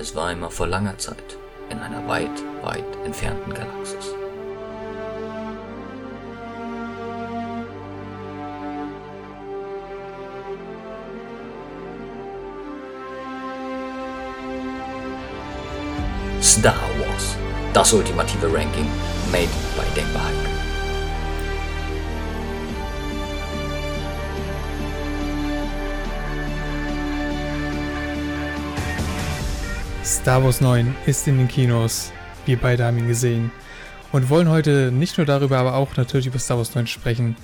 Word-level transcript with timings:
Es 0.00 0.14
war 0.14 0.30
immer 0.30 0.48
vor 0.48 0.68
langer 0.68 0.96
Zeit, 0.96 1.36
in 1.70 1.78
einer 1.80 2.06
weit, 2.06 2.30
weit 2.62 2.84
entfernten 3.04 3.52
Galaxis. 3.52 4.14
Star 16.40 16.74
Wars, 17.00 17.36
das 17.74 17.92
ultimative 17.92 18.46
Ranking, 18.46 18.86
made 19.32 19.48
by 19.76 19.84
Denkbar 19.96 20.37
Star 30.08 30.42
Wars 30.42 30.62
9 30.62 30.96
ist 31.04 31.28
in 31.28 31.36
den 31.36 31.48
Kinos. 31.48 32.12
Wir 32.46 32.56
beide 32.56 32.86
haben 32.86 32.96
ihn 32.96 33.08
gesehen. 33.08 33.50
Und 34.10 34.30
wollen 34.30 34.48
heute 34.48 34.90
nicht 34.90 35.18
nur 35.18 35.26
darüber, 35.26 35.58
aber 35.58 35.74
auch 35.74 35.98
natürlich 35.98 36.26
über 36.26 36.38
Star 36.38 36.56
Wars 36.56 36.74
9 36.74 36.86
sprechen. 36.86 37.36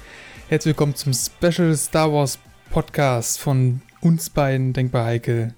Herzlich 0.48 0.70
willkommen 0.70 0.94
zum 0.94 1.12
Special 1.12 1.76
Star 1.76 2.10
Wars 2.10 2.38
Podcast 2.70 3.38
von 3.38 3.82
uns 4.00 4.30
beiden, 4.30 4.72
Denkbar 4.72 5.04
Heike. 5.04 5.52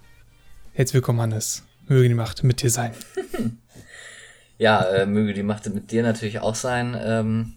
Herzlich 0.73 0.95
willkommen, 0.95 1.21
Hannes. 1.21 1.63
Möge 1.87 2.09
die 2.09 2.15
Macht 2.15 2.43
mit 2.43 2.61
dir 2.61 2.71
sein. 2.71 2.91
Ja, 4.59 4.83
äh, 4.85 5.05
möge 5.05 5.35
die 5.35 5.43
Macht 5.43 5.67
mit 5.67 5.91
dir 5.91 6.03
natürlich 6.03 6.39
auch 6.39 6.55
sein. 6.55 6.99
Ähm, 6.99 7.57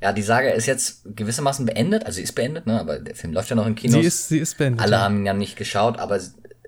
ja, 0.00 0.12
die 0.12 0.22
Saga 0.22 0.50
ist 0.50 0.66
jetzt 0.66 1.02
gewissermaßen 1.04 1.66
beendet. 1.66 2.06
Also 2.06 2.16
sie 2.16 2.22
ist 2.22 2.36
beendet, 2.36 2.64
ne? 2.64 2.78
aber 2.78 3.00
der 3.00 3.16
Film 3.16 3.32
läuft 3.32 3.50
ja 3.50 3.56
noch 3.56 3.66
im 3.66 3.74
Kino. 3.74 4.00
Sie 4.00 4.06
ist, 4.06 4.28
sie 4.28 4.38
ist 4.38 4.56
beendet. 4.56 4.80
Alle 4.80 5.00
haben 5.00 5.16
ihn 5.16 5.26
ja 5.26 5.34
nicht 5.34 5.56
geschaut, 5.56 5.98
aber 5.98 6.20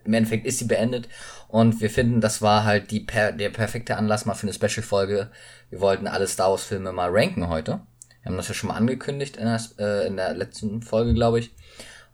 im 0.09 0.15
Endeffekt 0.15 0.45
ist 0.45 0.59
sie 0.59 0.65
beendet. 0.65 1.09
Und 1.49 1.81
wir 1.81 1.91
finden, 1.91 2.21
das 2.21 2.43
war 2.43 2.65
halt 2.65 2.91
die 2.91 3.01
per 3.01 3.33
der 3.33 3.49
perfekte 3.49 3.97
Anlass 3.97 4.27
mal 4.27 4.35
für 4.35 4.47
eine 4.47 4.53
Special-Folge. 4.53 5.31
Wir 5.71 5.81
wollten 5.81 6.07
alle 6.07 6.27
Star 6.27 6.51
Wars-Filme 6.51 6.93
mal 6.93 7.11
ranken 7.11 7.49
heute. 7.49 7.81
Wir 8.23 8.31
haben 8.31 8.37
das 8.37 8.49
ja 8.49 8.55
schon 8.55 8.69
mal 8.69 8.77
angekündigt 8.77 9.39
in 9.39 9.47
der, 9.47 9.61
äh, 9.79 10.07
in 10.07 10.17
der 10.17 10.35
letzten 10.35 10.83
Folge, 10.83 11.15
glaube 11.15 11.41
ich. 11.41 11.51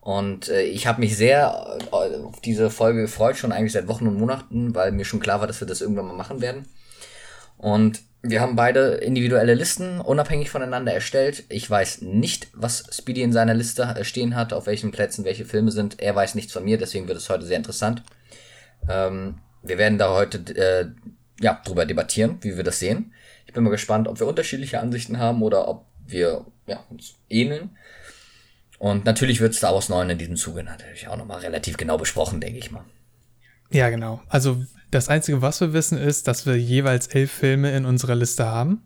Und 0.00 0.48
äh, 0.50 0.62
ich 0.62 0.86
habe 0.86 1.00
mich 1.00 1.16
sehr 1.16 1.78
äh, 1.90 2.16
auf 2.22 2.40
diese 2.40 2.70
Folge 2.70 3.02
gefreut, 3.02 3.36
schon 3.36 3.52
eigentlich 3.52 3.72
seit 3.72 3.88
Wochen 3.88 4.06
und 4.06 4.18
Monaten, 4.18 4.74
weil 4.74 4.92
mir 4.92 5.05
schon 5.05 5.20
klar 5.20 5.40
war, 5.40 5.46
dass 5.46 5.60
wir 5.60 5.66
das 5.66 5.80
irgendwann 5.80 6.06
mal 6.06 6.16
machen 6.16 6.40
werden. 6.40 6.66
Und 7.56 8.02
wir 8.20 8.40
haben 8.40 8.55
beide 8.55 8.94
individuelle 8.96 9.55
Listen 9.55 10.00
unabhängig 10.00 10.50
voneinander 10.50 10.92
erstellt. 10.92 11.44
Ich 11.48 11.68
weiß 11.68 12.02
nicht, 12.02 12.48
was 12.52 12.84
Speedy 12.92 13.22
in 13.22 13.32
seiner 13.32 13.55
Liste 13.55 13.82
äh, 13.82 14.05
stehen 14.05 14.36
hat, 14.36 14.52
auf 14.52 14.66
welchen 14.66 14.92
Plätzen 14.92 15.24
welche 15.24 15.44
Filme 15.44 15.72
sind. 15.72 16.00
Er 16.00 16.14
weiß 16.14 16.34
nichts 16.34 16.52
von 16.52 16.64
mir, 16.64 16.78
deswegen 16.78 17.08
wird 17.08 17.18
es 17.18 17.30
heute 17.30 17.46
sehr 17.46 17.56
interessant. 17.56 18.02
Ähm, 18.88 19.38
wir 19.62 19.78
werden 19.78 19.98
da 19.98 20.10
heute 20.10 20.38
äh, 20.56 20.86
ja, 21.40 21.60
drüber 21.64 21.86
debattieren, 21.86 22.38
wie 22.42 22.56
wir 22.56 22.64
das 22.64 22.78
sehen. 22.78 23.12
Ich 23.46 23.52
bin 23.52 23.64
mal 23.64 23.70
gespannt, 23.70 24.08
ob 24.08 24.20
wir 24.20 24.27
unterschiedliche 24.27 24.80
Ansichten 24.80 25.18
haben 25.18 25.42
oder 25.42 25.68
ob 25.68 25.86
wir 26.06 26.44
ja, 26.66 26.84
uns 26.90 27.14
ähneln. 27.28 27.70
Und 28.78 29.05
natürlich 29.05 29.40
wird 29.40 29.55
Star 29.55 29.74
Wars 29.74 29.88
9 29.88 30.10
in 30.10 30.18
diesem 30.18 30.36
Zuge 30.36 30.62
natürlich 30.62 31.08
auch 31.08 31.16
nochmal 31.16 31.40
relativ 31.40 31.77
genau 31.77 31.96
besprochen, 31.96 32.40
denke 32.40 32.58
ich 32.58 32.70
mal. 32.70 32.84
Ja, 33.70 33.88
genau. 33.90 34.20
Also 34.28 34.62
das 34.90 35.08
Einzige, 35.08 35.42
was 35.42 35.60
wir 35.60 35.72
wissen, 35.72 35.98
ist, 35.98 36.28
dass 36.28 36.46
wir 36.46 36.56
jeweils 36.56 37.06
elf 37.08 37.30
Filme 37.30 37.74
in 37.77 37.84
unserer 37.86 38.14
Liste 38.14 38.46
haben. 38.46 38.82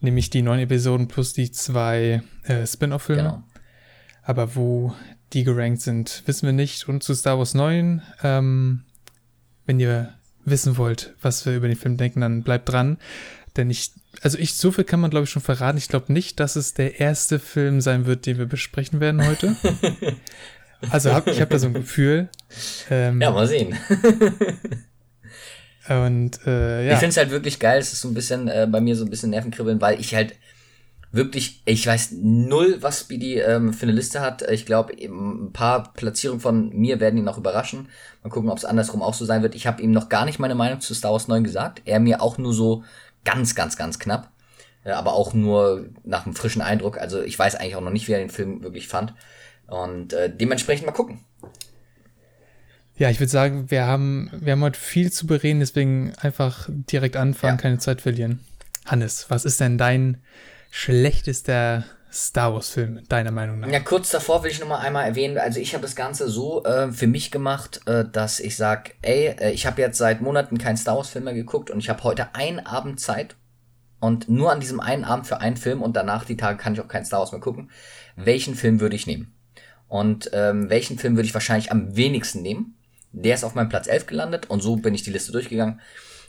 Nämlich 0.00 0.30
die 0.30 0.42
neun 0.42 0.58
Episoden 0.60 1.08
plus 1.08 1.34
die 1.34 1.50
zwei 1.50 2.22
äh, 2.44 2.66
Spin-off-Filme. 2.66 3.22
Genau. 3.22 3.42
Aber 4.22 4.56
wo 4.56 4.94
die 5.32 5.44
gerankt 5.44 5.82
sind, 5.82 6.22
wissen 6.26 6.46
wir 6.46 6.52
nicht. 6.52 6.88
Und 6.88 7.02
zu 7.02 7.14
Star 7.14 7.38
Wars 7.38 7.54
9, 7.54 8.02
ähm, 8.22 8.84
wenn 9.70 9.78
ihr 9.78 10.12
wissen 10.44 10.76
wollt, 10.78 11.14
was 11.22 11.46
wir 11.46 11.54
über 11.54 11.68
den 11.68 11.76
Film 11.76 11.96
denken, 11.96 12.22
dann 12.22 12.42
bleibt 12.42 12.68
dran. 12.68 12.98
Denn 13.56 13.70
ich, 13.70 13.92
also 14.20 14.36
ich, 14.36 14.54
so 14.54 14.72
viel 14.72 14.82
kann 14.82 14.98
man 14.98 15.10
glaube 15.10 15.24
ich 15.24 15.30
schon 15.30 15.42
verraten. 15.42 15.78
Ich 15.78 15.86
glaube 15.86 16.12
nicht, 16.12 16.40
dass 16.40 16.56
es 16.56 16.74
der 16.74 16.98
erste 16.98 17.38
Film 17.38 17.80
sein 17.80 18.04
wird, 18.04 18.26
den 18.26 18.36
wir 18.36 18.46
besprechen 18.46 18.98
werden 18.98 19.24
heute. 19.24 19.54
also 20.90 21.12
hab, 21.12 21.28
ich 21.28 21.40
habe 21.40 21.52
da 21.52 21.58
so 21.60 21.68
ein 21.68 21.74
Gefühl. 21.74 22.28
Ähm, 22.90 23.20
ja, 23.20 23.30
mal 23.30 23.46
sehen. 23.46 23.76
Und 25.88 26.44
äh, 26.46 26.88
ja. 26.88 26.94
Ich 26.94 26.98
finde 26.98 27.10
es 27.10 27.16
halt 27.16 27.30
wirklich 27.30 27.60
geil. 27.60 27.78
Es 27.78 27.92
ist 27.92 28.00
so 28.00 28.08
ein 28.08 28.14
bisschen 28.14 28.48
äh, 28.48 28.66
bei 28.68 28.80
mir 28.80 28.96
so 28.96 29.04
ein 29.04 29.10
bisschen 29.10 29.30
Nervenkribbeln, 29.30 29.80
weil 29.80 30.00
ich 30.00 30.16
halt 30.16 30.34
wirklich, 31.12 31.62
ich 31.64 31.86
weiß 31.86 32.12
null, 32.20 32.78
was 32.80 33.00
Speedy 33.00 33.38
ähm, 33.38 33.72
für 33.72 33.84
eine 33.84 33.92
Liste 33.92 34.20
hat. 34.20 34.42
Ich 34.50 34.66
glaube, 34.66 34.92
ein 34.94 35.52
paar 35.52 35.92
Platzierungen 35.92 36.40
von 36.40 36.70
mir 36.70 37.00
werden 37.00 37.18
ihn 37.18 37.24
noch 37.24 37.38
überraschen. 37.38 37.88
Mal 38.22 38.30
gucken, 38.30 38.50
ob 38.50 38.58
es 38.58 38.64
andersrum 38.64 39.02
auch 39.02 39.14
so 39.14 39.24
sein 39.24 39.42
wird. 39.42 39.54
Ich 39.54 39.66
habe 39.66 39.82
ihm 39.82 39.90
noch 39.90 40.08
gar 40.08 40.24
nicht 40.24 40.38
meine 40.38 40.54
Meinung 40.54 40.80
zu 40.80 40.94
Star 40.94 41.12
Wars 41.12 41.28
9 41.28 41.42
gesagt. 41.42 41.82
Er 41.84 42.00
mir 42.00 42.22
auch 42.22 42.38
nur 42.38 42.52
so 42.52 42.84
ganz, 43.24 43.54
ganz, 43.54 43.76
ganz 43.76 43.98
knapp. 43.98 44.30
Äh, 44.84 44.92
aber 44.92 45.14
auch 45.14 45.34
nur 45.34 45.88
nach 46.04 46.26
einem 46.26 46.34
frischen 46.34 46.62
Eindruck. 46.62 46.98
Also 46.98 47.22
ich 47.22 47.38
weiß 47.38 47.56
eigentlich 47.56 47.76
auch 47.76 47.80
noch 47.80 47.90
nicht, 47.90 48.06
wie 48.08 48.12
er 48.12 48.18
den 48.18 48.30
Film 48.30 48.62
wirklich 48.62 48.88
fand. 48.88 49.14
Und 49.66 50.12
äh, 50.12 50.34
dementsprechend 50.34 50.86
mal 50.86 50.92
gucken. 50.92 51.24
Ja, 52.96 53.08
ich 53.08 53.18
würde 53.18 53.30
sagen, 53.30 53.70
wir 53.70 53.86
haben, 53.86 54.30
wir 54.40 54.52
haben 54.52 54.62
heute 54.62 54.78
viel 54.78 55.10
zu 55.10 55.26
bereden, 55.26 55.60
deswegen 55.60 56.12
einfach 56.20 56.68
direkt 56.68 57.16
anfangen, 57.16 57.56
ja. 57.56 57.62
keine 57.62 57.78
Zeit 57.78 58.02
verlieren. 58.02 58.40
Hannes, 58.84 59.26
was 59.30 59.44
ist 59.44 59.58
denn 59.60 59.78
dein 59.78 60.22
schlechtester 60.70 61.84
Star 62.12 62.54
Wars-Film, 62.54 63.02
deiner 63.08 63.30
Meinung 63.30 63.60
nach? 63.60 63.68
Ja, 63.68 63.80
kurz 63.80 64.10
davor 64.10 64.42
will 64.42 64.50
ich 64.50 64.60
noch 64.60 64.68
mal 64.68 64.78
einmal 64.78 65.06
erwähnen, 65.06 65.38
also 65.38 65.60
ich 65.60 65.74
habe 65.74 65.82
das 65.82 65.94
Ganze 65.94 66.28
so 66.28 66.64
äh, 66.64 66.90
für 66.90 67.06
mich 67.06 67.30
gemacht, 67.30 67.80
äh, 67.86 68.04
dass 68.10 68.40
ich 68.40 68.56
sage, 68.56 68.92
ey, 69.02 69.28
äh, 69.38 69.50
ich 69.50 69.66
habe 69.66 69.80
jetzt 69.80 69.98
seit 69.98 70.20
Monaten 70.20 70.58
keinen 70.58 70.76
Star 70.76 70.96
Wars-Film 70.96 71.24
mehr 71.24 71.34
geguckt 71.34 71.70
und 71.70 71.78
ich 71.78 71.88
habe 71.88 72.02
heute 72.02 72.34
einen 72.34 72.60
Abend 72.60 72.98
Zeit 72.98 73.36
und 74.00 74.28
nur 74.28 74.50
an 74.50 74.60
diesem 74.60 74.80
einen 74.80 75.04
Abend 75.04 75.26
für 75.26 75.40
einen 75.40 75.56
Film 75.56 75.82
und 75.82 75.94
danach 75.94 76.24
die 76.24 76.36
Tage 76.36 76.58
kann 76.58 76.72
ich 76.72 76.80
auch 76.80 76.88
keinen 76.88 77.04
Star 77.04 77.20
Wars 77.20 77.32
mehr 77.32 77.40
gucken. 77.40 77.70
Welchen 78.16 78.54
Film 78.54 78.80
würde 78.80 78.96
ich 78.96 79.06
nehmen? 79.06 79.34
Und 79.88 80.30
ähm, 80.32 80.70
welchen 80.70 80.98
Film 80.98 81.16
würde 81.16 81.26
ich 81.26 81.34
wahrscheinlich 81.34 81.70
am 81.70 81.96
wenigsten 81.96 82.42
nehmen? 82.42 82.76
Der 83.12 83.34
ist 83.34 83.44
auf 83.44 83.54
meinem 83.54 83.68
Platz 83.68 83.88
11 83.88 84.06
gelandet 84.06 84.48
und 84.48 84.62
so 84.62 84.76
bin 84.76 84.94
ich 84.94 85.02
die 85.02 85.10
Liste 85.10 85.32
durchgegangen. 85.32 85.80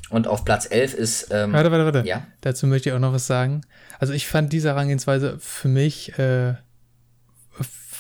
Und 0.10 0.28
auf 0.28 0.44
Platz 0.44 0.68
11 0.70 0.94
ist. 0.94 1.28
Ähm, 1.32 1.54
warte, 1.54 1.72
warte, 1.72 1.86
warte. 1.86 2.08
Ja. 2.08 2.28
Dazu 2.42 2.68
möchte 2.68 2.90
ich 2.90 2.96
auch 2.96 3.00
noch 3.00 3.14
was 3.14 3.28
sagen. 3.28 3.62
Also, 4.00 4.14
ich 4.14 4.28
fand 4.28 4.52
diese 4.52 4.70
Herangehensweise 4.70 5.38
für 5.40 5.68
mich, 5.68 6.18
äh, 6.20 6.56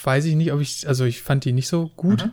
weiß 0.03 0.25
ich 0.25 0.35
nicht, 0.35 0.51
ob 0.51 0.59
ich. 0.62 0.88
Also, 0.88 1.06
ich 1.06 1.22
fand 1.22 1.45
die 1.45 1.53
nicht 1.53 1.67
so 1.67 1.89
gut. 1.95 2.25
Mhm. 2.25 2.31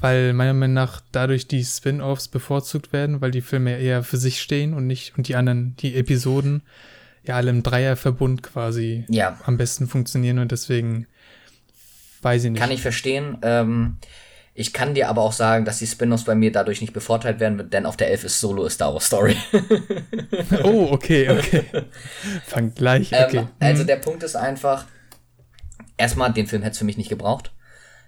Weil 0.00 0.32
meiner 0.32 0.54
Meinung 0.54 0.74
nach 0.74 1.00
dadurch 1.10 1.48
die 1.48 1.64
Spin-offs 1.64 2.28
bevorzugt 2.28 2.92
werden, 2.92 3.20
weil 3.20 3.32
die 3.32 3.40
Filme 3.40 3.78
eher 3.78 4.04
für 4.04 4.16
sich 4.16 4.40
stehen 4.40 4.72
und 4.72 4.86
nicht 4.86 5.18
und 5.18 5.26
die 5.26 5.34
anderen, 5.34 5.74
die 5.80 5.96
Episoden, 5.96 6.62
ja 7.24 7.36
alle 7.36 7.50
im 7.50 7.62
Dreierverbund 7.62 8.42
quasi 8.42 9.04
ja. 9.08 9.38
am 9.44 9.56
besten 9.56 9.86
funktionieren 9.86 10.38
und 10.38 10.50
deswegen 10.50 11.06
weiß 12.22 12.44
ich 12.44 12.50
nicht. 12.50 12.60
Kann 12.60 12.70
ich 12.70 12.82
verstehen. 12.82 13.38
Ähm, 13.42 13.98
ich 14.58 14.72
kann 14.72 14.92
dir 14.92 15.08
aber 15.08 15.22
auch 15.22 15.32
sagen, 15.32 15.64
dass 15.64 15.78
die 15.78 15.86
Spin-offs 15.86 16.24
bei 16.24 16.34
mir 16.34 16.50
dadurch 16.50 16.80
nicht 16.80 16.92
bevorteilt 16.92 17.38
werden, 17.38 17.70
denn 17.70 17.86
auf 17.86 17.96
der 17.96 18.10
11 18.10 18.24
ist 18.24 18.40
Solo 18.40 18.68
Star 18.68 18.92
Wars 18.92 19.06
Story. 19.06 19.36
oh, 20.64 20.88
okay, 20.90 21.30
okay. 21.30 21.64
Fang 22.44 22.74
gleich, 22.74 23.12
ähm, 23.12 23.24
okay. 23.24 23.38
Ähm, 23.38 23.48
also 23.60 23.84
der 23.84 23.96
Punkt 23.96 24.24
ist 24.24 24.34
einfach, 24.34 24.86
erstmal, 25.96 26.32
den 26.32 26.48
Film 26.48 26.62
hätte 26.62 26.72
es 26.72 26.78
für 26.78 26.84
mich 26.84 26.96
nicht 26.96 27.08
gebraucht. 27.08 27.52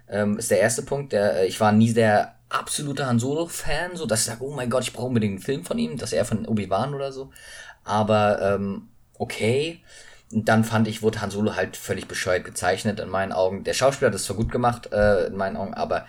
Ähm, 0.09 0.39
ist 0.39 0.51
der 0.51 0.59
erste 0.59 0.83
Punkt. 0.83 1.13
Der, 1.13 1.37
äh, 1.37 1.47
ich 1.47 1.61
war 1.61 1.71
nie 1.71 1.93
der 1.93 2.35
absolute 2.49 3.07
Han 3.07 3.21
Solo-Fan, 3.21 3.95
so 3.95 4.07
dass 4.07 4.23
ich 4.23 4.27
sage, 4.27 4.43
oh 4.43 4.51
mein 4.51 4.71
Gott, 4.71 4.83
ich 4.83 4.93
brauche 4.93 5.07
unbedingt 5.07 5.35
einen 5.35 5.43
Film 5.43 5.65
von 5.65 5.79
ihm, 5.79 5.99
dass 5.99 6.13
er 6.13 6.25
von 6.25 6.47
Obi-Wan 6.47 6.95
oder 6.95 7.13
so. 7.13 7.31
Aber 7.85 8.43
ähm, 8.43 8.89
okay. 9.19 9.85
Und 10.33 10.49
dann 10.49 10.65
fand 10.65 10.89
ich, 10.89 11.01
wurde 11.01 11.21
Han 11.21 11.31
Solo 11.31 11.55
halt 11.55 11.77
völlig 11.77 12.09
bescheuert 12.09 12.45
gezeichnet 12.45 12.99
in 12.99 13.09
meinen 13.09 13.31
Augen. 13.31 13.63
Der 13.63 13.75
Schauspieler 13.75 14.09
hat 14.09 14.15
das 14.15 14.25
zwar 14.25 14.37
gut 14.37 14.51
gemacht 14.51 14.93
äh, 14.93 15.27
in 15.27 15.37
meinen 15.37 15.57
Augen, 15.57 15.75
aber 15.75 16.07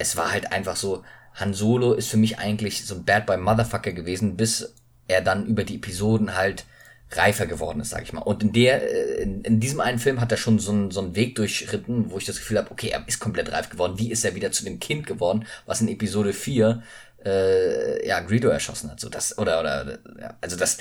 es 0.00 0.16
war 0.16 0.32
halt 0.32 0.50
einfach 0.52 0.76
so, 0.76 1.04
Han 1.34 1.54
Solo 1.54 1.92
ist 1.92 2.08
für 2.08 2.16
mich 2.16 2.38
eigentlich 2.38 2.84
so 2.84 2.96
ein 2.96 3.04
Bad 3.04 3.26
Boy 3.26 3.36
Motherfucker 3.36 3.92
gewesen, 3.92 4.36
bis 4.36 4.74
er 5.06 5.20
dann 5.20 5.46
über 5.46 5.64
die 5.64 5.76
Episoden 5.76 6.36
halt 6.36 6.64
reifer 7.12 7.46
geworden 7.46 7.80
ist, 7.80 7.90
sag 7.90 8.02
ich 8.02 8.12
mal. 8.12 8.20
Und 8.20 8.42
in 8.42 8.52
der, 8.52 8.82
äh, 8.82 9.22
in, 9.22 9.42
in 9.42 9.60
diesem 9.60 9.80
einen 9.80 9.98
Film 9.98 10.20
hat 10.20 10.30
er 10.32 10.38
schon 10.38 10.58
so 10.58 10.72
einen, 10.72 10.90
so 10.90 11.00
einen 11.00 11.16
Weg 11.16 11.34
durchschritten, 11.34 12.10
wo 12.10 12.18
ich 12.18 12.24
das 12.24 12.36
Gefühl 12.36 12.58
habe, 12.58 12.70
okay, 12.70 12.88
er 12.88 13.06
ist 13.06 13.18
komplett 13.18 13.52
reif 13.52 13.68
geworden. 13.68 13.98
Wie 13.98 14.10
ist 14.10 14.24
er 14.24 14.34
wieder 14.34 14.52
zu 14.52 14.64
dem 14.64 14.78
Kind 14.80 15.06
geworden, 15.06 15.44
was 15.66 15.80
in 15.80 15.88
Episode 15.88 16.32
4 16.32 16.82
äh, 17.24 18.06
ja, 18.06 18.20
Greedo 18.20 18.48
erschossen 18.48 18.90
hat. 18.90 19.00
So 19.00 19.08
das, 19.08 19.36
oder, 19.38 19.60
oder, 19.60 19.98
ja, 20.20 20.36
also 20.40 20.56
das, 20.56 20.78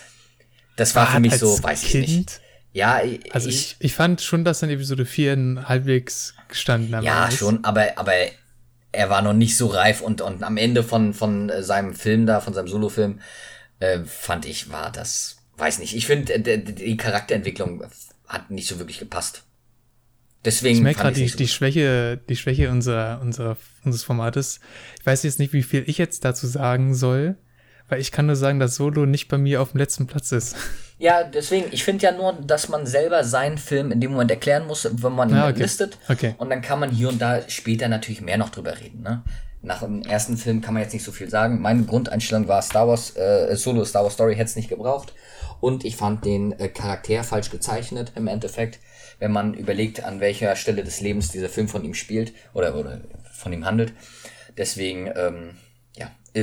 das 0.75 0.95
war, 0.95 1.05
war 1.05 1.13
für 1.13 1.19
mich 1.19 1.35
so, 1.35 1.61
weiß 1.61 1.81
kind? 1.81 2.07
ich 2.07 2.17
nicht. 2.17 2.41
Ja, 2.71 3.01
ich, 3.01 3.33
also 3.33 3.49
ich, 3.49 3.75
ich 3.79 3.95
fand 3.95 4.21
schon, 4.21 4.45
dass 4.45 4.61
in 4.61 4.69
Episode 4.69 5.05
4 5.05 5.65
halbwegs 5.67 6.35
gestanden 6.47 6.95
hat. 6.95 7.03
Ja, 7.03 7.31
schon, 7.31 7.63
aber, 7.63 7.97
aber 7.97 8.13
er 8.91 9.09
war 9.09 9.21
noch 9.21 9.33
nicht 9.33 9.55
so 9.55 9.67
reif 9.67 10.01
und, 10.01 10.21
und 10.21 10.43
am 10.43 10.57
Ende 10.57 10.83
von, 10.83 11.13
von 11.13 11.49
äh, 11.49 11.63
seinem 11.63 11.93
Film 11.93 12.25
da, 12.25 12.41
von 12.41 12.53
seinem 12.53 12.67
Solofilm, 12.67 13.19
äh, 13.79 13.99
fand 14.03 14.45
ich, 14.45 14.71
war 14.71 14.91
das, 14.91 15.37
weiß 15.57 15.79
nicht, 15.79 15.95
ich 15.95 16.07
finde, 16.07 16.39
die 16.39 16.97
Charakterentwicklung 16.97 17.83
hat 18.27 18.51
nicht 18.51 18.67
so 18.67 18.79
wirklich 18.79 18.99
gepasst. 18.99 19.43
Deswegen 20.45 20.77
ich 20.77 20.81
merke 20.81 21.01
gerade 21.01 21.15
die, 21.15 21.27
so 21.27 21.37
die 21.37 21.47
Schwäche, 21.47 22.19
die 22.29 22.35
Schwäche 22.35 22.69
unserer, 22.71 23.19
unserer, 23.21 23.57
unseres 23.83 24.03
Formates. 24.03 24.61
Ich 24.99 25.05
weiß 25.05 25.23
jetzt 25.23 25.39
nicht, 25.39 25.51
wie 25.51 25.63
viel 25.63 25.83
ich 25.87 25.97
jetzt 25.97 26.23
dazu 26.23 26.47
sagen 26.47 26.95
soll, 26.95 27.35
weil 27.89 27.99
ich 27.99 28.11
kann 28.11 28.27
nur 28.27 28.35
sagen, 28.35 28.59
dass 28.59 28.75
Solo 28.75 29.05
nicht 29.05 29.27
bei 29.27 29.37
mir 29.37 29.61
auf 29.61 29.71
dem 29.71 29.79
letzten 29.79 30.07
Platz 30.07 30.31
ist. 30.31 30.55
Ja, 30.99 31.23
deswegen, 31.23 31.67
ich 31.71 31.83
finde 31.83 32.05
ja 32.05 32.11
nur, 32.11 32.33
dass 32.33 32.67
man 32.67 32.85
selber 32.85 33.23
seinen 33.23 33.57
Film 33.57 33.91
in 33.91 34.01
dem 34.01 34.11
Moment 34.11 34.31
erklären 34.31 34.67
muss, 34.67 34.87
wenn 34.91 35.13
man 35.13 35.29
ihn 35.29 35.35
ah, 35.35 35.49
okay. 35.49 35.61
listet. 35.61 35.97
Okay. 36.09 36.35
Und 36.37 36.49
dann 36.49 36.61
kann 36.61 36.79
man 36.79 36.91
hier 36.91 37.09
und 37.09 37.21
da 37.21 37.41
später 37.47 37.87
natürlich 37.87 38.21
mehr 38.21 38.37
noch 38.37 38.49
drüber 38.49 38.77
reden. 38.77 39.01
Ne? 39.01 39.23
Nach 39.61 39.79
dem 39.79 40.01
ersten 40.03 40.37
Film 40.37 40.61
kann 40.61 40.73
man 40.73 40.83
jetzt 40.83 40.93
nicht 40.93 41.05
so 41.05 41.11
viel 41.11 41.29
sagen. 41.29 41.61
Meine 41.61 41.83
Grundeinstellung 41.83 42.47
war 42.47 42.61
Star 42.61 42.87
Wars, 42.87 43.15
äh, 43.15 43.55
Solo 43.55 43.85
Star 43.85 44.03
Wars 44.03 44.13
Story 44.13 44.35
hätte 44.35 44.49
es 44.49 44.55
nicht 44.55 44.69
gebraucht. 44.69 45.13
Und 45.61 45.85
ich 45.85 45.95
fand 45.95 46.25
den 46.25 46.51
äh, 46.59 46.67
Charakter 46.67 47.23
falsch 47.23 47.49
gezeichnet 47.49 48.13
im 48.15 48.27
Endeffekt, 48.27 48.79
wenn 49.19 49.31
man 49.31 49.53
überlegt, 49.53 50.03
an 50.03 50.19
welcher 50.19 50.55
Stelle 50.55 50.83
des 50.83 51.01
Lebens 51.01 51.29
dieser 51.29 51.49
Film 51.49 51.67
von 51.67 51.83
ihm 51.83 51.93
spielt 51.93 52.33
oder, 52.53 52.75
oder 52.75 53.01
von 53.33 53.51
ihm 53.51 53.65
handelt. 53.65 53.93
Deswegen, 54.57 55.09
ähm, 55.15 55.51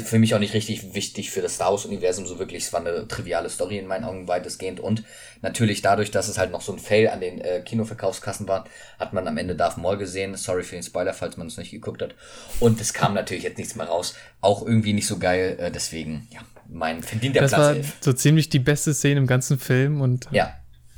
für 0.03 0.19
mich 0.19 0.35
auch 0.35 0.39
nicht 0.39 0.55
richtig 0.55 0.95
wichtig 0.95 1.31
für 1.31 1.43
das 1.43 1.55
Star 1.55 1.71
Wars-Universum, 1.71 2.27
so 2.27 2.39
wirklich, 2.39 2.65
es 2.65 2.73
war 2.73 2.81
eine 2.81 3.07
triviale 3.09 3.49
Story 3.49 3.79
in 3.79 3.87
meinen 3.87 4.05
Augen 4.05 4.29
weitestgehend 4.29 4.81
und 4.81 5.05
natürlich 5.43 5.83
dadurch, 5.83 6.11
dass 6.11 6.29
es 6.29 6.39
halt 6.39 6.51
noch 6.51 6.61
so 6.61 6.73
ein 6.73 6.79
Fail 6.79 7.09
an 7.09 7.21
den 7.21 7.41
äh, 7.41 7.63
Kinoverkaufskassen 7.65 8.49
war, 8.49 8.65
hat 8.99 9.13
man 9.13 9.27
am 9.29 9.37
Ende 9.39 9.55
Darth 9.55 9.77
Maul 9.77 9.97
gesehen, 9.97 10.35
sorry 10.37 10.63
für 10.63 10.77
den 10.77 10.83
Spoiler, 10.83 11.13
falls 11.13 11.37
man 11.37 11.47
es 11.47 11.57
nicht 11.57 11.71
geguckt 11.71 12.03
hat 12.03 12.15
und 12.61 12.81
es 12.81 12.93
kam 12.93 13.15
natürlich 13.15 13.45
jetzt 13.45 13.59
nichts 13.59 13.75
mehr 13.77 13.87
raus, 13.87 14.15
auch 14.41 14.67
irgendwie 14.67 14.93
nicht 14.93 15.07
so 15.07 15.19
geil, 15.19 15.57
äh, 15.59 15.71
deswegen, 15.71 16.29
ja, 16.31 16.41
mein 16.69 17.03
verdienter 17.03 17.41
das 17.41 17.53
Platz 17.53 17.61
war 17.61 17.75
11. 17.77 17.97
so 18.01 18.13
ziemlich 18.13 18.49
die 18.49 18.59
beste 18.59 18.95
Szene 18.95 19.21
im 19.21 19.27
ganzen 19.27 19.59
Film 19.59 20.01
und 20.01 20.27
ja. 20.31 20.55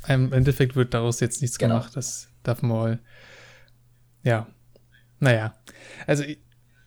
im 0.07 0.33
Endeffekt 0.33 0.75
wird 0.75 0.93
daraus 0.93 1.19
jetzt 1.19 1.41
nichts 1.41 1.57
genau. 1.57 1.75
gemacht, 1.75 1.95
das 1.95 2.29
Darth 2.43 2.63
Maul, 2.63 2.99
ja, 4.23 4.47
naja, 5.19 5.53
also 6.07 6.23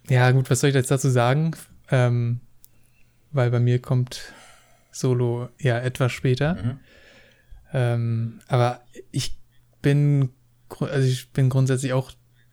ja 0.08 0.30
gut, 0.32 0.50
was 0.50 0.60
soll 0.60 0.70
ich 0.70 0.76
jetzt 0.76 0.90
dazu 0.90 1.08
sagen? 1.08 1.52
Ähm, 1.92 2.40
weil 3.30 3.50
bei 3.50 3.60
mir 3.60 3.80
kommt 3.80 4.32
Solo 4.90 5.48
ja 5.60 5.78
etwas 5.78 6.10
später. 6.10 6.54
Mhm. 6.54 6.80
Ähm, 7.72 8.40
aber 8.48 8.82
ich 9.10 9.36
bin, 9.80 10.30
also 10.80 11.06
ich 11.06 11.30
bin 11.30 11.48
grundsätzlich 11.48 11.92
auch 11.92 12.12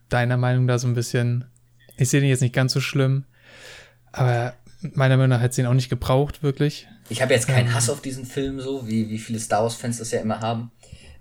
deiner 0.10 0.38
Meinung 0.38 0.68
da 0.68 0.78
so 0.78 0.88
ein 0.88 0.94
bisschen. 0.94 1.46
Ich 1.98 2.10
sehe 2.10 2.22
den 2.22 2.30
jetzt 2.30 2.42
nicht 2.42 2.54
ganz 2.54 2.74
so 2.74 2.80
schlimm, 2.80 3.26
aber 4.12 4.54
meiner 4.82 5.18
Meinung 5.18 5.38
nach 5.38 5.42
hat 5.42 5.54
sie 5.54 5.62
ihn 5.62 5.68
auch 5.68 5.74
nicht 5.74 5.90
gebraucht, 5.90 6.44
wirklich. 6.44 6.88
Ich 7.10 7.22
habe 7.22 7.34
jetzt 7.34 7.48
keinen 7.48 7.68
ähm, 7.68 7.74
Hass 7.74 7.90
auf 7.90 8.02
diesen 8.02 8.26
Film, 8.26 8.62
so 8.62 8.88
wie, 8.88 9.10
wie 9.10 9.18
viele 9.18 9.40
Star 9.40 9.64
Wars-Fans 9.64 9.98
das 9.98 10.12
ja 10.12 10.22
immer 10.22 10.40
haben. 10.40 10.72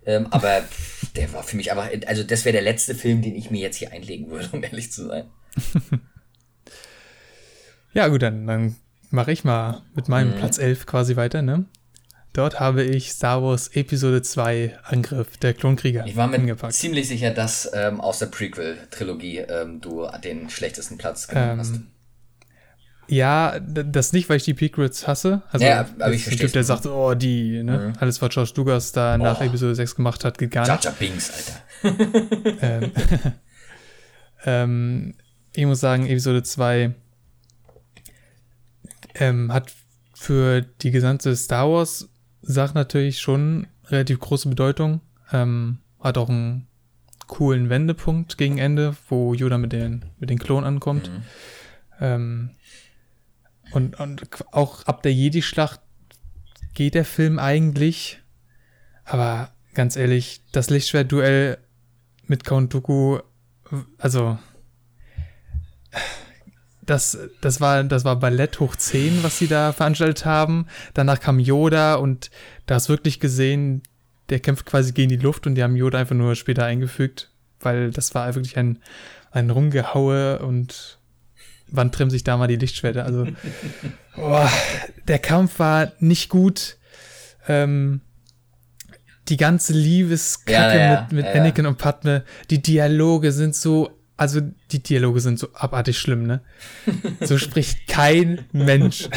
Ähm, 0.07 0.29
aber 0.31 0.63
der 1.17 1.33
war 1.33 1.43
für 1.43 1.57
mich 1.57 1.73
einfach, 1.73 1.89
also 2.07 2.23
das 2.23 2.45
wäre 2.45 2.53
der 2.53 2.63
letzte 2.63 2.95
Film, 2.95 3.23
den 3.23 3.35
ich 3.35 3.51
mir 3.51 3.61
jetzt 3.61 3.77
hier 3.77 3.93
einlegen 3.93 4.31
würde, 4.31 4.49
um 4.53 4.63
ehrlich 4.63 4.93
zu 4.93 5.07
sein. 5.07 5.25
Ja, 7.93 8.09
gut, 8.09 8.23
dann, 8.23 8.47
dann 8.47 8.77
mache 9.11 9.33
ich 9.33 9.45
mal 9.45 9.83
mit 9.95 10.09
meinem 10.09 10.33
mhm. 10.33 10.39
Platz 10.39 10.59
11 10.59 10.87
quasi 10.87 11.17
weiter, 11.17 11.43
ne? 11.43 11.65
Dort 12.33 12.61
habe 12.61 12.85
ich 12.85 13.11
Star 13.11 13.43
Wars 13.43 13.69
Episode 13.69 14.23
2 14.23 14.79
Angriff 14.85 15.39
der 15.39 15.55
Klonkrieger. 15.55 16.07
Ich 16.07 16.17
war 16.17 16.29
mir 16.29 16.37
hingepackt. 16.37 16.75
ziemlich 16.75 17.09
sicher, 17.09 17.31
dass 17.31 17.69
ähm, 17.75 18.01
aus 18.01 18.19
der 18.21 18.27
Prequel-Trilogie 18.27 19.39
ähm, 19.39 19.81
du 19.81 20.07
den 20.23 20.49
schlechtesten 20.51 20.99
Platz 20.99 21.27
genommen 21.27 21.53
ähm, 21.53 21.59
hast. 21.59 21.81
Ja, 23.09 23.59
das 23.59 24.13
nicht, 24.13 24.29
weil 24.29 24.37
ich 24.37 24.45
die 24.45 24.53
Prequels 24.53 25.07
hasse. 25.07 25.43
Also, 25.51 25.65
ja, 25.65 25.89
aber 25.99 26.13
ich 26.13 26.25
verstehe. 26.25 26.49
der 26.49 26.63
sagt, 26.63 26.85
oh, 26.85 27.15
die, 27.15 27.63
ne? 27.63 27.79
Mhm. 27.79 27.93
Alles, 27.99 28.21
was 28.21 28.29
George 28.29 28.53
Lucas 28.57 28.93
da 28.93 29.15
oh. 29.15 29.19
nach 29.19 29.41
Episode 29.41 29.75
6 29.75 29.97
gemacht 29.97 30.25
hat, 30.25 30.37
geht 30.37 30.51
gar 30.51 30.71
nicht. 30.71 30.85
Jaja 30.85 30.97
Binks, 30.99 31.33
Alter. 31.83 32.59
ähm, 32.63 32.93
ähm, 34.45 35.15
ich 35.55 35.65
muss 35.65 35.81
sagen, 35.81 36.07
Episode 36.07 36.43
2 36.43 36.95
ähm, 39.19 39.53
hat 39.53 39.73
für 40.15 40.63
die 40.63 40.91
gesamte 40.91 41.35
Star 41.37 41.71
Wars 41.71 42.09
Sache 42.43 42.75
natürlich 42.75 43.21
schon 43.21 43.67
relativ 43.87 44.21
große 44.21 44.49
Bedeutung. 44.49 45.01
Ähm, 45.33 45.79
hat 46.01 46.19
auch 46.19 46.29
einen 46.29 46.67
coolen 47.27 47.69
Wendepunkt 47.69 48.39
gegen 48.39 48.59
Ende, 48.59 48.97
wo 49.09 49.35
Yoda 49.35 49.59
mit 49.59 49.73
den, 49.73 50.05
mit 50.19 50.31
den 50.31 50.39
Klonen 50.39 50.65
ankommt. 50.65 51.11
Mhm. 51.11 51.23
Ähm, 52.01 52.51
und, 53.73 54.01
und 54.01 54.23
auch 54.53 54.87
ab 54.87 55.03
der 55.03 55.13
Jedi-Schlacht 55.13 55.81
geht 56.75 56.95
der 56.95 57.05
Film 57.05 57.39
eigentlich. 57.39 58.21
Aber 59.05 59.53
ganz 59.75 59.97
ehrlich, 59.97 60.43
das 60.53 60.71
Lichtschwert-Duell 60.71 61.59
mit 62.27 62.45
Count 62.45 62.73
Dooku, 62.73 63.19
also 63.99 64.39
das, 66.89 67.19
das 67.43 67.61
war, 67.61 67.85
das 67.85 68.05
war 68.05 68.17
Ballett 68.17 68.61
hoch 68.61 68.75
10, 68.75 69.23
was 69.23 69.39
sie 69.39 69.47
da 69.47 69.73
veranstaltet 69.73 70.25
haben. 70.25 70.67
Danach 70.95 71.21
kam 71.21 71.39
Yoda 71.39 71.97
und 71.97 72.31
da 72.67 72.77
ist 72.77 72.89
wirklich 72.89 73.21
gesehen, 73.21 73.83
der 74.31 74.41
kämpft 74.41 74.65
quasi 74.65 74.93
gegen 74.93 75.11
die 75.11 75.17
Luft 75.17 75.47
und 75.47 75.55
die 75.55 75.63
haben 75.63 75.77
Yoda 75.77 75.99
einfach 75.99 76.15
nur 76.15 76.35
später 76.35 76.65
eingefügt, 76.65 77.31
weil 77.61 77.91
das 77.91 78.15
war 78.15 78.35
wirklich 78.35 78.57
ein, 78.57 78.79
ein 79.31 79.51
Rumgehaue 79.51 80.39
und 80.39 80.99
wann 81.69 81.93
trimmen 81.93 82.11
sich 82.11 82.25
da 82.25 82.39
mal 82.39 82.49
die 82.49 82.57
Lichtschwerter? 82.57 83.05
Also, 83.05 83.27
boah, 84.17 84.51
der 85.07 85.19
Kampf 85.19 85.59
war 85.59 85.93
nicht 85.99 86.31
gut. 86.31 86.79
Ähm, 87.47 88.01
die 89.29 89.37
ganze 89.37 89.75
Liebeskacke 89.75 90.79
ja, 90.79 90.93
ja, 90.93 91.01
mit, 91.03 91.13
mit 91.13 91.27
ja, 91.27 91.33
Anakin 91.33 91.67
und 91.67 91.77
Padme, 91.77 92.25
die 92.49 92.63
Dialoge 92.63 93.33
sind 93.33 93.55
so 93.55 93.98
also 94.19 94.41
die 94.73 94.83
Dialoge 94.83 95.21
sind 95.21 95.39
so 95.39 95.49
abartig 95.55 95.99
schlimm, 95.99 96.25
ne? 96.25 96.41
So 97.21 97.39
spricht 97.39 97.87
kein 97.87 98.45
Mensch. 98.53 99.09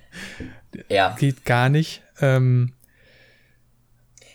ja. 0.88 1.16
Geht 1.18 1.44
gar 1.44 1.70
nicht. 1.70 2.02
Ähm, 2.20 2.74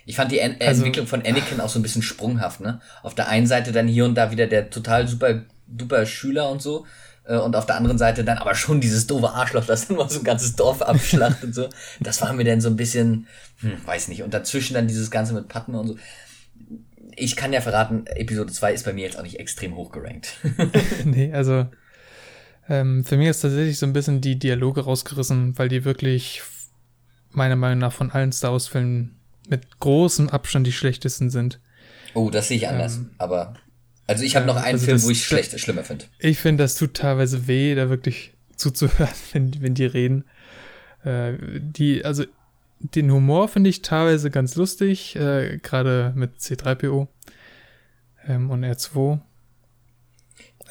ich 0.06 0.16
fand 0.16 0.32
die 0.32 0.40
en 0.40 0.60
also, 0.60 0.82
Entwicklung 0.82 1.08
von 1.08 1.22
Anakin 1.22 1.62
auch 1.62 1.70
so 1.70 1.80
ein 1.80 1.84
bisschen 1.84 2.02
sprunghaft, 2.02 2.62
ne? 2.62 2.82
Auf 3.04 3.14
der 3.14 3.30
einen 3.30 3.46
Seite 3.46 3.72
dann 3.72 3.88
hier 3.88 4.06
und 4.06 4.16
da 4.16 4.32
wieder 4.32 4.48
der 4.48 4.72
total 4.72 5.08
super, 5.08 5.44
duper 5.68 6.06
Schüler 6.08 6.50
und 6.50 6.64
so. 6.64 6.88
Äh, 7.24 7.38
und 7.38 7.56
auf 7.56 7.68
der 7.68 7.76
anderen 7.76 8.00
Seite 8.00 8.24
dann 8.24 8.40
aber 8.40 8.56
schon 8.56 8.82
dieses 8.82 9.06
doofe 9.06 9.30
Arschloch, 9.30 9.66
das 9.66 9.88
dann 9.88 9.98
mal 9.98 10.10
so 10.10 10.20
ein 10.20 10.26
ganzes 10.26 10.56
Dorf 10.56 10.82
abschlachtet 10.82 11.44
und 11.44 11.54
so. 11.54 11.70
Das 12.00 12.22
war 12.24 12.34
mir 12.34 12.44
dann 12.44 12.60
so 12.60 12.70
ein 12.70 12.76
bisschen, 12.76 13.28
hm, 13.60 13.86
weiß 13.86 14.08
nicht. 14.08 14.24
Und 14.24 14.34
dazwischen 14.34 14.74
dann 14.74 14.88
dieses 14.88 15.12
Ganze 15.12 15.36
mit 15.36 15.48
Padme 15.48 15.80
und 15.80 15.88
so 15.90 15.98
ich 17.16 17.36
kann 17.36 17.54
ja 17.54 17.62
verraten, 17.62 18.06
Episode 18.08 18.52
2 18.52 18.74
ist 18.74 18.86
bei 18.86 18.94
mir 18.94 19.06
jetzt 19.06 19.18
auch 19.18 19.24
nicht 19.24 19.40
extrem 19.40 19.76
hoch 19.76 19.92
gerankt. 19.92 20.38
nee, 21.06 21.34
also 21.34 21.68
ähm, 22.70 23.04
für 23.04 23.18
mich 23.18 23.28
ist 23.28 23.42
tatsächlich 23.42 23.78
so 23.78 23.86
ein 23.86 23.94
bisschen 23.94 24.22
die 24.22 24.40
Dialoge 24.40 24.82
rausgerissen, 24.82 25.58
weil 25.58 25.70
die 25.70 25.86
wirklich 25.86 26.42
meiner 27.32 27.56
Meinung 27.56 27.80
nach 27.80 27.94
von 27.94 28.12
allen 28.12 28.32
Star 28.32 28.52
Wars-Filmen 28.52 29.20
mit 29.48 29.80
großem 29.80 30.30
Abstand 30.30 30.66
die 30.66 30.72
schlechtesten 30.72 31.30
sind. 31.30 31.60
Oh, 32.14 32.30
das 32.30 32.48
sehe 32.48 32.58
ich 32.58 32.68
anders. 32.68 32.98
Ähm, 32.98 33.12
aber 33.18 33.56
also 34.08 34.24
ich 34.24 34.36
habe 34.36 34.46
noch 34.46 34.56
einen 34.56 34.76
also 34.76 34.86
Film, 34.86 34.98
das, 34.98 35.06
wo 35.06 35.10
ich 35.10 35.20
es 35.20 35.26
schlecht, 35.26 35.60
schlimmer 35.60 35.84
finde. 35.84 36.06
Ich 36.20 36.40
finde, 36.40 36.64
das 36.64 36.76
tut 36.76 36.96
teilweise 36.96 37.48
weh, 37.48 37.76
da 37.76 37.90
wirklich 37.90 38.34
zuzuhören, 38.56 39.14
wenn, 39.34 39.62
wenn 39.62 39.74
die 39.74 39.86
reden. 39.86 40.26
Äh, 41.04 41.34
die, 41.60 42.04
also 42.06 42.26
den 42.80 43.12
Humor 43.12 43.48
finde 43.48 43.70
ich 43.70 43.82
teilweise 43.82 44.30
ganz 44.30 44.56
lustig, 44.56 45.16
äh, 45.16 45.58
gerade 45.62 46.14
mit 46.16 46.38
C3PO 46.40 47.08
ähm, 48.28 48.50
und 48.50 48.64
R2. 48.64 49.20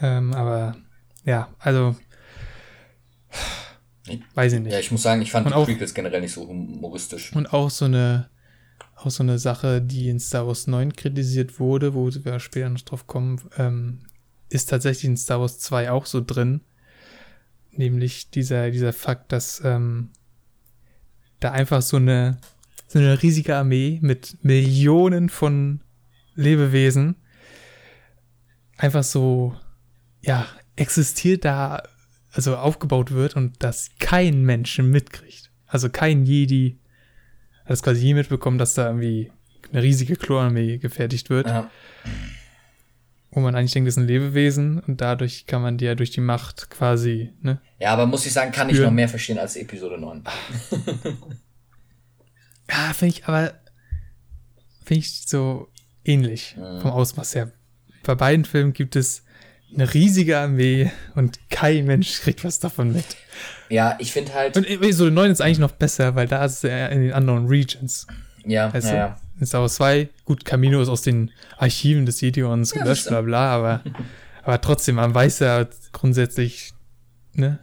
Ähm, 0.01 0.33
aber 0.33 0.77
ja, 1.25 1.49
also 1.59 1.97
weiß 4.35 4.53
ich 4.55 4.61
nicht. 4.61 4.73
Ja, 4.73 4.79
ich 4.79 4.91
muss 4.91 5.03
sagen, 5.03 5.23
ich 5.23 5.31
fand 5.31 5.47
und 5.47 5.53
die 5.53 5.57
auch, 5.57 5.67
Prequels 5.67 5.95
generell 5.95 6.21
nicht 6.21 6.33
so 6.33 6.47
humoristisch. 6.47 7.33
Und 7.35 7.53
auch 7.53 7.71
so 7.71 7.87
eine 7.87 8.29
auch 8.97 9.11
so 9.11 9.23
eine 9.23 9.39
Sache, 9.39 9.83
die 9.83 10.09
in 10.09 10.21
Star 10.21 10.47
Wars 10.47 10.67
9 10.67 10.95
kritisiert 10.95 11.59
wurde, 11.59 11.95
wo 11.95 12.09
wir 12.13 12.41
später 12.41 12.71
noch 12.71 12.81
drauf 12.81 13.07
kommen, 13.07 13.41
ähm, 13.59 14.01
ist 14.49 14.71
tatsächlich 14.71 15.05
in 15.05 15.17
Star 15.17 15.41
Wars 15.41 15.59
2 15.59 15.91
auch 15.91 16.07
so 16.07 16.23
drin. 16.25 16.61
Nämlich 17.73 18.31
dieser, 18.31 18.71
dieser 18.71 18.93
Fakt, 18.93 19.33
dass 19.33 19.61
ähm, 19.65 20.11
da 21.41 21.53
einfach 21.53 21.83
so 21.83 21.97
eine, 21.97 22.39
so 22.89 22.99
eine 22.99 23.23
riesige 23.23 23.57
Armee 23.57 23.99
mit 24.03 24.39
Millionen 24.43 25.29
von 25.29 25.81
Lebewesen 26.35 27.17
einfach 28.77 29.05
so, 29.05 29.55
ja, 30.23 30.47
existiert 30.77 31.45
da, 31.45 31.83
also 32.33 32.57
aufgebaut 32.57 33.13
wird 33.13 33.37
und 33.37 33.63
das 33.63 33.91
kein 33.99 34.43
Mensch 34.43 34.79
mitkriegt. 34.79 35.51
Also 35.67 35.89
kein 35.89 36.25
Jedi 36.25 36.79
hat 37.65 37.73
es 37.73 37.83
quasi 37.83 38.01
je 38.01 38.15
mitbekommen, 38.15 38.59
dass 38.59 38.75
da 38.75 38.87
irgendwie 38.87 39.31
eine 39.73 39.83
riesige 39.83 40.17
Klonarmee 40.17 40.79
gefertigt 40.79 41.31
wird. 41.31 41.47
Ja. 41.47 41.71
Wo 43.35 43.41
man 43.41 43.57
eigentlich 43.57 43.73
denkt, 43.73 43.89
das 43.89 43.95
ist 43.97 44.03
ein 44.03 44.07
Lebewesen 44.07 44.79
und 44.79 45.01
dadurch 45.01 45.47
kann 45.47 45.61
man 45.61 45.77
die 45.77 45.85
ja 45.87 45.97
durch 45.97 46.11
die 46.11 46.21
Macht 46.21 46.71
quasi, 46.71 47.33
ne? 47.43 47.61
Ja, 47.81 47.93
aber 47.93 48.07
muss 48.07 48.25
ich 48.27 48.33
sagen, 48.33 48.53
kann 48.53 48.71
ich 48.71 48.79
noch 48.79 48.93
mehr 48.93 49.09
verstehen 49.09 49.39
als 49.39 49.57
Episode 49.57 49.99
9. 49.99 50.23
ja, 52.71 52.93
finde 52.95 53.15
ich 53.15 53.27
aber, 53.27 53.55
finde 54.85 55.01
ich 55.01 55.27
so, 55.27 55.69
ähnlich 56.05 56.57
mhm. 56.57 56.81
vom 56.81 56.93
Ausmaß 56.93 57.35
her. 57.35 57.53
Bei 58.05 58.15
beiden 58.15 58.45
Filmen 58.45 58.73
gibt 58.73 58.97
es 58.97 59.25
eine 59.75 59.93
riesige 59.93 60.39
Armee 60.39 60.93
und 61.15 61.39
kein 61.51 61.87
Mensch 61.87 62.21
kriegt 62.21 62.45
was 62.45 62.61
davon 62.61 62.93
mit. 62.93 63.05
Ja, 63.69 63.97
ich 63.99 64.13
finde 64.13 64.35
halt. 64.35 64.57
Und 64.57 64.69
Episode 64.69 65.11
9 65.11 65.33
ist 65.33 65.41
eigentlich 65.41 65.59
noch 65.59 65.73
besser, 65.73 66.15
weil 66.15 66.29
da 66.29 66.45
ist 66.45 66.65
er 66.65 66.91
in 66.91 67.03
den 67.03 67.13
anderen 67.13 67.47
Regions. 67.47 68.07
Ja, 68.45 68.71
ja, 68.73 68.95
ja. 68.95 69.17
In 69.41 69.47
Star 69.47 69.63
Wars 69.63 69.75
2, 69.75 70.09
gut, 70.25 70.45
Camino 70.45 70.81
ist 70.81 70.89
aus 70.89 71.03
den 71.03 71.31
Archiven 71.57 72.07
des 72.07 72.19
Gideons 72.19 72.73
ja, 72.73 72.83
gelöscht, 72.83 73.09
bla 73.09 73.21
bla, 73.21 73.53
aber, 73.53 73.83
aber 74.43 74.61
trotzdem, 74.61 74.97
man 74.97 75.15
weiß 75.15 75.41
ja 75.41 75.67
grundsätzlich, 75.93 76.73
ne, 77.33 77.59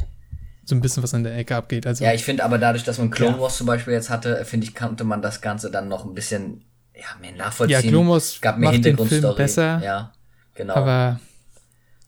so 0.66 0.76
ein 0.76 0.82
bisschen 0.82 1.04
was 1.04 1.14
an 1.14 1.24
der 1.24 1.36
Ecke 1.38 1.56
abgeht. 1.56 1.88
Also, 1.88 2.04
ja, 2.04 2.14
ich 2.14 2.24
finde 2.24 2.44
aber 2.44 2.58
dadurch, 2.58 2.84
dass 2.84 2.98
man 2.98 3.10
Clone 3.10 3.40
Wars 3.40 3.58
zum 3.58 3.68
Beispiel 3.68 3.94
jetzt 3.94 4.10
hatte, 4.10 4.44
finde 4.46 4.68
ich, 4.68 4.76
konnte 4.76 5.04
man 5.04 5.22
das 5.22 5.42
Ganze 5.42 5.72
dann 5.72 5.88
noch 5.88 6.06
ein 6.06 6.14
bisschen, 6.14 6.66
ja, 6.94 7.08
mehr 7.20 7.32
nachvollziehen. 7.32 7.82
Ja, 7.84 7.90
Clone 7.90 8.10
Wars 8.10 8.40
gab 8.42 8.58
mir 8.58 8.72
macht 8.72 8.84
den 8.84 8.98
Film 8.98 9.36
besser. 9.36 9.82
Ja, 9.84 10.14
genau. 10.54 10.76
Aber, 10.76 11.20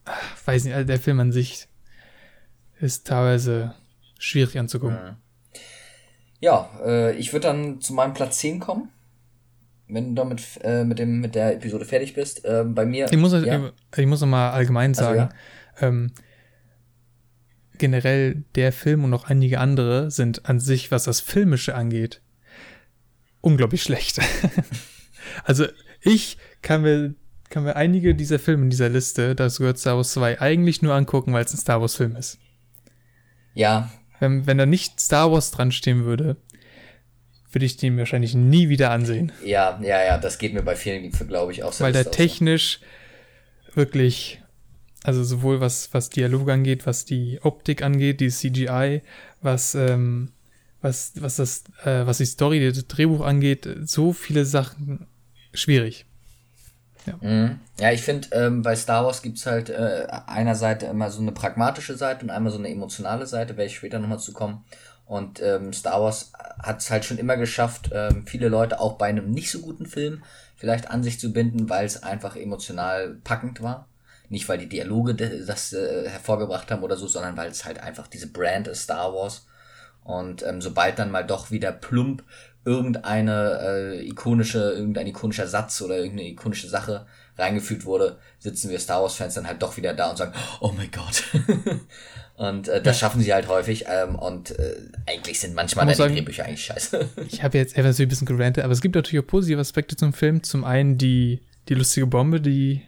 ach, 0.06 0.22
weiß 0.46 0.66
nicht, 0.66 0.74
also 0.74 0.86
der 0.86 1.00
Film 1.00 1.20
an 1.20 1.32
sich 1.32 1.68
ist 2.80 3.08
teilweise 3.08 3.74
schwierig 4.20 4.58
anzugucken. 4.58 4.98
Mhm. 4.98 5.16
Ja, 6.40 6.70
äh, 6.86 7.16
ich 7.16 7.32
würde 7.32 7.48
dann 7.48 7.80
zu 7.80 7.94
meinem 7.94 8.14
Platz 8.14 8.40
10 8.40 8.60
kommen. 8.60 8.90
Wenn 9.94 10.16
du 10.16 10.22
damit 10.22 10.44
äh, 10.64 10.84
mit, 10.84 11.00
dem, 11.00 11.20
mit 11.20 11.36
der 11.36 11.56
Episode 11.56 11.86
fertig 11.86 12.14
bist. 12.14 12.42
Ähm, 12.46 12.74
bei 12.74 12.86
mir. 12.86 13.12
Ich 13.12 13.18
muss, 13.18 13.32
ja. 13.32 13.72
ich 13.96 14.06
muss 14.06 14.22
noch 14.22 14.28
mal 14.28 14.52
allgemein 14.52 14.94
sagen, 14.94 15.20
also, 15.20 15.34
ja. 15.82 15.88
ähm, 15.88 16.12
generell 17.78 18.44
der 18.56 18.72
Film 18.72 19.04
und 19.04 19.14
auch 19.14 19.26
einige 19.26 19.60
andere 19.60 20.10
sind 20.10 20.46
an 20.48 20.60
sich, 20.60 20.92
was 20.92 21.04
das 21.04 21.22
Filmische 21.22 21.76
angeht, 21.76 22.22
unglaublich 23.42 23.84
schlecht. 23.84 24.20
also 25.44 25.66
ich 26.02 26.38
kann 26.62 26.82
mir, 26.82 27.14
kann 27.50 27.64
mir 27.64 27.76
einige 27.76 28.16
dieser 28.16 28.40
Filme 28.40 28.64
in 28.64 28.70
dieser 28.70 28.90
Liste, 28.90 29.36
das 29.36 29.58
gehört 29.58 29.78
Star 29.78 29.98
Wars 29.98 30.14
2, 30.14 30.42
eigentlich 30.42 30.82
nur 30.82 30.94
angucken, 30.94 31.34
weil 31.34 31.46
es 31.46 31.54
ein 31.54 31.58
Star 31.58 31.82
Wars 31.82 31.96
Film 31.96 32.16
ist. 32.16 32.40
Ja. 33.54 33.92
Wenn, 34.20 34.48
wenn 34.48 34.58
da 34.58 34.66
nicht 34.66 35.00
Star 35.00 35.32
Wars 35.32 35.52
dran 35.52 35.72
stehen 35.72 36.06
würde, 36.06 36.38
würde 37.54 37.66
ich 37.66 37.78
den 37.78 37.98
wahrscheinlich 37.98 38.36
nie 38.36 38.70
wieder 38.70 38.92
ansehen. 38.92 39.32
Ja, 39.44 39.80
ja, 39.82 40.04
ja, 40.04 40.18
das 40.18 40.38
geht 40.38 40.54
mir 40.54 40.64
bei 40.64 40.76
vielen, 40.76 41.12
glaube 41.12 41.52
ich, 41.52 41.64
auch 41.64 41.72
so. 41.72 41.84
Weil 41.84 41.94
der 41.94 42.10
technisch 42.10 42.80
so. 43.70 43.76
wirklich, 43.76 44.42
also 45.04 45.24
sowohl 45.24 45.62
was, 45.62 45.94
was 45.94 46.10
Dialog 46.10 46.50
angeht, 46.50 46.86
was 46.86 47.06
die 47.06 47.40
Optik 47.44 47.84
angeht, 47.84 48.20
die 48.20 48.30
CGI, 48.30 49.02
was, 49.42 49.76
ähm, 49.76 50.32
was, 50.82 51.14
was 51.18 51.36
das, 51.36 51.64
äh, 51.84 52.06
was 52.06 52.18
die 52.18 52.26
Story, 52.26 52.72
das 52.72 52.88
Drehbuch 52.88 53.22
angeht, 53.22 53.68
so 53.86 54.14
viele 54.14 54.46
Sachen 54.46 55.08
schwierig. 55.54 56.06
Ja, 57.06 57.18
mhm. 57.22 57.60
ja 57.80 57.92
ich 57.92 58.02
finde, 58.02 58.30
ähm, 58.32 58.62
bei 58.62 58.76
Star 58.76 59.06
Wars 59.06 59.22
gibt 59.22 59.38
es 59.38 59.46
halt 59.46 59.70
äh, 59.70 60.08
einer 60.28 60.56
Seite 60.56 60.88
immer 60.88 61.12
so 61.12 61.22
eine 61.22 61.32
pragmatische 61.32 61.96
Seite 61.96 62.24
und 62.24 62.30
einmal 62.30 62.52
so 62.52 62.58
eine 62.58 62.70
emotionale 62.70 63.28
Seite, 63.28 63.58
werde 63.58 63.68
ich 63.68 63.76
später 63.76 64.00
nochmal 64.00 64.20
zu 64.20 64.34
kommen. 64.34 64.64
Und 65.14 65.44
ähm, 65.44 65.74
Star 65.74 66.02
Wars 66.02 66.32
hat 66.58 66.80
es 66.80 66.90
halt 66.90 67.06
schon 67.06 67.20
immer 67.20 67.38
geschafft, 67.38 67.92
ähm, 67.94 68.26
viele 68.26 68.50
Leute 68.50 68.80
auch 68.80 68.94
bei 68.94 69.06
einem 69.06 69.30
nicht 69.30 69.52
so 69.52 69.60
guten 69.60 69.86
Film 69.86 70.24
vielleicht 70.56 70.90
an 70.90 71.04
sich 71.04 71.20
zu 71.20 71.32
binden, 71.32 71.70
weil 71.70 71.86
es 71.86 72.02
einfach 72.02 72.36
emotional 72.36 73.18
packend 73.24 73.62
war. 73.62 73.88
Nicht, 74.30 74.50
weil 74.50 74.58
die 74.58 74.70
Dialoge 74.70 75.14
das 75.14 75.72
äh, 75.72 76.10
hervorgebracht 76.10 76.72
haben 76.72 76.82
oder 76.82 76.98
so, 76.98 77.06
sondern 77.06 77.38
weil 77.38 77.52
es 77.52 77.64
halt 77.64 77.80
einfach 77.80 78.08
diese 78.08 78.32
Brand 78.32 78.68
ist, 78.68 78.86
Star 78.86 79.14
Wars. 79.14 79.46
Und 80.04 80.42
ähm, 80.42 80.64
sobald 80.64 80.98
dann 80.98 81.12
mal 81.12 81.24
doch 81.24 81.52
wieder 81.52 81.72
plump 81.72 82.24
irgendeine 82.66 83.60
äh, 83.62 84.08
ikonische, 84.08 84.72
irgendein 84.72 85.06
ikonischer 85.06 85.48
Satz 85.48 85.80
oder 85.84 85.98
irgendeine 85.98 86.30
ikonische 86.30 86.70
Sache 86.70 87.06
reingefügt 87.38 87.86
wurde, 87.86 88.18
sitzen 88.40 88.72
wir 88.72 88.80
Star 88.80 89.04
Wars-Fans 89.04 89.36
dann 89.36 89.46
halt 89.46 89.62
doch 89.62 89.78
wieder 89.78 89.94
da 89.94 90.10
und 90.10 90.18
sagen, 90.18 90.34
oh 90.60 90.72
mein 90.76 90.90
Gott. 90.90 91.24
und 92.44 92.68
äh, 92.68 92.82
das 92.82 93.00
schaffen 93.00 93.22
sie 93.22 93.34
halt 93.34 93.48
häufig. 93.48 93.86
Ähm, 93.88 94.16
und 94.16 94.58
äh, 94.58 94.76
eigentlich 95.08 95.40
sind 95.40 95.56
manchmal 95.56 95.88
die 95.88 95.94
Drehbücher 95.96 96.46
eigentlich 96.46 96.66
scheiße. 96.66 97.10
ich 97.28 97.44
habe 97.44 97.58
jetzt 97.58 97.78
etwas 97.78 98.00
ein 98.00 98.08
bisschen 98.08 98.28
gerantet, 98.28 98.64
aber 98.64 98.74
es 98.74 98.82
gibt 98.82 98.96
natürlich 98.96 99.24
auch 99.24 99.28
positive 99.28 99.60
Aspekte 99.60 99.96
zum 99.96 100.14
Film. 100.14 100.44
Zum 100.44 100.64
einen 100.64 100.98
die, 100.98 101.42
die 101.70 101.76
lustige 101.76 102.08
Bombe, 102.08 102.42
die 102.42 102.84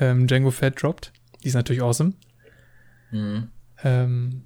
ähm, 0.00 0.26
Django 0.26 0.50
Fett 0.50 0.82
droppt. 0.82 1.12
Die 1.42 1.48
ist 1.48 1.54
natürlich 1.54 1.82
awesome. 1.82 2.14
Mhm. 3.10 3.48
Ähm, 3.84 4.42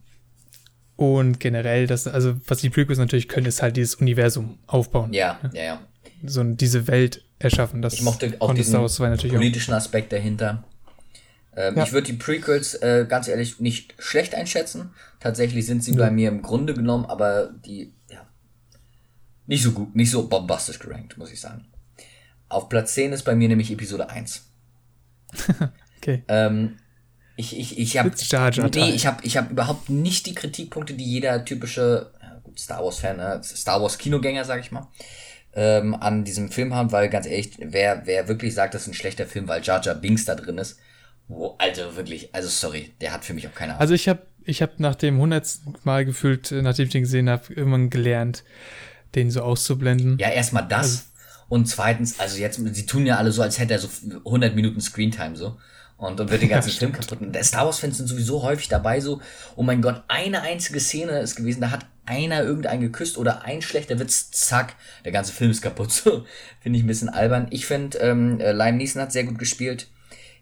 und 0.96 1.40
generell, 1.40 1.86
das, 1.86 2.06
also 2.06 2.36
was 2.46 2.58
die 2.58 2.68
Prequels 2.68 2.98
natürlich 2.98 3.28
können, 3.28 3.46
ist 3.46 3.62
halt 3.62 3.76
dieses 3.76 3.94
Universum 3.94 4.58
aufbauen. 4.66 5.12
Ja, 5.14 5.38
ne? 5.42 5.50
ja, 5.54 5.62
ja. 5.62 5.80
So 6.22 6.44
diese 6.44 6.86
Welt 6.88 7.24
erschaffen. 7.38 7.80
Das 7.80 7.94
ich 7.94 8.02
mochte 8.02 8.36
auch 8.40 8.52
diesen 8.52 8.78
politischen 8.78 9.72
auch. 9.72 9.78
Aspekt 9.78 10.12
dahinter. 10.12 10.64
Ähm, 11.57 11.76
ja. 11.76 11.83
Ich 11.83 11.92
würde 11.92 12.07
die 12.07 12.19
Prequels 12.19 12.75
äh, 12.75 13.07
ganz 13.09 13.28
ehrlich 13.28 13.61
nicht 13.61 13.95
schlecht 13.99 14.35
einschätzen. 14.35 14.95
Tatsächlich 15.19 15.66
sind 15.66 15.83
sie 15.83 15.92
ja. 15.92 15.99
bei 15.99 16.11
mir 16.11 16.28
im 16.28 16.42
Grunde 16.42 16.75
genommen, 16.75 17.04
aber 17.07 17.50
die, 17.64 17.92
ja, 18.09 18.26
nicht 19.47 19.62
so 19.62 19.73
gut, 19.73 19.95
nicht 19.97 20.11
so 20.11 20.28
bombastisch 20.28 20.78
gerankt, 20.78 21.19
muss 21.19 21.33
ich 21.33 21.40
sagen. 21.40 21.66
Auf 22.49 22.69
Platz 22.69 22.95
10 22.95 23.12
ist 23.12 23.25
bei 23.25 23.35
mir 23.35 23.49
nämlich 23.49 23.71
Episode 23.71 24.11
1. 24.11 24.49
okay. 25.99 26.25
Ähm, 26.28 26.76
ich, 27.37 27.59
ich, 27.59 27.78
ich 27.78 27.97
habe 27.97 28.11
nee, 28.75 28.90
ich 28.90 29.07
hab, 29.07 29.25
ich 29.25 29.37
hab 29.37 29.50
überhaupt 29.50 29.88
nicht 29.88 30.26
die 30.26 30.35
Kritikpunkte, 30.35 30.95
die 30.95 31.04
jeder 31.04 31.45
typische 31.45 32.12
Star 32.59 32.85
Wars-Fan, 32.85 33.16
ne, 33.16 33.40
Star 33.42 33.80
Wars-Kinogänger, 33.80 34.45
sag 34.45 34.61
ich 34.61 34.73
mal, 34.73 34.88
ähm, 35.54 35.95
an 35.95 36.25
diesem 36.25 36.50
Film 36.50 36.75
haben, 36.75 36.92
weil 36.92 37.09
ganz 37.09 37.26
ehrlich, 37.26 37.52
wer, 37.59 38.07
wer 38.07 38.28
wirklich 38.28 38.54
sagt, 38.54 38.75
das 38.75 38.83
ist 38.83 38.88
ein 38.88 38.95
schlechter 38.95 39.26
Film, 39.26 39.49
weil 39.49 39.62
Jar 39.62 39.83
Jar 39.83 39.95
Binks 39.95 40.25
da 40.25 40.35
drin 40.35 40.59
ist, 40.59 40.78
wo, 41.30 41.54
also 41.58 41.96
wirklich, 41.96 42.34
also 42.34 42.49
sorry, 42.49 42.92
der 43.00 43.12
hat 43.12 43.25
für 43.25 43.34
mich 43.34 43.46
auch 43.46 43.54
keine 43.54 43.72
Ahnung. 43.72 43.80
Also 43.80 43.94
ich 43.94 44.08
habe 44.08 44.22
ich 44.44 44.62
hab 44.62 44.80
nach 44.80 44.94
dem 44.94 45.18
hundertsten 45.18 45.75
Mal 45.84 46.04
gefühlt, 46.04 46.50
äh, 46.50 46.62
nachdem 46.62 46.87
ich 46.87 46.92
den 46.92 47.02
gesehen 47.02 47.30
habe, 47.30 47.52
irgendwann 47.52 47.88
gelernt, 47.88 48.44
den 49.14 49.30
so 49.30 49.42
auszublenden. 49.42 50.18
Ja, 50.18 50.28
erstmal 50.28 50.66
das. 50.66 50.78
Also, 50.78 50.99
und 51.49 51.66
zweitens, 51.66 52.18
also 52.20 52.37
jetzt, 52.37 52.60
sie 52.75 52.87
tun 52.87 53.06
ja 53.06 53.16
alle 53.16 53.32
so, 53.32 53.42
als 53.42 53.58
hätte 53.58 53.75
er 53.75 53.78
so 53.78 53.88
100 54.25 54.54
Minuten 54.54 54.80
Screentime 54.80 55.37
so 55.37 55.56
und, 55.96 56.20
und 56.20 56.30
wird 56.30 56.42
den 56.42 56.49
ganzen 56.49 56.70
ja, 56.70 56.76
Film 56.76 56.92
kaputt. 56.92 57.20
Und 57.20 57.37
Star 57.44 57.66
Wars-Fans 57.66 57.99
sind 57.99 58.06
sowieso 58.06 58.42
häufig 58.42 58.68
dabei, 58.68 59.00
so, 59.00 59.20
oh 59.56 59.62
mein 59.62 59.82
Gott, 59.82 60.02
eine 60.08 60.42
einzige 60.42 60.80
Szene 60.80 61.20
ist 61.20 61.37
gewesen, 61.37 61.60
da 61.60 61.70
hat 61.70 61.87
einer 62.06 62.42
irgendeinen 62.42 62.80
geküsst 62.80 63.18
oder 63.18 63.44
ein 63.44 63.62
schlechter 63.62 63.99
Witz, 63.99 64.30
zack, 64.30 64.75
der 65.04 65.12
ganze 65.12 65.32
Film 65.32 65.50
ist 65.50 65.62
kaputt. 65.62 65.92
So, 65.92 66.25
finde 66.60 66.78
ich 66.78 66.84
ein 66.84 66.88
bisschen 66.88 67.08
albern. 67.08 67.49
Ich 67.50 67.66
finde, 67.66 67.99
ähm, 67.99 68.40
äh, 68.40 68.52
Lime 68.52 68.78
Neeson 68.78 69.02
hat 69.02 69.12
sehr 69.12 69.25
gut 69.25 69.38
gespielt. 69.38 69.88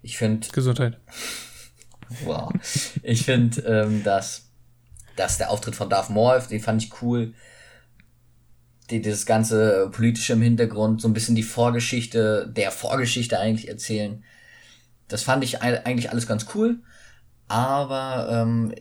Ich 0.02 0.16
finde. 0.16 0.46
Gesundheit. 0.48 0.98
Wow. 2.24 2.52
Ich 3.02 3.24
finde, 3.24 3.60
ähm, 3.62 4.02
dass, 4.02 4.48
dass 5.16 5.38
der 5.38 5.50
Auftritt 5.50 5.76
von 5.76 5.90
Darth 5.90 6.10
Maul, 6.10 6.40
den 6.50 6.60
fand 6.60 6.82
ich 6.82 7.02
cool. 7.02 7.34
Die, 8.90 9.02
dieses 9.02 9.26
ganze 9.26 9.90
politische 9.90 10.32
im 10.32 10.40
Hintergrund, 10.40 11.02
so 11.02 11.08
ein 11.08 11.12
bisschen 11.12 11.34
die 11.34 11.42
Vorgeschichte, 11.42 12.50
der 12.56 12.70
Vorgeschichte 12.70 13.38
eigentlich 13.38 13.68
erzählen 13.68 14.24
das 15.08 15.22
fand 15.22 15.42
ich 15.42 15.62
eigentlich 15.62 16.10
alles 16.10 16.26
ganz 16.26 16.46
cool, 16.54 16.80
aber 17.48 18.28
ähm, 18.30 18.74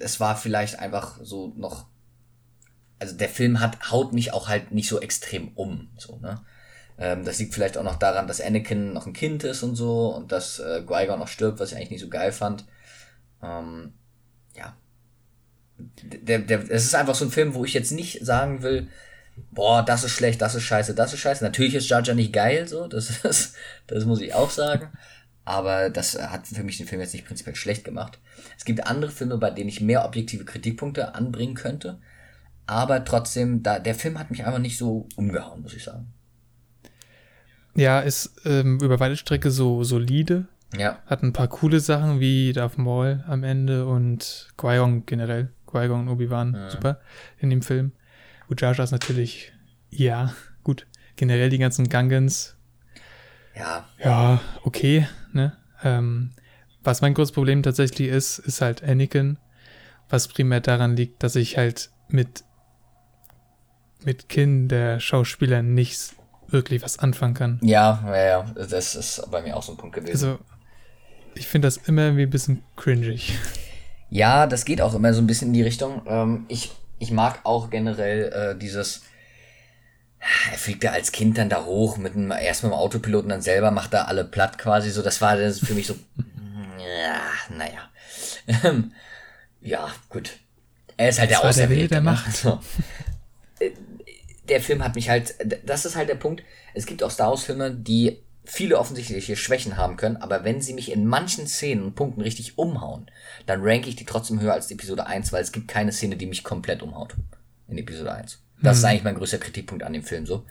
es 0.00 0.18
war 0.18 0.36
vielleicht 0.36 0.78
einfach 0.78 1.18
so 1.22 1.52
noch. 1.56 1.86
Also 2.98 3.16
der 3.16 3.28
Film 3.28 3.60
hat 3.60 3.90
haut 3.90 4.14
mich 4.14 4.32
auch 4.32 4.48
halt 4.48 4.72
nicht 4.72 4.88
so 4.88 5.00
extrem 5.00 5.48
um, 5.48 5.90
so 5.98 6.18
ne. 6.18 6.40
Ähm, 6.98 7.24
das 7.24 7.38
liegt 7.38 7.54
vielleicht 7.54 7.76
auch 7.76 7.82
noch 7.82 7.96
daran, 7.96 8.26
dass 8.26 8.40
Anakin 8.40 8.92
noch 8.92 9.06
ein 9.06 9.12
Kind 9.12 9.44
ist 9.44 9.62
und 9.62 9.76
so 9.76 10.14
und 10.14 10.32
dass 10.32 10.58
äh, 10.58 10.82
Qui-Gon 10.86 11.18
noch 11.18 11.28
stirbt, 11.28 11.60
was 11.60 11.72
ich 11.72 11.76
eigentlich 11.76 11.90
nicht 11.90 12.00
so 12.00 12.08
geil 12.08 12.32
fand. 12.32 12.64
Ähm, 13.42 13.94
ja. 14.56 14.76
Der, 15.78 16.38
der, 16.38 16.70
es 16.70 16.84
ist 16.84 16.94
einfach 16.94 17.14
so 17.14 17.24
ein 17.24 17.30
Film, 17.30 17.54
wo 17.54 17.64
ich 17.64 17.74
jetzt 17.74 17.90
nicht 17.90 18.24
sagen 18.24 18.62
will, 18.62 18.88
boah, 19.50 19.84
das 19.84 20.04
ist 20.04 20.12
schlecht, 20.12 20.40
das 20.40 20.54
ist 20.54 20.62
scheiße, 20.62 20.94
das 20.94 21.12
ist 21.12 21.20
scheiße. 21.20 21.42
Natürlich 21.42 21.74
ist 21.74 21.88
Jar 21.88 22.02
nicht 22.14 22.32
geil, 22.32 22.68
so, 22.68 22.86
das, 22.86 23.10
ist, 23.24 23.56
das 23.86 24.04
muss 24.04 24.20
ich 24.20 24.34
auch 24.34 24.50
sagen 24.50 24.92
aber 25.44 25.90
das 25.90 26.18
hat 26.18 26.46
für 26.46 26.64
mich 26.64 26.78
den 26.78 26.86
Film 26.86 27.00
jetzt 27.00 27.12
nicht 27.12 27.26
prinzipiell 27.26 27.56
schlecht 27.56 27.84
gemacht. 27.84 28.18
Es 28.56 28.64
gibt 28.64 28.86
andere 28.86 29.10
Filme, 29.10 29.38
bei 29.38 29.50
denen 29.50 29.68
ich 29.68 29.80
mehr 29.80 30.04
objektive 30.04 30.44
Kritikpunkte 30.44 31.14
anbringen 31.14 31.54
könnte, 31.54 32.00
aber 32.66 33.04
trotzdem, 33.04 33.62
da, 33.62 33.78
der 33.78 33.94
Film 33.94 34.18
hat 34.18 34.30
mich 34.30 34.44
einfach 34.44 34.58
nicht 34.58 34.78
so 34.78 35.06
umgehauen, 35.16 35.62
muss 35.62 35.74
ich 35.74 35.84
sagen. 35.84 36.12
Ja, 37.74 38.00
ist 38.00 38.40
ähm, 38.44 38.78
über 38.80 39.00
weite 39.00 39.16
Strecke 39.16 39.50
so 39.50 39.82
solide. 39.84 40.46
Ja. 40.76 40.98
Hat 41.06 41.22
ein 41.22 41.32
paar 41.32 41.48
coole 41.48 41.80
Sachen 41.80 42.20
wie 42.20 42.52
Darth 42.52 42.78
Maul 42.78 43.24
am 43.26 43.44
Ende 43.44 43.86
und 43.86 44.52
Qui-Gon 44.56 45.06
generell. 45.06 45.50
Qui-Gon 45.66 46.00
und 46.00 46.08
Obi-Wan, 46.08 46.54
ja. 46.54 46.70
super 46.70 47.00
in 47.38 47.50
dem 47.50 47.62
Film. 47.62 47.92
Ujaja 48.50 48.84
ist 48.84 48.90
natürlich, 48.90 49.52
ja, 49.90 50.34
gut. 50.62 50.86
Generell 51.16 51.48
die 51.48 51.58
ganzen 51.58 51.88
Gungans. 51.88 52.56
Ja. 53.56 53.84
Ja, 54.02 54.40
okay 54.64 55.06
ne? 55.34 55.52
Ähm, 55.82 56.30
was 56.82 57.02
mein 57.02 57.14
großes 57.14 57.32
Problem 57.32 57.62
tatsächlich 57.62 58.08
ist, 58.08 58.38
ist 58.38 58.60
halt 58.60 58.82
Anakin, 58.82 59.38
was 60.08 60.28
primär 60.28 60.60
daran 60.60 60.96
liegt, 60.96 61.22
dass 61.22 61.36
ich 61.36 61.58
halt 61.58 61.90
mit 62.08 62.44
mit 64.04 64.28
Kin 64.28 64.68
der 64.68 65.00
Schauspieler 65.00 65.62
nicht 65.62 66.14
wirklich 66.54 66.82
was 66.82 66.98
anfangen 66.98 67.34
kann. 67.34 67.58
Ja, 67.62 68.02
ja, 68.06 68.24
ja, 68.24 68.42
das 68.54 68.94
ist 68.94 69.30
bei 69.30 69.42
mir 69.42 69.54
auch 69.54 69.62
so 69.62 69.72
ein 69.72 69.76
Punkt 69.76 69.94
gewesen. 69.94 70.12
Also, 70.12 70.38
ich 71.34 71.46
finde 71.46 71.66
das 71.66 71.76
immer 71.76 72.02
irgendwie 72.02 72.22
ein 72.22 72.30
bisschen 72.30 72.62
cringig. 72.76 73.34
Ja, 74.08 74.46
das 74.46 74.64
geht 74.64 74.80
auch 74.80 74.94
immer 74.94 75.12
so 75.12 75.20
ein 75.20 75.26
bisschen 75.26 75.48
in 75.48 75.54
die 75.54 75.62
Richtung. 75.62 76.02
Ähm, 76.06 76.46
ich, 76.48 76.70
ich 76.98 77.10
mag 77.10 77.40
auch 77.44 77.68
generell 77.68 78.32
äh, 78.32 78.58
dieses. 78.58 79.02
Er 80.50 80.56
fliegt 80.56 80.84
ja 80.84 80.92
als 80.92 81.12
Kind 81.12 81.36
dann 81.36 81.50
da 81.50 81.64
hoch, 81.64 81.98
mit 81.98 82.14
einem, 82.14 82.30
erst 82.30 82.62
mit 82.62 82.72
dem 82.72 82.76
Autopiloten, 82.76 83.28
dann 83.28 83.42
selber 83.42 83.70
macht 83.70 83.92
er 83.92 84.08
alle 84.08 84.24
platt 84.24 84.56
quasi. 84.56 84.90
So, 84.90 85.02
das 85.02 85.20
war 85.20 85.36
das 85.36 85.58
für 85.58 85.74
mich 85.74 85.86
so. 85.86 85.96
ja, 86.78 87.20
naja. 87.54 88.80
ja, 89.60 89.88
gut. 90.08 90.38
Er 90.96 91.08
ist 91.08 91.18
halt 91.18 91.30
das 91.30 91.40
der 91.40 91.48
Auserwählte. 91.48 91.88
Der, 91.88 92.00
der 92.00 92.00
ne? 92.00 92.10
Macht. 92.10 92.36
So. 92.36 92.60
Der 94.48 94.60
Film 94.60 94.84
hat 94.84 94.94
mich 94.94 95.08
halt. 95.08 95.34
Das 95.64 95.84
ist 95.84 95.96
halt 95.96 96.08
der 96.08 96.16
Punkt. 96.16 96.42
Es 96.74 96.86
gibt 96.86 97.02
auch 97.02 97.10
Star 97.10 97.30
Wars-Filme, 97.30 97.72
die 97.72 98.22
viele 98.44 98.78
offensichtliche 98.78 99.36
Schwächen 99.36 99.76
haben 99.76 99.96
können, 99.96 100.18
aber 100.18 100.44
wenn 100.44 100.60
sie 100.60 100.74
mich 100.74 100.92
in 100.92 101.06
manchen 101.06 101.46
Szenen 101.46 101.82
und 101.82 101.94
Punkten 101.94 102.20
richtig 102.20 102.58
umhauen, 102.58 103.06
dann 103.46 103.62
ranke 103.62 103.88
ich 103.88 103.96
die 103.96 104.04
trotzdem 104.04 104.40
höher 104.40 104.52
als 104.52 104.70
Episode 104.70 105.06
1, 105.06 105.32
weil 105.32 105.42
es 105.42 105.50
gibt 105.50 105.68
keine 105.68 105.92
Szene, 105.92 106.16
die 106.16 106.26
mich 106.26 106.44
komplett 106.44 106.82
umhaut. 106.82 107.14
In 107.68 107.78
Episode 107.78 108.12
1. 108.12 108.42
Das 108.60 108.76
mhm. 108.76 108.78
ist 108.78 108.84
eigentlich 108.84 109.04
mein 109.04 109.14
größter 109.14 109.38
Kritikpunkt 109.38 109.82
an 109.82 109.94
dem 109.94 110.02
Film 110.02 110.26
so. 110.26 110.44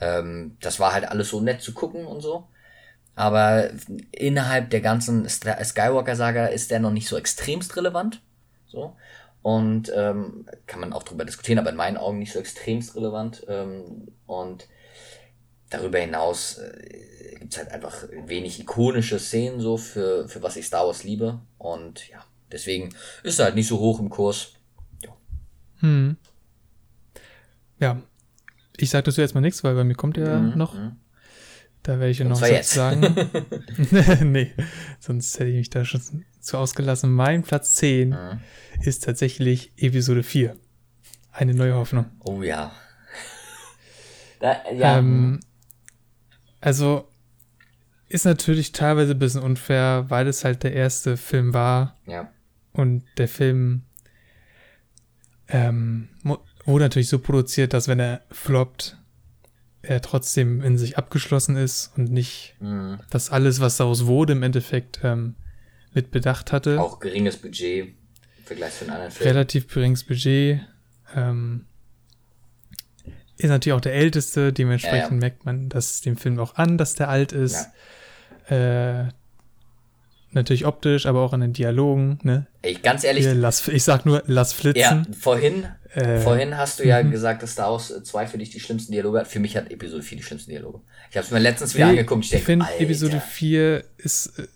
Ähm, 0.00 0.56
das 0.60 0.78
war 0.78 0.92
halt 0.92 1.08
alles 1.08 1.30
so 1.30 1.40
nett 1.40 1.62
zu 1.62 1.72
gucken 1.72 2.06
und 2.06 2.20
so. 2.20 2.48
Aber 3.14 3.70
innerhalb 4.10 4.70
der 4.70 4.80
ganzen 4.80 5.28
Skywalker-Saga 5.28 6.46
ist 6.46 6.70
der 6.70 6.80
noch 6.80 6.90
nicht 6.90 7.08
so 7.08 7.16
extremst 7.16 7.76
relevant. 7.76 8.22
So. 8.66 8.96
Und 9.42 9.92
ähm, 9.94 10.46
kann 10.66 10.80
man 10.80 10.92
auch 10.92 11.02
drüber 11.02 11.24
diskutieren, 11.24 11.58
aber 11.58 11.70
in 11.70 11.76
meinen 11.76 11.96
Augen 11.96 12.18
nicht 12.20 12.32
so 12.32 12.38
extremst 12.38 12.94
relevant. 12.94 13.44
Ähm, 13.48 14.08
und 14.26 14.68
darüber 15.68 15.98
hinaus 15.98 16.58
äh, 16.58 17.36
gibt 17.38 17.52
es 17.52 17.58
halt 17.58 17.72
einfach 17.72 18.04
wenig 18.26 18.60
ikonische 18.60 19.18
Szenen 19.18 19.60
so 19.60 19.76
für, 19.76 20.28
für 20.28 20.42
was 20.42 20.56
ich 20.56 20.66
Star 20.66 20.86
Wars 20.86 21.02
liebe. 21.02 21.40
Und 21.58 22.08
ja, 22.08 22.24
deswegen 22.52 22.94
ist 23.24 23.40
er 23.40 23.46
halt 23.46 23.56
nicht 23.56 23.66
so 23.66 23.80
hoch 23.80 23.98
im 23.98 24.10
Kurs. 24.10 24.52
Ja. 25.02 25.10
Hm. 25.80 26.16
Ja. 27.78 28.00
Ich 28.76 28.90
sage 28.90 29.04
dazu 29.04 29.20
jetzt 29.20 29.34
mal 29.34 29.40
nichts, 29.40 29.64
weil 29.64 29.74
bei 29.74 29.84
mir 29.84 29.94
kommt 29.94 30.16
ja 30.16 30.38
mhm, 30.38 30.56
noch. 30.56 30.74
Mhm. 30.74 30.96
Da 31.82 31.98
werde 31.98 32.10
ich 32.10 32.18
ja 32.18 32.24
noch 32.24 32.40
was 32.40 32.70
sagen. 32.70 33.02
nee, 34.32 34.52
sonst 35.00 35.38
hätte 35.38 35.50
ich 35.50 35.56
mich 35.56 35.70
da 35.70 35.84
schon 35.84 36.24
zu 36.40 36.58
ausgelassen. 36.58 37.12
Mein 37.12 37.42
Platz 37.42 37.74
10 37.76 38.10
mhm. 38.10 38.40
ist 38.82 39.04
tatsächlich 39.04 39.72
Episode 39.76 40.22
4. 40.22 40.56
Eine 41.32 41.54
neue 41.54 41.74
Hoffnung. 41.74 42.06
Oh 42.20 42.42
ja. 42.42 42.72
Da, 44.40 44.56
ja. 44.72 44.98
Ähm, 44.98 45.38
also 46.60 47.08
ist 48.08 48.24
natürlich 48.24 48.72
teilweise 48.72 49.12
ein 49.12 49.18
bisschen 49.20 49.40
unfair, 49.40 50.06
weil 50.08 50.26
es 50.26 50.44
halt 50.44 50.64
der 50.64 50.72
erste 50.72 51.16
Film 51.16 51.54
war. 51.54 51.96
Ja. 52.06 52.28
Und 52.72 53.04
der 53.18 53.28
Film 53.28 53.82
ähm, 55.46 56.08
wurde 56.64 56.84
natürlich 56.84 57.08
so 57.08 57.20
produziert, 57.20 57.72
dass 57.72 57.86
wenn 57.86 58.00
er 58.00 58.22
floppt, 58.32 58.98
er 59.82 60.00
trotzdem 60.00 60.62
in 60.62 60.78
sich 60.78 60.96
abgeschlossen 60.96 61.56
ist 61.56 61.92
und 61.96 62.10
nicht 62.10 62.54
mhm. 62.60 63.00
das 63.10 63.30
alles, 63.30 63.60
was 63.60 63.76
daraus 63.76 64.06
wurde, 64.06 64.32
im 64.32 64.42
Endeffekt 64.42 65.00
ähm, 65.02 65.34
mit 65.92 66.10
bedacht 66.10 66.52
hatte. 66.52 66.80
Auch 66.80 67.00
geringes 67.00 67.36
Budget 67.36 67.88
im 67.88 68.44
Vergleich 68.44 68.74
zu 68.78 68.84
den 68.84 68.94
anderen 68.94 69.10
Filmen. 69.10 69.32
Relativ 69.32 69.68
geringes 69.68 70.04
Budget. 70.04 70.60
Ähm, 71.14 71.66
ist 73.36 73.48
natürlich 73.48 73.76
auch 73.76 73.80
der 73.80 73.94
älteste, 73.94 74.52
dementsprechend 74.52 75.10
ja, 75.10 75.14
ja. 75.14 75.20
merkt 75.20 75.44
man 75.44 75.68
das 75.68 76.00
dem 76.00 76.16
Film 76.16 76.38
auch 76.38 76.54
an, 76.54 76.78
dass 76.78 76.94
der 76.94 77.08
alt 77.08 77.32
ist. 77.32 77.68
Ja. 78.48 79.04
Äh, 79.04 79.08
natürlich 80.34 80.66
optisch, 80.66 81.06
aber 81.06 81.20
auch 81.20 81.32
in 81.32 81.40
den 81.40 81.52
Dialogen, 81.52 82.18
ne? 82.22 82.46
Ey, 82.62 82.74
ganz 82.74 83.04
ehrlich. 83.04 83.24
Hier, 83.24 83.34
lass, 83.34 83.68
ich 83.68 83.84
sag 83.84 84.06
nur, 84.06 84.22
lass 84.26 84.52
flitzen. 84.52 84.80
Ja, 84.80 85.02
vorhin, 85.18 85.66
äh, 85.94 86.18
vorhin 86.20 86.56
hast 86.56 86.80
du 86.80 86.86
ja 86.86 87.02
mhm. 87.02 87.10
gesagt, 87.10 87.42
dass 87.42 87.52
Star 87.52 87.72
Wars 87.72 87.92
2 88.02 88.26
für 88.26 88.38
dich 88.38 88.50
die 88.50 88.60
schlimmsten 88.60 88.92
Dialoge 88.92 89.20
hat. 89.20 89.28
Für 89.28 89.40
mich 89.40 89.56
hat 89.56 89.70
Episode 89.70 90.02
4 90.02 90.18
die 90.18 90.24
schlimmsten 90.24 90.50
Dialoge. 90.50 90.80
Ich 91.10 91.16
habe 91.16 91.24
es 91.24 91.30
mir 91.30 91.38
letztens 91.38 91.74
wieder 91.74 91.86
nee, 91.86 91.90
angeguckt. 91.92 92.24
Ich, 92.24 92.32
ich 92.32 92.42
finde, 92.42 92.66
Episode 92.78 93.20
4 93.20 93.84
ist, 93.98 94.38
äh, 94.38 94.46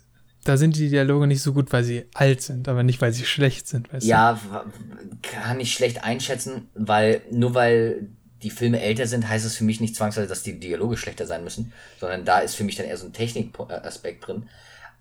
da 0.44 0.56
sind 0.56 0.76
die 0.76 0.88
Dialoge 0.88 1.26
nicht 1.26 1.42
so 1.42 1.52
gut, 1.52 1.72
weil 1.72 1.84
sie 1.84 2.04
alt 2.14 2.40
sind, 2.40 2.68
aber 2.68 2.82
nicht, 2.82 3.00
weil 3.00 3.12
sie 3.12 3.24
schlecht 3.24 3.66
sind. 3.66 3.92
Weißt 3.92 4.06
ja, 4.06 4.34
du? 4.34 5.20
kann 5.22 5.60
ich 5.60 5.74
schlecht 5.74 6.04
einschätzen, 6.04 6.68
weil 6.74 7.22
nur 7.30 7.54
weil 7.54 8.08
die 8.42 8.50
Filme 8.50 8.80
älter 8.80 9.06
sind, 9.06 9.28
heißt 9.28 9.44
es 9.44 9.56
für 9.56 9.64
mich 9.64 9.80
nicht 9.80 9.96
zwangsweise, 9.96 10.28
dass 10.28 10.42
die 10.42 10.60
Dialoge 10.60 10.96
schlechter 10.96 11.26
sein 11.26 11.42
müssen, 11.42 11.72
sondern 11.98 12.24
da 12.24 12.38
ist 12.38 12.54
für 12.54 12.64
mich 12.64 12.76
dann 12.76 12.86
eher 12.86 12.96
so 12.96 13.06
ein 13.06 13.12
Technikaspekt 13.12 14.26
drin. 14.26 14.48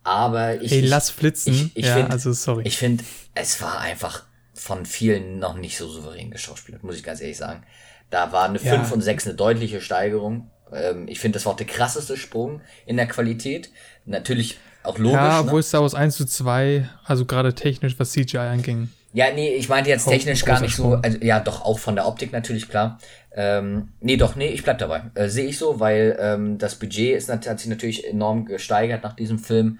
Aber 0.05 0.61
ich. 0.61 0.71
Hey, 0.71 0.81
lass 0.81 1.09
flitzen. 1.09 1.53
Ich, 1.73 1.77
ich 1.77 1.85
ja, 1.87 1.95
find, 1.95 2.11
also 2.11 2.31
sorry. 2.31 2.63
Ich 2.65 2.77
finde, 2.77 3.03
es 3.33 3.59
war 3.61 3.79
einfach 3.79 4.23
von 4.53 4.85
vielen 4.85 5.39
noch 5.39 5.55
nicht 5.55 5.77
so 5.77 5.89
souverän 5.89 6.31
geschauspielert, 6.31 6.83
muss 6.83 6.95
ich 6.95 7.03
ganz 7.03 7.21
ehrlich 7.21 7.37
sagen. 7.37 7.63
Da 8.11 8.31
war 8.31 8.47
eine 8.47 8.61
ja. 8.61 8.75
5 8.75 8.91
und 8.91 9.01
6 9.01 9.25
eine 9.25 9.35
deutliche 9.35 9.81
Steigerung. 9.81 10.51
Ähm, 10.71 11.07
ich 11.07 11.19
finde, 11.19 11.37
das 11.37 11.45
war 11.47 11.55
der 11.55 11.65
krasseste 11.65 12.17
Sprung 12.17 12.61
in 12.85 12.97
der 12.97 13.07
Qualität. 13.07 13.71
Natürlich 14.05 14.59
auch 14.83 14.99
logisch. 14.99 15.15
Ja, 15.15 15.39
obwohl 15.41 15.59
ne? 15.59 15.63
Star 15.63 15.81
Wars 15.81 15.95
1 15.95 16.15
zu 16.15 16.25
2, 16.25 16.87
also 17.03 17.25
gerade 17.25 17.55
technisch, 17.55 17.95
was 17.97 18.11
CGI 18.11 18.37
anging. 18.37 18.89
Ja, 19.15 19.31
nee, 19.33 19.55
ich 19.55 19.69
meinte 19.69 19.89
jetzt 19.89 20.09
technisch 20.09 20.43
gar 20.43 20.59
nicht 20.59 20.75
so, 20.75 20.95
also, 20.95 21.17
ja, 21.21 21.39
doch 21.39 21.63
auch 21.63 21.79
von 21.79 21.95
der 21.95 22.05
Optik 22.05 22.33
natürlich, 22.33 22.67
klar. 22.67 22.99
Ähm, 23.33 23.93
nee, 24.01 24.17
doch, 24.17 24.35
nee, 24.35 24.49
ich 24.49 24.61
bleib 24.61 24.77
dabei. 24.77 25.03
Äh, 25.15 25.29
Sehe 25.29 25.45
ich 25.45 25.57
so, 25.57 25.79
weil 25.79 26.17
ähm, 26.19 26.57
das 26.57 26.75
Budget 26.75 27.15
ist, 27.15 27.29
hat 27.29 27.59
sich 27.59 27.69
natürlich 27.69 28.05
enorm 28.05 28.43
gesteigert 28.43 29.03
nach 29.03 29.13
diesem 29.13 29.39
Film. 29.39 29.79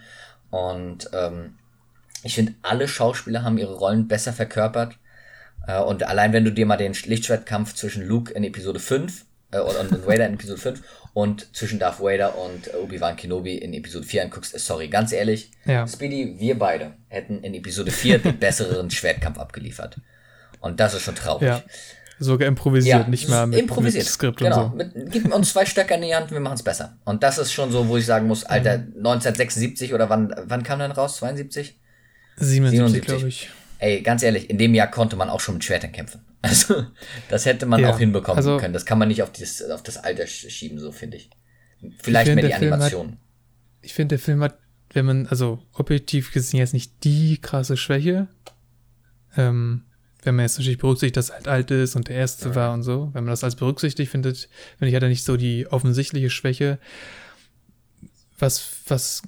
Und 0.52 1.10
ähm, 1.12 1.56
ich 2.24 2.36
finde, 2.36 2.54
alle 2.62 2.88
Schauspieler 2.88 3.44
haben 3.44 3.58
ihre 3.58 3.76
Rollen 3.76 4.08
besser 4.08 4.32
verkörpert. 4.32 4.98
Äh, 5.68 5.82
und 5.82 6.04
allein 6.04 6.32
wenn 6.32 6.46
du 6.46 6.54
dir 6.54 6.66
mal 6.66 6.78
den 6.78 6.94
Lichtschwertkampf 6.94 7.74
zwischen 7.74 8.08
Luke 8.08 8.32
in 8.32 8.46
Episode 8.46 8.80
5 8.80 9.26
äh, 9.52 9.60
und, 9.60 9.76
und 9.92 10.08
Vader 10.08 10.28
in 10.28 10.36
Episode 10.36 10.62
5 10.62 10.82
und 11.16 11.56
zwischen 11.56 11.80
Darth 11.80 12.02
Vader 12.02 12.38
und 12.38 12.68
äh, 12.68 12.76
Obi-Wan 12.76 13.16
Kenobi 13.16 13.56
in 13.56 13.74
Episode 13.74 14.06
4 14.06 14.24
anguckst, 14.24 14.54
äh, 14.54 14.60
sorry, 14.60 14.90
ganz 14.90 15.14
ehrlich, 15.14 15.50
ja. 15.64 15.88
Speedy, 15.88 16.36
wir 16.40 16.60
beide 16.60 16.92
hätten 17.08 17.42
in 17.42 17.54
Episode 17.54 17.90
4 17.90 18.20
den 18.20 18.38
besseren 18.38 18.92
Schwertkampf 18.92 19.40
abgeliefert. 19.40 19.98
Und 20.60 20.82
das 20.82 20.94
ist 20.94 21.04
schon 21.04 21.16
traurig. 21.16 21.48
Ja. 21.48 21.64
Sogar 22.20 22.50
improvisiert, 22.50 23.04
ja, 23.04 23.08
nicht 23.08 23.30
mal 23.30 23.48
mit, 23.48 23.60
improvisiert. 23.60 24.04
mit 24.04 24.12
Skript 24.12 24.40
genau. 24.40 24.66
und 24.66 24.72
so. 24.72 24.76
Mit, 24.76 25.12
gib 25.14 25.34
uns 25.34 25.52
zwei 25.54 25.66
Stöcke 25.66 25.94
in 25.94 26.02
die 26.02 26.14
Hand, 26.14 26.32
wir 26.32 26.40
machen 26.42 26.56
es 26.56 26.64
besser. 26.64 26.98
Und 27.06 27.24
das 27.24 27.38
ist 27.38 27.54
schon 27.54 27.72
so, 27.72 27.88
wo 27.88 27.96
ich 27.96 28.06
sagen 28.06 28.28
muss, 28.28 28.44
Alter, 28.44 28.74
1976 28.74 29.94
oder 29.94 30.10
wann, 30.10 30.36
wann 30.44 30.64
kam 30.64 30.80
denn 30.80 30.92
raus? 30.92 31.16
72? 31.18 31.80
77, 32.36 33.02
glaube 33.02 33.30
ich. 33.30 33.50
Ey, 33.80 34.02
ganz 34.02 34.22
ehrlich, 34.22 34.50
in 34.50 34.58
dem 34.58 34.74
Jahr 34.74 34.92
konnte 34.92 35.16
man 35.16 35.30
auch 35.30 35.40
schon 35.40 35.56
mit 35.56 35.64
Schwertern 35.64 35.94
kämpfen. 35.94 36.25
Also, 36.46 36.86
das 37.30 37.46
hätte 37.46 37.66
man 37.66 37.80
ja, 37.80 37.92
auch 37.92 38.00
hinbekommen 38.00 38.38
also, 38.38 38.58
können. 38.58 38.74
Das 38.74 38.86
kann 38.86 39.00
man 39.00 39.08
nicht 39.08 39.24
auf 39.24 39.32
das, 39.32 39.62
auf 39.70 39.84
das 39.84 39.98
Alter 39.98 40.28
schieben, 40.28 40.80
so 40.80 40.92
finde 40.92 41.18
ich. 41.18 41.30
Vielleicht 42.00 42.30
ich 42.30 42.36
mehr 42.36 42.46
die 42.46 42.54
Animation. 42.54 43.12
Hat, 43.12 43.18
ich 43.82 43.94
finde, 43.94 44.16
der 44.16 44.20
Film 44.20 44.42
hat, 44.42 44.58
wenn 44.94 45.06
man, 45.06 45.28
also 45.28 45.60
objektiv 45.74 46.32
gesehen, 46.32 46.60
jetzt 46.60 46.74
nicht 46.74 47.04
die 47.04 47.40
krasse 47.42 47.78
Schwäche. 47.78 48.28
Ähm, 49.38 49.84
wenn 50.24 50.36
man 50.36 50.46
jetzt 50.46 50.58
natürlich 50.58 50.80
berücksichtigt, 50.80 51.18
dass 51.18 51.30
er 51.30 51.36
halt 51.36 51.48
alt 51.48 51.72
ist 51.72 51.96
und 51.96 52.08
der 52.08 52.16
erste 52.16 52.50
ja. 52.50 52.56
war 52.56 52.74
und 52.74 52.84
so, 52.84 53.10
wenn 53.14 53.24
man 53.24 53.32
das 53.32 53.44
als 53.44 53.56
berücksichtigt 53.56 54.12
findet, 54.12 54.50
finde 54.78 54.90
ich, 54.90 54.96
hat 54.96 55.04
er 55.04 55.10
nicht 55.10 55.24
so 55.24 55.38
die 55.38 55.68
offensichtliche 55.68 56.30
Schwäche. 56.30 56.80
Was, 58.38 58.80
was 58.88 59.22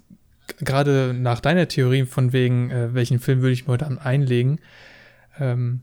gerade 0.60 1.14
nach 1.14 1.40
deiner 1.40 1.68
Theorie 1.68 2.06
von 2.06 2.34
wegen, 2.34 2.72
äh, 2.72 2.94
welchen 2.94 3.20
Film 3.20 3.42
würde 3.42 3.54
ich 3.54 3.68
mir 3.68 3.74
heute 3.74 4.02
einlegen, 4.02 4.60
ähm, 5.40 5.82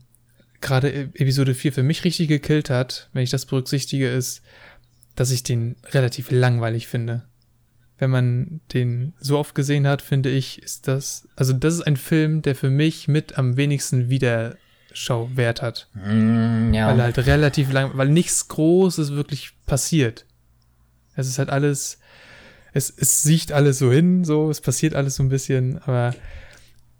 gerade 0.65 0.89
e-, 0.89 1.09
Episode 1.13 1.53
4 1.53 1.71
für 1.71 1.83
mich 1.83 2.03
richtig 2.03 2.27
gekillt 2.27 2.69
hat, 2.69 3.09
wenn 3.13 3.23
ich 3.23 3.29
das 3.29 3.45
berücksichtige, 3.45 4.09
ist, 4.09 4.41
dass 5.15 5.31
ich 5.31 5.43
den 5.43 5.77
relativ 5.91 6.31
langweilig 6.31 6.87
finde. 6.87 7.23
Wenn 7.97 8.09
man 8.09 8.59
den 8.73 9.13
so 9.19 9.39
oft 9.39 9.55
gesehen 9.55 9.87
hat, 9.87 10.01
finde 10.01 10.29
ich, 10.29 10.61
ist 10.61 10.89
das, 10.89 11.29
also 11.37 11.53
das 11.53 11.75
ist 11.75 11.81
ein 11.81 11.95
Film, 11.95 12.41
der 12.41 12.55
für 12.55 12.69
mich 12.69 13.07
mit 13.07 13.37
am 13.37 13.55
wenigsten 13.55 14.09
wieder 14.09 14.57
Schauwert 14.91 15.61
hat. 15.61 15.87
Mm, 15.93 16.73
ja. 16.73 16.89
Weil 16.89 17.01
halt 17.01 17.17
relativ 17.19 17.71
lang, 17.71 17.91
weil 17.93 18.09
nichts 18.09 18.49
Großes 18.49 19.13
wirklich 19.13 19.51
passiert. 19.65 20.25
Es 21.15 21.27
ist 21.27 21.39
halt 21.39 21.49
alles, 21.49 21.99
es, 22.73 22.89
es 22.89 23.21
sieht 23.23 23.53
alles 23.53 23.79
so 23.79 23.91
hin, 23.91 24.25
so, 24.25 24.49
es 24.49 24.59
passiert 24.59 24.95
alles 24.95 25.15
so 25.15 25.23
ein 25.23 25.29
bisschen, 25.29 25.77
aber 25.79 26.13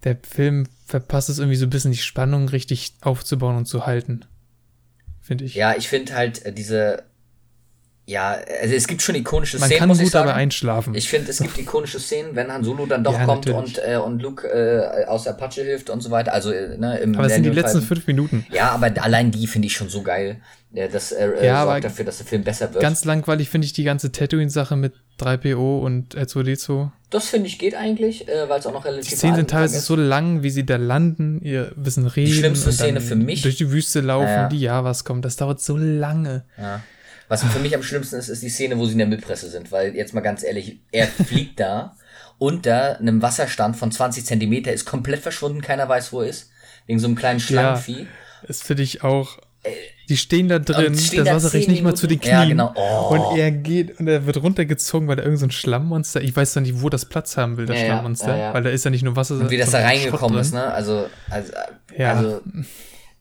der 0.05 0.17
Film 0.23 0.67
verpasst 0.85 1.29
es 1.29 1.39
irgendwie 1.39 1.57
so 1.57 1.65
ein 1.65 1.71
bisschen 1.71 1.91
die 1.91 1.97
Spannung 1.97 2.47
richtig 2.47 2.93
aufzubauen 3.01 3.57
und 3.57 3.65
zu 3.65 3.85
halten. 3.85 4.25
Finde 5.19 5.43
ich. 5.43 5.55
Ja, 5.55 5.75
ich 5.75 5.89
finde 5.89 6.13
halt 6.13 6.45
äh, 6.45 6.53
diese, 6.53 7.03
ja, 8.07 8.37
also 8.61 8.75
es 8.75 8.87
gibt 8.87 9.01
schon 9.01 9.15
ikonische 9.15 9.57
Man 9.57 9.67
Szenen, 9.67 9.79
kann 9.79 9.89
muss 9.89 9.99
gut 9.99 10.13
dabei 10.13 10.33
einschlafen. 10.35 10.93
Ich 10.93 11.09
finde, 11.09 11.31
es 11.31 11.39
gibt 11.39 11.57
ikonische 11.57 11.99
Szenen, 11.99 12.35
wenn 12.35 12.51
Han 12.51 12.63
Solo 12.63 12.85
dann 12.85 13.03
doch 13.03 13.13
Ja, 13.13 13.25
kommt 13.25 13.45
natürlich. 13.47 13.77
und, 13.79 13.87
äh, 13.93 13.97
und 13.97 14.21
Luke 14.21 14.47
äh, 14.47 15.05
aus 15.05 15.23
der 15.23 15.33
Patsche 15.33 15.63
hilft 15.63 15.89
und 15.89 16.01
so 16.01 16.11
weiter. 16.11 16.33
Also, 16.33 16.51
äh, 16.51 16.77
ne, 16.77 16.97
im 16.99 17.15
aber 17.15 17.25
es 17.27 17.33
sind 17.33 17.43
die 17.43 17.49
letzten 17.49 17.81
fünf 17.81 18.05
Minuten. 18.07 18.45
Ja, 18.51 18.69
aber 18.71 18.91
allein 19.01 19.31
die 19.31 19.47
finde 19.47 19.65
ich 19.67 19.73
schon 19.75 19.89
so 19.89 20.03
geil. 20.03 20.37
Ja, 20.71 20.87
das 20.87 21.11
äh, 21.13 21.25
äh, 21.27 21.45
Ja, 21.45 21.63
sorgt 21.63 21.85
dafür, 21.85 22.05
dass 22.05 22.17
der 22.17 22.25
Film 22.27 22.43
besser 22.43 22.71
wird. 22.73 22.81
Ganz 22.81 23.05
langweilig 23.05 23.49
finde 23.49 23.65
ich 23.65 23.73
die 23.73 23.83
ganze 23.85 24.11
Tatooine-Sache 24.11 24.75
mit 24.75 24.93
3PO 25.19 25.79
und 25.79 26.15
R2D2. 26.17 26.89
das 27.09 27.29
finde 27.29 27.47
ich 27.47 27.57
geht 27.57 27.73
eigentlich, 27.75 28.27
äh, 28.27 28.49
weil 28.49 28.59
es 28.59 28.67
auch 28.67 28.73
noch 28.73 28.83
relativ 28.83 29.09
Die 29.09 29.15
Szenen 29.15 29.35
sind 29.37 29.49
teilweise 29.49 29.77
ist. 29.77 29.85
so 29.85 29.95
lang, 29.95 30.43
wie 30.43 30.49
sie 30.49 30.65
da 30.65 30.75
landen, 30.75 31.39
ihr 31.41 31.71
wissen 31.77 32.05
reden. 32.05 32.33
schlimmste 32.33 32.69
und 32.69 32.79
dann 32.79 32.85
Szene 32.87 33.01
für 33.01 33.15
mich- 33.15 33.41
Durch 33.41 33.55
die 33.55 33.71
Wüste 33.71 34.01
laufen, 34.01 34.27
Ja. 34.27 34.49
die 34.49 34.59
Javas 34.59 35.05
kommen. 35.05 35.21
Das 35.21 35.37
dauert 35.37 35.61
so 35.61 35.77
lange. 35.77 36.43
Ja. 36.57 36.81
Was 37.27 37.43
für 37.43 37.59
mich 37.59 37.75
am 37.75 37.83
schlimmsten 37.83 38.17
ist, 38.17 38.29
ist 38.29 38.43
die 38.43 38.49
Szene, 38.49 38.77
wo 38.77 38.85
sie 38.85 38.93
in 38.93 38.99
der 38.99 39.07
Müllpresse 39.07 39.49
sind, 39.49 39.71
weil 39.71 39.95
jetzt 39.95 40.13
mal 40.13 40.21
ganz 40.21 40.43
ehrlich, 40.43 40.79
er 40.91 41.07
fliegt 41.07 41.59
da 41.59 41.95
unter 42.37 42.99
einem 42.99 43.21
Wasserstand 43.21 43.75
von 43.77 43.91
20 43.91 44.25
Zentimeter, 44.25 44.71
ist 44.71 44.85
komplett 44.85 45.21
verschwunden, 45.21 45.61
keiner 45.61 45.87
weiß, 45.89 46.13
wo 46.13 46.21
er 46.21 46.29
ist. 46.29 46.51
Wegen 46.85 46.99
so 46.99 47.07
einem 47.07 47.15
kleinen 47.15 47.39
Schlangenvieh. 47.39 48.07
Das 48.47 48.61
finde 48.61 48.83
ich 48.83 49.03
auch. 49.03 49.39
Die 50.09 50.17
stehen 50.17 50.47
da 50.47 50.59
drin, 50.59 50.95
stehen 50.95 51.25
das 51.25 51.29
da 51.29 51.35
Wasser 51.35 51.57
reicht 51.57 51.67
nicht 51.67 51.81
mal 51.81 51.95
zu 51.95 52.05
den. 52.05 52.19
Knien. 52.19 52.33
Ja, 52.33 52.45
genau. 52.45 52.73
Oh. 52.75 53.15
Und 53.15 53.39
er 53.39 53.51
geht 53.51 53.99
und 53.99 54.07
er 54.07 54.27
wird 54.27 54.37
runtergezogen, 54.37 55.07
weil 55.07 55.15
da 55.15 55.23
irgendein 55.23 55.39
so 55.39 55.45
ein 55.47 55.51
Schlammmonster, 55.51 56.21
ich 56.21 56.35
weiß 56.35 56.53
doch 56.53 56.61
nicht, 56.61 56.81
wo 56.83 56.89
das 56.89 57.05
Platz 57.05 57.37
haben 57.37 57.57
will, 57.57 57.65
das 57.65 57.77
Ja, 57.77 57.81
ja, 57.81 57.87
Schlammmonster, 57.87 58.29
ja, 58.29 58.37
ja. 58.37 58.53
weil 58.53 58.61
da 58.61 58.69
ist 58.69 58.85
ja 58.85 58.91
nicht 58.91 59.01
nur 59.01 59.15
Wasser, 59.15 59.39
Und 59.39 59.49
wie 59.49 59.57
das 59.57 59.71
da 59.71 59.79
reingekommen 59.79 60.37
ist, 60.37 60.53
ne? 60.53 60.71
Also, 60.71 61.07
also, 61.31 61.51
Ja. 61.97 62.13
also, 62.13 62.41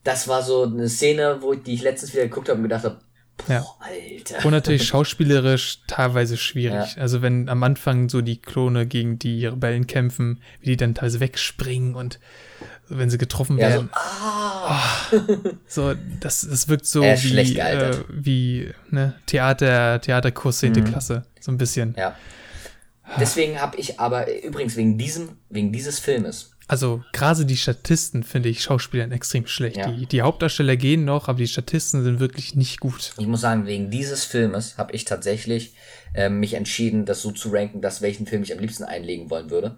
das 0.02 0.28
war 0.28 0.42
so 0.42 0.64
eine 0.64 0.90
Szene, 0.90 1.38
wo 1.40 1.54
ich, 1.54 1.62
die 1.62 1.72
ich 1.72 1.82
letztens 1.82 2.12
wieder 2.12 2.24
geguckt 2.24 2.50
habe 2.50 2.58
und 2.58 2.64
gedacht 2.64 2.84
habe, 2.84 2.98
Ja. 3.48 3.64
Alter. 3.80 4.44
Und 4.46 4.52
natürlich 4.52 4.86
schauspielerisch 4.86 5.80
teilweise 5.86 6.36
schwierig. 6.36 6.96
Ja. 6.96 7.02
Also 7.02 7.20
wenn 7.22 7.48
am 7.48 7.62
Anfang 7.62 8.08
so 8.08 8.20
die 8.20 8.40
Klone 8.40 8.86
gegen 8.86 9.18
die 9.18 9.44
Rebellen 9.46 9.86
kämpfen, 9.86 10.40
wie 10.60 10.66
die 10.70 10.76
dann 10.76 10.94
teilweise 10.94 11.20
wegspringen 11.20 11.94
und 11.94 12.20
wenn 12.88 13.10
sie 13.10 13.18
getroffen 13.18 13.58
Ja, 13.58 13.68
so, 13.70 13.74
werden. 13.76 13.90
ah, 13.92 14.80
So, 15.66 15.94
das, 16.20 16.46
das 16.48 16.68
wirkt 16.68 16.86
so 16.86 17.02
ist 17.02 17.24
wie, 17.24 17.58
äh, 17.58 17.96
wie 18.08 18.70
ne, 18.90 19.14
Theater, 19.26 20.00
Theaterkurs 20.00 20.58
10. 20.58 20.72
Mhm. 20.72 20.84
Klasse. 20.84 21.24
So 21.40 21.50
ein 21.52 21.58
bisschen. 21.58 21.94
ja. 21.98 22.16
Deswegen 23.20 23.60
habe 23.60 23.76
ich 23.76 24.00
aber, 24.00 24.42
übrigens 24.42 24.76
wegen 24.76 24.96
diesem, 24.96 25.36
wegen 25.50 25.72
dieses 25.72 25.98
Filmes, 25.98 26.53
Also 26.66 27.02
gerade 27.12 27.44
die 27.44 27.56
Statisten 27.56 28.22
finde 28.22 28.48
ich 28.48 28.62
Schauspielern 28.62 29.12
extrem 29.12 29.46
schlecht. 29.46 29.76
Ja. 29.76 29.90
Die, 29.90 30.06
die 30.06 30.22
Hauptdarsteller 30.22 30.76
gehen 30.76 31.04
noch, 31.04 31.28
aber 31.28 31.38
die 31.38 31.46
Statisten 31.46 32.02
sind 32.02 32.20
wirklich 32.20 32.54
nicht 32.54 32.80
gut. 32.80 33.12
ich 33.18 33.26
muss 33.26 33.42
sagen, 33.42 33.66
wegen 33.66 33.90
dieses 33.90 34.24
Filmes 34.24 34.78
habe 34.78 34.92
ich 34.94 35.04
tatsächlich 35.04 35.74
ähm, 36.14 36.40
mich 36.40 36.54
entschieden, 36.54 37.04
das 37.04 37.20
so 37.22 37.32
zu 37.32 37.50
ranken, 37.50 37.80
dass 37.80 38.00
welchen 38.02 38.26
Film 38.26 38.42
ich 38.42 38.52
am 38.52 38.60
liebsten 38.60 38.84
einlegen 38.84 39.30
wollen 39.30 39.50
würde. 39.50 39.76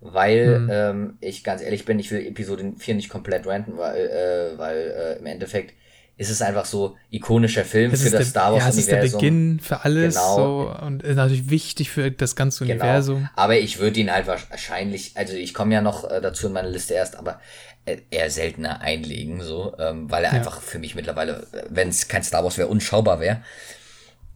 Weil 0.00 0.60
Mhm. 0.60 0.70
ähm, 0.70 1.18
ich 1.20 1.42
ganz 1.42 1.62
ehrlich 1.62 1.86
bin, 1.86 1.98
ich 1.98 2.10
will 2.10 2.26
Episode 2.26 2.74
4 2.78 2.94
nicht 2.96 3.08
komplett 3.08 3.46
ranten, 3.46 3.78
weil, 3.78 3.96
äh, 3.96 4.58
weil 4.58 4.76
äh, 4.76 5.18
im 5.18 5.26
Endeffekt 5.26 5.74
ist 6.18 6.30
es 6.30 6.40
einfach 6.40 6.64
so 6.64 6.96
ikonischer 7.10 7.64
Film 7.64 7.92
Es 7.92 8.02
für 8.02 8.10
das 8.10 8.18
der, 8.20 8.26
Star 8.26 8.52
Wars 8.52 8.62
ja, 8.62 8.68
es 8.70 8.76
ist 8.78 8.88
der 8.90 9.00
Universum. 9.00 9.20
Beginn 9.20 9.60
für 9.60 9.84
alles 9.84 10.14
Genau. 10.14 10.36
so 10.36 10.74
und 10.86 11.02
ist 11.02 11.16
natürlich 11.16 11.50
wichtig 11.50 11.90
für 11.90 12.10
das 12.10 12.34
ganze 12.36 12.64
Genau. 12.64 12.82
Universum. 12.84 13.28
Aber 13.36 13.58
ich 13.58 13.78
würde 13.78 14.00
ihn 14.00 14.10
halt 14.10 14.26
wahrscheinlich, 14.26 15.12
also 15.14 15.34
ich 15.34 15.52
komme 15.52 15.74
ja 15.74 15.82
noch 15.82 16.10
äh, 16.10 16.20
dazu 16.22 16.46
in 16.46 16.54
meine 16.54 16.70
Liste 16.70 16.94
erst, 16.94 17.16
aber 17.16 17.38
äh, 17.84 17.98
eher 18.10 18.30
seltener 18.30 18.80
einlegen, 18.80 19.42
so, 19.42 19.74
ähm, 19.78 20.10
weil 20.10 20.24
er 20.24 20.30
Ja. 20.32 20.38
einfach 20.38 20.60
für 20.62 20.78
mich 20.78 20.94
mittlerweile, 20.94 21.46
wenn 21.68 21.88
es 21.88 22.08
kein 22.08 22.22
Star 22.22 22.42
Wars 22.44 22.56
wäre, 22.56 22.68
unschaubar 22.68 23.20
wäre. 23.20 23.42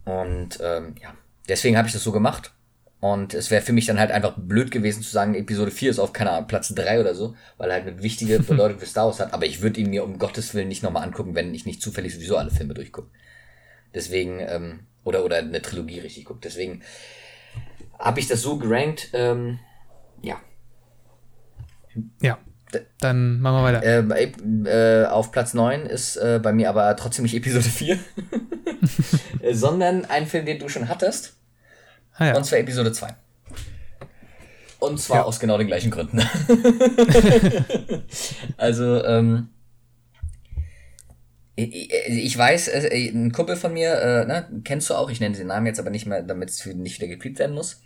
Und 0.05 0.59
ähm, 0.61 0.95
ja, 1.01 1.13
deswegen 1.49 1.77
habe 1.77 1.87
ich 1.87 1.93
das 1.93 2.03
so 2.03 2.11
gemacht. 2.11 2.51
Und 3.01 3.33
es 3.33 3.49
wäre 3.49 3.63
für 3.63 3.73
mich 3.73 3.87
dann 3.87 3.99
halt 3.99 4.11
einfach 4.11 4.35
blöd 4.37 4.69
gewesen 4.69 5.01
zu 5.01 5.09
sagen, 5.09 5.33
Episode 5.33 5.71
4 5.71 5.89
ist 5.89 5.97
auf, 5.97 6.13
keine 6.13 6.29
Ahnung, 6.29 6.47
Platz 6.47 6.73
3 6.73 7.01
oder 7.01 7.15
so, 7.15 7.35
weil 7.57 7.71
er 7.71 7.77
halt 7.77 7.87
eine 7.87 8.03
wichtige 8.03 8.39
Bedeutung 8.47 8.79
für 8.79 8.85
Star 8.85 9.07
Wars 9.07 9.19
hat. 9.19 9.33
Aber 9.33 9.47
ich 9.47 9.61
würde 9.61 9.81
ihn 9.81 9.89
mir 9.89 10.03
um 10.03 10.19
Gottes 10.19 10.53
Willen 10.53 10.67
nicht 10.67 10.83
nochmal 10.83 11.03
angucken, 11.03 11.33
wenn 11.33 11.53
ich 11.55 11.65
nicht 11.65 11.81
zufällig 11.81 12.13
sowieso 12.13 12.37
alle 12.37 12.51
Filme 12.51 12.75
durchgucke. 12.75 13.09
Deswegen, 13.95 14.39
ähm, 14.39 14.81
oder, 15.03 15.25
oder 15.25 15.37
eine 15.37 15.63
Trilogie 15.63 15.99
richtig 15.99 16.25
gucke. 16.25 16.41
Deswegen 16.43 16.83
habe 17.97 18.19
ich 18.19 18.27
das 18.27 18.43
so 18.43 18.57
gerankt, 18.59 19.09
ähm, 19.13 19.59
ja. 20.21 20.39
Ja. 22.21 22.37
Dann 22.99 23.41
machen 23.41 23.55
wir 23.55 23.63
weiter. 23.63 23.83
Äh, 23.83 25.01
äh, 25.03 25.05
auf 25.07 25.31
Platz 25.31 25.53
9 25.53 25.87
ist 25.87 26.15
äh, 26.15 26.39
bei 26.41 26.53
mir 26.53 26.69
aber 26.69 26.95
trotzdem 26.95 27.23
nicht 27.23 27.35
Episode 27.35 27.65
4, 27.65 27.99
äh, 29.41 29.53
sondern 29.53 30.05
ein 30.05 30.25
Film, 30.27 30.45
den 30.45 30.59
du 30.59 30.69
schon 30.69 30.87
hattest, 30.87 31.40
ah, 32.15 32.25
ja. 32.27 32.37
und 32.37 32.45
zwar 32.45 32.59
Episode 32.59 32.91
2. 32.91 33.07
Und 34.79 34.99
zwar 34.99 35.17
Ja. 35.17 35.23
aus 35.23 35.39
genau 35.39 35.57
den 35.57 35.67
gleichen 35.67 35.91
Gründen. 35.91 36.21
also, 38.57 39.03
ähm, 39.05 39.49
ich, 41.55 42.35
weiß, 42.37 42.69
äh, 42.69 43.09
ein 43.09 43.31
Kumpel 43.31 43.55
von 43.55 43.73
mir, 43.73 43.93
äh, 43.93 44.25
ne, 44.25 44.47
kennst 44.63 44.89
du 44.89 44.95
auch, 44.95 45.11
ich 45.11 45.19
nenne 45.19 45.37
den 45.37 45.47
Namen 45.47 45.67
jetzt 45.67 45.79
aber 45.79 45.91
nicht 45.91 46.07
mehr, 46.07 46.23
damit 46.23 46.49
es 46.49 46.65
nicht 46.65 46.99
wieder 46.99 47.07
gepiept 47.07 47.39
werden 47.39 47.55
muss. 47.55 47.81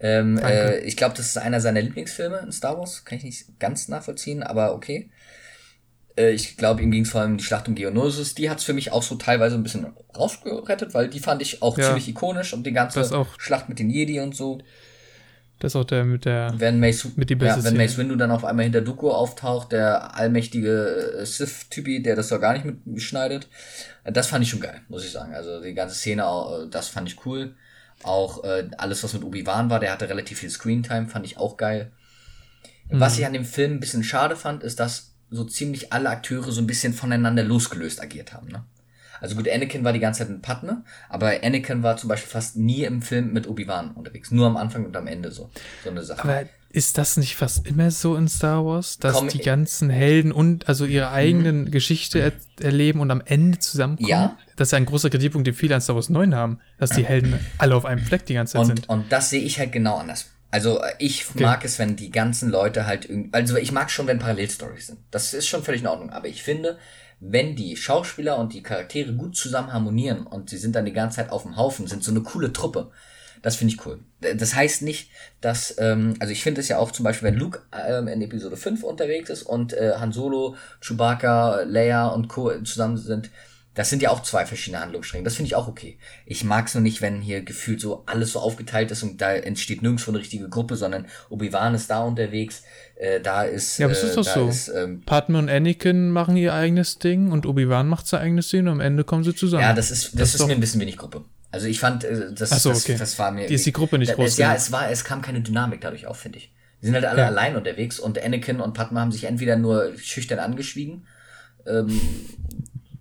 Ähm, 0.00 0.38
äh, 0.38 0.78
ich 0.78 0.96
glaube, 0.96 1.14
das 1.16 1.26
ist 1.26 1.36
einer 1.36 1.60
seiner 1.60 1.82
Lieblingsfilme 1.82 2.38
in 2.38 2.52
Star 2.52 2.78
Wars. 2.78 3.04
Kann 3.04 3.18
ich 3.18 3.24
nicht 3.24 3.60
ganz 3.60 3.88
nachvollziehen, 3.88 4.42
aber 4.42 4.74
okay. 4.74 5.10
Äh, 6.20 6.30
ich 6.32 6.56
glaube, 6.56 6.82
ihm 6.82 6.90
ging 6.90 7.02
es 7.04 7.10
vor 7.10 7.20
allem 7.20 7.32
um 7.32 7.36
die 7.38 7.44
Schlacht 7.44 7.68
um 7.68 7.74
Geonosis. 7.74 8.34
Die 8.34 8.50
hat's 8.50 8.64
für 8.64 8.72
mich 8.74 8.92
auch 8.92 9.02
so 9.02 9.14
teilweise 9.16 9.54
ein 9.56 9.62
bisschen 9.62 9.86
rausgerettet, 10.16 10.94
weil 10.94 11.08
die 11.08 11.20
fand 11.20 11.42
ich 11.42 11.62
auch 11.62 11.76
Ja. 11.78 11.86
ziemlich 11.86 12.08
ikonisch 12.08 12.52
und 12.52 12.64
die 12.66 12.72
ganze. 12.72 13.04
Schlacht 13.38 13.68
mit 13.68 13.78
den 13.78 13.90
Jedi 13.90 14.20
und 14.20 14.34
so. 14.36 14.58
Das 15.60 15.72
ist 15.72 15.76
auch 15.76 15.84
der 15.84 16.04
mit 16.04 16.24
der. 16.24 16.54
Wenn 16.56 16.80
Mace, 16.80 17.08
Mit 17.16 17.28
die 17.28 17.34
ja, 17.38 17.62
wenn. 17.62 17.76
Mace 17.76 17.98
Windu 17.98 18.16
dann 18.16 18.30
auf 18.30 18.46
einmal 18.46 18.64
hinter 18.64 18.80
Dooku 18.80 19.10
auftaucht, 19.10 19.72
der 19.72 20.16
allmächtige 20.16 21.18
äh, 21.20 21.26
Sith-Typi, 21.26 22.02
der 22.02 22.16
das 22.16 22.28
doch 22.28 22.40
gar 22.40 22.54
nicht 22.54 22.64
mitschneidet. 22.86 23.46
Das 24.04 24.28
fand 24.28 24.42
ich 24.42 24.48
schon 24.50 24.60
geil, 24.60 24.80
muss 24.88 25.04
ich 25.04 25.10
sagen. 25.12 25.34
Also 25.34 25.60
die 25.62 25.74
ganze 25.74 25.94
Szene, 25.96 26.26
auch, 26.26 26.62
äh, 26.62 26.66
das 26.70 26.88
fand 26.88 27.08
ich 27.10 27.26
cool. 27.26 27.54
Auch 28.02 28.42
äh, 28.44 28.68
alles, 28.78 29.04
was 29.04 29.12
mit 29.12 29.22
Obi-Wan 29.22 29.68
war, 29.68 29.80
der 29.80 29.92
hatte 29.92 30.08
relativ 30.08 30.38
viel 30.38 30.48
Screentime, 30.48 31.08
fand 31.08 31.26
ich 31.26 31.36
auch 31.36 31.58
geil. 31.58 31.92
Was 32.88 33.14
Mhm. 33.14 33.20
ich 33.20 33.26
an 33.26 33.32
dem 33.34 33.44
Film 33.44 33.72
ein 33.74 33.80
bisschen 33.80 34.02
schade 34.02 34.36
fand, 34.36 34.62
ist, 34.62 34.80
dass 34.80 35.09
so 35.30 35.44
ziemlich 35.44 35.92
alle 35.92 36.10
Akteure 36.10 36.50
so 36.50 36.60
ein 36.60 36.66
bisschen 36.66 36.92
voneinander 36.92 37.44
losgelöst 37.44 38.02
agiert 38.02 38.32
haben. 38.32 38.48
Ne? 38.48 38.64
Also 39.20 39.36
gut, 39.36 39.48
Anakin 39.48 39.84
war 39.84 39.92
die 39.92 40.00
ganze 40.00 40.20
Zeit 40.20 40.30
ein 40.30 40.40
Partner, 40.40 40.82
aber 41.08 41.32
Anakin 41.42 41.82
war 41.82 41.96
zum 41.96 42.08
Beispiel 42.08 42.30
fast 42.30 42.56
nie 42.56 42.84
im 42.84 43.02
Film 43.02 43.32
mit 43.32 43.46
Obi-Wan 43.46 43.92
unterwegs. 43.92 44.30
Nur 44.30 44.46
am 44.46 44.56
Anfang 44.56 44.86
und 44.86 44.96
am 44.96 45.06
Ende 45.06 45.30
so. 45.30 45.50
So 45.84 45.90
eine 45.90 46.02
Sache. 46.02 46.22
Aber 46.22 46.44
ist 46.72 46.98
das 46.98 47.16
nicht 47.16 47.34
fast 47.34 47.66
immer 47.66 47.90
so 47.90 48.14
in 48.16 48.28
Star 48.28 48.64
Wars, 48.64 48.98
dass 48.98 49.16
Komm, 49.16 49.28
die 49.28 49.40
äh, 49.40 49.44
ganzen 49.44 49.90
Helden 49.90 50.30
und 50.30 50.68
also 50.68 50.84
ihre 50.84 51.10
eigenen 51.10 51.70
Geschichte 51.70 52.20
er 52.20 52.32
erleben 52.60 53.00
und 53.00 53.10
am 53.10 53.20
Ende 53.24 53.58
zusammenkommen? 53.58 54.08
Ja. 54.08 54.38
Das 54.56 54.68
ist 54.68 54.72
ja 54.72 54.78
ein 54.78 54.86
großer 54.86 55.10
Kritikpunkt, 55.10 55.46
den 55.46 55.54
viele 55.54 55.74
an 55.74 55.80
Star 55.80 55.96
Wars 55.96 56.08
9 56.08 56.34
haben, 56.34 56.60
dass 56.78 56.90
die 56.90 57.04
Helden 57.04 57.34
alle 57.58 57.74
auf 57.74 57.84
einem 57.84 58.00
Fleck 58.00 58.24
die 58.26 58.34
ganze 58.34 58.52
Zeit 58.52 58.60
Und, 58.60 58.66
sind. 58.66 58.88
und 58.88 59.10
das 59.10 59.30
sehe 59.30 59.42
ich 59.42 59.58
halt 59.58 59.72
genau 59.72 59.96
anders. 59.96 60.26
Also 60.50 60.80
äh, 60.80 60.94
ich 60.98 61.34
mag 61.34 61.64
es, 61.64 61.78
wenn 61.78 61.96
die 61.96 62.10
ganzen 62.10 62.50
Leute 62.50 62.86
halt 62.86 63.08
irgendwie, 63.08 63.30
also 63.32 63.56
ich 63.56 63.72
mag 63.72 63.90
schon, 63.90 64.06
wenn 64.06 64.18
Parallelstories 64.18 64.88
sind. 64.88 64.98
Das 65.10 65.34
ist 65.34 65.46
schon 65.46 65.62
völlig 65.62 65.82
in 65.82 65.86
Ordnung. 65.86 66.10
Aber 66.10 66.28
ich 66.28 66.42
finde, 66.42 66.78
wenn 67.20 67.54
die 67.54 67.76
Schauspieler 67.76 68.38
und 68.38 68.52
die 68.52 68.62
Charaktere 68.62 69.12
gut 69.12 69.36
zusammen 69.36 69.72
harmonieren 69.72 70.26
und 70.26 70.50
sie 70.50 70.58
sind 70.58 70.74
dann 70.74 70.86
die 70.86 70.92
ganze 70.92 71.16
Zeit 71.16 71.30
auf 71.30 71.42
dem 71.42 71.56
Haufen, 71.56 71.86
sind 71.86 72.02
so 72.02 72.10
eine 72.10 72.22
coole 72.22 72.52
Truppe. 72.52 72.90
Das 73.42 73.56
finde 73.56 73.74
ich 73.74 73.86
cool. 73.86 74.00
Das 74.20 74.54
heißt 74.54 74.82
nicht, 74.82 75.10
dass, 75.40 75.76
ähm, 75.78 76.14
also 76.18 76.32
ich 76.32 76.42
finde 76.42 76.60
es 76.60 76.68
ja 76.68 76.78
auch 76.78 76.90
zum 76.90 77.04
Beispiel, 77.04 77.28
wenn 77.28 77.38
Luke 77.38 77.60
ähm, 77.72 78.06
in 78.08 78.20
Episode 78.20 78.56
5 78.56 78.82
unterwegs 78.82 79.30
ist 79.30 79.44
und 79.44 79.72
äh, 79.72 79.92
Han 79.98 80.12
Solo, 80.12 80.56
Chewbacca, 80.82 81.62
Leia 81.62 82.08
und 82.08 82.28
Co. 82.28 82.52
zusammen 82.62 82.98
sind, 82.98 83.30
das 83.74 83.88
sind 83.88 84.02
ja 84.02 84.10
auch 84.10 84.22
zwei 84.22 84.46
verschiedene 84.46 84.82
Handlungsstränge. 84.82 85.22
Das 85.24 85.36
finde 85.36 85.46
ich 85.46 85.54
auch 85.54 85.68
okay. 85.68 85.96
Ich 86.26 86.42
mag 86.42 86.66
es 86.66 86.74
nur 86.74 86.82
nicht, 86.82 87.00
wenn 87.02 87.20
hier 87.20 87.42
gefühlt 87.42 87.80
so 87.80 88.02
alles 88.06 88.32
so 88.32 88.40
aufgeteilt 88.40 88.90
ist 88.90 89.02
und 89.04 89.20
da 89.20 89.32
entsteht 89.32 89.80
nirgendwo 89.82 90.10
eine 90.10 90.18
richtige 90.18 90.48
Gruppe, 90.48 90.74
sondern 90.76 91.06
Obi-Wan 91.28 91.74
ist 91.74 91.88
da 91.88 92.00
unterwegs, 92.02 92.64
äh, 92.96 93.20
da 93.20 93.44
ist. 93.44 93.78
Ja, 93.78 93.86
aber 93.86 93.92
es 93.92 94.02
äh, 94.02 94.06
ist 94.08 94.16
doch 94.16 94.24
da 94.24 94.34
so. 94.34 94.48
Ist, 94.48 94.68
ähm, 94.68 95.02
Padme 95.06 95.38
und 95.38 95.48
Anakin 95.48 96.10
machen 96.10 96.36
ihr 96.36 96.52
eigenes 96.52 96.98
Ding 96.98 97.30
und 97.30 97.46
Obi-Wan 97.46 97.86
macht 97.86 98.06
sein 98.08 98.20
eigenes 98.22 98.48
Ding 98.48 98.62
und 98.62 98.68
am 98.68 98.80
Ende 98.80 99.04
kommen 99.04 99.22
sie 99.22 99.34
zusammen. 99.34 99.62
ja, 99.62 99.72
das 99.72 99.90
ist, 99.92 100.06
das, 100.06 100.12
Das 100.12 100.28
ist 100.28 100.34
ist 100.34 100.40
doch- 100.40 100.46
mir 100.48 100.54
ein 100.54 100.60
bisschen 100.60 100.80
wenig 100.80 100.96
Gruppe. 100.96 101.24
Also 101.52 101.66
ich 101.68 101.78
fand, 101.80 102.02
äh, 102.04 102.32
das, 102.34 102.50
so, 102.62 102.70
das, 102.70 102.82
okay. 102.84 102.96
das 102.98 103.18
war 103.20 103.30
mir. 103.30 103.46
Die 103.46 103.54
ist 103.54 103.66
die 103.66 103.72
Gruppe 103.72 103.98
nicht 103.98 104.10
das, 104.10 104.16
groß 104.16 104.26
Es, 104.32 104.36
ja, 104.36 104.54
es 104.54 104.72
war, 104.72 104.90
es 104.90 105.04
kam 105.04 105.22
keine 105.22 105.40
Dynamik 105.40 105.80
dadurch 105.80 106.06
auf, 106.06 106.16
finde 106.18 106.38
ich. 106.38 106.52
Die 106.82 106.86
sind 106.86 106.94
halt 106.94 107.04
alle 107.04 107.20
Ja. 107.20 107.26
allein 107.26 107.56
unterwegs 107.56 108.00
und 108.00 108.20
Anakin 108.22 108.60
und 108.60 108.72
Padma 108.74 109.00
haben 109.00 109.12
sich 109.12 109.24
entweder 109.24 109.56
nur 109.56 109.92
schüchtern 109.98 110.38
angeschwiegen 110.40 111.06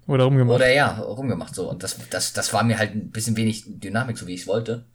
Oder 0.09 0.25
umgemacht. 0.25 0.55
Oder 0.55 0.73
ja, 0.73 0.97
rumgemacht 0.97 1.53
so. 1.53 1.69
Und 1.69 1.83
das, 1.83 1.95
das, 2.09 2.33
das 2.33 2.51
war 2.51 2.63
mir 2.63 2.79
halt 2.79 2.95
ein 2.95 3.11
bisschen 3.11 3.37
wenig 3.37 3.65
Dynamik, 3.67 4.17
so 4.17 4.25
wie 4.25 4.33
ich 4.33 4.41
es 4.41 4.47
wollte. 4.47 4.85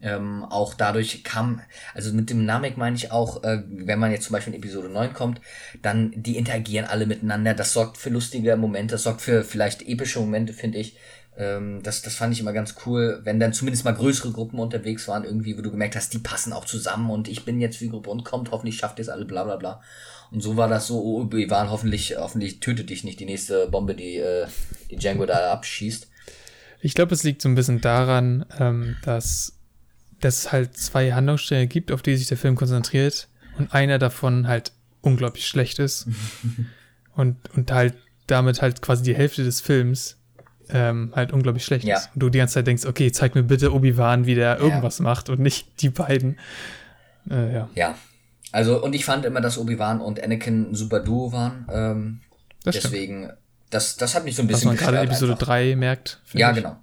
Ähm, 0.00 0.44
auch 0.44 0.74
dadurch 0.74 1.24
kam, 1.24 1.60
also 1.92 2.12
mit 2.12 2.30
Dynamik 2.30 2.76
meine 2.76 2.94
ich 2.94 3.10
auch, 3.10 3.42
äh, 3.42 3.64
wenn 3.66 3.98
man 3.98 4.12
jetzt 4.12 4.26
zum 4.26 4.34
Beispiel 4.34 4.54
in 4.54 4.60
Episode 4.60 4.90
9 4.90 5.12
kommt, 5.12 5.40
dann 5.82 6.12
die 6.14 6.36
interagieren 6.36 6.86
alle 6.86 7.06
miteinander. 7.06 7.52
Das 7.52 7.72
sorgt 7.72 7.96
für 7.96 8.10
lustige 8.10 8.56
Momente, 8.56 8.94
das 8.94 9.02
sorgt 9.02 9.22
für 9.22 9.42
vielleicht 9.42 9.82
epische 9.82 10.20
Momente, 10.20 10.52
finde 10.52 10.78
ich. 10.78 10.96
Ähm, 11.36 11.82
das, 11.82 12.02
das 12.02 12.14
fand 12.14 12.32
ich 12.32 12.38
immer 12.38 12.52
ganz 12.52 12.76
cool, 12.86 13.20
wenn 13.24 13.40
dann 13.40 13.52
zumindest 13.52 13.84
mal 13.84 13.94
größere 13.94 14.30
Gruppen 14.30 14.60
unterwegs 14.60 15.08
waren, 15.08 15.24
irgendwie, 15.24 15.58
wo 15.58 15.62
du 15.62 15.72
gemerkt 15.72 15.96
hast, 15.96 16.14
die 16.14 16.20
passen 16.20 16.52
auch 16.52 16.64
zusammen 16.64 17.10
und 17.10 17.26
ich 17.26 17.44
bin 17.44 17.60
jetzt 17.60 17.80
wie 17.80 17.88
Gruppe 17.88 18.10
und 18.10 18.24
kommt, 18.24 18.52
hoffentlich 18.52 18.76
schafft 18.76 19.00
ihr 19.00 19.02
es 19.02 19.08
alle, 19.08 19.24
bla 19.24 19.42
bla 19.42 19.56
bla. 19.56 19.80
Und 20.30 20.42
so 20.42 20.56
war 20.56 20.68
das 20.68 20.86
so, 20.86 21.00
oh, 21.00 21.22
Obi-Wan, 21.22 21.70
hoffentlich, 21.70 22.16
hoffentlich 22.18 22.60
tötet 22.60 22.90
dich 22.90 23.04
nicht 23.04 23.18
die 23.20 23.24
nächste 23.24 23.68
Bombe, 23.68 23.94
die, 23.94 24.16
äh, 24.16 24.46
die 24.90 24.96
Django 24.96 25.26
da 25.26 25.52
abschießt. 25.52 26.08
Ich 26.80 26.94
glaube, 26.94 27.14
es 27.14 27.24
liegt 27.24 27.42
so 27.42 27.48
ein 27.48 27.54
bisschen 27.54 27.80
daran, 27.80 28.44
ähm, 28.58 28.96
dass, 29.02 29.58
dass 30.20 30.38
es 30.38 30.52
halt 30.52 30.76
zwei 30.76 31.12
Handlungsstränge 31.12 31.66
gibt, 31.66 31.90
auf 31.90 32.02
die 32.02 32.16
sich 32.16 32.28
der 32.28 32.36
Film 32.36 32.56
konzentriert 32.56 33.28
und 33.58 33.74
einer 33.74 33.98
davon 33.98 34.46
halt 34.46 34.72
unglaublich 35.00 35.46
schlecht 35.46 35.78
ist 35.78 36.06
und, 37.14 37.36
und 37.54 37.72
halt 37.72 37.94
damit 38.26 38.62
halt 38.62 38.82
quasi 38.82 39.02
die 39.02 39.14
Hälfte 39.14 39.42
des 39.42 39.60
Films 39.60 40.18
ähm, 40.70 41.12
halt 41.16 41.32
unglaublich 41.32 41.64
schlecht 41.64 41.84
ja. 41.84 41.96
ist. 41.96 42.10
Und 42.14 42.22
du 42.22 42.28
die 42.28 42.38
ganze 42.38 42.54
Zeit 42.54 42.66
denkst, 42.66 42.84
okay, 42.84 43.10
zeig 43.10 43.34
mir 43.34 43.42
bitte 43.42 43.72
Obi-Wan, 43.72 44.26
wie 44.26 44.34
der 44.34 44.56
ja. 44.56 44.58
irgendwas 44.58 45.00
macht 45.00 45.30
und 45.30 45.40
nicht 45.40 45.82
die 45.82 45.90
beiden. 45.90 46.38
Äh, 47.30 47.54
ja. 47.54 47.68
Ja. 47.74 47.94
Also, 48.52 48.82
und 48.82 48.94
ich 48.94 49.04
fand 49.04 49.24
immer, 49.24 49.40
dass 49.40 49.58
Obi-Wan 49.58 50.00
und 50.00 50.22
Anakin 50.22 50.70
ein 50.70 50.74
super 50.74 51.00
Duo 51.00 51.32
waren. 51.32 51.66
Ähm, 51.70 52.20
das 52.64 52.76
deswegen, 52.76 53.30
das, 53.70 53.96
das 53.96 54.14
hat 54.14 54.24
mich 54.24 54.36
so 54.36 54.42
ein 54.42 54.48
bisschen 54.48 54.70
Was 54.70 54.80
man 54.80 54.92
gerade 54.92 55.06
Episode 55.06 55.32
einfach. 55.32 55.46
3 55.46 55.76
merkt. 55.76 56.20
Ja, 56.32 56.50
ich. 56.50 56.56
genau. 56.56 56.76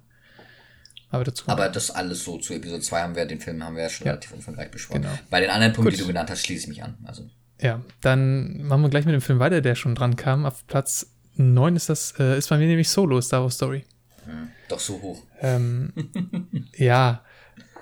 Aber 1.10 1.24
dazu. 1.24 1.44
Aber 1.48 1.68
das 1.68 1.90
alles 1.90 2.24
so 2.24 2.38
zu 2.38 2.54
Episode 2.54 2.82
2 2.82 3.00
haben 3.00 3.16
wir, 3.16 3.26
den 3.26 3.40
Film 3.40 3.62
haben 3.62 3.76
wir 3.76 3.84
ja 3.84 3.88
schon 3.88 4.06
ja. 4.06 4.12
relativ 4.12 4.32
umfangreich 4.32 4.70
besprochen. 4.70 5.02
Genau. 5.02 5.14
Bei 5.30 5.40
den 5.40 5.50
anderen 5.50 5.72
Punkten, 5.72 5.90
Gut. 5.90 5.98
die 5.98 6.02
du 6.02 6.08
genannt 6.08 6.30
hast, 6.30 6.44
schließe 6.44 6.64
ich 6.64 6.68
mich 6.68 6.82
an. 6.82 6.96
Also. 7.04 7.28
Ja, 7.60 7.80
dann 8.00 8.62
machen 8.62 8.82
wir 8.82 8.90
gleich 8.90 9.06
mit 9.06 9.14
dem 9.14 9.20
Film 9.20 9.38
weiter, 9.38 9.60
der 9.60 9.74
schon 9.74 9.94
dran 9.94 10.16
kam. 10.16 10.44
Auf 10.44 10.66
Platz 10.66 11.10
9 11.36 11.76
ist 11.76 11.88
das, 11.88 12.14
äh, 12.18 12.38
ist 12.38 12.48
bei 12.48 12.58
mir 12.58 12.66
nämlich 12.66 12.88
Solo, 12.88 13.20
Star 13.20 13.42
Wars 13.42 13.54
Story. 13.54 13.84
Hm, 14.24 14.48
doch 14.68 14.80
so 14.80 15.00
hoch. 15.00 15.22
Ähm, 15.40 15.92
ja, 16.76 17.24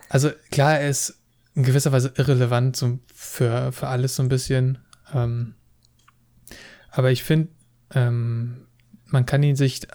also 0.09 0.31
klar, 0.51 0.79
er 0.79 0.91
ist 0.91 1.19
in 1.55 1.63
gewisser 1.63 1.93
Weise 1.93 2.13
irrelevant 2.17 2.77
so 2.77 2.99
für, 3.15 3.73
für 3.73 3.89
alles 3.89 4.17
so 4.17 4.23
ein 4.23 4.29
bisschen. 4.29 4.79
Ähm, 5.13 5.55
aber 6.91 7.11
ich 7.11 7.23
finde, 7.23 7.49
ähm, 7.93 8.67
man 9.07 9.27
kann 9.27 9.43
ihn 9.43 9.57
sich 9.57 9.87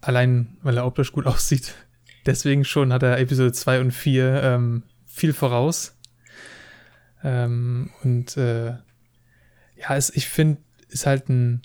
allein, 0.00 0.56
weil 0.62 0.76
er 0.76 0.86
optisch 0.86 1.12
gut 1.12 1.26
aussieht, 1.26 1.74
deswegen 2.26 2.64
schon 2.64 2.92
hat 2.92 3.02
er 3.02 3.18
Episode 3.18 3.52
2 3.52 3.80
und 3.80 3.90
4 3.92 4.42
ähm, 4.42 4.82
viel 5.06 5.32
voraus. 5.32 5.96
Ähm, 7.22 7.90
und 8.02 8.36
äh, 8.36 8.70
ja, 9.76 9.96
es, 9.96 10.10
ich 10.10 10.28
finde, 10.28 10.60
ist 10.88 11.06
halt 11.06 11.28
ein 11.28 11.62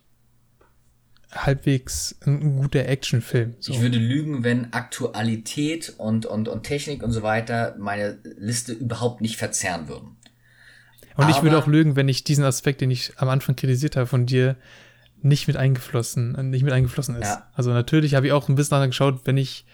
halbwegs 1.36 2.18
ein 2.26 2.58
guter 2.58 2.88
Actionfilm. 2.88 3.56
So. 3.60 3.74
Ich 3.74 3.82
würde 3.82 3.98
lügen, 3.98 4.44
wenn 4.44 4.74
Aktualität 4.74 5.94
und, 5.98 6.26
und, 6.26 6.48
und 6.48 6.64
Technik 6.64 7.04
und 7.04 7.12
so 7.12 7.24
weiter 7.24 7.76
meine 7.78 8.18
Liste 8.38 8.74
überhaupt 8.74 9.22
nicht 9.22 9.38
verzerren 9.38 9.88
würden. 9.88 10.18
Und 11.16 11.24
Aber 11.26 11.30
ich 11.30 11.44
würde 11.44 11.58
auch 11.58 11.68
lügen, 11.68 11.96
wenn 11.96 12.10
ich 12.10 12.24
diesen 12.24 12.44
Aspekt, 12.44 12.82
den 12.82 12.92
ich 12.92 13.14
am 13.18 13.30
Anfang 13.30 13.56
kritisiert 13.56 13.96
habe 13.96 14.08
von 14.08 14.26
dir, 14.26 14.56
nicht 15.22 15.48
mit 15.48 15.58
eingeflossen, 15.58 16.50
nicht 16.50 16.64
mit 16.64 16.74
eingeflossen 16.74 17.16
ist. 17.16 17.28
Ja. 17.28 17.48
Also 17.54 17.72
natürlich 17.72 18.16
habe 18.16 18.28
ich 18.28 18.34
auch 18.34 18.48
ein 18.48 18.56
bisschen 18.56 18.72
danach 18.72 18.88
geschaut, 18.88 19.22
wenn 19.26 19.38
ich, 19.38 19.66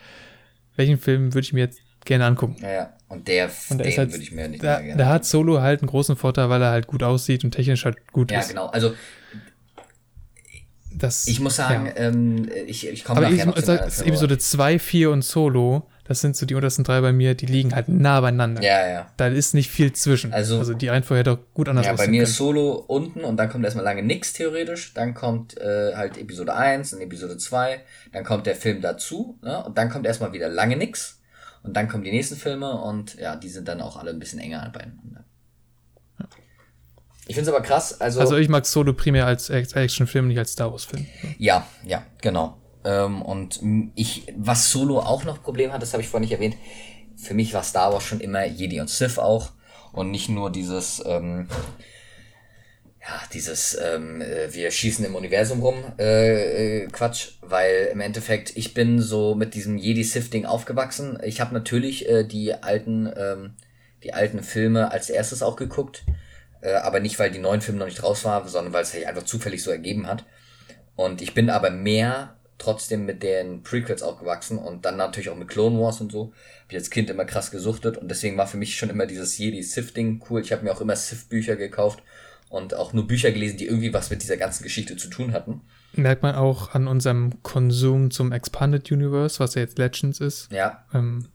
welchen 0.75 0.97
Film 0.97 1.33
würde 1.33 1.45
ich 1.45 1.53
mir 1.53 1.61
jetzt 1.61 1.81
gerne 2.05 2.25
angucken. 2.25 2.57
Ja, 2.61 2.71
ja. 2.71 2.93
Und 3.09 3.27
der, 3.27 3.49
und 3.69 3.79
der 3.79 3.97
halt, 3.97 4.11
würde 4.11 4.23
ich 4.23 4.31
mir 4.31 4.47
nicht 4.47 4.63
da, 4.63 4.77
mehr 4.77 4.83
gerne 4.83 4.97
Der 4.97 5.07
hat 5.07 5.25
Solo 5.25 5.61
halt 5.61 5.81
einen 5.81 5.89
großen 5.89 6.15
Vorteil, 6.15 6.49
weil 6.49 6.61
er 6.61 6.71
halt 6.71 6.87
gut 6.87 7.03
aussieht 7.03 7.43
und 7.43 7.51
technisch 7.51 7.83
halt 7.83 8.07
gut 8.13 8.31
ja, 8.31 8.39
ist. 8.39 8.47
Ja, 8.47 8.53
genau. 8.53 8.67
Also 8.67 8.93
das, 11.01 11.27
ich 11.27 11.39
muss 11.39 11.55
sagen, 11.55 11.87
ja. 11.87 11.93
ähm, 11.95 12.49
ich, 12.67 12.87
ich 12.87 13.03
komme 13.03 13.21
nachher 13.21 13.35
ich, 13.35 13.45
noch 13.45 13.55
zu 13.55 13.79
also, 13.81 14.03
Episode 14.05 14.37
2, 14.37 14.79
4 14.79 15.11
und 15.11 15.23
Solo, 15.23 15.87
das 16.11 16.19
sind 16.19 16.35
so 16.35 16.45
die 16.45 16.55
untersten 16.55 16.83
drei 16.83 16.99
bei 16.99 17.13
mir, 17.13 17.35
die 17.35 17.45
liegen 17.45 17.73
halt 17.73 17.87
nah 17.87 18.19
beieinander. 18.19 18.61
Ja, 18.61 18.87
ja. 18.87 19.07
Da 19.17 19.27
ist 19.27 19.53
nicht 19.53 19.71
viel 19.71 19.93
zwischen. 19.93 20.33
Also, 20.33 20.59
also 20.59 20.73
die 20.73 20.89
Reihenfolge 20.89 21.19
hätte 21.19 21.31
auch 21.31 21.53
gut 21.53 21.69
anders 21.69 21.85
Ja, 21.85 21.93
bei 21.93 22.07
mir 22.07 22.19
können. 22.19 22.23
ist 22.23 22.35
Solo 22.35 22.83
unten 22.87 23.21
und 23.21 23.37
dann 23.37 23.49
kommt 23.49 23.63
erstmal 23.63 23.85
lange 23.85 24.03
nix 24.03 24.33
theoretisch. 24.33 24.93
Dann 24.93 25.13
kommt 25.13 25.57
äh, 25.57 25.95
halt 25.95 26.17
Episode 26.17 26.53
1 26.53 26.93
und 26.93 27.01
Episode 27.01 27.37
2. 27.37 27.79
Dann 28.11 28.23
kommt 28.23 28.45
der 28.45 28.55
Film 28.55 28.81
dazu. 28.81 29.39
Ne? 29.41 29.63
Und 29.63 29.77
dann 29.77 29.89
kommt 29.89 30.05
erstmal 30.05 30.33
wieder 30.33 30.49
lange 30.49 30.75
nix. 30.75 31.21
Und 31.63 31.77
dann 31.77 31.87
kommen 31.87 32.03
die 32.03 32.11
nächsten 32.11 32.35
Filme 32.35 32.81
und 32.81 33.15
ja, 33.15 33.35
die 33.35 33.49
sind 33.49 33.67
dann 33.67 33.81
auch 33.81 33.95
alle 33.95 34.11
ein 34.11 34.19
bisschen 34.19 34.39
enger 34.39 34.69
beieinander. 34.73 35.23
Ich 37.27 37.35
finde 37.35 37.49
es 37.49 37.55
aber 37.55 37.63
krass. 37.63 38.01
Also, 38.01 38.19
also 38.19 38.37
ich 38.37 38.49
mag 38.49 38.65
Solo 38.65 38.93
primär 38.93 39.25
als 39.25 39.49
Actionfilm, 39.49 40.27
nicht 40.27 40.39
als 40.39 40.53
Star 40.53 40.71
Wars-Film. 40.71 41.05
Ja, 41.37 41.67
ja, 41.85 42.03
genau. 42.21 42.57
Ähm, 42.83 43.21
und 43.21 43.59
ich, 43.95 44.27
was 44.37 44.71
Solo 44.71 44.99
auch 44.99 45.23
noch 45.23 45.41
Problem 45.41 45.71
hat, 45.71 45.81
das 45.81 45.93
habe 45.93 46.01
ich 46.01 46.09
vorhin 46.09 46.27
nicht 46.27 46.33
erwähnt. 46.33 46.55
Für 47.15 47.33
mich 47.33 47.53
war 47.53 47.63
Star 47.63 47.93
Wars 47.93 48.03
schon 48.03 48.19
immer 48.19 48.45
Jedi 48.45 48.79
und 48.79 48.89
Sith 48.89 49.19
auch. 49.19 49.51
Und 49.93 50.09
nicht 50.09 50.29
nur 50.29 50.51
dieses, 50.51 51.03
ähm, 51.05 51.47
ja, 53.01 53.21
dieses, 53.33 53.77
ähm, 53.79 54.21
äh, 54.21 54.53
wir 54.53 54.71
schießen 54.71 55.05
im 55.05 55.15
Universum 55.15 55.61
rum, 55.61 55.75
äh, 55.99 56.83
äh, 56.83 56.87
Quatsch, 56.87 57.33
weil 57.41 57.89
im 57.91 57.99
Endeffekt, 57.99 58.55
ich 58.55 58.73
bin 58.73 59.01
so 59.01 59.35
mit 59.35 59.53
diesem 59.53 59.77
Jedi-Sith-Ding 59.77 60.45
aufgewachsen. 60.45 61.19
Ich 61.23 61.41
habe 61.41 61.53
natürlich 61.53 62.09
äh, 62.09 62.23
die 62.23 62.53
alten, 62.53 63.11
ähm, 63.15 63.53
die 64.03 64.13
alten 64.13 64.41
Filme 64.41 64.91
als 64.91 65.09
erstes 65.09 65.43
auch 65.43 65.55
geguckt 65.55 66.03
äh, 66.61 66.73
aber 66.73 66.99
nicht, 66.99 67.19
weil 67.19 67.31
die 67.31 67.39
neuen 67.39 67.61
Filme 67.61 67.79
noch 67.79 67.87
nicht 67.87 68.03
raus 68.03 68.23
waren, 68.25 68.47
sondern 68.47 68.73
weil 68.73 68.83
es 68.83 68.91
sich 68.91 69.07
einfach 69.07 69.23
zufällig 69.23 69.63
so 69.63 69.71
ergeben 69.71 70.07
hat. 70.07 70.25
Und 70.95 71.21
ich 71.21 71.33
bin 71.33 71.49
aber 71.49 71.71
mehr 71.71 72.35
trotzdem 72.57 73.05
mit 73.05 73.23
den 73.23 73.63
Prequels 73.63 74.03
aufgewachsen 74.03 74.59
und 74.59 74.85
dann 74.85 74.95
natürlich 74.95 75.29
auch 75.29 75.37
mit 75.37 75.47
Clone 75.47 75.79
Wars 75.79 75.99
und 75.99 76.11
so. 76.11 76.31
Hab 76.61 76.69
ich 76.71 76.77
als 76.77 76.91
Kind 76.91 77.09
immer 77.09 77.25
krass 77.25 77.49
gesuchtet 77.49 77.97
und 77.97 78.09
deswegen 78.09 78.37
war 78.37 78.47
für 78.47 78.57
mich 78.57 78.75
schon 78.77 78.89
immer 78.89 79.07
dieses 79.07 79.37
Jedi-Sith-Ding 79.37 80.23
cool. 80.29 80.41
Ich 80.41 80.51
habe 80.51 80.63
mir 80.63 80.71
auch 80.71 80.81
immer 80.81 80.95
Sith-Bücher 80.95 81.55
gekauft 81.55 82.03
und 82.49 82.75
auch 82.75 82.93
nur 82.93 83.07
Bücher 83.07 83.31
gelesen, 83.31 83.57
die 83.57 83.65
irgendwie 83.65 83.93
was 83.93 84.11
mit 84.11 84.21
dieser 84.21 84.37
ganzen 84.37 84.63
Geschichte 84.63 84.95
zu 84.95 85.09
tun 85.09 85.33
hatten. 85.33 85.61
Merkt 85.93 86.21
man 86.21 86.35
auch 86.35 86.75
an 86.75 86.87
unserem 86.87 87.41
Konsum 87.41 88.11
zum 88.11 88.31
Expanded 88.31 88.91
Universe, 88.91 89.39
was 89.39 89.55
ja 89.55 89.61
jetzt 89.61 89.79
Legends 89.79 90.19
ist. 90.19 90.51
Ja. 90.51 90.85
Ähm, 90.93 91.29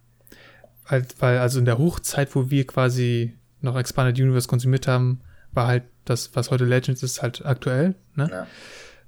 weil 0.89 1.39
also 1.39 1.59
in 1.59 1.65
der 1.65 1.79
Hochzeit, 1.79 2.35
wo 2.37 2.51
wir 2.51 2.67
quasi 2.67 3.35
noch 3.67 3.77
Expanded 3.77 4.19
Universe 4.19 4.49
konsumiert 4.49 4.87
haben, 4.87 5.21
war 5.53 5.67
halt 5.67 5.85
das, 6.05 6.31
was 6.35 6.51
heute 6.51 6.65
Legends 6.65 7.03
ist, 7.03 7.23
halt 7.23 7.45
aktuell. 7.45 7.95
Ne? 8.15 8.29
Ja. 8.31 8.47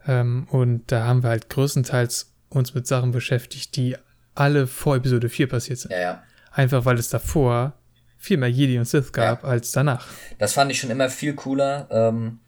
Ähm, 0.07 0.47
und 0.51 0.91
da 0.91 1.05
haben 1.05 1.23
wir 1.23 1.31
halt 1.31 1.49
größtenteils 1.49 2.35
uns 2.49 2.75
mit 2.75 2.87
Sachen 2.87 3.13
beschäftigt, 3.13 3.77
die 3.77 3.97
alle 4.35 4.67
vor 4.67 4.97
Episode 4.97 5.29
4 5.29 5.49
passiert 5.49 5.79
sind. 5.79 5.91
Ja, 5.93 6.01
ja. 6.01 6.23
Einfach 6.53 6.85
weil 6.85 6.99
es 6.99 7.09
davor 7.09 7.75
viel 8.17 8.37
mehr 8.37 8.51
Jedi 8.51 8.79
und 8.79 8.87
Sith 8.87 9.13
gab 9.13 9.43
ja. 9.43 9.49
als 9.49 9.73
danach. 9.73 10.07
Das 10.39 10.53
fand 10.53 10.71
ich 10.71 10.81
schon 10.81 10.91
immer 10.91 11.09
viel 11.09 11.35
cooler. 11.35 11.89
Ähm, 11.91 12.41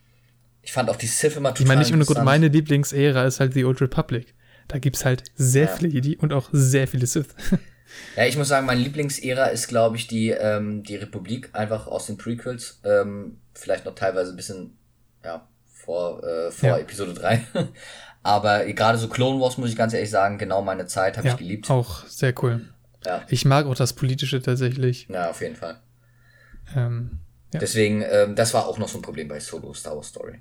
ich 0.63 0.73
fand 0.73 0.91
auch 0.91 0.97
die 0.97 1.07
Sith 1.07 1.37
immer 1.37 1.51
total 1.51 1.63
Ich 1.63 1.69
meine, 1.69 1.81
nicht 1.81 1.93
ohne 1.93 2.05
Grund, 2.05 2.25
meine 2.25 2.49
Lieblingsära 2.49 3.25
ist 3.25 3.41
halt 3.41 3.55
die 3.55 3.65
Old 3.65 3.81
Republic. 3.81 4.35
Da 4.69 4.79
gibt 4.79 4.97
es 4.97 5.05
halt 5.05 5.25
sehr 5.35 5.69
viele 5.69 5.91
Jedi 5.91 6.17
und 6.17 6.33
auch 6.33 6.49
sehr 6.53 6.87
viele 6.89 7.07
Sith. 7.07 7.29
Ja, 8.17 8.25
ich 8.25 8.37
muss 8.37 8.49
sagen, 8.49 8.67
meine 8.67 8.81
Lieblingsära 8.81 9.47
ist, 9.47 9.69
glaube 9.69 9.97
ich, 9.97 10.07
die, 10.07 10.31
ähm, 10.31 10.83
die 10.83 10.97
Republik, 10.97 11.51
einfach 11.53 11.87
aus 11.87 12.07
den 12.07 12.17
Prequels. 12.17 12.81
Ähm, 12.85 13.39
vielleicht 13.55 13.85
noch 13.85 13.95
teilweise 13.95 14.33
ein 14.33 14.37
bisschen, 14.37 14.77
ja, 15.25 15.47
vor, 15.67 16.23
äh, 16.25 16.51
vor 16.51 16.71
ja. 16.71 16.79
Episode 16.79 17.15
3. 17.15 17.45
Aber 18.23 18.65
gerade 18.67 18.99
so 18.99 19.09
Clone 19.09 19.41
Wars, 19.41 19.57
muss 19.57 19.71
ich 19.71 19.77
ganz 19.77 19.95
ehrlich 19.95 20.11
sagen, 20.11 20.39
genau 20.39 20.63
meine 20.63 20.87
Zeit 20.87 21.17
habe 21.17 21.27
ja, 21.27 21.35
ich 21.35 21.39
geliebt. 21.39 21.71
Auch 21.71 22.07
sehr 22.07 22.35
cool. 22.43 22.69
Ja. 23.07 23.25
Ich 23.29 23.45
mag 23.45 23.67
auch 23.67 23.75
das 23.75 23.95
Politische 23.95 24.43
tatsächlich. 24.43 25.09
Ja, 25.09 25.31
auf 25.31 25.41
jeden 25.41 25.57
Fall. 25.57 25.81
Ähm, 26.77 27.21
ja. 27.53 27.61
Deswegen, 27.61 28.03
ähm, 28.03 28.37
das 28.37 28.53
war 28.53 28.67
auch 28.67 28.79
noch 28.79 28.89
so 28.89 28.99
ein 28.99 29.03
Problem 29.03 29.29
bei 29.29 29.41
Solo 29.41 29.73
Star 29.73 29.97
Wars 29.97 30.09
Story. 30.09 30.41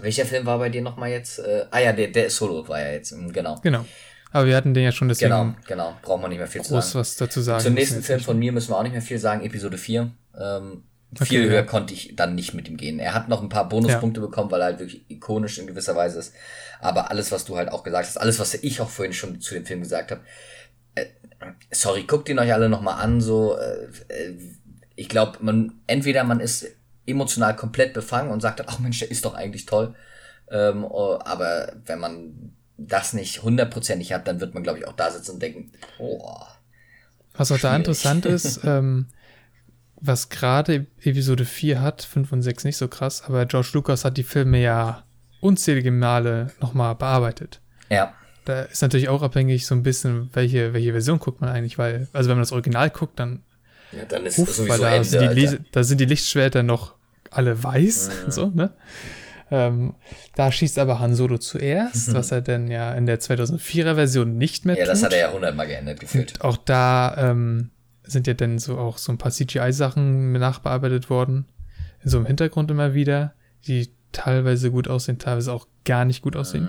Welcher 0.00 0.26
Film 0.26 0.46
war 0.46 0.58
bei 0.58 0.68
dir 0.68 0.82
nochmal 0.82 1.10
jetzt? 1.10 1.38
Äh, 1.38 1.66
ah 1.70 1.78
ja, 1.78 1.92
der, 1.92 2.08
der 2.08 2.30
Solo 2.30 2.66
war 2.68 2.80
ja 2.80 2.92
jetzt, 2.92 3.14
genau. 3.32 3.60
Genau. 3.62 3.84
Aber 4.30 4.46
wir 4.46 4.56
hatten 4.56 4.74
den 4.74 4.84
ja 4.84 4.92
schon 4.92 5.08
deswegen. 5.08 5.30
Genau, 5.30 5.54
genau. 5.66 5.96
Brauchen 6.02 6.22
wir 6.22 6.28
nicht 6.28 6.38
mehr 6.38 6.46
viel 6.46 6.62
zu 6.62 6.80
sagen. 6.80 7.00
was 7.00 7.16
dazu 7.16 7.40
sagen. 7.40 7.62
Zum 7.62 7.74
nächsten 7.74 8.02
Film 8.02 8.20
von 8.20 8.38
mir 8.38 8.52
müssen 8.52 8.70
wir 8.70 8.78
auch 8.78 8.82
nicht 8.82 8.92
mehr 8.92 9.02
viel 9.02 9.18
sagen. 9.18 9.44
Episode 9.44 9.78
4. 9.78 10.10
Ähm, 10.38 10.82
okay, 11.14 11.24
viel 11.24 11.44
höher 11.44 11.54
ja. 11.54 11.62
konnte 11.62 11.94
ich 11.94 12.14
dann 12.14 12.34
nicht 12.34 12.54
mit 12.54 12.68
ihm 12.68 12.76
gehen. 12.76 12.98
Er 12.98 13.14
hat 13.14 13.28
noch 13.28 13.42
ein 13.42 13.48
paar 13.48 13.68
Bonuspunkte 13.68 14.20
ja. 14.20 14.26
bekommen, 14.26 14.50
weil 14.50 14.60
er 14.60 14.66
halt 14.66 14.80
wirklich 14.80 15.04
ikonisch 15.08 15.58
in 15.58 15.66
gewisser 15.66 15.96
Weise 15.96 16.18
ist. 16.18 16.34
Aber 16.80 17.10
alles, 17.10 17.32
was 17.32 17.44
du 17.44 17.56
halt 17.56 17.70
auch 17.70 17.82
gesagt 17.82 18.06
hast, 18.06 18.18
alles, 18.18 18.38
was 18.38 18.54
ich 18.54 18.80
auch 18.80 18.90
vorhin 18.90 19.14
schon 19.14 19.40
zu 19.40 19.54
dem 19.54 19.64
Film 19.64 19.80
gesagt 19.80 20.10
habe, 20.10 20.20
äh, 20.94 21.06
sorry, 21.70 22.04
guckt 22.04 22.28
ihn 22.28 22.38
euch 22.38 22.52
alle 22.52 22.68
nochmal 22.68 23.02
an. 23.02 23.20
So, 23.20 23.56
äh, 23.56 23.84
äh 24.08 24.34
ich 24.94 25.08
glaube, 25.08 25.38
man 25.40 25.74
entweder 25.86 26.24
man 26.24 26.40
ist 26.40 26.66
emotional 27.06 27.54
komplett 27.54 27.94
befangen 27.94 28.30
und 28.30 28.40
sagt 28.40 28.58
dann, 28.60 28.66
ach 28.68 28.80
Mensch, 28.80 28.98
der 28.98 29.10
ist 29.10 29.24
doch 29.24 29.34
eigentlich 29.34 29.64
toll. 29.64 29.94
Ähm, 30.50 30.84
oh, 30.84 31.18
aber 31.24 31.72
wenn 31.86 32.00
man 32.00 32.56
das 32.78 33.12
nicht 33.12 33.42
hundertprozentig 33.42 34.12
hat, 34.12 34.28
dann 34.28 34.40
wird 34.40 34.54
man, 34.54 34.62
glaube 34.62 34.78
ich, 34.78 34.86
auch 34.86 34.94
da 34.94 35.10
sitzen 35.10 35.32
und 35.32 35.42
denken, 35.42 35.72
boah. 35.98 36.46
Was 37.34 37.52
auch 37.52 37.58
da 37.58 37.74
interessant 37.76 38.24
ist, 38.26 38.60
ähm, 38.64 39.06
was 40.00 40.28
gerade 40.28 40.86
Episode 41.02 41.44
4 41.44 41.82
hat, 41.82 42.02
5 42.02 42.32
und 42.32 42.42
6 42.42 42.64
nicht 42.64 42.76
so 42.76 42.88
krass, 42.88 43.22
aber 43.24 43.44
George 43.46 43.70
Lucas 43.72 44.04
hat 44.04 44.16
die 44.16 44.22
Filme 44.22 44.60
ja 44.60 45.02
unzählige 45.40 45.90
Male 45.90 46.52
nochmal 46.60 46.94
bearbeitet. 46.94 47.60
Ja. 47.90 48.12
da 48.44 48.62
ist 48.62 48.82
natürlich 48.82 49.08
auch 49.08 49.22
abhängig 49.22 49.66
so 49.66 49.74
ein 49.74 49.82
bisschen, 49.82 50.30
welche, 50.34 50.72
welche 50.72 50.92
Version 50.92 51.18
guckt 51.18 51.40
man 51.40 51.50
eigentlich, 51.50 51.78
weil, 51.78 52.08
also 52.12 52.28
wenn 52.28 52.36
man 52.36 52.42
das 52.42 52.52
Original 52.52 52.90
guckt, 52.90 53.18
dann, 53.18 53.42
ja, 53.92 54.04
dann 54.04 54.26
ist 54.26 54.38
uff, 54.38 54.54
sowieso 54.54 54.72
weil 54.72 54.98
da, 54.98 55.04
sind 55.04 55.34
die 55.34 55.58
da 55.72 55.82
sind 55.82 55.98
die 56.00 56.04
Lichtschwerter 56.04 56.62
noch 56.62 56.94
alle 57.30 57.62
weiß, 57.62 58.10
mhm. 58.26 58.30
so, 58.30 58.46
ne? 58.54 58.72
Ähm, 59.50 59.94
da 60.34 60.52
schießt 60.52 60.78
aber 60.78 61.00
Han 61.00 61.14
Solo 61.14 61.38
zuerst, 61.38 62.08
mhm. 62.08 62.14
was 62.14 62.32
er 62.32 62.42
denn 62.42 62.68
ja 62.68 62.92
in 62.92 63.06
der 63.06 63.20
2004er 63.20 63.94
Version 63.94 64.36
nicht 64.36 64.64
mehr 64.64 64.76
ja, 64.76 64.82
tut. 64.82 64.88
Ja, 64.88 64.92
das 64.92 65.02
hat 65.02 65.12
er 65.12 65.18
ja 65.18 65.32
hundertmal 65.32 65.66
geändert 65.66 66.00
gefühlt. 66.00 66.34
Und 66.34 66.44
auch 66.44 66.56
da 66.56 67.16
ähm, 67.16 67.70
sind 68.02 68.26
ja 68.26 68.34
dann 68.34 68.58
so 68.58 68.78
auch 68.78 68.98
so 68.98 69.12
ein 69.12 69.18
paar 69.18 69.32
CGI-Sachen 69.32 70.32
nachbearbeitet 70.32 71.08
worden. 71.08 71.46
In 72.02 72.10
so 72.10 72.18
einem 72.18 72.26
Hintergrund 72.26 72.70
immer 72.70 72.94
wieder, 72.94 73.34
die 73.66 73.90
teilweise 74.12 74.70
gut 74.70 74.88
aussehen, 74.88 75.18
teilweise 75.18 75.52
auch 75.52 75.66
gar 75.84 76.04
nicht 76.04 76.22
gut 76.22 76.36
aussehen. 76.36 76.64
Mhm. 76.64 76.68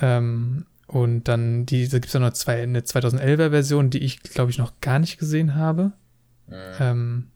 Ähm, 0.00 0.66
und 0.86 1.28
dann, 1.28 1.66
die, 1.66 1.86
da 1.86 1.98
gibt 1.98 2.06
es 2.06 2.12
ja 2.14 2.20
noch 2.20 2.32
zwei, 2.32 2.62
eine 2.62 2.80
2011er 2.80 3.50
Version, 3.50 3.90
die 3.90 3.98
ich, 3.98 4.22
glaube 4.22 4.50
ich, 4.50 4.58
noch 4.58 4.80
gar 4.80 4.98
nicht 4.98 5.18
gesehen 5.18 5.54
habe. 5.54 5.92
Mhm. 6.46 6.54
Ähm, 6.80 7.30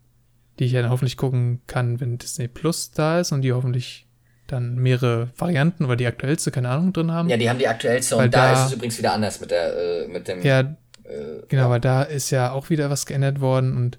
die 0.59 0.65
ich 0.65 0.73
ja 0.73 0.83
dann 0.83 0.91
hoffentlich 0.91 1.17
gucken 1.17 1.61
kann, 1.67 2.01
wenn 2.01 2.19
Disney 2.19 2.49
Plus 2.49 2.91
da 2.91 3.21
ist 3.21 3.33
und 3.33 3.43
die 3.43 3.53
hoffentlich 3.53 4.07
dann 4.53 4.77
mehrere 4.77 5.31
Varianten 5.37 5.85
oder 5.85 5.97
die 5.97 6.07
aktuellste, 6.07 6.51
keine 6.51 6.69
Ahnung, 6.69 6.93
drin 6.93 7.11
haben. 7.11 7.29
Ja, 7.29 7.37
die 7.37 7.49
haben 7.49 7.59
die 7.59 7.69
aktuellste 7.69 8.17
und 8.17 8.35
da, 8.35 8.53
da, 8.53 8.53
ist 8.53 8.67
es 8.69 8.73
übrigens 8.75 8.99
wieder 8.99 9.13
anders 9.13 9.41
mit 9.41 9.51
der, 9.51 9.77
äh, 9.77 10.09
mit 10.09 10.29
dem. 10.29 10.43
Ja, 10.43 10.61
äh, 10.61 11.43
genau, 11.49 11.63
ja. 11.63 11.71
weil 11.71 11.81
da 11.81 12.03
ist 12.03 12.31
ja 12.31 12.53
auch 12.53 12.71
wieder 12.71 12.91
was 12.91 13.07
geändert 13.07 13.41
worden 13.41 13.77
und 13.77 13.99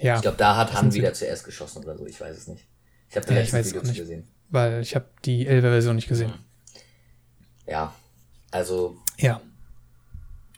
ja. 0.00 0.16
Ich 0.16 0.22
glaube, 0.22 0.36
da 0.36 0.56
hat 0.56 0.72
Han 0.74 0.92
wieder 0.94 1.12
zuerst 1.12 1.44
geschossen 1.44 1.82
oder 1.84 1.96
so, 1.96 2.06
ich 2.06 2.20
weiß 2.20 2.36
es 2.36 2.46
nicht. 2.46 2.64
Ich 3.10 3.16
habe 3.16 3.26
ja, 3.28 3.40
letzte 3.40 3.64
Video 3.64 3.82
nicht, 3.82 3.98
gesehen. 3.98 4.28
Weil 4.50 4.80
ich 4.80 4.94
habe 4.94 5.06
die 5.24 5.48
11er 5.48 5.60
Version 5.62 5.96
nicht 5.96 6.08
gesehen. 6.08 6.32
Ja, 7.66 7.94
also. 8.50 8.96
Ja. 9.18 9.40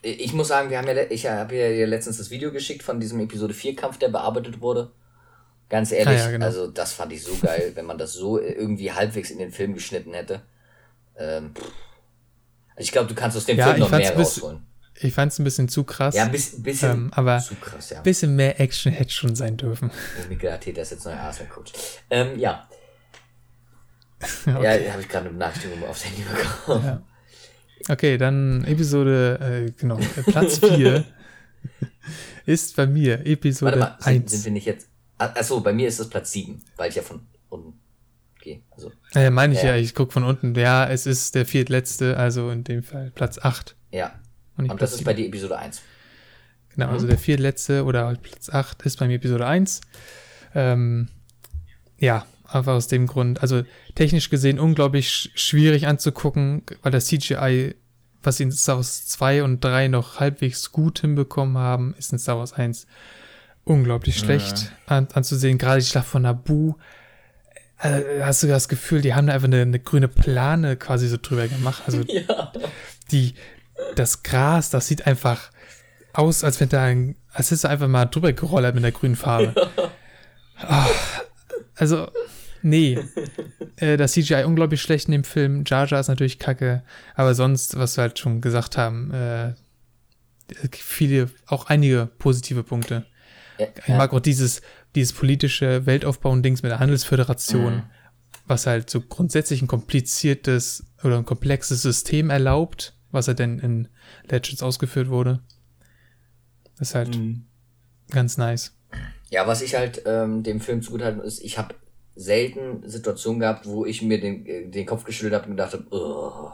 Ich 0.03 0.33
muss 0.33 0.49
sagen, 0.49 0.71
wir 0.71 0.79
haben 0.79 0.87
ja, 0.87 0.95
ich 1.11 1.27
habe 1.27 1.57
ja 1.57 1.87
letztens 1.87 2.17
das 2.17 2.31
Video 2.31 2.53
geschickt 2.53 2.83
von 2.83 3.01
diesem 3.01 3.21
Episode 3.21 3.53
4 3.53 3.77
Kampf, 3.77 3.99
der 3.99 4.09
bearbeitet 4.09 4.61
wurde. 4.61 4.91
Ganz 5.71 5.93
ehrlich, 5.93 6.21
ah, 6.21 6.25
ja, 6.25 6.31
genau. 6.33 6.47
also 6.47 6.67
das 6.67 6.93
fand 6.93 7.13
ich 7.13 7.23
so 7.23 7.33
geil, 7.41 7.71
wenn 7.75 7.87
man 7.87 7.97
das 7.97 8.13
so 8.13 8.41
irgendwie 8.41 8.91
halbwegs 8.91 9.31
in 9.31 9.39
den 9.39 9.53
Film 9.53 9.73
geschnitten 9.73 10.13
hätte. 10.13 10.43
Ähm, 11.17 11.53
also 12.71 12.81
ich 12.81 12.91
glaube, 12.91 13.09
du 13.09 13.15
kannst 13.15 13.37
aus 13.37 13.47
dem 13.47 13.57
ja, 13.57 13.69
Film 13.69 13.79
noch 13.79 13.91
mehr 13.91 14.15
rausholen. 14.17 14.67
Ich 15.03 15.15
fand 15.15 15.33
es 15.33 15.39
ein 15.39 15.45
bisschen 15.45 15.69
zu 15.69 15.85
krass. 15.85 16.17
Ja, 16.17 16.25
ein 16.25 16.33
bisschen, 16.33 16.63
bisschen 16.63 16.91
ähm, 16.91 17.13
aber 17.15 17.39
zu 17.39 17.55
krass, 17.55 17.91
ja. 17.91 17.99
Ein 17.99 18.03
bisschen 18.03 18.35
mehr 18.35 18.61
Action 18.61 18.93
hätte 18.93 19.13
schon 19.13 19.37
sein 19.37 19.57
dürfen. 19.57 19.91
Oh, 19.91 20.29
Miguel 20.29 20.51
Arteta 20.51 20.83
ist 20.83 20.91
jetzt 20.91 21.05
neuer 21.05 21.21
Arsenal-Coach. 21.21 21.73
Ähm, 22.11 22.39
ja. 22.39 22.69
okay. 24.47 24.85
Ja, 24.85 24.93
habe 24.93 25.03
ich 25.03 25.09
gerade 25.09 25.29
eine 25.29 25.39
Nachrichtung 25.39 25.71
aufs 25.89 26.05
Handy 26.05 26.23
bekommen. 26.23 26.85
Ja. 26.85 27.03
Okay, 27.89 28.19
dann 28.19 28.65
Episode, 28.65 29.69
äh, 29.69 29.71
genau, 29.71 29.99
Platz 30.27 30.59
4 30.67 31.05
ist 32.45 32.77
bei 32.77 32.87
mir 32.87 33.25
Episode 33.25 33.81
Warte 33.81 34.05
mal, 34.05 34.13
1. 34.13 34.31
Sind 34.31 34.45
wir 34.45 34.53
nicht 34.53 34.67
jetzt 34.67 34.90
Achso, 35.21 35.61
bei 35.61 35.73
mir 35.73 35.87
ist 35.87 36.01
es 36.01 36.09
Platz 36.09 36.33
7, 36.33 36.63
weil 36.77 36.89
ich 36.89 36.97
ja 36.97 37.03
von 37.03 37.21
unten 37.51 37.79
gehe. 38.41 38.63
Also, 38.71 38.91
äh, 39.15 39.29
meine 39.29 39.53
ich 39.53 39.63
ja, 39.63 39.71
ja 39.71 39.77
ich 39.77 39.95
gucke 39.95 40.13
von 40.13 40.25
unten. 40.25 40.55
Ja, 40.55 40.89
es 40.89 41.07
ist 41.07 41.35
der 41.35 41.45
viertletzte, 41.45 42.17
also 42.17 42.51
in 42.51 42.65
dem 42.65 42.83
Fall 42.83 43.13
Platz 43.15 43.39
8. 43.39 43.77
Ja. 43.93 44.19
Und, 44.57 44.71
Und 44.71 44.81
das 44.81 44.95
ist 44.95 45.05
bei 45.05 45.13
dir 45.13 45.27
Episode 45.27 45.59
1. 45.59 45.83
Genau, 46.71 46.87
mhm. 46.87 46.93
also 46.93 47.07
der 47.07 47.19
viertletzte 47.19 47.85
oder 47.85 48.07
halt 48.07 48.23
Platz 48.23 48.49
8 48.49 48.83
ist 48.83 48.99
bei 48.99 49.09
mir 49.09 49.17
Episode 49.17 49.47
1. 49.47 49.83
Ähm, 50.55 51.09
ja, 51.99 52.25
einfach 52.47 52.73
aus 52.73 52.89
dem 52.89 53.07
Grund. 53.07 53.43
Also 53.43 53.63
technisch 53.95 54.31
gesehen 54.31 54.59
unglaublich 54.59 55.31
schwierig 55.35 55.87
anzugucken, 55.87 56.63
weil 56.83 56.93
das 56.93 57.07
CGI, 57.07 57.75
was 58.23 58.39
sie 58.39 58.45
in 58.45 58.53
Star 58.53 58.77
Wars 58.77 59.07
2 59.07 59.43
und 59.43 59.63
3 59.63 59.89
noch 59.89 60.19
halbwegs 60.19 60.73
gut 60.73 61.01
hinbekommen 61.01 61.59
haben, 61.59 61.95
ist 61.99 62.13
in 62.13 62.19
Star 62.19 62.39
Wars 62.39 62.55
1 62.55 62.87
unglaublich 63.71 64.19
schlecht 64.19 64.73
ja. 64.89 64.97
an, 64.97 65.09
anzusehen. 65.13 65.57
Gerade 65.57 65.81
die 65.81 65.87
Schlacht 65.87 66.09
von 66.09 66.23
Nabu. 66.23 66.75
Also, 67.79 68.07
hast 68.23 68.43
du 68.43 68.47
das 68.49 68.69
Gefühl, 68.69 69.01
die 69.01 69.15
haben 69.15 69.29
da 69.29 69.33
einfach 69.33 69.47
eine, 69.47 69.63
eine 69.63 69.79
grüne 69.79 70.09
Plane 70.09 70.77
quasi 70.77 71.09
so 71.09 71.17
drüber 71.21 71.47
gemacht. 71.47 71.85
Also 71.87 72.03
ja. 72.09 72.53
die, 73.13 73.35
das 73.95 74.23
Gras, 74.23 74.71
das 74.71 74.89
sieht 74.89 75.07
einfach 75.07 75.51
aus, 76.13 76.43
als 76.43 76.61
wenn 76.61 76.69
da 76.69 76.83
ein, 76.83 77.15
als 77.33 77.47
hättest 77.47 77.65
du 77.65 77.69
einfach 77.69 77.87
mal 77.87 78.07
drüber 78.07 78.33
gerollert 78.33 78.75
mit 78.75 78.83
der 78.83 78.93
grünen 78.93 79.17
Farbe. 79.17 79.55
Ja. 79.57 79.91
Oh, 80.69 80.91
also, 81.77 82.09
nee. 82.61 82.99
äh, 83.77 83.97
das 83.97 84.13
CGI 84.13 84.45
unglaublich 84.45 84.83
schlecht 84.83 85.07
in 85.07 85.13
dem 85.13 85.25
Film. 85.25 85.63
Jar 85.65 85.87
Jar 85.87 86.01
ist 86.01 86.09
natürlich 86.09 86.39
kacke. 86.41 86.83
Aber 87.15 87.35
sonst, 87.35 87.79
was 87.79 87.97
wir 87.97 88.03
halt 88.03 88.19
schon 88.19 88.41
gesagt 88.41 88.77
haben, 88.77 89.11
äh, 89.15 89.55
viele, 90.73 91.31
auch 91.47 91.67
einige 91.67 92.11
positive 92.19 92.65
Punkte. 92.65 93.07
Ja, 93.61 93.67
ich 93.87 93.95
mag 93.95 94.13
auch 94.13 94.21
dieses, 94.21 94.63
dieses 94.95 95.13
politische 95.13 95.87
Weltaufbauen-Dings 95.87 96.63
mit 96.63 96.71
der 96.71 96.79
Handelsföderation, 96.79 97.77
mhm. 97.77 97.83
was 98.47 98.67
halt 98.67 98.91
so 98.91 99.01
grundsätzlich 99.01 99.63
ein 99.63 99.69
kompliziertes 99.69 100.85
oder 101.05 101.19
ein 101.19 101.25
komplexes 101.25 101.83
System 101.83 102.31
erlaubt, 102.31 102.95
was 103.11 103.29
er 103.29 103.35
denn 103.35 103.59
in 103.59 103.89
Legends 104.29 104.63
ausgeführt 104.63 105.09
wurde. 105.09 105.41
Das 106.79 106.91
ist 106.91 106.95
halt 106.95 107.17
mhm. 107.17 107.47
ganz 108.11 108.39
nice. 108.39 108.77
Ja, 109.31 109.47
was 109.47 109.63
ich 109.63 109.75
halt 109.75 110.03
ähm, 110.07 110.43
dem 110.43 110.61
Film 110.61 110.83
zugutehalten 110.83 111.21
ist, 111.21 111.41
ich 111.43 111.59
habe 111.59 111.75
selten 112.17 112.89
Situationen 112.89 113.41
gehabt, 113.41 113.67
wo 113.67 113.87
ich 113.87 114.03
mir 114.03 114.21
den, 114.21 114.45
äh, 114.47 114.69
den 114.69 114.87
Kopf 114.87 115.05
geschüttelt 115.05 115.35
habe 115.35 115.45
und 115.45 115.53
gedacht 115.53 115.73
habe, 115.73 115.87
oh, 115.91 116.51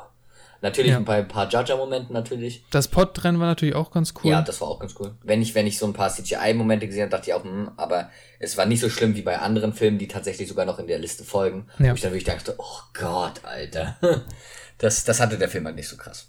Natürlich 0.63 0.93
ja. 0.93 1.01
bei 1.01 1.19
ein 1.19 1.29
paar 1.29 1.51
Jaja-Momenten 1.51 2.13
natürlich. 2.13 2.65
Das 2.71 2.89
Pod-Rennen 2.89 3.39
war 3.39 3.47
natürlich 3.47 3.75
auch 3.75 3.91
ganz 3.91 4.15
cool. 4.23 4.31
Ja, 4.31 4.43
das 4.43 4.61
war 4.61 4.69
auch 4.69 4.81
ganz 4.81 4.95
cool. 4.99 5.15
Wenn 5.23 5.43
ich, 5.43 5.55
wenn 5.55 5.67
ich 5.67 5.79
so 5.79 5.87
ein 5.87 5.93
paar 5.93 6.11
CGI-Momente 6.11 6.87
gesehen 6.87 7.03
habe, 7.03 7.11
dachte 7.11 7.31
ich 7.31 7.35
auch, 7.35 7.45
hm, 7.45 7.71
aber 7.77 8.11
es 8.39 8.57
war 8.57 8.67
nicht 8.67 8.81
so 8.81 8.89
schlimm 8.89 9.15
wie 9.15 9.23
bei 9.23 9.39
anderen 9.39 9.73
Filmen, 9.73 9.99
die 9.99 10.09
tatsächlich 10.09 10.49
sogar 10.49 10.65
noch 10.65 10.79
in 10.79 10.87
der 10.87 10.99
Liste 10.99 11.25
folgen. 11.25 11.67
Ja. 11.79 11.91
Wo 11.91 11.95
ich 11.95 12.01
dann 12.01 12.13
wirklich 12.13 12.25
dachte, 12.25 12.55
oh 12.59 12.81
Gott, 12.95 13.45
Alter. 13.45 13.97
Das, 14.79 15.05
das 15.05 15.21
hatte 15.21 15.39
der 15.39 15.49
Film 15.49 15.65
halt 15.65 15.77
nicht 15.77 15.89
so 15.89 15.97
krass. 15.97 16.29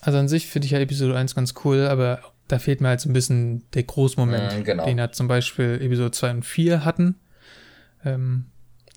Also 0.00 0.18
an 0.18 0.28
sich 0.28 0.46
finde 0.46 0.66
ich 0.66 0.70
ja 0.70 0.78
Episode 0.78 1.16
1 1.16 1.34
ganz 1.34 1.54
cool, 1.64 1.86
aber 1.86 2.20
da 2.46 2.58
fehlt 2.58 2.80
mir 2.80 2.88
halt 2.88 3.00
so 3.00 3.08
ein 3.08 3.12
bisschen 3.12 3.68
der 3.72 3.82
Großmoment, 3.82 4.60
mm, 4.60 4.64
genau. 4.64 4.84
den 4.84 5.00
hat 5.00 5.14
zum 5.14 5.28
Beispiel 5.28 5.80
Episode 5.82 6.12
2 6.12 6.30
und 6.30 6.42
4 6.44 6.84
hatten. 6.84 7.16
Ähm, 8.04 8.46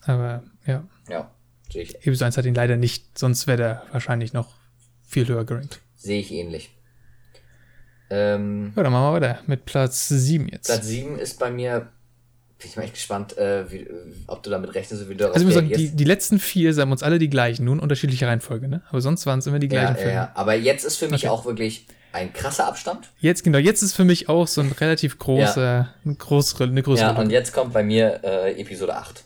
aber 0.05 0.43
ja. 0.65 0.87
Ja, 1.09 1.31
sehe 1.71 1.83
ich. 1.83 1.95
Episode 1.95 2.27
1 2.27 2.37
hat 2.37 2.45
ihn 2.45 2.53
leider 2.53 2.77
nicht, 2.77 3.17
sonst 3.17 3.47
wäre 3.47 3.57
der 3.57 3.83
wahrscheinlich 3.91 4.33
noch 4.33 4.60
viel 5.11 5.27
höher 5.27 5.45
gerankt. 5.45 5.81
Sehe 5.95 6.19
ich 6.19 6.31
ähnlich. 6.31 6.71
Ähm, 8.09 8.73
ja, 8.75 8.83
dann 8.83 8.91
machen 8.91 9.13
wir 9.13 9.21
weiter 9.21 9.39
mit 9.45 9.65
Platz 9.65 10.07
7 10.07 10.47
jetzt. 10.47 10.67
Platz 10.67 10.85
7 10.85 11.19
ist 11.19 11.37
bei 11.37 11.51
mir, 11.51 11.89
bin 12.57 12.69
ich 12.69 12.75
mal 12.75 12.83
echt 12.83 12.93
gespannt, 12.93 13.37
äh, 13.37 13.69
wie, 13.71 13.87
ob 14.27 14.41
du 14.43 14.49
damit 14.49 14.73
rechnest, 14.73 15.07
wie 15.09 15.15
du 15.15 15.27
Also 15.27 15.39
ich 15.39 15.45
muss 15.45 15.53
sagen, 15.53 15.69
die, 15.69 15.89
die 15.89 16.03
letzten 16.03 16.39
vier 16.39 16.73
sind 16.73 16.91
uns 16.91 17.03
alle 17.03 17.19
die 17.19 17.29
gleichen, 17.29 17.65
nur 17.65 17.75
in 17.75 17.79
unterschiedlicher 17.79 18.27
Reihenfolge, 18.27 18.67
ne? 18.67 18.81
Aber 18.89 19.01
sonst 19.01 19.25
waren 19.25 19.39
es 19.39 19.47
immer 19.47 19.59
die 19.59 19.67
gleichen 19.67 19.95
ja, 19.95 20.01
Filme. 20.01 20.13
Ja, 20.13 20.31
aber 20.33 20.55
jetzt 20.55 20.83
ist 20.83 20.97
für 20.97 21.07
mich 21.07 21.23
okay. 21.23 21.29
auch 21.29 21.45
wirklich 21.45 21.87
ein 22.13 22.33
krasser 22.33 22.67
Abstand. 22.67 23.09
Jetzt, 23.19 23.43
genau, 23.43 23.57
jetzt 23.57 23.81
ist 23.81 23.93
für 23.93 24.03
mich 24.03 24.27
auch 24.27 24.47
so 24.47 24.61
ein 24.61 24.71
relativ 24.71 25.17
großer, 25.17 25.61
ja. 25.61 25.93
eine 26.03 26.15
größere, 26.15 26.65
eine 26.65 26.83
größere. 26.83 27.13
Ja, 27.13 27.19
und 27.19 27.29
jetzt 27.29 27.53
kommt 27.53 27.73
bei 27.73 27.83
mir 27.83 28.21
äh, 28.23 28.59
Episode 28.59 28.95
8. 28.95 29.23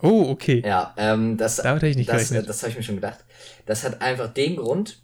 Oh, 0.00 0.30
okay. 0.30 0.62
Ja, 0.64 0.94
ähm, 0.96 1.36
das, 1.36 1.56
Damit 1.56 1.82
hätte 1.82 1.90
ich 1.90 1.96
nicht 1.96 2.08
das, 2.08 2.28
gerechnet. 2.28 2.48
das 2.48 2.62
habe 2.62 2.70
ich 2.70 2.76
mir 2.76 2.82
schon 2.82 2.96
gedacht. 2.96 3.18
Das 3.66 3.84
hat 3.84 4.00
einfach 4.00 4.32
den 4.32 4.56
Grund, 4.56 5.02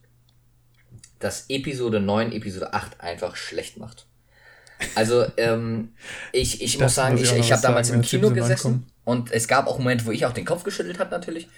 dass 1.18 1.46
Episode 1.48 2.00
9 2.00 2.33
Episode 2.33 2.72
8 2.72 3.00
einfach 3.00 3.37
schlecht 3.37 3.76
macht. 3.76 4.07
Also, 4.94 5.24
ähm, 5.37 5.94
ich, 6.33 6.62
ich 6.62 6.78
muss 6.78 6.94
sagen, 6.94 7.16
muss 7.16 7.24
ich, 7.24 7.33
ich, 7.33 7.38
ich 7.38 7.52
habe 7.52 7.62
damals 7.62 7.90
im 7.90 8.02
Kino 8.02 8.30
gesessen 8.30 8.87
und 9.04 9.33
es 9.33 9.48
gab 9.48 9.66
auch 9.66 9.78
Momente, 9.78 10.07
wo 10.07 10.11
ich 10.11 10.26
auch 10.26 10.33
den 10.33 10.44
Kopf 10.44 10.64
geschüttelt 10.64 10.98
habe, 10.98 11.11
natürlich. 11.11 11.48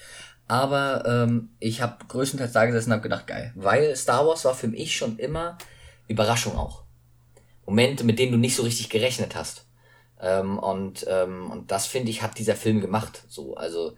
Aber 0.48 1.04
ähm, 1.06 1.50
ich 1.58 1.80
habe 1.82 2.04
größtenteils 2.06 2.52
da 2.52 2.66
gesessen 2.66 2.90
und 2.90 2.94
habe 2.94 3.02
gedacht, 3.02 3.26
geil. 3.26 3.52
Weil 3.56 3.96
Star 3.96 4.26
Wars 4.26 4.44
war 4.44 4.54
für 4.54 4.68
mich 4.68 4.96
schon 4.96 5.18
immer 5.18 5.58
Überraschung 6.08 6.56
auch. 6.56 6.84
Momente, 7.66 8.04
mit 8.04 8.18
denen 8.18 8.32
du 8.32 8.38
nicht 8.38 8.54
so 8.54 8.62
richtig 8.62 8.88
gerechnet 8.88 9.34
hast. 9.34 9.65
Ähm, 10.20 10.58
und, 10.58 11.06
ähm, 11.08 11.50
und 11.50 11.70
das 11.70 11.86
finde 11.86 12.10
ich, 12.10 12.22
hat 12.22 12.38
dieser 12.38 12.56
Film 12.56 12.80
gemacht. 12.80 13.24
So, 13.28 13.54
also 13.54 13.96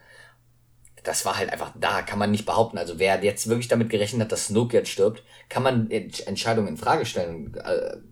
das 1.04 1.24
war 1.24 1.38
halt 1.38 1.50
einfach 1.50 1.72
da, 1.78 2.02
kann 2.02 2.18
man 2.18 2.30
nicht 2.30 2.46
behaupten. 2.46 2.78
Also 2.78 2.98
wer 2.98 3.22
jetzt 3.22 3.48
wirklich 3.48 3.68
damit 3.68 3.90
gerechnet 3.90 4.22
hat, 4.22 4.32
dass 4.32 4.46
Snoke 4.46 4.76
jetzt 4.76 4.90
stirbt, 4.90 5.22
kann 5.48 5.62
man 5.62 5.90
Entscheidungen 5.90 6.68
in 6.68 6.76
Frage 6.76 7.06
stellen. 7.06 7.56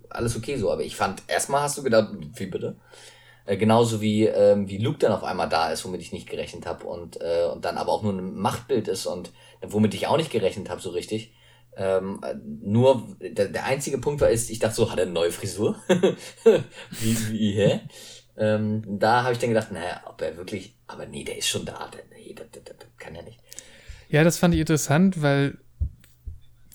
Alles 0.09 0.37
okay 0.37 0.57
so, 0.57 0.71
aber 0.71 0.83
ich 0.83 0.97
fand, 0.97 1.23
erstmal 1.29 1.63
hast 1.63 1.77
du 1.79 1.83
gedacht, 1.83 2.11
wie 2.35 2.47
bitte? 2.47 2.77
Äh, 3.45 3.57
genauso 3.57 4.01
wie, 4.01 4.25
ähm, 4.27 4.69
wie 4.69 4.79
Luke 4.79 4.99
dann 4.99 5.13
auf 5.13 5.25
einmal 5.25 5.49
da 5.49 5.71
ist, 5.71 5.85
womit 5.85 6.01
ich 6.01 6.13
nicht 6.13 6.29
gerechnet 6.29 6.67
habe 6.67 6.85
und, 6.85 7.21
äh, 7.21 7.49
und 7.53 7.65
dann 7.65 7.79
aber 7.79 7.93
auch 7.93 8.03
nur 8.03 8.13
ein 8.13 8.35
Machtbild 8.35 8.89
ist 8.89 9.07
und 9.07 9.31
womit 9.63 9.95
ich 9.95 10.07
auch 10.09 10.17
nicht 10.17 10.31
gerechnet 10.31 10.69
habe 10.69 10.81
so 10.81 10.91
richtig. 10.91 11.33
Ähm, 11.77 12.21
nur 12.63 13.17
der, 13.21 13.49
der 13.49 13.65
einzige 13.67 13.99
Punkt 13.99 14.21
war 14.21 14.31
ist, 14.31 14.51
ich 14.51 14.59
dachte 14.59 14.77
so, 14.77 14.91
hat 14.91 14.99
er 14.99 15.05
eine 15.05 15.13
neue 15.13 15.31
Frisur? 15.31 15.77
wie, 16.91 17.31
wie, 17.31 17.53
hä? 17.53 17.81
Ähm, 18.39 18.83
da 18.99 19.23
habe 19.23 19.33
ich 19.33 19.39
dann 19.39 19.51
gedacht, 19.51 19.73
naja, 19.73 20.03
ob 20.07 20.21
er 20.23 20.37
wirklich, 20.37 20.75
aber 20.87 21.07
nee, 21.07 21.25
der 21.25 21.39
ist 21.39 21.49
schon 21.49 21.65
da, 21.65 21.91
der, 21.93 22.03
nee, 22.17 22.35
das, 22.35 22.47
das, 22.53 22.65
das 22.65 22.89
kann 22.99 23.15
er 23.15 23.23
nicht. 23.23 23.39
Ja, 24.09 24.25
das 24.25 24.39
fand 24.39 24.55
ich 24.55 24.61
interessant, 24.61 25.23
weil 25.23 25.59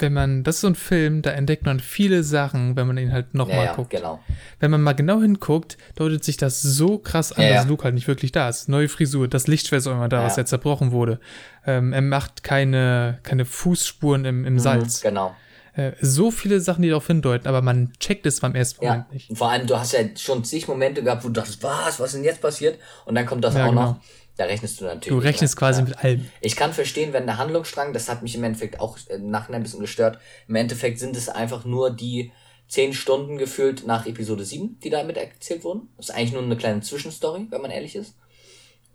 wenn 0.01 0.13
man, 0.13 0.43
das 0.43 0.55
ist 0.55 0.61
so 0.61 0.67
ein 0.67 0.75
Film, 0.75 1.21
da 1.21 1.31
entdeckt 1.31 1.65
man 1.65 1.79
viele 1.79 2.23
Sachen, 2.23 2.75
wenn 2.75 2.87
man 2.87 2.97
ihn 2.97 3.11
halt 3.11 3.33
nochmal 3.33 3.57
ja, 3.57 3.65
ja, 3.65 3.75
guckt. 3.75 3.91
genau. 3.91 4.19
Wenn 4.59 4.71
man 4.71 4.81
mal 4.81 4.93
genau 4.93 5.21
hinguckt, 5.21 5.77
deutet 5.95 6.23
sich 6.23 6.37
das 6.37 6.61
so 6.61 6.97
krass 6.97 7.31
an, 7.31 7.43
ja, 7.43 7.53
dass 7.53 7.67
Luke 7.67 7.83
halt 7.83 7.93
nicht 7.93 8.07
wirklich 8.07 8.31
da 8.31 8.49
ist. 8.49 8.67
Neue 8.67 8.89
Frisur, 8.89 9.27
das 9.27 9.47
Lichtschwert 9.47 9.81
ist 9.81 9.85
immer 9.87 10.09
da, 10.09 10.23
was 10.23 10.35
jetzt 10.35 10.49
zerbrochen 10.49 10.91
wurde. 10.91 11.19
Ähm, 11.66 11.93
er 11.93 12.01
macht 12.01 12.43
keine, 12.43 13.20
keine 13.24 13.45
Fußspuren 13.45 14.26
im, 14.26 14.45
im 14.45 14.53
mhm, 14.53 14.59
Salz. 14.59 15.01
Genau. 15.01 15.36
Äh, 15.74 15.93
so 16.01 16.32
viele 16.32 16.59
Sachen, 16.59 16.82
die 16.82 16.89
darauf 16.89 17.07
hindeuten, 17.07 17.47
aber 17.47 17.62
man 17.62 17.93
checkt 17.99 18.26
es 18.26 18.41
beim 18.41 18.55
ersten 18.55 18.86
Moment 18.86 19.05
ja. 19.09 19.14
nicht. 19.14 19.38
Vor 19.38 19.49
allem, 19.49 19.68
du 19.68 19.80
hast 19.80 19.93
ja 19.93 19.99
schon 20.18 20.43
zig 20.43 20.68
Momente 20.68 21.01
gehabt, 21.03 21.24
wo 21.24 21.28
du 21.28 21.34
dachtest, 21.34 21.64
was, 21.64 21.99
was 21.99 22.07
ist 22.07 22.16
denn 22.16 22.24
jetzt 22.24 22.41
passiert? 22.41 22.78
Und 23.05 23.16
dann 23.16 23.26
kommt 23.26 23.43
das 23.43 23.55
auch 23.55 23.70
genau. 23.70 23.91
noch. 23.91 23.99
Da 24.38 24.45
rechnest 24.45 24.80
du 24.82 24.86
natürlich. 24.86 25.09
Du 25.09 25.18
rechnest 25.18 25.55
quasi 25.55 25.84
mit 25.84 26.03
allem. 26.03 26.28
Ich 26.39 26.55
kann 26.55 26.74
verstehen, 26.74 27.14
wenn 27.14 27.26
der 27.26 27.38
Handlungsstrang, 27.38 27.93
das 27.93 28.09
hat 28.09 28.24
mich 28.24 28.36
im 28.36 28.43
Endeffekt 28.43 28.80
auch 28.80 28.97
im 29.09 29.30
Nachhinein 29.30 29.62
ein 29.62 29.64
bisschen 29.64 29.82
gestört. 29.82 30.20
Im 30.47 30.55
Endeffekt 30.55 30.99
sind 30.99 31.16
es 31.16 31.30
einfach 31.30 31.64
nur 31.66 31.91
die 31.91 32.32
zehn 32.68 32.93
Stunden 32.93 33.38
gefühlt 33.38 33.86
nach 33.86 34.05
Episode 34.05 34.45
7, 34.45 34.80
die 34.80 34.89
damit 34.89 35.18
erzählt 35.18 35.64
wurden. 35.64 35.89
Das 35.97 36.09
ist 36.09 36.16
eigentlich 36.16 36.32
nur 36.32 36.41
eine 36.41 36.55
kleine 36.55 36.82
Zwischenstory, 36.82 37.47
wenn 37.49 37.62
man 37.62 37.72
ehrlich 37.72 37.95
ist. 37.95 38.16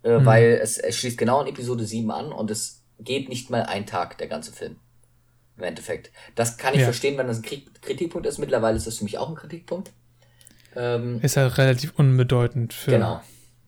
Äh, 0.07 0.21
mhm. 0.21 0.25
Weil 0.25 0.61
es, 0.63 0.79
es 0.79 0.97
schließt 0.97 1.19
genau 1.19 1.41
an 1.41 1.49
Episode 1.49 1.85
7 1.85 2.09
an 2.13 2.31
und 2.31 2.51
es 2.51 2.83
geht 3.01 3.29
nicht 3.29 3.51
mal 3.51 3.65
ein 3.65 3.87
Tag, 3.87 4.17
der 4.19 4.29
ganze 4.29 4.53
Film. 4.53 4.77
Im 5.57 5.65
Endeffekt. 5.65 6.13
Das 6.37 6.59
kann 6.59 6.75
ich 6.75 6.81
ja. 6.81 6.87
verstehen, 6.87 7.19
wenn 7.19 7.27
das 7.27 7.39
ein 7.39 7.43
Kritikpunkt 7.43 8.27
ist. 8.27 8.39
Mittlerweile 8.39 8.77
ist 8.77 8.87
das 8.87 8.99
für 8.99 9.05
mich 9.05 9.19
auch 9.19 9.29
ein 9.29 9.35
Kritikpunkt. 9.35 9.91
Ähm, 10.77 11.19
ist 11.23 11.35
ja 11.35 11.47
relativ 11.47 11.95
unbedeutend 11.97 12.73
für. 12.73 12.93
Genau. 12.93 13.21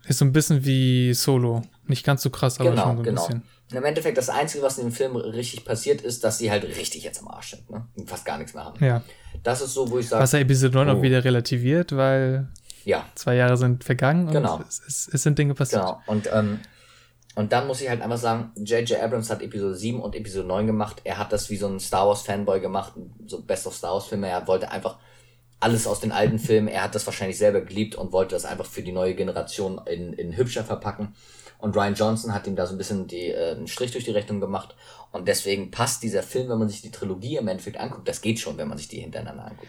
Ist 0.06 0.18
so 0.18 0.24
ein 0.24 0.32
bisschen 0.32 0.64
wie 0.64 1.12
Solo. 1.12 1.62
Nicht 1.86 2.04
ganz 2.04 2.22
so 2.22 2.30
krass, 2.30 2.60
aber 2.60 2.70
genau, 2.70 2.82
schon 2.84 2.96
so 2.96 3.02
ein 3.02 3.04
genau. 3.04 3.26
bisschen. 3.26 3.42
Im 3.72 3.84
Endeffekt, 3.84 4.16
das 4.16 4.28
Einzige, 4.28 4.62
was 4.62 4.78
in 4.78 4.86
dem 4.88 4.92
Film 4.92 5.16
richtig 5.16 5.64
passiert, 5.64 6.02
ist, 6.02 6.24
dass 6.24 6.38
sie 6.38 6.50
halt 6.50 6.64
richtig 6.64 7.02
jetzt 7.02 7.20
am 7.20 7.28
Arsch 7.28 7.50
sind, 7.50 7.68
ne? 7.68 7.86
Und 7.96 8.08
fast 8.08 8.24
gar 8.24 8.38
nichts 8.38 8.54
mehr 8.54 8.64
haben. 8.64 8.82
Ja. 8.82 9.02
Das 9.42 9.60
ist 9.60 9.74
so, 9.74 9.90
wo 9.90 9.98
ich 9.98 10.08
sage. 10.08 10.22
Was 10.22 10.32
ja 10.32 10.38
Episode 10.38 10.74
9 10.74 10.88
oh. 10.88 10.92
auch 10.92 11.02
wieder 11.02 11.24
relativiert, 11.24 11.96
weil 11.96 12.48
ja. 12.88 13.04
zwei 13.14 13.36
Jahre 13.36 13.56
sind 13.56 13.84
vergangen 13.84 14.30
genau. 14.30 14.56
und 14.56 14.66
es, 14.66 14.82
es, 14.86 15.10
es, 15.12 15.22
sind 15.22 15.38
Dinge 15.38 15.54
passiert. 15.54 15.82
Genau. 15.82 16.02
Und, 16.06 16.28
ähm, 16.32 16.60
und 17.34 17.52
dann 17.52 17.66
muss 17.66 17.82
ich 17.82 17.88
halt 17.88 18.00
einfach 18.00 18.16
sagen, 18.16 18.50
J.J. 18.56 18.98
Abrams 19.00 19.30
hat 19.30 19.42
Episode 19.42 19.74
7 19.74 20.00
und 20.00 20.16
Episode 20.16 20.48
9 20.48 20.66
gemacht. 20.66 21.02
Er 21.04 21.18
hat 21.18 21.32
das 21.32 21.50
wie 21.50 21.56
so 21.56 21.68
ein 21.68 21.80
Star 21.80 22.08
Wars 22.08 22.22
Fanboy 22.22 22.60
gemacht, 22.60 22.94
so 23.26 23.42
Best 23.42 23.66
of 23.66 23.74
Star 23.74 23.92
Wars 23.92 24.06
Filme. 24.06 24.28
Er 24.28 24.46
wollte 24.46 24.70
einfach 24.70 24.98
alles 25.60 25.86
aus 25.86 26.00
den 26.00 26.12
alten 26.12 26.38
Filmen. 26.38 26.68
Er 26.68 26.82
hat 26.82 26.94
das 26.94 27.06
wahrscheinlich 27.06 27.36
selber 27.36 27.60
geliebt 27.60 27.94
und 27.94 28.12
wollte 28.12 28.34
das 28.34 28.46
einfach 28.46 28.66
für 28.66 28.82
die 28.82 28.92
neue 28.92 29.14
Generation 29.14 29.80
in, 29.86 30.14
in 30.14 30.36
hübscher 30.36 30.64
verpacken. 30.64 31.14
Und 31.58 31.76
Ryan 31.76 31.94
Johnson 31.94 32.32
hat 32.32 32.46
ihm 32.46 32.56
da 32.56 32.66
so 32.66 32.74
ein 32.74 32.78
bisschen 32.78 33.06
die, 33.06 33.32
äh, 33.32 33.52
einen 33.52 33.66
Strich 33.66 33.90
durch 33.90 34.04
die 34.04 34.12
Rechnung 34.12 34.40
gemacht. 34.40 34.74
Und 35.12 35.28
deswegen 35.28 35.70
passt 35.70 36.02
dieser 36.02 36.22
Film, 36.22 36.48
wenn 36.48 36.58
man 36.58 36.68
sich 36.68 36.80
die 36.80 36.90
Trilogie 36.90 37.36
im 37.36 37.48
Endeffekt 37.48 37.78
anguckt, 37.78 38.08
das 38.08 38.22
geht 38.22 38.38
schon, 38.38 38.56
wenn 38.56 38.68
man 38.68 38.78
sich 38.78 38.88
die 38.88 39.00
hintereinander 39.00 39.44
anguckt. 39.44 39.68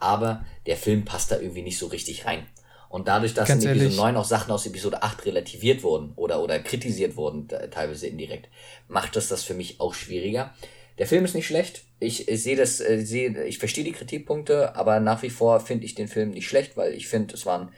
Aber 0.00 0.44
der 0.66 0.76
Film 0.76 1.04
passt 1.04 1.30
da 1.30 1.38
irgendwie 1.38 1.62
nicht 1.62 1.78
so 1.78 1.86
richtig 1.86 2.26
rein. 2.26 2.46
Und 2.88 3.06
dadurch, 3.06 3.34
dass 3.34 3.46
Ganz 3.46 3.62
in 3.62 3.70
Episode 3.70 3.84
ehrlich. 3.84 3.98
9 3.98 4.16
auch 4.16 4.24
Sachen 4.24 4.50
aus 4.50 4.66
Episode 4.66 5.02
8 5.02 5.24
relativiert 5.26 5.84
wurden 5.84 6.12
oder, 6.16 6.42
oder 6.42 6.58
kritisiert 6.58 7.16
wurden, 7.16 7.46
teilweise 7.46 8.08
indirekt, 8.08 8.48
macht 8.88 9.14
das 9.14 9.28
das 9.28 9.44
für 9.44 9.54
mich 9.54 9.78
auch 9.78 9.94
schwieriger. 9.94 10.52
Der 10.98 11.06
Film 11.06 11.24
ist 11.24 11.36
nicht 11.36 11.46
schlecht. 11.46 11.84
Ich, 12.00 12.28
ich 12.28 12.42
sehe 12.42 12.56
das, 12.56 12.80
äh, 12.80 13.00
sehe, 13.00 13.44
ich 13.44 13.58
verstehe 13.58 13.84
die 13.84 13.92
Kritikpunkte, 13.92 14.74
aber 14.74 14.98
nach 14.98 15.22
wie 15.22 15.30
vor 15.30 15.60
finde 15.60 15.84
ich 15.84 15.94
den 15.94 16.08
Film 16.08 16.30
nicht 16.30 16.48
schlecht, 16.48 16.76
weil 16.76 16.92
ich 16.92 17.06
finde, 17.06 17.34
es 17.34 17.46
waren 17.46 17.70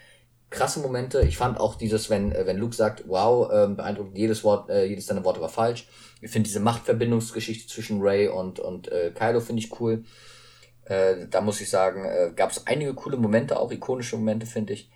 krasse 0.48 0.80
Momente. 0.80 1.22
Ich 1.22 1.36
fand 1.36 1.60
auch 1.60 1.74
dieses, 1.74 2.08
wenn, 2.08 2.32
äh, 2.32 2.46
wenn 2.46 2.56
Luke 2.56 2.74
sagt, 2.74 3.04
wow, 3.06 3.50
äh, 3.50 3.66
beeindruckend, 3.68 4.16
jedes 4.16 4.44
Wort, 4.44 4.70
äh, 4.70 4.86
jedes 4.86 5.06
deiner 5.06 5.24
Worte 5.24 5.40
war 5.40 5.48
falsch. 5.50 5.86
Ich 6.20 6.30
finde 6.30 6.48
diese 6.48 6.60
Machtverbindungsgeschichte 6.60 7.66
zwischen 7.66 8.00
Ray 8.00 8.28
und, 8.28 8.60
und 8.60 8.90
äh, 8.90 9.12
Kylo 9.14 9.40
finde 9.40 9.62
ich 9.62 9.80
cool. 9.80 10.04
Äh, 10.84 11.26
da 11.30 11.40
muss 11.40 11.60
ich 11.60 11.70
sagen, 11.70 12.04
äh, 12.04 12.32
gab 12.34 12.50
es 12.50 12.66
einige 12.66 12.94
coole 12.94 13.16
Momente, 13.16 13.58
auch 13.58 13.70
ikonische 13.70 14.16
Momente, 14.16 14.46
finde 14.46 14.72
ich. 14.72 14.90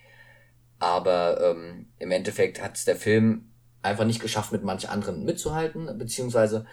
Aber 0.79 1.41
ähm, 1.41 1.87
im 1.99 2.11
Endeffekt 2.11 2.61
hat 2.61 2.75
es 2.75 2.85
der 2.85 2.95
Film 2.95 3.51
einfach 3.81 4.05
nicht 4.05 4.21
geschafft, 4.21 4.51
mit 4.51 4.63
manch 4.63 4.89
anderen 4.89 5.25
mitzuhalten, 5.25 5.97
beziehungsweise 5.97 6.65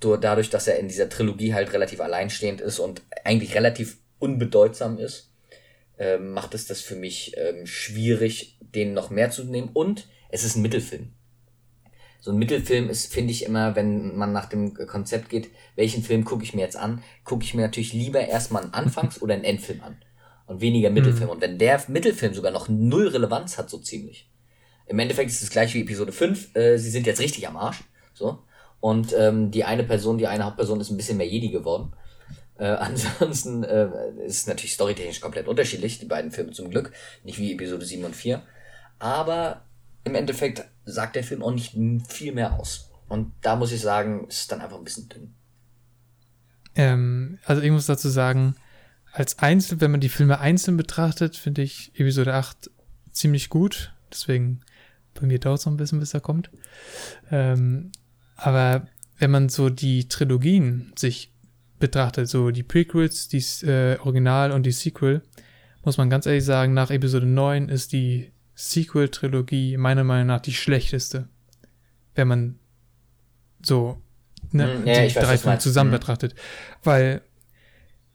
dadurch, 0.00 0.48
dass 0.48 0.66
er 0.66 0.78
in 0.78 0.88
dieser 0.88 1.08
Trilogie 1.08 1.52
halt 1.52 1.72
relativ 1.72 2.00
alleinstehend 2.00 2.60
ist 2.60 2.78
und 2.78 3.02
eigentlich 3.24 3.54
relativ 3.54 3.98
unbedeutsam 4.18 4.98
ist, 4.98 5.30
äh, 5.98 6.16
macht 6.16 6.54
es 6.54 6.66
das 6.66 6.80
für 6.80 6.96
mich 6.96 7.36
ähm, 7.36 7.66
schwierig, 7.66 8.56
den 8.60 8.94
noch 8.94 9.10
mehr 9.10 9.30
zu 9.30 9.44
nehmen. 9.44 9.70
Und 9.74 10.08
es 10.30 10.44
ist 10.44 10.56
ein 10.56 10.62
Mittelfilm. 10.62 11.12
So 12.20 12.30
ein 12.30 12.38
Mittelfilm 12.38 12.90
ist, 12.90 13.12
finde 13.12 13.32
ich 13.32 13.46
immer, 13.46 13.74
wenn 13.76 14.16
man 14.16 14.32
nach 14.32 14.46
dem 14.46 14.74
Konzept 14.74 15.30
geht, 15.30 15.50
welchen 15.74 16.02
Film 16.02 16.24
gucke 16.24 16.44
ich 16.44 16.54
mir 16.54 16.60
jetzt 16.60 16.76
an, 16.76 17.02
gucke 17.24 17.44
ich 17.44 17.54
mir 17.54 17.62
natürlich 17.62 17.92
lieber 17.92 18.20
erstmal 18.20 18.62
einen 18.62 18.72
Anfangs- 18.72 19.18
oder 19.22 19.34
einen 19.34 19.44
Endfilm 19.44 19.82
an. 19.82 19.96
Und 20.46 20.60
weniger 20.60 20.90
Mittelfilm. 20.90 21.26
Mhm. 21.26 21.30
Und 21.30 21.40
wenn 21.40 21.58
der 21.58 21.82
Mittelfilm 21.88 22.34
sogar 22.34 22.52
noch 22.52 22.68
null 22.68 23.08
Relevanz 23.08 23.56
hat, 23.56 23.70
so 23.70 23.78
ziemlich. 23.78 24.28
Im 24.86 24.98
Endeffekt 24.98 25.30
ist 25.30 25.42
es 25.42 25.50
gleich 25.50 25.72
wie 25.74 25.82
Episode 25.82 26.12
5, 26.12 26.56
äh, 26.56 26.76
sie 26.76 26.90
sind 26.90 27.06
jetzt 27.06 27.20
richtig 27.20 27.46
am 27.46 27.56
Arsch. 27.56 27.84
So. 28.12 28.40
Und 28.80 29.14
ähm, 29.16 29.50
die 29.50 29.64
eine 29.64 29.84
Person, 29.84 30.18
die 30.18 30.26
eine 30.26 30.44
Hauptperson 30.44 30.80
ist 30.80 30.90
ein 30.90 30.96
bisschen 30.96 31.16
mehr 31.16 31.28
Jedi 31.28 31.50
geworden. 31.50 31.92
Äh, 32.58 32.64
ansonsten 32.66 33.62
äh, 33.62 33.88
ist 34.26 34.48
natürlich 34.48 34.74
storytechnisch 34.74 35.20
komplett 35.20 35.48
unterschiedlich, 35.48 36.00
die 36.00 36.06
beiden 36.06 36.32
Filme 36.32 36.50
zum 36.50 36.70
Glück. 36.70 36.92
Nicht 37.24 37.38
wie 37.38 37.52
Episode 37.52 37.86
7 37.86 38.04
und 38.04 38.16
4. 38.16 38.42
Aber 38.98 39.62
im 40.04 40.14
Endeffekt 40.14 40.64
sagt 40.84 41.16
der 41.16 41.24
Film 41.24 41.42
auch 41.42 41.52
nicht 41.52 41.76
viel 42.08 42.32
mehr 42.32 42.58
aus. 42.58 42.90
Und 43.08 43.32
da 43.42 43.56
muss 43.56 43.72
ich 43.72 43.80
sagen, 43.80 44.26
ist 44.28 44.40
es 44.40 44.46
dann 44.46 44.60
einfach 44.60 44.78
ein 44.78 44.84
bisschen 44.84 45.08
dünn. 45.08 45.34
Ähm, 46.76 47.38
also 47.44 47.62
ich 47.62 47.70
muss 47.70 47.86
dazu 47.86 48.08
sagen, 48.08 48.54
als 49.12 49.38
Einzel, 49.40 49.80
wenn 49.80 49.90
man 49.90 50.00
die 50.00 50.08
Filme 50.08 50.38
einzeln 50.38 50.76
betrachtet, 50.76 51.36
finde 51.36 51.62
ich 51.62 51.92
Episode 51.94 52.34
8 52.34 52.70
ziemlich 53.12 53.48
gut. 53.48 53.92
Deswegen 54.10 54.60
bei 55.14 55.26
mir 55.26 55.38
dauert 55.38 55.58
es 55.58 55.66
noch 55.66 55.72
ein 55.72 55.76
bisschen, 55.76 56.00
bis 56.00 56.14
er 56.14 56.20
kommt. 56.20 56.50
Ähm, 57.30 57.90
aber 58.36 58.86
wenn 59.18 59.30
man 59.30 59.48
so 59.48 59.68
die 59.68 60.08
Trilogien 60.08 60.92
sich 60.96 61.34
betrachtet, 61.78 62.28
so 62.28 62.50
die 62.50 62.62
Prequels, 62.62 63.28
die 63.28 63.44
äh, 63.66 63.98
Original 63.98 64.52
und 64.52 64.64
die 64.64 64.72
Sequel, 64.72 65.22
muss 65.84 65.96
man 65.96 66.10
ganz 66.10 66.26
ehrlich 66.26 66.44
sagen, 66.44 66.74
nach 66.74 66.90
Episode 66.90 67.26
9 67.26 67.68
ist 67.68 67.92
die 67.92 68.32
Sequel-Trilogie 68.60 69.76
meiner 69.76 70.04
Meinung 70.04 70.26
nach 70.26 70.40
die 70.40 70.52
schlechteste. 70.52 71.28
Wenn 72.14 72.28
man 72.28 72.58
so 73.62 74.00
ne, 74.52 74.74
hm, 74.74 74.86
ja, 74.86 75.06
die 75.06 75.14
drei 75.14 75.38
Filme 75.38 75.58
zusammen 75.58 75.92
hm. 75.92 75.98
betrachtet. 75.98 76.34
Weil 76.82 77.22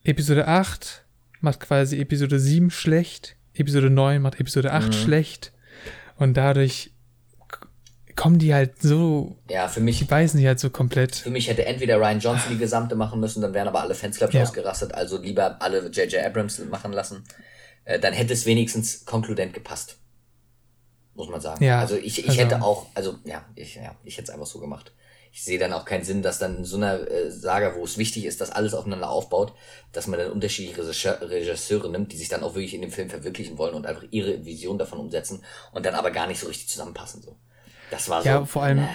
Episode 0.04 0.48
8 0.48 1.06
macht 1.42 1.60
quasi 1.60 2.00
Episode 2.00 2.40
7 2.40 2.70
schlecht, 2.70 3.36
Episode 3.54 3.90
9 3.90 4.22
macht 4.22 4.40
Episode 4.40 4.72
8 4.72 4.88
mhm. 4.88 4.94
schlecht 4.94 5.52
und 6.18 6.36
dadurch 6.36 6.92
kommen 8.16 8.40
die 8.40 8.54
halt 8.54 8.82
so. 8.82 9.38
Ja, 9.50 9.68
für 9.68 9.82
mich. 9.82 9.98
Die 10.00 10.06
beißen 10.06 10.40
die 10.40 10.48
halt 10.48 10.60
so 10.60 10.70
komplett. 10.70 11.16
Für 11.16 11.30
mich 11.30 11.50
hätte 11.50 11.66
entweder 11.66 11.98
Ryan 11.98 12.20
Johnson 12.20 12.52
die 12.52 12.58
gesamte 12.58 12.96
machen 12.96 13.20
müssen, 13.20 13.42
dann 13.42 13.54
wären 13.54 13.68
aber 13.68 13.82
alle 13.82 13.96
Fans, 13.96 14.18
glaube 14.18 14.32
ich, 14.32 14.38
ja. 14.38 14.44
ausgerastet. 14.44 14.94
Also 14.94 15.22
lieber 15.22 15.62
alle 15.62 15.90
J.J. 15.90 16.24
Abrams 16.24 16.60
machen 16.70 16.94
lassen. 16.94 17.24
Äh, 17.84 18.00
dann 18.00 18.14
hätte 18.14 18.34
es 18.34 18.46
wenigstens 18.46 19.06
konkludent 19.06 19.54
gepasst. 19.54 19.98
Muss 21.16 21.30
man 21.30 21.40
sagen. 21.42 21.64
Ja, 21.64 21.80
also 21.80 21.96
ich, 21.96 22.20
ich 22.20 22.30
also, 22.30 22.42
hätte 22.42 22.62
auch, 22.62 22.88
also 22.94 23.16
ja, 23.24 23.46
ich, 23.56 23.76
ja, 23.76 23.96
ich 24.04 24.18
hätte 24.18 24.26
es 24.26 24.30
einfach 24.30 24.46
so 24.46 24.60
gemacht. 24.60 24.94
Ich 25.32 25.44
sehe 25.44 25.60
dann 25.60 25.74
auch 25.74 25.84
keinen 25.84 26.04
Sinn, 26.04 26.22
dass 26.22 26.40
dann 26.40 26.58
in 26.60 26.66
so 26.66 26.78
einer 26.78 27.10
äh, 27.10 27.30
Saga, 27.30 27.76
wo 27.76 27.84
es 27.84 27.98
wichtig 27.98 28.26
ist, 28.26 28.40
dass 28.40 28.52
alles 28.52 28.74
aufeinander 28.74 29.10
aufbaut, 29.10 29.54
dass 29.92 30.08
man 30.08 30.20
dann 30.20 30.32
unterschiedliche 30.32 30.82
Regisseure 31.30 31.90
nimmt, 31.90 32.12
die 32.14 32.18
sich 32.18 32.30
dann 32.30 32.44
auch 32.44 32.56
wirklich 32.56 32.74
in 32.74 32.82
dem 32.82 32.92
Film 32.92 33.10
verwirklichen 33.10 33.58
wollen 33.58 33.74
und 33.74 33.86
einfach 33.86 34.04
ihre 34.12 34.46
Vision 34.46 34.78
davon 34.78 35.00
umsetzen 35.00 35.44
und 35.74 35.86
dann 35.86 35.96
aber 35.96 36.12
gar 36.12 36.28
nicht 36.28 36.40
so 36.40 36.48
richtig 36.48 36.70
zusammenpassen. 36.70 37.22
So. 37.22 37.36
Das 37.92 38.10
war 38.10 38.22
so. 38.22 38.30
Ja, 38.30 38.46
vor 38.46 38.64
allem, 38.64 38.80
äh. 38.80 38.88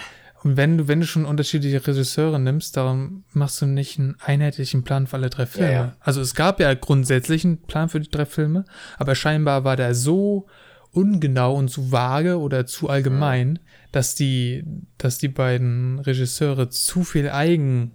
und 0.43 0.57
wenn 0.57 0.79
du, 0.79 0.89
wenn 0.89 1.01
du 1.01 1.07
schon 1.07 1.27
unterschiedliche 1.27 1.87
Regisseure 1.87 2.39
nimmst, 2.39 2.77
darum 2.77 3.25
machst 3.33 3.61
du 3.61 3.67
nicht 3.67 3.99
einen 3.99 4.17
einheitlichen 4.21 4.83
Plan 4.85 5.07
für 5.07 5.17
alle 5.17 5.31
drei 5.31 5.47
Filme. 5.47 5.73
Ja, 5.73 5.75
ja. 5.75 5.97
Also 6.01 6.21
es 6.21 6.35
gab 6.35 6.61
ja 6.61 6.73
grundsätzlich 6.75 7.45
einen 7.45 7.63
Plan 7.63 7.89
für 7.89 8.01
die 8.01 8.11
drei 8.11 8.27
Filme, 8.27 8.65
aber 8.99 9.15
scheinbar 9.15 9.65
war 9.65 9.77
der 9.77 9.95
so 9.95 10.47
ungenau 10.93 11.55
und 11.55 11.69
zu 11.69 11.93
vage 11.93 12.39
oder 12.39 12.67
zu 12.67 12.89
allgemein, 12.89 13.49
mhm. 13.49 13.59
dass 13.93 14.15
die, 14.15 14.65
dass 14.99 15.19
die 15.19 15.29
beiden 15.29 15.99
Regisseure 16.01 16.71
zu 16.71 17.05
viel 17.05 17.31
Eigen 17.31 17.93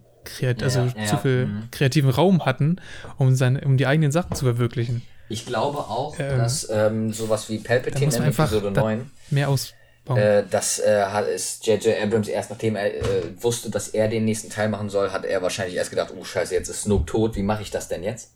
also 0.61 0.79
ja, 0.79 1.05
zu 1.05 1.17
viel 1.17 1.45
mhm. 1.45 1.63
kreativen 1.71 2.09
Raum 2.09 2.45
hatten, 2.45 2.77
um 3.17 3.35
seine, 3.35 3.61
um 3.61 3.77
die 3.77 3.85
eigenen 3.85 4.11
Sachen 4.11 4.35
zu 4.35 4.45
verwirklichen. 4.45 5.03
Ich 5.29 5.45
glaube 5.45 5.77
auch, 5.77 6.15
ähm, 6.17 6.37
dass 6.37 6.67
ähm, 6.71 7.13
sowas 7.13 7.47
wie 7.49 7.59
Palpatine 7.59 8.15
in 8.15 8.23
Episode 8.23 8.71
9 8.71 9.09
mehr 9.29 9.49
aus 9.49 9.73
äh, 10.13 10.43
das 10.49 10.79
äh, 10.79 11.03
hat, 11.03 11.27
ist 11.27 11.65
J.J. 11.65 12.01
Abrams 12.01 12.27
erst 12.27 12.51
nachdem 12.51 12.75
er 12.75 12.93
äh, 12.93 13.01
wusste, 13.41 13.71
dass 13.71 13.87
er 13.89 14.07
den 14.07 14.25
nächsten 14.25 14.49
Teil 14.49 14.69
machen 14.69 14.89
soll, 14.89 15.11
hat 15.11 15.25
er 15.25 15.41
wahrscheinlich 15.41 15.75
erst 15.75 15.89
gedacht, 15.89 16.13
oh 16.15 16.23
scheiße, 16.23 16.53
jetzt 16.53 16.69
ist 16.69 16.83
Snoke 16.83 17.05
tot, 17.05 17.35
wie 17.35 17.43
mache 17.43 17.63
ich 17.63 17.71
das 17.71 17.87
denn 17.87 18.03
jetzt? 18.03 18.31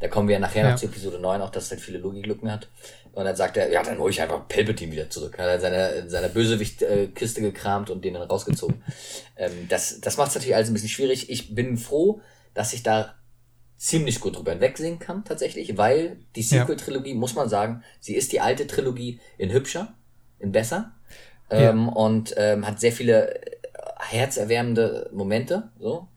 Da 0.00 0.08
kommen 0.08 0.26
wir 0.26 0.34
ja 0.34 0.40
nachher 0.40 0.64
ja. 0.64 0.70
noch 0.72 0.78
zu 0.78 0.86
Episode 0.86 1.20
9, 1.20 1.40
auch 1.42 1.50
dass 1.50 1.66
es 1.66 1.70
halt 1.70 1.80
viele 1.80 1.98
Logiklücken 1.98 2.50
hat. 2.50 2.68
Und 3.12 3.24
dann 3.24 3.36
sagt 3.36 3.56
er, 3.56 3.70
ja, 3.70 3.82
dann 3.82 3.98
hole 3.98 4.10
ich 4.10 4.22
einfach 4.22 4.48
Palpatine 4.48 4.92
wieder 4.92 5.10
zurück. 5.10 5.38
Hat 5.38 5.46
er 5.46 5.54
in 5.56 5.60
seiner, 5.60 5.92
in 5.92 6.10
seiner 6.10 6.28
Bösewicht-Kiste 6.28 7.42
gekramt 7.42 7.90
und 7.90 8.04
den 8.04 8.14
dann 8.14 8.22
rausgezogen. 8.22 8.82
ähm, 9.36 9.66
das 9.68 10.00
das 10.00 10.16
macht 10.16 10.30
es 10.30 10.34
natürlich 10.36 10.56
alles 10.56 10.70
ein 10.70 10.74
bisschen 10.74 10.88
schwierig. 10.88 11.28
Ich 11.30 11.54
bin 11.54 11.76
froh, 11.76 12.20
dass 12.54 12.70
sich 12.70 12.82
da 12.82 13.14
ziemlich 13.76 14.20
gut 14.20 14.36
drüber 14.36 14.52
hinwegsehen 14.52 14.98
kann, 15.00 15.24
tatsächlich, 15.24 15.76
weil 15.76 16.18
die 16.36 16.42
Sequel-Trilogie, 16.42 17.10
ja. 17.10 17.16
muss 17.16 17.34
man 17.34 17.48
sagen, 17.48 17.82
sie 17.98 18.14
ist 18.14 18.30
die 18.30 18.40
alte 18.40 18.68
Trilogie 18.68 19.18
in 19.38 19.52
hübscher, 19.52 19.94
in 20.38 20.52
besser 20.52 20.92
ja. 21.50 21.70
ähm, 21.70 21.88
und 21.88 22.32
ähm, 22.36 22.64
hat 22.64 22.78
sehr 22.78 22.92
viele 22.92 23.40
herzerwärmende 23.98 25.10
Momente, 25.12 25.70
so. 25.80 26.08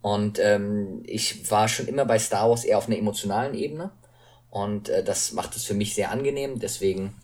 Und 0.00 0.40
ähm, 0.40 1.02
ich 1.04 1.50
war 1.50 1.68
schon 1.68 1.86
immer 1.86 2.04
bei 2.04 2.18
Star 2.18 2.50
Wars 2.50 2.64
eher 2.64 2.78
auf 2.78 2.88
einer 2.88 2.98
emotionalen 2.98 3.54
Ebene. 3.54 3.92
Und 4.52 4.90
äh, 4.90 5.02
das 5.02 5.32
macht 5.32 5.56
es 5.56 5.64
für 5.64 5.72
mich 5.72 5.94
sehr 5.94 6.10
angenehm. 6.10 6.60
Deswegen 6.60 7.14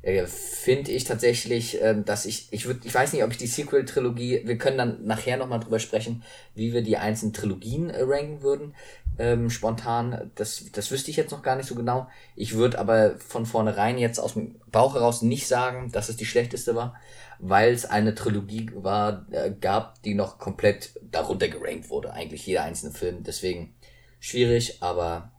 äh, 0.00 0.26
finde 0.26 0.90
ich 0.92 1.04
tatsächlich, 1.04 1.80
äh, 1.82 1.94
dass 2.02 2.24
ich, 2.24 2.50
ich 2.52 2.64
würde, 2.64 2.80
ich 2.84 2.94
weiß 2.94 3.12
nicht, 3.12 3.22
ob 3.22 3.30
ich 3.30 3.36
die 3.36 3.46
Sequel-Trilogie, 3.46 4.42
wir 4.46 4.56
können 4.56 4.78
dann 4.78 5.04
nachher 5.04 5.36
nochmal 5.36 5.60
drüber 5.60 5.78
sprechen, 5.78 6.22
wie 6.54 6.72
wir 6.72 6.80
die 6.80 6.96
einzelnen 6.96 7.34
Trilogien 7.34 7.90
äh, 7.90 8.00
ranken 8.00 8.40
würden, 8.40 8.74
ähm, 9.18 9.50
spontan. 9.50 10.30
Das, 10.36 10.64
das 10.72 10.90
wüsste 10.90 11.10
ich 11.10 11.18
jetzt 11.18 11.32
noch 11.32 11.42
gar 11.42 11.56
nicht 11.56 11.68
so 11.68 11.74
genau. 11.74 12.08
Ich 12.34 12.54
würde 12.54 12.78
aber 12.78 13.18
von 13.18 13.44
vornherein 13.44 13.98
jetzt 13.98 14.18
aus 14.18 14.32
dem 14.32 14.58
Bauch 14.72 14.94
heraus 14.94 15.20
nicht 15.20 15.46
sagen, 15.46 15.92
dass 15.92 16.08
es 16.08 16.16
die 16.16 16.24
schlechteste 16.24 16.74
war, 16.74 16.98
weil 17.40 17.74
es 17.74 17.84
eine 17.84 18.14
Trilogie 18.14 18.70
war, 18.72 19.26
äh, 19.32 19.50
gab, 19.50 20.02
die 20.02 20.14
noch 20.14 20.38
komplett 20.38 20.98
darunter 21.02 21.48
gerankt 21.48 21.90
wurde. 21.90 22.14
Eigentlich 22.14 22.46
jeder 22.46 22.62
einzelne 22.62 22.94
Film. 22.94 23.22
Deswegen 23.22 23.74
schwierig, 24.18 24.82
aber 24.82 25.30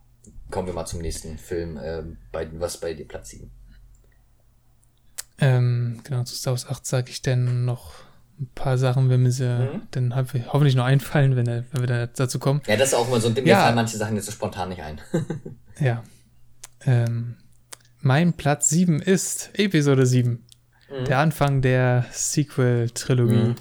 kommen 0.52 0.68
wir 0.68 0.74
mal 0.74 0.86
zum 0.86 1.00
nächsten 1.00 1.38
Film, 1.38 1.76
äh, 1.76 2.02
bei, 2.30 2.48
was 2.52 2.78
bei 2.78 2.94
dir 2.94 3.08
Platz 3.08 3.30
7. 3.30 3.50
Ähm, 5.38 6.00
genau, 6.04 6.22
zu 6.22 6.36
Star 6.36 6.52
Wars 6.52 6.68
8 6.68 6.86
sage 6.86 7.10
ich 7.10 7.22
dann 7.22 7.64
noch 7.64 7.94
ein 8.38 8.48
paar 8.54 8.78
Sachen, 8.78 9.10
wenn 9.10 9.22
mir 9.22 9.32
sie 9.32 9.48
mhm. 9.48 9.82
dann 9.90 10.14
hoffentlich 10.14 10.76
noch 10.76 10.84
einfallen, 10.84 11.34
wenn, 11.34 11.46
wenn 11.46 11.80
wir 11.80 11.86
da 11.86 12.06
dazu 12.06 12.38
kommen. 12.38 12.62
Ja, 12.66 12.76
das 12.76 12.90
ist 12.90 12.94
auch 12.94 13.08
immer 13.08 13.20
so 13.20 13.28
ein 13.28 13.34
Ding, 13.34 13.46
ja. 13.46 13.56
mir 13.56 13.62
fallen 13.62 13.74
manche 13.74 13.96
Sachen 13.96 14.14
jetzt 14.14 14.26
so 14.26 14.32
spontan 14.32 14.68
nicht 14.68 14.82
ein. 14.82 15.00
ja. 15.80 16.04
Ähm, 16.84 17.36
mein 18.00 18.34
Platz 18.34 18.68
7 18.68 19.00
ist 19.00 19.50
Episode 19.54 20.06
7. 20.06 20.30
Mhm. 20.90 21.04
Der 21.06 21.18
Anfang 21.18 21.62
der 21.62 22.06
Sequel-Trilogie. 22.10 23.34
Mhm. 23.34 23.54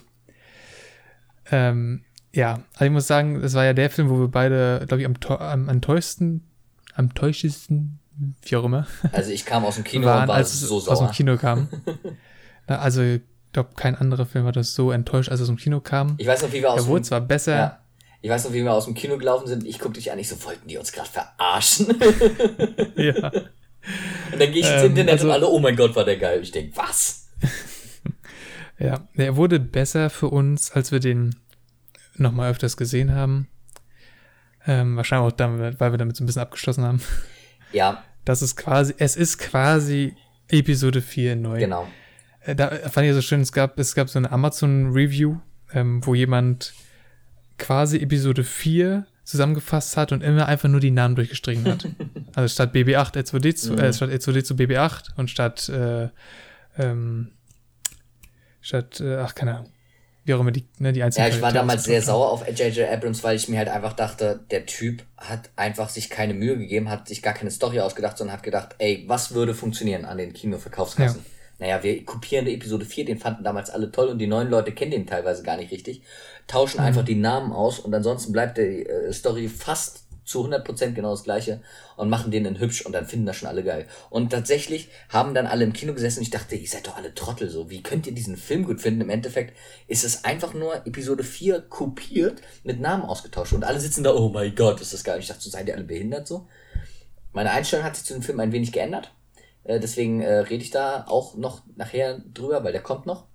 Ähm, 1.51 2.03
ja, 2.33 2.63
also 2.73 2.85
ich 2.85 2.91
muss 2.91 3.07
sagen, 3.07 3.41
das 3.41 3.53
war 3.53 3.65
ja 3.65 3.73
der 3.73 3.89
Film, 3.89 4.09
wo 4.09 4.19
wir 4.19 4.27
beide, 4.27 4.83
glaube 4.87 5.01
ich, 5.01 5.07
am, 5.07 5.15
am 5.37 5.69
enttäuschten, 5.69 6.50
am 6.95 7.13
täuschesten 7.13 7.99
wie 8.43 8.55
auch 8.55 8.63
immer. 8.63 8.87
Also 9.11 9.31
ich 9.31 9.45
kam 9.45 9.65
aus 9.65 9.75
dem 9.75 9.83
Kino 9.83 10.05
waren, 10.05 10.23
und 10.23 10.27
war 10.29 10.35
als 10.35 10.59
so 10.59 10.79
sauer. 10.79 10.93
Aus 10.93 10.99
dem 10.99 11.11
Kino 11.11 11.37
kam. 11.37 11.69
also 12.67 13.01
ich 13.01 13.21
glaube, 13.53 13.71
kein 13.75 13.95
anderer 13.95 14.25
Film 14.25 14.45
hat 14.45 14.55
das 14.55 14.73
so 14.73 14.91
enttäuscht, 14.91 15.29
als 15.29 15.39
er 15.39 15.43
aus 15.43 15.47
dem 15.47 15.57
Kino 15.57 15.79
kam. 15.79 16.15
Ich 16.17 16.27
weiß 16.27 16.43
noch, 16.43 16.53
wie 16.53 16.61
wir 16.61 16.71
aus 16.71 16.83
dem... 16.83 16.87
wurde 16.87 17.03
zwar 17.03 17.21
besser... 17.21 17.55
Ja. 17.55 17.77
Ich 18.23 18.29
weiß 18.29 18.45
noch, 18.45 18.53
wie 18.53 18.63
wir 18.63 18.71
aus 18.71 18.85
dem 18.85 18.93
Kino 18.93 19.17
gelaufen 19.17 19.47
sind. 19.47 19.65
Ich 19.65 19.79
guckte 19.79 19.99
dich 19.99 20.11
an, 20.11 20.19
ich 20.19 20.29
so, 20.29 20.43
wollten 20.43 20.67
die 20.67 20.77
uns 20.77 20.91
gerade 20.91 21.09
verarschen? 21.09 21.87
ja. 22.95 23.31
Und 24.31 24.39
dann 24.39 24.51
gehe 24.51 24.61
ich 24.61 24.69
ins 24.69 24.83
ähm, 24.83 24.91
Internet 24.91 25.09
also, 25.13 25.25
und 25.25 25.33
alle, 25.33 25.47
oh 25.47 25.57
mein 25.57 25.75
Gott, 25.75 25.95
war 25.95 26.05
der 26.05 26.17
geil. 26.17 26.39
Ich 26.43 26.51
denke, 26.51 26.77
was? 26.77 27.29
ja, 28.79 29.07
er 29.15 29.35
wurde 29.37 29.59
besser 29.59 30.11
für 30.11 30.27
uns, 30.27 30.71
als 30.71 30.91
wir 30.91 30.99
den 30.99 31.35
nochmal 32.15 32.51
öfters 32.51 32.77
gesehen 32.77 33.15
haben. 33.15 33.47
Ähm, 34.67 34.95
wahrscheinlich 34.95 35.33
auch 35.33 35.35
damit, 35.35 35.79
weil 35.79 35.91
wir 35.91 35.97
damit 35.97 36.15
so 36.15 36.23
ein 36.23 36.27
bisschen 36.27 36.41
abgeschlossen 36.41 36.83
haben. 36.83 37.01
Ja. 37.71 38.03
Das 38.25 38.41
ist 38.41 38.55
quasi, 38.55 38.93
es 38.97 39.15
ist 39.15 39.37
quasi 39.39 40.15
Episode 40.49 41.01
4 41.01 41.35
neu. 41.35 41.59
Genau. 41.59 41.87
Äh, 42.41 42.55
da 42.55 42.69
fand 42.69 43.07
ich 43.07 43.13
so 43.13 43.21
schön, 43.21 43.41
es 43.41 43.51
gab, 43.51 43.79
es 43.79 43.95
gab 43.95 44.09
so 44.09 44.19
eine 44.19 44.31
Amazon-Review, 44.31 45.37
ähm, 45.73 46.05
wo 46.05 46.13
jemand 46.13 46.73
quasi 47.57 47.99
Episode 47.99 48.43
4 48.43 49.05
zusammengefasst 49.23 49.97
hat 49.97 50.11
und 50.11 50.21
immer 50.21 50.47
einfach 50.47 50.69
nur 50.69 50.79
die 50.79 50.91
Namen 50.91 51.15
durchgestrichen 51.15 51.65
hat. 51.65 51.87
also 52.35 52.53
statt 52.53 52.75
BB8 52.75 53.15
R2D 53.15 53.55
zu, 53.55 53.75
äh, 53.75 53.87
mhm. 53.87 53.93
statt 53.93 54.09
R2D 54.09 54.43
zu 54.43 54.53
BB8 54.55 55.15
und 55.15 55.29
statt, 55.29 55.69
äh, 55.69 56.09
ähm, 56.77 57.31
statt, 58.59 58.99
äh, 58.99 59.17
ach, 59.17 59.33
keine 59.33 59.55
Ahnung 59.55 59.71
wie 60.31 60.35
auch 60.35 60.39
immer 60.39 60.51
die, 60.51 60.65
ne, 60.79 60.93
die 60.93 61.03
einzelnen 61.03 61.29
Ja, 61.29 61.35
ich 61.35 61.41
war 61.41 61.51
damals 61.51 61.83
sehr 61.83 62.01
sauer 62.01 62.31
auf 62.31 62.47
J.J. 62.47 62.89
Abrams, 62.89 63.23
weil 63.23 63.35
ich 63.35 63.49
mir 63.49 63.57
halt 63.57 63.67
einfach 63.67 63.93
dachte, 63.93 64.39
der 64.49 64.65
Typ 64.65 65.03
hat 65.17 65.49
einfach 65.57 65.89
sich 65.89 66.09
keine 66.09 66.33
Mühe 66.33 66.57
gegeben, 66.57 66.89
hat 66.89 67.07
sich 67.07 67.21
gar 67.21 67.33
keine 67.33 67.51
Story 67.51 67.81
ausgedacht, 67.81 68.17
sondern 68.17 68.37
hat 68.37 68.43
gedacht, 68.43 68.75
ey, 68.77 69.03
was 69.07 69.33
würde 69.33 69.53
funktionieren 69.53 70.05
an 70.05 70.17
den 70.17 70.33
Kinoverkaufskassen? 70.33 71.19
Ja. 71.19 71.31
Naja, 71.59 71.83
wir 71.83 72.05
kopieren 72.05 72.45
die 72.45 72.55
Episode 72.55 72.85
4, 72.85 73.05
den 73.05 73.19
fanden 73.19 73.43
damals 73.43 73.69
alle 73.69 73.91
toll 73.91 74.07
und 74.07 74.19
die 74.19 74.27
neuen 74.27 74.49
Leute 74.49 74.71
kennen 74.71 74.91
den 74.91 75.05
teilweise 75.05 75.43
gar 75.43 75.57
nicht 75.57 75.71
richtig, 75.71 76.01
tauschen 76.47 76.79
mhm. 76.79 76.87
einfach 76.87 77.03
die 77.03 77.15
Namen 77.15 77.51
aus 77.51 77.79
und 77.79 77.93
ansonsten 77.93 78.31
bleibt 78.31 78.57
die 78.57 78.85
äh, 78.85 79.11
Story 79.11 79.47
fast 79.49 80.05
zu 80.31 80.45
100% 80.45 80.93
genau 80.93 81.11
das 81.11 81.23
gleiche 81.23 81.61
und 81.97 82.09
machen 82.09 82.31
den 82.31 82.45
dann 82.45 82.59
hübsch 82.59 82.85
und 82.85 82.93
dann 82.93 83.05
finden 83.05 83.25
das 83.25 83.35
schon 83.35 83.49
alle 83.49 83.63
geil. 83.63 83.87
Und 84.09 84.31
tatsächlich 84.31 84.89
haben 85.09 85.33
dann 85.33 85.45
alle 85.45 85.63
im 85.63 85.73
Kino 85.73 85.93
gesessen 85.93 86.19
und 86.19 86.23
ich 86.23 86.29
dachte, 86.29 86.55
ihr 86.55 86.67
seid 86.67 86.87
doch 86.87 86.97
alle 86.97 87.13
Trottel 87.13 87.49
so. 87.49 87.69
Wie 87.69 87.83
könnt 87.83 88.07
ihr 88.07 88.13
diesen 88.13 88.37
Film 88.37 88.65
gut 88.65 88.81
finden? 88.81 89.01
Im 89.01 89.09
Endeffekt 89.09 89.55
ist 89.87 90.03
es 90.03 90.23
einfach 90.23 90.53
nur 90.53 90.87
Episode 90.87 91.23
4 91.23 91.61
kopiert, 91.61 92.41
mit 92.63 92.79
Namen 92.79 93.03
ausgetauscht 93.03 93.53
und 93.53 93.63
alle 93.63 93.79
sitzen 93.79 94.03
da, 94.03 94.15
oh 94.15 94.29
mein 94.29 94.55
Gott, 94.55 94.81
ist 94.81 94.93
das 94.93 95.03
geil. 95.03 95.19
Ich 95.19 95.27
dachte, 95.27 95.41
so 95.41 95.49
seid 95.49 95.67
ihr 95.67 95.75
alle 95.75 95.83
behindert 95.83 96.27
so. 96.27 96.47
Meine 97.33 97.51
Einstellung 97.51 97.85
hat 97.85 97.95
sich 97.95 98.05
zu 98.05 98.13
dem 98.13 98.23
Film 98.23 98.39
ein 98.39 98.51
wenig 98.51 98.71
geändert. 98.71 99.13
Äh, 99.63 99.79
deswegen 99.79 100.21
äh, 100.21 100.39
rede 100.39 100.63
ich 100.63 100.71
da 100.71 101.05
auch 101.07 101.35
noch 101.35 101.61
nachher 101.75 102.19
drüber, 102.33 102.63
weil 102.63 102.71
der 102.71 102.81
kommt 102.81 103.05
noch 103.05 103.27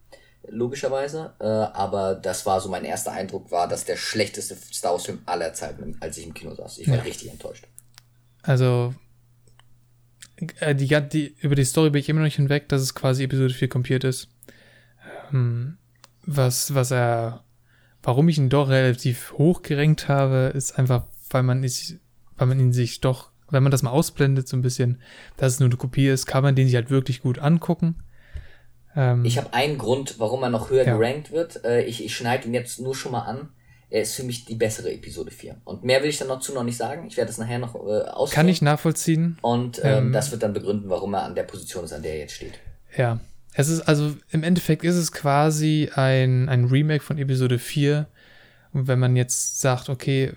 logischerweise. 0.48 1.34
Äh, 1.38 1.44
aber 1.44 2.14
das 2.14 2.46
war 2.46 2.60
so 2.60 2.68
mein 2.68 2.84
erster 2.84 3.12
Eindruck, 3.12 3.50
war 3.50 3.68
das 3.68 3.84
der 3.84 3.96
schlechteste 3.96 4.56
Star 4.56 4.92
Wars-Film 4.92 5.20
aller 5.26 5.52
Zeiten, 5.52 5.96
als 6.00 6.16
ich 6.18 6.26
im 6.26 6.34
Kino 6.34 6.54
saß. 6.54 6.78
Ich 6.78 6.88
war 6.88 6.96
ja. 6.96 7.02
richtig 7.02 7.30
enttäuscht. 7.30 7.66
Also, 8.42 8.94
äh, 10.60 10.74
die, 10.74 10.88
die, 11.08 11.34
über 11.40 11.54
die 11.54 11.64
Story 11.64 11.90
bin 11.90 12.00
ich 12.00 12.08
immer 12.08 12.20
noch 12.20 12.26
nicht 12.26 12.36
hinweg, 12.36 12.68
dass 12.68 12.82
es 12.82 12.94
quasi 12.94 13.24
Episode 13.24 13.54
4 13.54 13.68
kopiert 13.68 14.04
ist. 14.04 14.28
Ähm, 15.32 15.78
was, 16.24 16.74
was 16.74 16.90
er, 16.90 17.44
warum 18.02 18.28
ich 18.28 18.38
ihn 18.38 18.48
doch 18.48 18.68
relativ 18.68 19.32
hoch 19.32 19.62
gerankt 19.62 20.08
habe, 20.08 20.52
ist 20.54 20.78
einfach, 20.78 21.06
weil 21.30 21.42
man, 21.42 21.64
ist, 21.64 21.96
weil 22.36 22.48
man 22.48 22.60
ihn 22.60 22.72
sich 22.72 23.00
doch, 23.00 23.30
wenn 23.50 23.62
man 23.62 23.72
das 23.72 23.82
mal 23.82 23.90
ausblendet, 23.90 24.48
so 24.48 24.56
ein 24.56 24.62
bisschen, 24.62 25.00
dass 25.36 25.54
es 25.54 25.60
nur 25.60 25.68
eine 25.68 25.76
Kopie 25.76 26.08
ist, 26.08 26.26
kann 26.26 26.42
man 26.42 26.54
den 26.54 26.66
sich 26.66 26.76
halt 26.76 26.90
wirklich 26.90 27.22
gut 27.22 27.38
angucken. 27.38 27.96
Ähm, 28.96 29.24
ich 29.24 29.36
habe 29.36 29.52
einen 29.52 29.78
Grund, 29.78 30.18
warum 30.18 30.42
er 30.42 30.50
noch 30.50 30.70
höher 30.70 30.86
ja. 30.86 30.96
gerankt 30.96 31.30
wird. 31.30 31.64
Äh, 31.64 31.82
ich 31.84 32.04
ich 32.04 32.16
schneide 32.16 32.48
ihn 32.48 32.54
jetzt 32.54 32.80
nur 32.80 32.94
schon 32.94 33.12
mal 33.12 33.22
an. 33.22 33.50
Er 33.88 34.02
ist 34.02 34.14
für 34.14 34.24
mich 34.24 34.44
die 34.46 34.56
bessere 34.56 34.92
Episode 34.92 35.30
4. 35.30 35.58
Und 35.64 35.84
mehr 35.84 36.02
will 36.02 36.08
ich 36.08 36.18
dann 36.18 36.28
dazu 36.28 36.52
noch 36.52 36.64
nicht 36.64 36.76
sagen. 36.76 37.06
Ich 37.06 37.16
werde 37.16 37.28
das 37.28 37.38
nachher 37.38 37.60
noch 37.60 37.74
äh, 37.74 38.02
ausführen. 38.02 38.34
Kann 38.34 38.48
ich 38.48 38.60
nachvollziehen. 38.60 39.38
Und 39.42 39.78
ähm, 39.84 40.06
ähm, 40.06 40.12
das 40.12 40.32
wird 40.32 40.42
dann 40.42 40.52
begründen, 40.52 40.88
warum 40.88 41.14
er 41.14 41.22
an 41.22 41.36
der 41.36 41.44
Position 41.44 41.84
ist, 41.84 41.92
an 41.92 42.02
der 42.02 42.14
er 42.14 42.20
jetzt 42.20 42.34
steht. 42.34 42.54
Ja. 42.96 43.20
Es 43.54 43.68
ist 43.68 43.82
also, 43.82 44.14
im 44.30 44.42
Endeffekt 44.42 44.84
ist 44.84 44.96
es 44.96 45.12
quasi 45.12 45.90
ein, 45.94 46.48
ein 46.48 46.64
Remake 46.64 47.02
von 47.02 47.16
Episode 47.16 47.58
4. 47.58 48.06
Und 48.72 48.88
wenn 48.88 48.98
man 48.98 49.14
jetzt 49.14 49.60
sagt, 49.60 49.88
okay, 49.88 50.32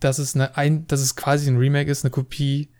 das 0.00 0.18
ist 0.18 0.34
eine, 0.34 0.56
ein, 0.56 0.86
dass 0.88 1.00
es 1.00 1.16
quasi 1.16 1.48
ein 1.48 1.56
Remake 1.56 1.90
ist, 1.90 2.04
eine 2.04 2.10
Kopie, 2.10 2.70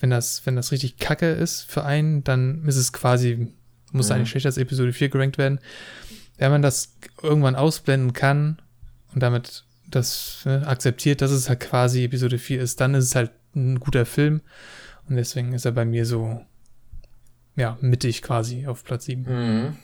wenn 0.00 0.10
das, 0.10 0.44
wenn 0.44 0.56
das 0.56 0.72
richtig 0.72 0.98
kacke 0.98 1.30
ist 1.30 1.62
für 1.62 1.84
einen, 1.84 2.24
dann 2.24 2.64
ist 2.66 2.76
es 2.76 2.92
quasi 2.92 3.54
muss 3.94 4.08
mhm. 4.08 4.16
eigentlich 4.16 4.30
schlechter 4.30 4.48
als 4.48 4.58
Episode 4.58 4.92
4 4.92 5.08
gerankt 5.08 5.38
werden. 5.38 5.58
Wenn 6.36 6.50
man 6.50 6.62
das 6.62 6.94
irgendwann 7.22 7.54
ausblenden 7.54 8.12
kann 8.12 8.60
und 9.14 9.22
damit 9.22 9.64
das 9.90 10.42
ne, 10.44 10.66
akzeptiert, 10.66 11.22
dass 11.22 11.30
es 11.30 11.48
halt 11.48 11.60
quasi 11.60 12.04
Episode 12.04 12.38
4 12.38 12.60
ist, 12.60 12.80
dann 12.80 12.94
ist 12.94 13.04
es 13.04 13.14
halt 13.14 13.30
ein 13.54 13.78
guter 13.80 14.04
Film. 14.04 14.40
Und 15.08 15.16
deswegen 15.16 15.52
ist 15.52 15.64
er 15.64 15.72
bei 15.72 15.84
mir 15.84 16.06
so, 16.06 16.40
ja, 17.56 17.78
mittig 17.80 18.22
quasi 18.22 18.66
auf 18.66 18.84
Platz 18.84 19.04
7. 19.04 19.22
Mhm. 19.22 19.76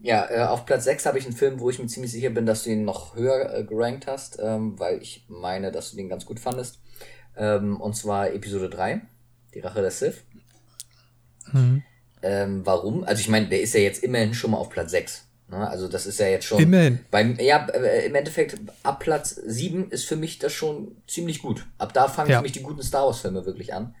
Ja, 0.00 0.30
äh, 0.30 0.46
auf 0.46 0.64
Platz 0.64 0.84
6 0.84 1.06
habe 1.06 1.18
ich 1.18 1.24
einen 1.24 1.34
Film, 1.34 1.58
wo 1.58 1.70
ich 1.70 1.78
mir 1.78 1.86
ziemlich 1.86 2.12
sicher 2.12 2.30
bin, 2.30 2.46
dass 2.46 2.64
du 2.64 2.70
ihn 2.70 2.84
noch 2.84 3.16
höher 3.16 3.52
äh, 3.52 3.64
gerankt 3.64 4.06
hast, 4.06 4.38
ähm, 4.40 4.78
weil 4.78 5.02
ich 5.02 5.24
meine, 5.28 5.72
dass 5.72 5.90
du 5.90 5.96
den 5.96 6.08
ganz 6.08 6.24
gut 6.24 6.38
fandest. 6.38 6.78
Ähm, 7.36 7.80
und 7.80 7.94
zwar 7.94 8.32
Episode 8.32 8.70
3, 8.70 9.00
Die 9.54 9.60
Rache 9.60 9.80
der 9.80 9.90
Sith. 9.90 10.22
Mhm. 11.52 11.82
Ähm, 12.22 12.64
warum? 12.64 13.04
Also 13.04 13.20
ich 13.20 13.28
meine, 13.28 13.48
der 13.48 13.60
ist 13.60 13.74
ja 13.74 13.80
jetzt 13.80 14.02
immerhin 14.02 14.34
schon 14.34 14.50
mal 14.50 14.58
auf 14.58 14.70
Platz 14.70 14.90
6. 14.90 15.28
Ne? 15.48 15.68
Also 15.68 15.88
das 15.88 16.06
ist 16.06 16.18
ja 16.20 16.26
jetzt 16.26 16.46
schon. 16.46 16.60
Immerhin. 16.60 17.00
Beim, 17.10 17.36
ja, 17.38 17.66
äh, 17.68 18.06
im 18.06 18.14
Endeffekt, 18.14 18.56
ab 18.82 19.00
Platz 19.00 19.30
7 19.30 19.90
ist 19.90 20.06
für 20.06 20.16
mich 20.16 20.38
das 20.38 20.52
schon 20.52 20.96
ziemlich 21.06 21.42
gut. 21.42 21.66
Ab 21.78 21.92
da 21.92 22.08
fangen 22.08 22.30
ja. 22.30 22.38
für 22.38 22.42
mich 22.42 22.52
die 22.52 22.62
guten 22.62 22.82
Star 22.82 23.06
Wars-Filme 23.06 23.46
wirklich 23.46 23.72
an. 23.72 23.94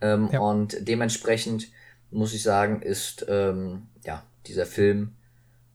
Ähm, 0.00 0.28
ja. 0.32 0.40
Und 0.40 0.76
dementsprechend 0.80 1.68
muss 2.10 2.34
ich 2.34 2.42
sagen, 2.42 2.82
ist 2.82 3.24
ähm, 3.28 3.88
ja 4.04 4.22
dieser 4.46 4.66
Film 4.66 5.14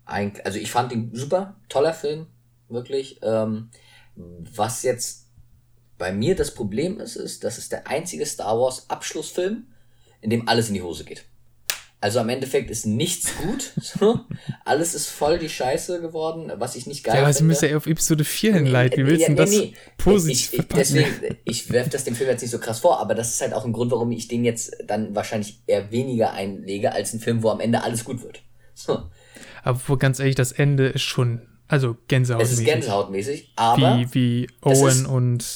eigentlich, 0.05 0.45
also 0.45 0.59
ich 0.59 0.71
fand 0.71 0.91
ihn 0.91 1.11
super, 1.13 1.55
toller 1.69 1.93
Film, 1.93 2.27
wirklich. 2.69 3.19
Ähm, 3.23 3.69
was 4.15 4.83
jetzt 4.83 5.27
bei 5.97 6.11
mir 6.11 6.35
das 6.35 6.53
Problem 6.53 6.99
ist, 6.99 7.15
ist, 7.15 7.43
dass 7.43 7.57
es 7.57 7.69
der 7.69 7.87
einzige 7.87 8.25
Star 8.25 8.59
Wars 8.59 8.89
Abschlussfilm, 8.89 9.67
in 10.21 10.29
dem 10.29 10.47
alles 10.47 10.67
in 10.67 10.75
die 10.75 10.81
Hose 10.81 11.05
geht. 11.05 11.25
Also 11.99 12.19
am 12.19 12.29
Endeffekt 12.29 12.69
ist 12.69 12.85
nichts 12.85 13.35
gut. 13.37 13.73
So. 13.81 14.19
Alles 14.65 14.93
ist 14.93 15.07
voll 15.07 15.39
die 15.39 15.49
Scheiße 15.49 16.01
geworden, 16.01 16.51
was 16.57 16.75
ich 16.75 16.87
nicht 16.87 17.03
geil 17.03 17.13
finde. 17.13 17.21
Ja, 17.21 17.25
aber 17.27 17.33
sie 17.33 17.43
müssen 17.43 17.69
ja 17.69 17.77
auf 17.77 17.87
Episode 17.87 18.23
4 18.25 18.53
hinleiten. 18.55 19.05
Wie 19.05 19.09
willst 19.09 19.27
du 19.27 19.31
ja, 19.31 19.37
das 19.37 19.49
nee, 19.49 19.73
positiv 19.97 20.53
ich, 20.53 20.59
ich, 20.59 20.67
Deswegen, 20.67 21.37
ich 21.45 21.71
werfe 21.71 21.89
das 21.89 22.03
dem 22.03 22.15
Film 22.15 22.29
jetzt 22.29 22.41
nicht 22.41 22.51
so 22.51 22.59
krass 22.59 22.79
vor, 22.79 22.99
aber 22.99 23.15
das 23.15 23.29
ist 23.29 23.41
halt 23.41 23.53
auch 23.53 23.65
ein 23.65 23.71
Grund, 23.71 23.91
warum 23.91 24.11
ich 24.11 24.27
den 24.27 24.43
jetzt 24.43 24.75
dann 24.85 25.15
wahrscheinlich 25.15 25.61
eher 25.67 25.89
weniger 25.91 26.33
einlege, 26.33 26.91
als 26.91 27.13
ein 27.13 27.19
Film, 27.19 27.43
wo 27.43 27.49
am 27.49 27.61
Ende 27.61 27.81
alles 27.81 28.03
gut 28.03 28.21
wird. 28.21 28.41
So. 28.73 29.03
Aber 29.63 29.97
ganz 29.97 30.19
ehrlich, 30.19 30.35
das 30.35 30.51
Ende 30.51 30.87
ist 30.87 31.03
schon 31.03 31.41
also 31.67 31.97
Gänsehautmäßig. 32.07 32.53
Es 32.53 32.59
ist 32.59 32.65
Gänsehautmäßig, 32.65 33.53
aber. 33.55 33.97
Wie, 33.97 34.13
wie 34.13 34.47
Owen 34.61 34.87
ist, 34.87 35.07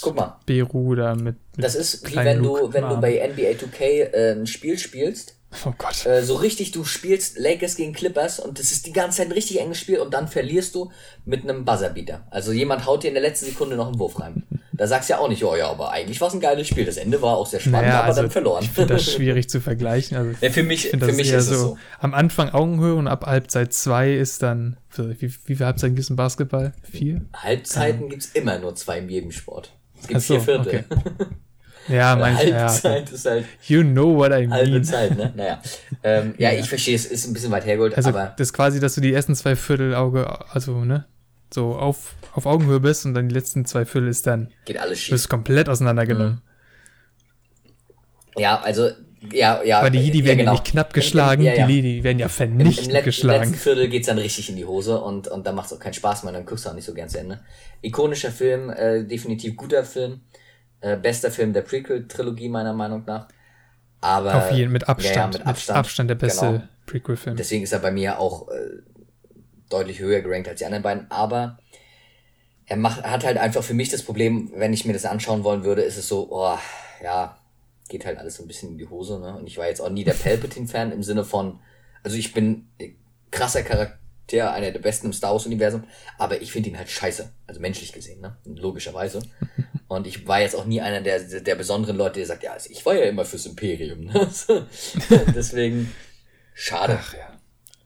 und 0.04 0.16
mal, 0.16 0.40
Beru 0.46 0.96
da 0.96 1.16
mit, 1.16 1.36
mit 1.56 1.64
Das 1.64 1.76
ist 1.76 2.10
wie 2.10 2.16
wenn 2.16 2.42
du, 2.42 2.74
wenn 2.74 2.88
du 2.88 2.98
bei 3.00 3.16
NBA 3.28 3.52
2K 3.52 3.84
äh, 3.84 4.32
ein 4.32 4.48
Spiel 4.48 4.78
spielst 4.78 5.41
Oh 5.66 5.74
Gott. 5.78 6.06
Äh, 6.06 6.24
so 6.24 6.36
richtig, 6.36 6.72
du 6.72 6.86
spielst 6.86 7.38
Lakers 7.38 7.76
gegen 7.76 7.94
Clippers 7.94 8.40
und 8.40 8.58
das 8.58 8.72
ist 8.72 8.86
die 8.86 8.94
ganze 8.94 9.18
Zeit 9.18 9.28
ein 9.28 9.34
richtig 9.34 9.60
enges 9.60 9.80
Spiel 9.80 10.00
und 10.00 10.14
dann 10.14 10.28
verlierst 10.28 10.74
du 10.76 10.92
mit 11.26 11.44
einem 11.44 11.66
Buzzerbeater. 11.66 12.26
Also 12.30 12.52
jemand 12.52 12.86
haut 12.86 13.04
dir 13.04 13.10
in 13.10 13.14
der 13.14 13.24
letzten 13.24 13.48
Sekunde 13.48 13.76
noch 13.76 13.88
einen 13.88 14.00
Wurf 14.00 14.20
rein. 14.20 14.44
Da 14.74 14.88
sagst 14.88 15.10
du 15.10 15.14
ja 15.14 15.20
auch 15.20 15.28
nicht, 15.28 15.44
oh 15.44 15.56
ja, 15.56 15.70
aber 15.70 15.92
eigentlich 15.92 16.20
war 16.22 16.30
es 16.30 16.34
ein 16.34 16.40
geiles 16.40 16.68
Spiel. 16.68 16.86
Das 16.86 16.98
Ende 16.98 17.22
war 17.22 17.38
auch 17.38 17.46
sehr 17.46 17.60
spannend, 17.60 17.90
naja, 17.90 18.00
aber 18.00 18.08
also 18.08 18.22
dann 18.22 18.32
verloren. 18.32 18.64
Ich 18.64 18.72
finde 18.72 18.96
das 18.96 19.12
schwierig 19.14 19.50
zu 19.50 19.60
vergleichen. 19.60 20.18
Also 20.18 20.32
ja, 20.42 20.50
für 20.50 20.64
mich, 20.64 20.88
für 20.88 21.12
mich 21.12 21.32
ist 21.32 21.48
so, 21.48 21.54
es 21.54 21.60
so. 21.60 21.78
Am 22.00 22.14
Anfang 22.14 22.50
Augenhöhe 22.50 22.96
und 22.96 23.08
ab 23.08 23.26
Halbzeit 23.26 23.74
2 23.74 24.14
ist 24.14 24.42
dann, 24.42 24.78
wie, 24.98 25.22
wie 25.22 25.56
viele 25.56 25.66
Halbzeiten 25.66 25.96
gibt 25.96 26.06
es 26.06 26.10
im 26.10 26.16
Basketball? 26.16 26.74
Vier? 26.82 27.22
Halbzeiten 27.34 28.04
ja. 28.04 28.08
gibt 28.08 28.24
es 28.24 28.32
immer 28.32 28.58
nur 28.58 28.74
zwei 28.76 29.00
in 29.00 29.10
jedem 29.10 29.32
Sport. 29.32 29.72
Es 30.02 30.08
gibt 30.08 30.22
so, 30.22 30.34
vier 30.40 30.42
Viertel. 30.42 30.86
Okay. 30.90 31.26
Ja, 31.88 32.16
manche, 32.16 32.56
Halbzeit 32.56 33.10
ja, 33.10 33.16
ist 33.16 33.26
halt. 33.26 33.46
You 33.68 33.84
know 33.84 34.16
what 34.16 34.32
I 34.32 34.48
mean. 34.48 34.52
Halbe 34.52 34.82
Zeit, 34.82 35.18
ne? 35.18 35.34
Naja. 35.36 35.62
Ähm, 36.04 36.36
ja, 36.38 36.52
ja, 36.52 36.60
ich 36.60 36.70
verstehe, 36.70 36.96
es 36.96 37.06
ist 37.06 37.28
ein 37.28 37.34
bisschen 37.34 37.52
weit 37.52 37.66
hergeholt, 37.66 37.96
also, 37.96 38.10
aber. 38.10 38.34
Das 38.38 38.48
ist 38.48 38.54
quasi, 38.54 38.80
dass 38.80 38.96
du 38.96 39.02
die 39.02 39.14
ersten 39.14 39.36
zwei 39.36 39.56
Viertel 39.56 39.96
Auge, 39.96 40.28
also, 40.52 40.84
ne? 40.86 41.06
So 41.54 41.76
auf, 41.76 42.16
auf 42.34 42.46
Augenhöhe 42.46 42.80
bist 42.80 43.06
und 43.06 43.14
dann 43.14 43.30
die 43.30 43.36
letzten 43.36 43.66
zwei 43.66 43.86
Viertel 43.86 44.10
ist 44.10 44.26
dann. 44.26 44.50
Geht 44.66 44.80
alles 44.80 45.00
schief. 45.00 45.10
Du 45.10 45.16
bist 45.16 45.30
komplett 45.30 45.70
auseinandergenommen. 45.70 46.42
Mhm. 48.36 48.42
Ja, 48.42 48.62
also, 48.62 48.90
ja, 49.32 49.62
ja. 49.64 49.80
Aber 49.80 49.90
die 49.90 50.00
Jedi 50.00 50.24
werden 50.26 50.40
ja, 50.40 50.46
genau. 50.46 50.52
ja 50.54 50.60
nicht 50.60 50.72
knapp 50.72 50.94
geschlagen, 50.94 51.44
ja, 51.44 51.54
ja. 51.54 51.68
die 51.68 51.74
Jedi 51.76 52.04
werden 52.04 52.20
ja 52.20 52.30
vernichtend 52.30 52.92
Im, 52.92 52.96
im 52.96 53.04
geschlagen. 53.04 53.44
Im 53.44 53.50
letzten 53.50 53.64
Viertel 53.64 53.90
geht's 53.90 54.08
dann 54.08 54.18
richtig 54.18 54.50
in 54.50 54.56
die 54.56 54.66
Hose 54.66 55.00
und, 55.00 55.28
und 55.28 55.46
dann 55.46 55.56
macht's 55.56 55.74
auch 55.74 55.80
keinen 55.80 55.94
Spaß 55.94 56.24
mehr, 56.24 56.34
dann 56.34 56.46
guckst 56.46 56.66
du 56.66 56.70
auch 56.70 56.74
nicht 56.74 56.86
so 56.86 56.94
gern 56.94 57.10
zu 57.10 57.20
Ende. 57.20 57.42
Ikonischer 57.82 58.32
Film, 58.32 58.70
äh, 58.70 59.04
definitiv 59.04 59.56
guter 59.56 59.84
Film. 59.84 60.22
Äh, 60.82 60.98
bester 60.98 61.32
Film 61.32 61.54
der 61.54 61.62
Prequel-Trilogie, 61.62 62.50
meiner 62.50 62.74
Meinung 62.74 63.04
nach. 63.06 63.28
Aber, 64.02 64.36
Auf 64.36 64.52
jeden 64.52 64.72
mit 64.72 64.90
Abstand. 64.90 65.16
Ja, 65.16 65.28
mit 65.28 65.48
Abstand, 65.48 65.76
mit 65.76 65.86
Abstand 65.86 66.10
der 66.10 66.16
beste 66.16 66.46
genau. 66.46 66.64
Prequel-Film. 66.88 67.38
Deswegen 67.38 67.64
ist 67.64 67.72
er 67.72 67.80
bei 67.80 67.92
mir 67.92 68.20
auch 68.20 68.50
äh, 68.50 68.82
deutlich 69.70 70.00
höher 70.00 70.22
gerankt 70.22 70.48
als 70.48 70.60
die 70.60 70.66
anderen 70.66 70.84
beiden. 70.84 71.10
Aber 71.12 71.60
er 72.66 72.78
macht, 72.78 73.04
hat 73.04 73.24
halt 73.24 73.38
einfach 73.38 73.64
für 73.64 73.76
mich 73.76 73.90
das 73.90 74.02
Problem, 74.02 74.52
wenn 74.56 74.74
ich 74.74 74.86
mir 74.86 74.94
das 74.94 75.06
anschauen 75.06 75.44
wollen 75.44 75.64
würde, 75.64 75.84
ist 75.84 75.98
es 75.98 76.08
so, 76.08 76.28
oh, 76.32 76.58
ja, 77.04 77.38
geht 77.90 78.06
halt 78.06 78.18
alles 78.18 78.36
so 78.36 78.44
ein 78.44 78.48
bisschen 78.48 78.72
in 78.72 78.78
die 78.80 78.90
Hose. 78.90 79.20
Ne? 79.20 79.38
Und 79.38 79.46
ich 79.46 79.58
war 79.58 79.68
jetzt 79.68 79.82
auch 79.82 79.90
nie 79.90 80.04
der 80.04 80.14
Palpatine-Fan 80.14 80.92
im 80.92 81.04
Sinne 81.04 81.24
von, 81.24 81.60
also 82.02 82.18
ich 82.18 82.34
bin 82.34 82.70
krasser 83.30 83.62
Charakter 83.62 84.00
einer 84.52 84.72
der 84.72 84.80
besten 84.80 85.08
im 85.08 85.14
Star 85.14 85.34
Wars-Universum, 85.34 85.84
aber 86.18 86.42
ich 86.42 86.52
finde 86.52 86.70
ihn 86.70 86.78
halt 86.78 86.90
scheiße. 86.90 87.32
Also 87.46 87.60
menschlich 87.60 87.92
gesehen, 87.92 88.22
ne? 88.22 88.38
Logischerweise. 88.46 89.22
Und 89.92 90.08
ich 90.08 90.26
war 90.26 90.40
jetzt 90.40 90.56
auch 90.56 90.64
nie 90.64 90.80
einer 90.80 91.02
der, 91.02 91.20
der 91.20 91.56
besonderen 91.56 91.98
Leute, 91.98 92.20
der 92.20 92.26
sagt, 92.26 92.44
ja, 92.44 92.54
also 92.54 92.70
ich 92.72 92.86
war 92.86 92.96
ja 92.96 93.04
immer 93.04 93.26
fürs 93.26 93.46
Imperium. 93.46 94.06
Ne? 94.06 94.32
Deswegen, 95.36 95.92
schade. 96.54 96.98
Ach 96.98 97.14
ja. 97.14 97.38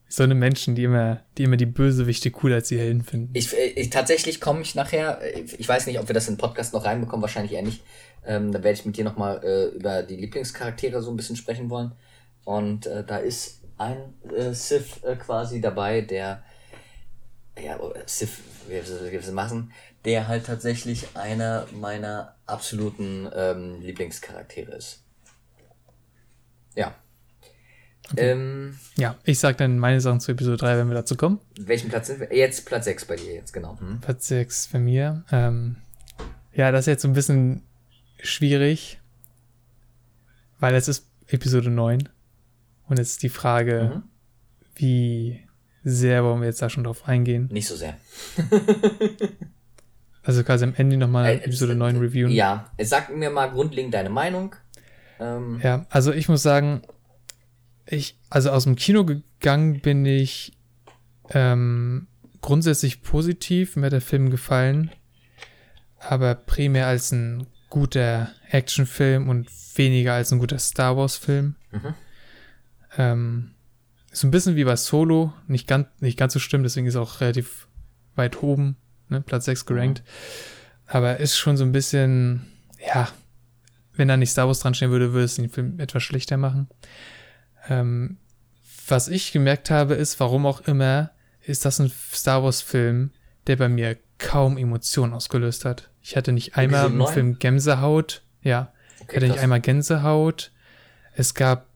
So 0.07 0.21
eine 0.21 0.35
Menschen, 0.35 0.75
die 0.75 0.83
immer, 0.83 1.23
die 1.35 1.45
immer 1.45 1.57
die 1.57 1.65
Bösewichte 1.65 2.29
cooler 2.29 2.57
als 2.57 2.67
die 2.67 2.77
Helden 2.77 3.01
finden. 3.01 3.31
Ich, 3.33 3.51
ich 3.53 3.89
tatsächlich 3.89 4.39
komme 4.39 4.61
ich 4.61 4.75
nachher, 4.75 5.19
ich 5.35 5.67
weiß 5.67 5.87
nicht, 5.87 5.97
ob 5.97 6.07
wir 6.07 6.13
das 6.13 6.27
in 6.27 6.35
den 6.35 6.39
Podcast 6.39 6.75
noch 6.75 6.85
reinbekommen, 6.85 7.23
wahrscheinlich 7.23 7.53
eher 7.53 7.63
nicht. 7.63 7.81
Ähm, 8.23 8.51
da 8.51 8.61
werde 8.61 8.77
ich 8.77 8.85
mit 8.85 8.97
dir 8.97 9.03
nochmal 9.03 9.43
äh, 9.43 9.75
über 9.75 10.03
die 10.03 10.17
Lieblingscharaktere 10.17 11.01
so 11.01 11.09
ein 11.09 11.17
bisschen 11.17 11.37
sprechen 11.37 11.71
wollen. 11.71 11.93
Und 12.43 12.85
äh, 12.85 13.03
da 13.03 13.17
ist 13.17 13.61
ein 13.79 14.13
äh, 14.31 14.53
Sith 14.53 15.03
äh, 15.03 15.15
quasi 15.15 15.59
dabei, 15.59 16.01
der 16.01 16.43
ja, 17.59 17.79
Sith, 18.05 18.41
wie 18.67 18.73
wir 19.11 19.19
es 19.19 19.31
machen, 19.31 19.71
der 20.05 20.27
halt 20.27 20.45
tatsächlich 20.45 21.15
einer 21.15 21.67
meiner 21.73 22.35
absoluten 22.45 23.27
ähm, 23.35 23.81
Lieblingscharaktere 23.81 24.71
ist. 24.71 25.03
Ja. 26.75 26.95
Okay. 28.11 28.31
Ähm, 28.31 28.77
ja, 28.97 29.17
ich 29.23 29.39
sag 29.39 29.57
dann 29.57 29.79
meine 29.79 29.99
Sachen 29.99 30.19
zu 30.19 30.31
Episode 30.31 30.57
3, 30.57 30.77
wenn 30.77 30.87
wir 30.87 30.93
dazu 30.93 31.17
kommen. 31.17 31.39
Welchen 31.59 31.89
Platz 31.89 32.07
sind 32.07 32.19
wir? 32.19 32.35
Jetzt 32.35 32.65
Platz 32.65 32.85
6 32.85 33.05
bei 33.05 33.15
dir, 33.15 33.33
jetzt 33.33 33.51
genau. 33.51 33.79
Hm? 33.79 33.99
Platz 33.99 34.27
6 34.27 34.67
bei 34.67 34.79
mir. 34.79 35.23
Ähm, 35.31 35.77
ja, 36.53 36.71
das 36.71 36.81
ist 36.81 36.87
jetzt 36.87 37.01
so 37.01 37.07
ein 37.07 37.13
bisschen 37.13 37.63
schwierig, 38.19 38.99
weil 40.59 40.75
es 40.75 40.87
ist 40.87 41.07
Episode 41.27 41.71
9. 41.71 42.07
Und 42.87 42.99
jetzt 42.99 43.11
ist 43.13 43.23
die 43.23 43.29
Frage, 43.29 43.95
mhm. 43.95 44.03
wie 44.75 45.47
sehr 45.83 46.23
wollen 46.23 46.41
wir 46.41 46.47
jetzt 46.47 46.61
da 46.61 46.69
schon 46.69 46.83
drauf 46.83 47.07
eingehen? 47.07 47.49
Nicht 47.51 47.67
so 47.67 47.75
sehr. 47.75 47.97
also 50.25 50.43
quasi 50.43 50.65
am 50.65 50.73
Ende 50.75 50.97
nochmal 50.97 51.27
äh, 51.27 51.35
Episode 51.37 51.73
äh, 51.73 51.75
9 51.75 51.97
reviewen. 51.97 52.31
Ja, 52.31 52.71
sag 52.81 53.15
mir 53.15 53.29
mal 53.29 53.47
grundlegend 53.51 53.93
deine 53.93 54.09
Meinung. 54.09 54.55
Ähm. 55.19 55.59
Ja, 55.63 55.85
also 55.89 56.11
ich 56.11 56.27
muss 56.27 56.41
sagen, 56.41 56.81
ich, 57.85 58.17
also 58.29 58.49
aus 58.49 58.63
dem 58.63 58.75
Kino 58.75 59.05
gegangen 59.05 59.79
bin 59.81 60.05
ich 60.05 60.53
ähm, 61.29 62.07
grundsätzlich 62.41 63.03
positiv, 63.03 63.75
mir 63.75 63.87
hat 63.87 63.93
der 63.93 64.01
Film 64.01 64.31
gefallen, 64.31 64.91
aber 65.99 66.35
primär 66.35 66.87
als 66.87 67.11
ein 67.11 67.47
guter 67.69 68.31
Actionfilm 68.49 69.29
und 69.29 69.47
weniger 69.75 70.13
als 70.13 70.31
ein 70.31 70.39
guter 70.39 70.59
Star 70.59 70.97
Wars-Film. 70.97 71.55
Mhm. 71.71 71.93
Ähm, 72.97 73.51
ist 74.11 74.23
ein 74.23 74.31
bisschen 74.31 74.55
wie 74.55 74.63
bei 74.63 74.75
Solo, 74.75 75.33
nicht 75.47 75.67
ganz, 75.67 75.87
nicht 75.99 76.17
ganz 76.17 76.33
so 76.33 76.39
schlimm, 76.39 76.63
deswegen 76.63 76.87
ist 76.87 76.95
auch 76.95 77.21
relativ 77.21 77.67
weit 78.15 78.41
oben, 78.41 78.77
ne, 79.09 79.21
Platz 79.21 79.45
6 79.45 79.65
gerankt. 79.65 80.03
Aber 80.87 81.17
ist 81.17 81.37
schon 81.37 81.57
so 81.57 81.63
ein 81.63 81.71
bisschen, 81.71 82.45
ja, 82.85 83.09
wenn 83.93 84.07
da 84.07 84.17
nicht 84.17 84.31
Star 84.31 84.47
Wars 84.47 84.59
dran 84.59 84.73
stehen 84.73 84.91
würde, 84.91 85.13
würde 85.13 85.25
es 85.25 85.35
den 85.35 85.49
Film 85.49 85.79
etwas 85.79 86.03
schlechter 86.03 86.37
machen. 86.37 86.67
Ähm, 87.67 88.17
was 88.87 89.07
ich 89.07 89.31
gemerkt 89.31 89.71
habe, 89.71 89.95
ist, 89.95 90.19
warum 90.19 90.45
auch 90.45 90.61
immer, 90.61 91.11
ist 91.41 91.65
das 91.65 91.79
ein 91.79 91.91
Star 92.13 92.43
Wars-Film, 92.43 93.11
der 93.47 93.55
bei 93.55 93.69
mir 93.69 93.97
kaum 94.17 94.57
Emotionen 94.57 95.13
ausgelöst 95.13 95.65
hat. 95.65 95.89
Ich 96.01 96.15
hatte 96.15 96.31
nicht 96.31 96.55
einmal 96.55 96.87
im 96.87 97.05
Film 97.07 97.39
Gänsehaut, 97.39 98.23
ja, 98.41 98.71
okay, 98.99 99.09
ich 99.09 99.15
hatte 99.15 99.27
nicht 99.27 99.39
einmal 99.39 99.61
Gänsehaut. 99.61 100.51
Es 101.13 101.33
gab 101.33 101.67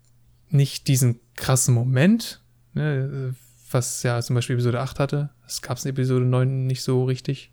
nicht 0.50 0.88
diesen 0.88 1.20
krassen 1.36 1.74
Moment, 1.74 2.42
ne, 2.74 3.34
was 3.72 4.04
ja 4.04 4.22
zum 4.22 4.36
Beispiel 4.36 4.56
Episode 4.56 4.80
8 4.80 5.00
hatte. 5.00 5.30
Das 5.44 5.62
gab 5.62 5.78
es 5.78 5.86
in 5.86 5.92
Episode 5.92 6.26
9 6.26 6.68
nicht 6.68 6.84
so 6.84 7.04
richtig. 7.04 7.52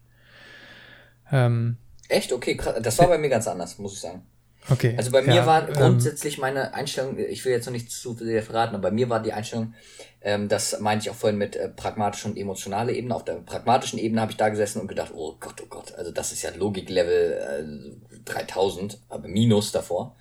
Ähm, 1.31 1.77
Echt? 2.09 2.33
Okay, 2.33 2.57
krass. 2.57 2.77
Das 2.83 2.99
war 2.99 3.09
bei 3.09 3.19
mir 3.19 3.29
ganz 3.29 3.49
anders, 3.49 3.79
muss 3.79 3.95
ich 3.95 4.01
sagen. 4.01 4.23
Okay. 4.69 4.95
Also 4.97 5.13
bei 5.13 5.23
mir 5.23 5.35
ja, 5.35 5.47
war 5.47 5.69
ähm, 5.69 5.75
grundsätzlich 5.75 6.37
ähm, 6.37 6.41
meine 6.41 6.75
Einstellung, 6.75 7.19
ich 7.19 7.45
will 7.45 7.53
jetzt 7.53 7.67
noch 7.67 7.73
nicht 7.73 7.91
zu 7.91 8.15
viel 8.15 8.43
verraten, 8.43 8.75
aber 8.75 8.89
bei 8.89 8.91
mir 8.91 9.09
war 9.09 9.23
die 9.23 9.33
Einstellung, 9.33 9.75
ähm, 10.23 10.49
das 10.49 10.81
meinte 10.81 11.05
ich 11.05 11.11
auch 11.11 11.15
vorhin 11.15 11.39
mit 11.39 11.55
äh, 11.55 11.69
pragmatischer 11.69 12.29
und 12.29 12.37
emotionaler 12.37 12.93
Ebene. 12.93 13.15
Auf 13.15 13.25
der 13.25 13.35
pragmatischen 13.35 13.99
Ebene 13.99 14.21
habe 14.21 14.33
ich 14.33 14.37
da 14.37 14.49
gesessen 14.49 14.81
und 14.81 14.89
gedacht, 14.89 15.13
oh 15.15 15.37
Gott, 15.39 15.63
oh 15.63 15.67
Gott, 15.69 15.95
also 15.95 16.11
das 16.11 16.33
ist 16.33 16.43
ja 16.43 16.51
Logiklevel 16.51 17.97
äh, 18.13 18.21
3000, 18.25 18.99
aber 19.09 19.29
minus 19.29 19.71
davor 19.71 20.17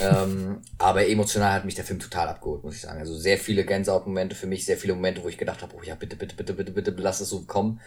ähm, 0.00 0.62
aber 0.78 1.08
emotional 1.08 1.52
hat 1.52 1.64
mich 1.64 1.76
der 1.76 1.84
Film 1.84 2.00
total 2.00 2.28
abgeholt, 2.28 2.64
muss 2.64 2.74
ich 2.74 2.80
sagen. 2.80 2.98
Also 2.98 3.16
sehr 3.16 3.38
viele 3.38 3.64
Gänsehautmomente 3.64 4.34
für 4.34 4.46
mich, 4.46 4.64
sehr 4.64 4.76
viele 4.76 4.94
Momente, 4.94 5.22
wo 5.22 5.28
ich 5.28 5.38
gedacht 5.38 5.62
habe, 5.62 5.74
oh 5.76 5.82
ja, 5.82 5.94
bitte, 5.94 6.16
bitte, 6.16 6.34
bitte, 6.34 6.54
bitte, 6.54 6.72
bitte, 6.72 6.94
lass 6.96 7.20
es 7.20 7.28
so 7.28 7.42
kommen. 7.42 7.80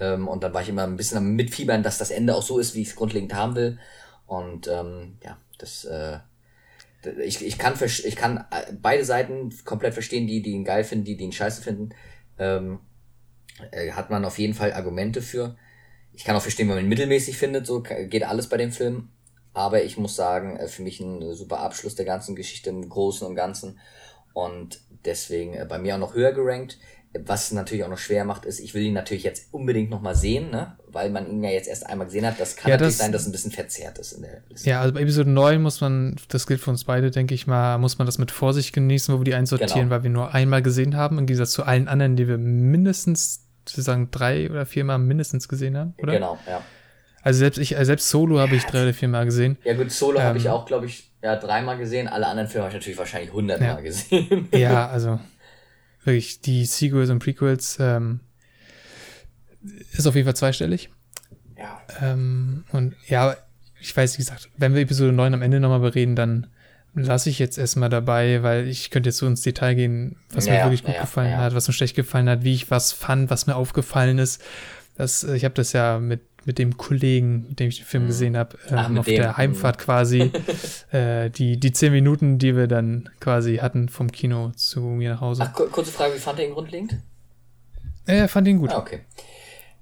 Ähm, 0.00 0.26
und 0.26 0.42
dann 0.42 0.52
war 0.52 0.62
ich 0.62 0.68
immer 0.68 0.84
ein 0.84 0.96
bisschen 0.96 1.18
am 1.18 1.34
Mitfiebern, 1.34 1.82
dass 1.82 1.98
das 1.98 2.10
Ende 2.10 2.34
auch 2.34 2.42
so 2.42 2.58
ist, 2.58 2.74
wie 2.74 2.82
ich 2.82 2.88
es 2.88 2.96
grundlegend 2.96 3.34
haben 3.34 3.54
will. 3.54 3.78
Und 4.26 4.66
ähm, 4.68 5.18
ja, 5.22 5.38
das, 5.58 5.84
äh, 5.84 6.18
ich, 7.24 7.44
ich, 7.44 7.58
kann, 7.58 7.74
ich 7.80 8.16
kann 8.16 8.38
äh, 8.50 8.72
beide 8.80 9.04
Seiten 9.04 9.54
komplett 9.64 9.94
verstehen, 9.94 10.26
die, 10.26 10.42
die 10.42 10.52
ihn 10.52 10.64
geil 10.64 10.84
finden, 10.84 11.04
die, 11.04 11.16
die 11.16 11.24
ihn 11.24 11.32
scheiße 11.32 11.62
finden. 11.62 11.90
Ähm, 12.38 12.80
äh, 13.70 13.92
hat 13.92 14.10
man 14.10 14.24
auf 14.24 14.38
jeden 14.38 14.54
Fall 14.54 14.72
Argumente 14.72 15.22
für. 15.22 15.56
Ich 16.12 16.24
kann 16.24 16.36
auch 16.36 16.42
verstehen, 16.42 16.68
wenn 16.68 16.76
man 16.76 16.84
ihn 16.84 16.88
mittelmäßig 16.88 17.36
findet, 17.36 17.66
so 17.66 17.82
geht 17.82 18.24
alles 18.24 18.48
bei 18.48 18.56
dem 18.56 18.72
Film. 18.72 19.10
Aber 19.54 19.84
ich 19.84 19.96
muss 19.96 20.16
sagen, 20.16 20.56
äh, 20.56 20.68
für 20.68 20.82
mich 20.82 21.00
ein 21.00 21.34
super 21.34 21.60
Abschluss 21.60 21.94
der 21.94 22.04
ganzen 22.04 22.36
Geschichte 22.36 22.70
im 22.70 22.86
Großen 22.88 23.26
und 23.26 23.36
Ganzen. 23.36 23.78
Und 24.32 24.80
deswegen 25.04 25.54
äh, 25.54 25.64
bei 25.66 25.78
mir 25.78 25.94
auch 25.94 26.00
noch 26.00 26.14
höher 26.14 26.32
gerankt. 26.32 26.78
was 27.26 27.52
natürlich 27.52 27.84
auch 27.84 27.88
noch 27.88 27.98
schwer 27.98 28.24
macht, 28.24 28.44
ist, 28.44 28.58
ich 28.58 28.74
will 28.74 28.82
ihn 28.82 28.94
natürlich 28.94 29.22
jetzt 29.22 29.54
unbedingt 29.54 29.88
nochmal 29.88 30.16
sehen, 30.16 30.50
ne? 30.50 30.76
weil 30.88 31.10
man 31.10 31.30
ihn 31.30 31.44
ja 31.44 31.50
jetzt 31.50 31.68
erst 31.68 31.86
einmal 31.86 32.06
gesehen 32.08 32.26
hat. 32.26 32.40
Das 32.40 32.56
kann 32.56 32.70
ja, 32.70 32.74
natürlich 32.74 32.94
das, 32.94 33.04
sein, 33.04 33.12
dass 33.12 33.22
es 33.22 33.28
ein 33.28 33.32
bisschen 33.32 33.52
verzerrt 33.52 33.98
ist 33.98 34.12
in 34.14 34.22
der 34.22 34.42
Liste. 34.48 34.68
Ja, 34.68 34.80
also 34.80 34.92
bei 34.92 35.02
Episode 35.02 35.30
9 35.30 35.62
muss 35.62 35.80
man, 35.80 36.16
das 36.28 36.48
gilt 36.48 36.60
für 36.60 36.70
uns 36.70 36.82
beide, 36.82 37.12
denke 37.12 37.32
ich 37.34 37.46
mal, 37.46 37.78
muss 37.78 37.98
man 37.98 38.06
das 38.06 38.18
mit 38.18 38.32
Vorsicht 38.32 38.72
genießen, 38.72 39.14
wo 39.14 39.20
wir 39.20 39.24
die 39.24 39.34
einsortieren, 39.34 39.82
genau. 39.82 39.90
weil 39.90 40.02
wir 40.02 40.10
nur 40.10 40.34
einmal 40.34 40.62
gesehen 40.62 40.96
haben, 40.96 41.18
im 41.18 41.26
Gegensatz 41.26 41.52
zu 41.52 41.62
allen 41.62 41.86
anderen, 41.86 42.16
die 42.16 42.26
wir 42.26 42.38
mindestens, 42.38 43.46
sozusagen 43.68 44.10
drei 44.10 44.50
oder 44.50 44.66
viermal 44.66 44.98
mindestens 44.98 45.48
gesehen 45.48 45.76
haben, 45.76 45.94
oder? 45.98 46.14
Genau, 46.14 46.38
ja. 46.48 46.62
Also 47.24 47.38
selbst 47.38 47.56
ich, 47.56 47.78
also 47.78 47.86
selbst 47.86 48.10
Solo 48.10 48.38
habe 48.38 48.54
ich 48.54 48.64
drei 48.64 48.82
oder 48.82 48.92
viermal 48.92 49.24
gesehen. 49.24 49.56
Ja 49.64 49.72
gut, 49.72 49.90
Solo 49.90 50.18
ähm, 50.18 50.26
habe 50.26 50.38
ich 50.38 50.50
auch, 50.50 50.66
glaube 50.66 50.84
ich, 50.84 51.10
ja, 51.22 51.36
dreimal 51.36 51.78
gesehen. 51.78 52.06
Alle 52.06 52.26
anderen 52.26 52.50
Filme 52.50 52.66
habe 52.66 52.76
ich 52.76 52.80
natürlich 52.80 52.98
wahrscheinlich 52.98 53.32
hundertmal 53.32 53.76
ja. 53.76 53.80
gesehen. 53.80 54.48
Ja, 54.52 54.88
also 54.88 55.18
wirklich 56.04 56.42
die 56.42 56.66
Sequels 56.66 57.08
und 57.08 57.20
Prequels 57.20 57.78
ähm, 57.80 58.20
ist 59.92 60.06
auf 60.06 60.14
jeden 60.14 60.26
Fall 60.26 60.36
zweistellig. 60.36 60.90
Ja. 61.56 61.80
Ähm, 62.02 62.64
und 62.72 62.94
ja, 63.08 63.36
ich 63.80 63.96
weiß, 63.96 64.18
wie 64.18 64.22
gesagt, 64.22 64.50
wenn 64.58 64.74
wir 64.74 64.82
Episode 64.82 65.12
9 65.12 65.32
am 65.32 65.40
Ende 65.40 65.60
nochmal 65.60 65.80
bereden, 65.80 66.16
dann 66.16 66.48
lasse 66.92 67.30
ich 67.30 67.38
jetzt 67.38 67.56
erstmal 67.56 67.88
dabei, 67.88 68.42
weil 68.42 68.68
ich 68.68 68.90
könnte 68.90 69.08
jetzt 69.08 69.16
so 69.16 69.26
ins 69.26 69.40
Detail 69.40 69.74
gehen, 69.76 70.16
was 70.30 70.44
naja, 70.44 70.58
mir 70.58 70.64
wirklich 70.66 70.82
gut 70.82 70.90
naja, 70.90 71.00
gefallen 71.00 71.30
naja. 71.30 71.42
hat, 71.42 71.54
was 71.54 71.68
mir 71.68 71.74
schlecht 71.74 71.96
gefallen 71.96 72.28
hat, 72.28 72.44
wie 72.44 72.52
ich 72.52 72.70
was 72.70 72.92
fand, 72.92 73.30
was 73.30 73.46
mir 73.46 73.56
aufgefallen 73.56 74.18
ist. 74.18 74.42
Das, 74.98 75.24
ich 75.24 75.46
habe 75.46 75.54
das 75.54 75.72
ja 75.72 75.98
mit 75.98 76.20
mit 76.46 76.58
dem 76.58 76.76
Kollegen, 76.76 77.46
mit 77.48 77.60
dem 77.60 77.68
ich 77.68 77.78
den 77.78 77.86
Film 77.86 78.02
mhm. 78.04 78.08
gesehen 78.08 78.36
habe, 78.36 78.58
ähm, 78.68 78.98
auf 78.98 79.06
dem. 79.06 79.16
der 79.16 79.36
Heimfahrt 79.36 79.78
quasi. 79.78 80.30
äh, 80.92 81.30
die, 81.30 81.58
die 81.58 81.72
zehn 81.72 81.92
Minuten, 81.92 82.38
die 82.38 82.56
wir 82.56 82.66
dann 82.66 83.08
quasi 83.20 83.56
hatten 83.56 83.88
vom 83.88 84.10
Kino 84.10 84.52
zu 84.56 84.80
mir 84.80 85.14
nach 85.14 85.20
Hause. 85.20 85.44
Ach, 85.46 85.52
kurze 85.54 85.90
Frage, 85.90 86.14
wie 86.14 86.18
fand 86.18 86.38
er 86.38 86.46
ihn 86.46 86.52
grundlegend? 86.52 86.98
Er 88.06 88.28
fand 88.28 88.46
ihn 88.48 88.58
gut. 88.58 88.70
Ah, 88.70 88.78
okay. 88.78 89.00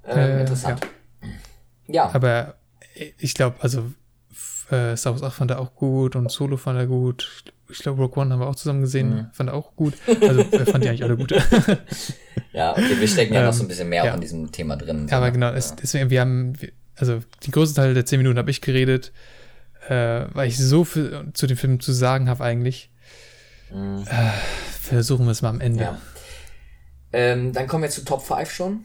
Ähm, 0.06 0.18
äh, 0.18 0.40
interessant. 0.40 0.86
Ja. 1.86 1.94
ja. 1.94 2.14
Aber 2.14 2.54
ich 3.18 3.34
glaube, 3.34 3.56
also 3.60 3.92
äh, 4.70 4.96
Star 4.96 5.12
Wars 5.12 5.22
8 5.22 5.34
fand 5.34 5.50
er 5.50 5.60
auch 5.60 5.74
gut 5.74 6.16
und 6.16 6.30
Solo 6.30 6.56
fand 6.56 6.78
er 6.78 6.86
gut. 6.86 7.51
Ich 7.72 7.78
glaube, 7.78 8.02
Rogue 8.02 8.20
One 8.20 8.32
haben 8.32 8.40
wir 8.40 8.46
auch 8.46 8.54
zusammen 8.54 8.82
gesehen, 8.82 9.14
mhm. 9.14 9.26
fand 9.32 9.50
er 9.50 9.54
auch 9.54 9.74
gut. 9.74 9.94
Also 10.06 10.44
fand 10.44 10.84
die 10.84 10.88
eigentlich 10.88 11.04
alle 11.04 11.16
gut. 11.16 11.32
ja, 12.52 12.72
okay, 12.72 13.00
wir 13.00 13.08
stecken 13.08 13.34
ja 13.34 13.40
ähm, 13.40 13.46
noch 13.46 13.52
so 13.52 13.64
ein 13.64 13.68
bisschen 13.68 13.88
mehr 13.88 14.04
ja. 14.04 14.10
auch 14.10 14.14
in 14.16 14.20
diesem 14.20 14.52
Thema 14.52 14.76
drin. 14.76 15.08
Ja, 15.10 15.16
aber 15.16 15.30
genau, 15.30 15.48
ja. 15.48 15.56
es, 15.56 15.74
deswegen, 15.74 16.10
wir 16.10 16.20
haben, 16.20 16.52
also 16.96 17.22
die 17.44 17.50
größte 17.50 17.76
Teil 17.76 17.94
der 17.94 18.06
10 18.06 18.18
Minuten 18.18 18.38
habe 18.38 18.50
ich 18.50 18.60
geredet, 18.60 19.12
äh, 19.88 20.26
weil 20.32 20.48
ich 20.48 20.58
so 20.58 20.84
viel 20.84 21.30
zu 21.32 21.46
dem 21.46 21.56
Film 21.56 21.80
zu 21.80 21.92
sagen 21.92 22.28
habe 22.28 22.44
eigentlich. 22.44 22.90
Mhm. 23.72 24.04
Äh, 24.06 24.30
versuchen 24.80 25.24
wir 25.26 25.32
es 25.32 25.42
mal 25.42 25.50
am 25.50 25.60
Ende. 25.60 25.84
Ja. 25.84 26.00
Ähm, 27.12 27.52
dann 27.52 27.66
kommen 27.66 27.82
wir 27.82 27.90
zu 27.90 28.04
Top 28.04 28.22
5 28.22 28.50
schon. 28.50 28.84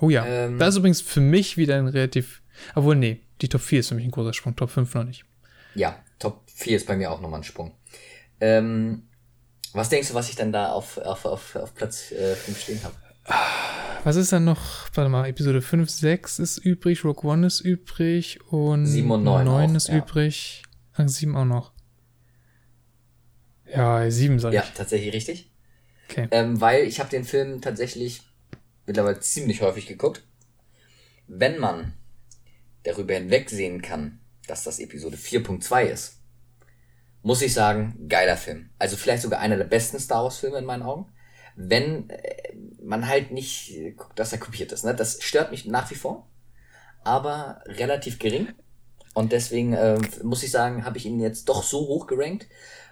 Oh 0.00 0.10
ja. 0.10 0.24
Ähm, 0.26 0.58
das 0.58 0.70
ist 0.70 0.78
übrigens 0.78 1.00
für 1.00 1.20
mich 1.20 1.56
wieder 1.56 1.76
ein 1.76 1.88
relativ. 1.88 2.42
Obwohl, 2.74 2.96
nee, 2.96 3.20
die 3.40 3.48
Top 3.48 3.60
4 3.60 3.80
ist 3.80 3.88
für 3.88 3.94
mich 3.94 4.04
ein 4.04 4.10
großer 4.10 4.32
Sprung, 4.32 4.56
Top 4.56 4.70
5 4.70 4.94
noch 4.94 5.04
nicht. 5.04 5.24
Ja, 5.74 5.96
Top 6.18 6.42
4 6.54 6.76
ist 6.76 6.86
bei 6.86 6.96
mir 6.96 7.10
auch 7.10 7.20
nochmal 7.20 7.40
ein 7.40 7.44
Sprung. 7.44 7.72
Ähm, 8.40 9.08
was 9.72 9.88
denkst 9.88 10.08
du, 10.08 10.14
was 10.14 10.28
ich 10.28 10.36
dann 10.36 10.52
da 10.52 10.72
auf, 10.72 10.98
auf, 10.98 11.24
auf, 11.24 11.56
auf 11.56 11.74
Platz 11.74 12.12
äh, 12.12 12.34
5 12.34 12.60
stehen 12.60 12.80
habe? 12.84 12.94
Was 14.04 14.16
ist 14.16 14.32
dann 14.32 14.44
noch? 14.44 14.88
Warte 14.92 15.08
mal, 15.08 15.26
Episode 15.26 15.62
5, 15.62 15.88
6 15.88 16.38
ist 16.38 16.58
übrig, 16.58 17.04
Rogue 17.04 17.28
One 17.28 17.46
ist 17.46 17.60
übrig 17.60 18.38
und 18.52 18.86
7 18.86 19.10
und 19.10 19.24
9, 19.24 19.44
9 19.46 19.70
auch, 19.70 19.74
ist 19.74 19.88
ja. 19.88 19.96
übrig. 19.96 20.62
Ach, 20.94 21.08
7 21.08 21.34
auch 21.34 21.44
noch. 21.44 21.72
Ja, 23.66 24.08
7 24.08 24.38
soll 24.38 24.54
ja, 24.54 24.62
ich. 24.62 24.68
Ja, 24.68 24.74
tatsächlich 24.74 25.14
richtig. 25.14 25.50
Okay. 26.08 26.28
Ähm, 26.30 26.60
weil 26.60 26.84
ich 26.84 27.00
habe 27.00 27.10
den 27.10 27.24
Film 27.24 27.60
tatsächlich 27.60 28.22
mittlerweile 28.86 29.20
ziemlich 29.20 29.62
häufig 29.62 29.86
geguckt. 29.86 30.22
Wenn 31.26 31.58
man 31.58 31.94
darüber 32.82 33.14
hinwegsehen 33.14 33.80
kann, 33.80 34.20
dass 34.46 34.64
das 34.64 34.78
Episode 34.78 35.16
4.2 35.16 35.84
ist, 35.84 36.18
muss 37.24 37.40
ich 37.40 37.54
sagen, 37.54 38.06
geiler 38.06 38.36
Film. 38.36 38.68
Also 38.78 38.96
vielleicht 38.96 39.22
sogar 39.22 39.40
einer 39.40 39.56
der 39.56 39.64
besten 39.64 39.98
Star 39.98 40.22
Wars 40.22 40.38
Filme 40.38 40.58
in 40.58 40.66
meinen 40.66 40.82
Augen. 40.82 41.10
Wenn 41.56 42.10
äh, 42.10 42.54
man 42.82 43.08
halt 43.08 43.32
nicht 43.32 43.74
guckt, 43.96 44.18
dass 44.18 44.32
er 44.32 44.38
kopiert 44.38 44.72
ist. 44.72 44.84
Ne? 44.84 44.94
Das 44.94 45.22
stört 45.22 45.50
mich 45.50 45.64
nach 45.64 45.90
wie 45.90 45.94
vor, 45.94 46.28
aber 47.02 47.62
relativ 47.66 48.18
gering. 48.18 48.48
Und 49.14 49.32
deswegen 49.32 49.72
äh, 49.72 49.98
muss 50.22 50.42
ich 50.42 50.50
sagen, 50.50 50.84
habe 50.84 50.98
ich 50.98 51.06
ihn 51.06 51.18
jetzt 51.18 51.48
doch 51.48 51.62
so 51.62 51.78
hoch 51.88 52.06
gerankt, 52.06 52.46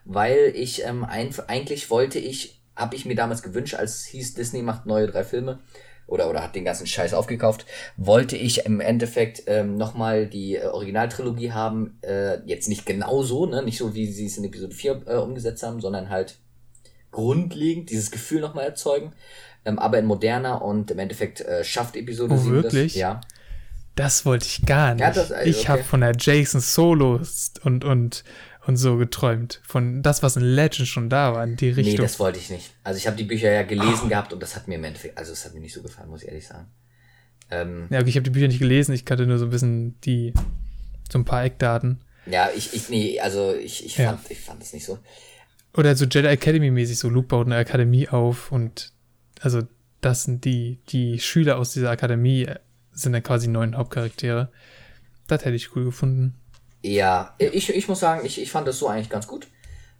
weil 0.06 0.52
ich 0.54 0.82
ähm, 0.84 1.04
ein, 1.04 1.34
eigentlich 1.48 1.90
wollte 1.90 2.18
ich, 2.18 2.62
habe 2.74 2.96
ich 2.96 3.04
mir 3.04 3.16
damals 3.16 3.42
gewünscht, 3.42 3.74
als 3.74 4.04
hieß 4.04 4.32
Disney 4.32 4.62
macht 4.62 4.86
neue 4.86 5.08
drei 5.08 5.24
Filme, 5.24 5.60
oder, 6.12 6.28
oder 6.28 6.42
hat 6.42 6.54
den 6.54 6.66
ganzen 6.66 6.86
Scheiß 6.86 7.14
aufgekauft, 7.14 7.64
wollte 7.96 8.36
ich 8.36 8.66
im 8.66 8.80
Endeffekt 8.80 9.44
ähm, 9.46 9.78
nochmal 9.78 10.26
die 10.26 10.56
äh, 10.56 10.66
Originaltrilogie 10.66 11.52
haben, 11.52 11.98
äh, 12.02 12.44
jetzt 12.44 12.68
nicht 12.68 12.84
genau 12.84 13.22
so, 13.22 13.46
ne? 13.46 13.62
nicht 13.62 13.78
so 13.78 13.94
wie 13.94 14.06
sie 14.06 14.26
es 14.26 14.36
in 14.36 14.44
Episode 14.44 14.74
4 14.74 15.02
äh, 15.06 15.14
umgesetzt 15.16 15.62
haben, 15.62 15.80
sondern 15.80 16.10
halt 16.10 16.38
grundlegend 17.10 17.88
dieses 17.88 18.10
Gefühl 18.10 18.42
nochmal 18.42 18.66
erzeugen, 18.66 19.14
ähm, 19.64 19.78
aber 19.78 19.98
in 19.98 20.04
moderner 20.04 20.62
und 20.62 20.90
im 20.90 20.98
Endeffekt 20.98 21.40
äh, 21.40 21.64
schafft 21.64 21.96
Episode 21.96 22.34
oh, 22.34 22.38
7 22.38 22.54
wirklich? 22.56 22.92
das. 22.92 23.00
Ja. 23.00 23.20
Das 23.94 24.24
wollte 24.26 24.46
ich 24.46 24.64
gar 24.66 24.94
nicht. 24.94 25.00
Ja, 25.00 25.10
das, 25.10 25.32
also, 25.32 25.48
ich 25.48 25.60
okay. 25.60 25.68
habe 25.68 25.84
von 25.84 26.00
der 26.00 26.12
Jason 26.18 26.60
Solo 26.60 27.20
und, 27.62 27.84
und 27.84 28.24
und 28.66 28.76
so 28.76 28.96
geträumt. 28.96 29.60
Von 29.64 30.02
das, 30.02 30.22
was 30.22 30.36
in 30.36 30.42
Legend 30.42 30.88
schon 30.88 31.08
da 31.08 31.34
war, 31.34 31.44
in 31.44 31.56
die 31.56 31.70
Richtung. 31.70 31.96
Nee, 31.96 32.02
das 32.02 32.18
wollte 32.18 32.38
ich 32.38 32.50
nicht. 32.50 32.70
Also 32.84 32.98
ich 32.98 33.06
habe 33.06 33.16
die 33.16 33.24
Bücher 33.24 33.50
ja 33.50 33.62
gelesen 33.62 34.02
oh. 34.04 34.08
gehabt 34.08 34.32
und 34.32 34.42
das 34.42 34.54
hat 34.54 34.68
mir 34.68 34.76
im 34.76 34.84
Endeffekt, 34.84 35.18
also 35.18 35.32
es 35.32 35.44
hat 35.44 35.54
mir 35.54 35.60
nicht 35.60 35.74
so 35.74 35.82
gefallen, 35.82 36.08
muss 36.08 36.22
ich 36.22 36.28
ehrlich 36.28 36.46
sagen. 36.46 36.66
Ähm, 37.50 37.86
ja, 37.90 38.00
okay, 38.00 38.08
ich 38.08 38.16
habe 38.16 38.24
die 38.24 38.30
Bücher 38.30 38.48
nicht 38.48 38.60
gelesen, 38.60 38.94
ich 38.94 39.04
kannte 39.04 39.26
nur 39.26 39.38
so 39.38 39.44
ein 39.46 39.50
bisschen 39.50 40.00
die, 40.02 40.32
so 41.10 41.18
ein 41.18 41.24
paar 41.24 41.44
Eckdaten. 41.44 42.00
Ja, 42.26 42.50
ich, 42.56 42.72
ich, 42.72 42.88
nee, 42.88 43.20
also 43.20 43.54
ich, 43.54 43.84
ich, 43.84 43.98
ja. 43.98 44.10
fand, 44.10 44.30
ich 44.30 44.40
fand 44.40 44.62
das 44.62 44.72
nicht 44.72 44.84
so. 44.84 44.98
Oder 45.74 45.96
so 45.96 46.04
Jedi 46.04 46.28
Academy 46.28 46.70
mäßig, 46.70 46.98
so 46.98 47.08
Luke 47.08 47.28
baut 47.28 47.46
eine 47.46 47.56
Akademie 47.56 48.08
auf 48.08 48.52
und 48.52 48.92
also 49.40 49.62
das 50.00 50.24
sind 50.24 50.44
die, 50.44 50.78
die 50.88 51.18
Schüler 51.18 51.58
aus 51.58 51.72
dieser 51.72 51.90
Akademie 51.90 52.48
sind 52.92 53.12
dann 53.12 53.22
quasi 53.22 53.48
neuen 53.48 53.76
Hauptcharaktere. 53.76 54.50
Das 55.26 55.44
hätte 55.44 55.56
ich 55.56 55.74
cool 55.74 55.84
gefunden. 55.84 56.34
Ja, 56.82 57.34
ich, 57.38 57.74
ich 57.74 57.88
muss 57.88 58.00
sagen, 58.00 58.26
ich, 58.26 58.40
ich 58.40 58.50
fand 58.50 58.66
das 58.66 58.78
so 58.78 58.88
eigentlich 58.88 59.10
ganz 59.10 59.26
gut. 59.26 59.46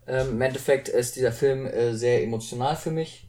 Ähm, 0.06 0.30
Im 0.30 0.40
Endeffekt 0.40 0.88
ist 0.88 1.16
dieser 1.16 1.32
Film 1.32 1.66
äh, 1.66 1.94
sehr 1.94 2.22
emotional 2.22 2.76
für 2.76 2.90
mich. 2.90 3.28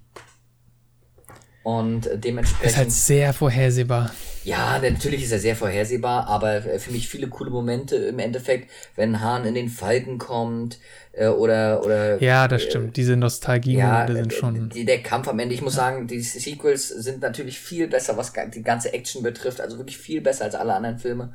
Und 1.64 2.08
äh, 2.08 2.18
dementsprechend. 2.18 2.66
Ist 2.66 2.78
halt 2.78 2.92
sehr 2.92 3.34
vorhersehbar. 3.34 4.12
Ja, 4.44 4.78
natürlich 4.80 5.24
ist 5.24 5.32
er 5.32 5.40
sehr 5.40 5.56
vorhersehbar, 5.56 6.28
aber 6.28 6.66
äh, 6.66 6.78
für 6.78 6.92
mich 6.92 7.08
viele 7.08 7.30
coole 7.30 7.50
Momente 7.50 7.96
im 7.96 8.20
Endeffekt, 8.20 8.70
wenn 8.98 9.22
Hahn 9.22 9.46
in 9.46 9.54
den 9.54 9.70
Falken 9.70 10.18
kommt 10.18 10.80
äh, 11.14 11.28
oder 11.28 11.86
oder. 11.86 12.22
Ja, 12.22 12.50
das 12.50 12.64
stimmt. 12.64 12.98
Diese 12.98 13.16
Nostalgie 13.16 13.78
ja, 13.78 14.06
sind 14.06 14.34
schon. 14.34 14.70
Die, 14.70 14.84
der 14.84 15.02
Kampf 15.02 15.30
am 15.30 15.40
Ende. 15.40 15.56
Ich 15.56 15.62
muss 15.62 15.76
sagen, 15.76 16.08
die 16.08 16.20
Sequels 16.20 16.90
sind 16.90 17.22
natürlich 17.22 17.58
viel 17.60 17.88
besser, 17.88 18.18
was 18.18 18.34
die 18.54 18.64
ganze 18.64 18.92
Action 18.92 19.24
betrifft. 19.24 19.62
Also 19.62 19.78
wirklich 19.78 19.98
viel 19.98 20.20
besser 20.20 20.44
als 20.44 20.56
alle 20.56 20.74
anderen 20.74 21.00
Filme. 21.00 21.34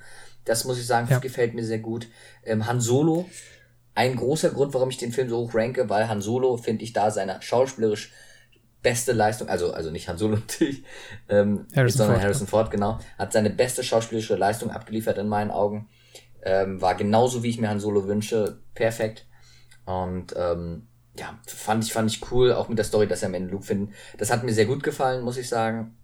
Das 0.48 0.64
muss 0.64 0.78
ich 0.78 0.86
sagen, 0.86 1.08
ja. 1.10 1.18
gefällt 1.18 1.54
mir 1.54 1.64
sehr 1.64 1.78
gut. 1.78 2.08
Ähm, 2.44 2.66
Han 2.66 2.80
Solo, 2.80 3.28
ein 3.94 4.16
großer 4.16 4.50
Grund, 4.50 4.74
warum 4.74 4.90
ich 4.90 4.96
den 4.96 5.12
Film 5.12 5.28
so 5.28 5.38
hoch 5.38 5.54
ranke, 5.54 5.88
weil 5.88 6.08
Han 6.08 6.22
Solo, 6.22 6.56
finde 6.56 6.84
ich, 6.84 6.92
da 6.92 7.10
seine 7.10 7.42
schauspielerisch 7.42 8.12
beste 8.82 9.12
Leistung, 9.12 9.48
also, 9.48 9.72
also 9.72 9.90
nicht 9.90 10.08
Han 10.08 10.18
Solo 10.18 10.36
natürlich, 10.36 10.84
ähm, 11.28 11.66
Harrison 11.74 11.98
sondern 11.98 12.16
Ford, 12.16 12.24
Harrison 12.24 12.46
ja. 12.46 12.50
Ford, 12.50 12.70
genau, 12.70 12.98
hat 13.18 13.32
seine 13.32 13.50
beste 13.50 13.82
schauspielerische 13.82 14.36
Leistung 14.36 14.70
abgeliefert 14.70 15.18
in 15.18 15.28
meinen 15.28 15.50
Augen. 15.50 15.88
Ähm, 16.42 16.80
war 16.80 16.94
genauso, 16.94 17.42
wie 17.42 17.50
ich 17.50 17.60
mir 17.60 17.68
Han 17.68 17.80
Solo 17.80 18.06
wünsche, 18.06 18.60
perfekt. 18.74 19.26
Und 19.84 20.34
ähm, 20.36 20.86
ja, 21.18 21.38
fand 21.46 21.84
ich, 21.84 21.92
fand 21.92 22.10
ich 22.10 22.30
cool, 22.30 22.52
auch 22.52 22.68
mit 22.68 22.78
der 22.78 22.84
Story, 22.84 23.08
dass 23.08 23.22
er 23.22 23.28
am 23.28 23.34
Ende 23.34 23.50
Luke 23.50 23.64
finden. 23.64 23.92
Das 24.16 24.30
hat 24.30 24.44
mir 24.44 24.52
sehr 24.52 24.66
gut 24.66 24.82
gefallen, 24.82 25.24
muss 25.24 25.36
ich 25.36 25.48
sagen. 25.48 25.97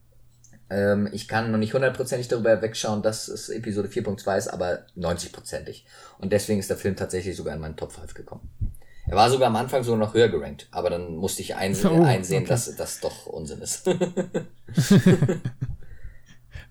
Ähm, 0.70 1.08
ich 1.12 1.28
kann 1.28 1.50
noch 1.50 1.58
nicht 1.58 1.74
hundertprozentig 1.74 2.28
darüber 2.28 2.62
wegschauen, 2.62 3.02
dass 3.02 3.28
es 3.28 3.48
Episode 3.48 3.88
4.2 3.88 4.36
ist, 4.36 4.48
aber 4.48 4.86
90%ig. 4.96 5.84
Und 6.18 6.32
deswegen 6.32 6.60
ist 6.60 6.70
der 6.70 6.76
Film 6.76 6.96
tatsächlich 6.96 7.36
sogar 7.36 7.54
in 7.54 7.60
meinen 7.60 7.76
Top 7.76 7.92
5 7.92 8.14
gekommen. 8.14 8.48
Er 9.06 9.16
war 9.16 9.28
sogar 9.28 9.48
am 9.48 9.56
Anfang 9.56 9.84
sogar 9.84 9.98
noch 9.98 10.14
höher 10.14 10.28
gerankt, 10.28 10.68
aber 10.70 10.88
dann 10.88 11.16
musste 11.16 11.42
ich 11.42 11.54
einsehen, 11.54 12.00
oh, 12.00 12.04
einsehen 12.04 12.44
okay. 12.44 12.48
dass 12.48 12.74
das 12.74 13.00
doch 13.00 13.26
Unsinn 13.26 13.60
ist. 13.60 13.84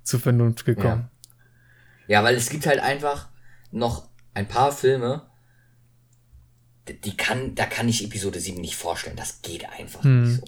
Zu 0.04 0.20
Vernunft 0.20 0.66
gekommen. 0.66 1.10
Ja. 2.08 2.20
ja, 2.20 2.24
weil 2.24 2.36
es 2.36 2.50
gibt 2.50 2.66
halt 2.66 2.80
einfach 2.80 3.30
noch 3.72 4.10
ein 4.34 4.48
paar 4.48 4.72
Filme, 4.72 5.28
die 6.88 7.16
kann, 7.16 7.56
da 7.56 7.66
kann 7.66 7.88
ich 7.88 8.04
Episode 8.04 8.40
7 8.40 8.60
nicht 8.60 8.76
vorstellen. 8.76 9.16
Das 9.16 9.42
geht 9.42 9.70
einfach 9.70 10.04
hm. 10.04 10.24
nicht 10.24 10.40
so. 10.40 10.46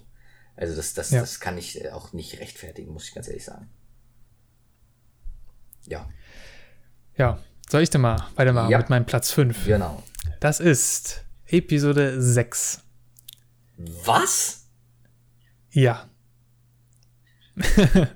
Also 0.56 0.76
das, 0.76 0.94
das, 0.94 1.12
ja. 1.12 1.22
das 1.22 1.40
kann 1.40 1.58
ich 1.58 1.84
äh, 1.84 1.90
auch 1.90 2.14
nicht 2.14 2.40
rechtfertigen, 2.40 2.94
muss 2.94 3.08
ich 3.08 3.14
ganz 3.14 3.28
ehrlich 3.28 3.44
sagen. 3.44 3.70
Ja. 5.86 6.10
Ja, 7.18 7.40
soll 7.70 7.82
ich 7.82 7.90
denn 7.90 8.02
mal 8.02 8.28
weitermachen 8.36 8.70
ja. 8.70 8.78
mit 8.78 8.90
meinem 8.90 9.06
Platz 9.06 9.32
5? 9.32 9.66
Genau. 9.66 10.02
Das 10.40 10.60
ist 10.60 11.24
Episode 11.48 12.22
6. 12.22 12.82
Was? 13.78 14.68
Ja. 15.72 16.10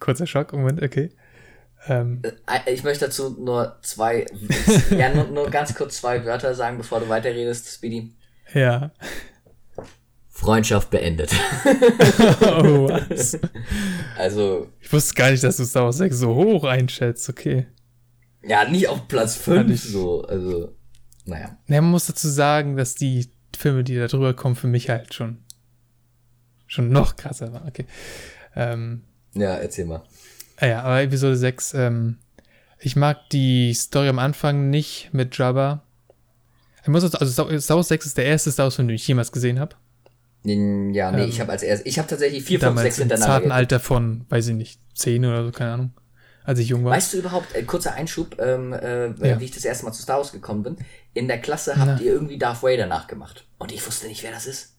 Kurzer 0.00 0.26
Schock, 0.26 0.52
Moment, 0.52 0.82
okay. 0.82 1.10
Ähm. 1.88 2.22
Äh, 2.46 2.72
ich 2.72 2.82
möchte 2.82 3.06
dazu 3.06 3.30
nur 3.30 3.78
zwei, 3.82 4.26
ja, 4.90 5.14
nur, 5.14 5.26
nur 5.26 5.50
ganz 5.50 5.74
kurz 5.74 5.98
zwei 5.98 6.24
Wörter 6.24 6.54
sagen, 6.54 6.78
bevor 6.78 7.00
du 7.00 7.08
weiterredest, 7.08 7.68
Speedy. 7.68 8.12
Ja. 8.52 8.90
Freundschaft 10.36 10.90
beendet. 10.90 11.32
oh, 12.42 12.90
was? 12.90 13.38
Also. 14.18 14.70
Ich 14.80 14.92
wusste 14.92 15.14
gar 15.14 15.30
nicht, 15.30 15.42
dass 15.42 15.56
du 15.56 15.64
Star 15.64 15.84
Wars 15.84 15.96
6 15.96 16.14
so 16.18 16.34
hoch 16.34 16.64
einschätzt, 16.64 17.30
okay. 17.30 17.66
Ja, 18.42 18.68
nicht 18.68 18.86
auf 18.88 19.08
Platz 19.08 19.36
5 19.36 19.82
so, 19.82 20.24
also, 20.24 20.76
naja. 21.24 21.56
Ja, 21.68 21.80
man 21.80 21.90
muss 21.90 22.06
dazu 22.06 22.28
sagen, 22.28 22.76
dass 22.76 22.94
die 22.94 23.30
Filme, 23.56 23.82
die 23.82 23.96
da 23.96 24.08
drüber 24.08 24.34
kommen, 24.34 24.56
für 24.56 24.66
mich 24.66 24.90
halt 24.90 25.14
schon, 25.14 25.38
schon 26.66 26.90
noch 26.90 27.16
krasser 27.16 27.54
waren, 27.54 27.66
okay. 27.66 27.86
Ähm, 28.54 29.04
ja, 29.32 29.54
erzähl 29.54 29.86
mal. 29.86 30.02
Ah 30.58 30.66
ja, 30.66 30.82
aber 30.82 31.00
Episode 31.00 31.36
6, 31.36 31.72
ähm, 31.74 32.18
ich 32.78 32.94
mag 32.94 33.30
die 33.30 33.72
Story 33.72 34.08
am 34.08 34.18
Anfang 34.18 34.68
nicht 34.68 35.08
mit 35.12 35.36
Jabba. 35.38 35.82
Ich 36.82 36.88
muss 36.88 37.02
also 37.14 37.58
Star 37.58 37.76
Wars 37.76 37.88
6 37.88 38.04
ist 38.04 38.18
der 38.18 38.26
erste 38.26 38.52
Star 38.52 38.66
Wars-Film, 38.66 38.88
den 38.88 38.96
ich 38.96 39.08
jemals 39.08 39.32
gesehen 39.32 39.58
habe. 39.58 39.76
Ja, 40.46 41.10
nee, 41.10 41.24
ähm, 41.24 41.28
ich 41.28 41.40
habe 41.40 41.50
als 41.50 41.62
erst, 41.62 41.86
ich 41.86 41.98
habe 41.98 42.08
tatsächlich 42.08 42.44
vier, 42.44 42.60
fünf, 42.60 42.80
sechs 42.80 42.98
hintereinander. 42.98 43.26
Im 43.26 43.42
zarten 43.42 43.52
Alter 43.52 43.80
von, 43.80 44.24
weiß 44.28 44.48
ich 44.48 44.54
nicht, 44.54 44.80
zehn 44.94 45.24
oder 45.24 45.44
so, 45.44 45.50
keine 45.50 45.72
Ahnung, 45.72 45.90
als 46.44 46.60
ich 46.60 46.68
jung 46.68 46.84
war. 46.84 46.92
Weißt 46.92 47.14
du 47.14 47.18
überhaupt, 47.18 47.54
äh, 47.54 47.62
kurzer 47.64 47.94
Einschub, 47.94 48.36
ähm, 48.40 48.72
äh, 48.72 49.08
ja. 49.28 49.40
wie 49.40 49.44
ich 49.44 49.50
das 49.50 49.64
erste 49.64 49.84
Mal 49.84 49.92
zu 49.92 50.02
Star 50.02 50.18
Wars 50.18 50.30
gekommen 50.30 50.62
bin, 50.62 50.76
in 51.14 51.26
der 51.26 51.40
Klasse 51.40 51.76
habt 51.76 51.86
Na. 51.86 52.00
ihr 52.00 52.12
irgendwie 52.12 52.38
Darth 52.38 52.62
Vader 52.62 52.86
nachgemacht. 52.86 53.44
Und 53.58 53.72
ich 53.72 53.84
wusste 53.84 54.06
nicht, 54.06 54.22
wer 54.22 54.30
das 54.30 54.46
ist. 54.46 54.76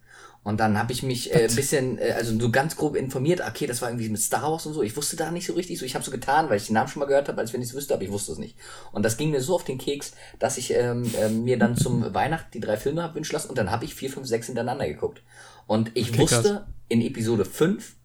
Und 0.48 0.62
dann 0.62 0.80
habe 0.80 0.94
ich 0.94 1.04
mich 1.04 1.36
äh, 1.36 1.48
ein 1.50 1.56
bisschen, 1.56 1.98
äh, 1.98 2.14
also 2.16 2.40
so 2.40 2.50
ganz 2.50 2.78
grob 2.78 2.96
informiert, 2.96 3.42
okay, 3.46 3.68
das 3.68 3.82
war 3.82 3.90
irgendwie 3.90 4.08
mit 4.08 4.22
Star 4.22 4.44
Wars 4.44 4.66
und 4.66 4.74
so. 4.74 4.82
Ich 4.82 4.96
wusste 4.96 5.18
da 5.18 5.30
nicht 5.30 5.46
so 5.46 5.52
richtig, 5.52 5.78
so 5.78 5.84
ich 5.84 5.94
habe 5.94 6.06
so 6.06 6.10
getan, 6.10 6.50
weil 6.50 6.56
ich 6.56 6.68
den 6.68 6.76
Namen 6.76 6.88
schon 6.88 7.02
mal 7.02 7.06
gehört 7.06 7.28
habe, 7.28 7.42
als 7.42 7.52
wenn 7.52 7.62
ich 7.62 7.68
es 7.68 7.76
wüsste, 7.76 7.94
aber 7.94 8.04
ich 8.04 8.12
wusste 8.12 8.32
es 8.32 8.38
nicht. 8.38 8.56
Und 8.94 9.04
das 9.04 9.18
ging 9.18 9.32
mir 9.32 9.42
so 9.42 9.56
auf 9.56 9.66
den 9.66 9.78
Keks, 9.78 10.14
dass 10.40 10.58
ich 10.58 10.74
ähm, 10.74 11.04
äh, 11.20 11.28
mir 11.28 11.60
dann 11.60 11.76
zum 11.76 12.14
Weihnachten 12.14 12.48
die 12.54 12.62
drei 12.62 12.78
Filme 12.78 13.04
habe 13.04 13.16
wünschen 13.16 13.34
lassen 13.34 13.50
und 13.50 13.58
dann 13.58 13.72
habe 13.72 13.84
ich 13.84 13.94
vier, 13.94 14.10
fünf, 14.10 14.26
sechs 14.26 14.46
hintereinander 14.46 14.88
geguckt. 14.88 15.22
Und 15.68 15.92
ich 15.94 16.10
okay, 16.10 16.20
wusste 16.20 16.42
krass. 16.42 16.62
in 16.88 17.02
Episode 17.02 17.46
5 17.46 17.96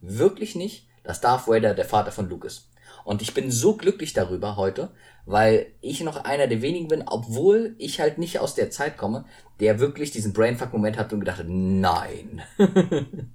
wirklich 0.00 0.54
nicht, 0.54 0.88
dass 1.04 1.20
Darth 1.20 1.48
Vader 1.48 1.74
der 1.74 1.84
Vater 1.84 2.12
von 2.12 2.28
Luke 2.28 2.46
ist. 2.46 2.68
Und 3.04 3.22
ich 3.22 3.34
bin 3.34 3.50
so 3.50 3.76
glücklich 3.76 4.12
darüber 4.12 4.56
heute, 4.56 4.90
weil 5.24 5.66
ich 5.80 6.02
noch 6.02 6.24
einer 6.24 6.46
der 6.46 6.62
wenigen 6.62 6.88
bin, 6.88 7.02
obwohl 7.06 7.74
ich 7.78 8.00
halt 8.00 8.18
nicht 8.18 8.38
aus 8.38 8.54
der 8.54 8.70
Zeit 8.70 8.96
komme, 8.96 9.24
der 9.60 9.80
wirklich 9.80 10.10
diesen 10.10 10.32
Brainfuck-Moment 10.32 10.98
hat 10.98 11.12
und 11.12 11.20
gedacht 11.20 11.38
hat, 11.38 11.48
nein. 11.48 12.42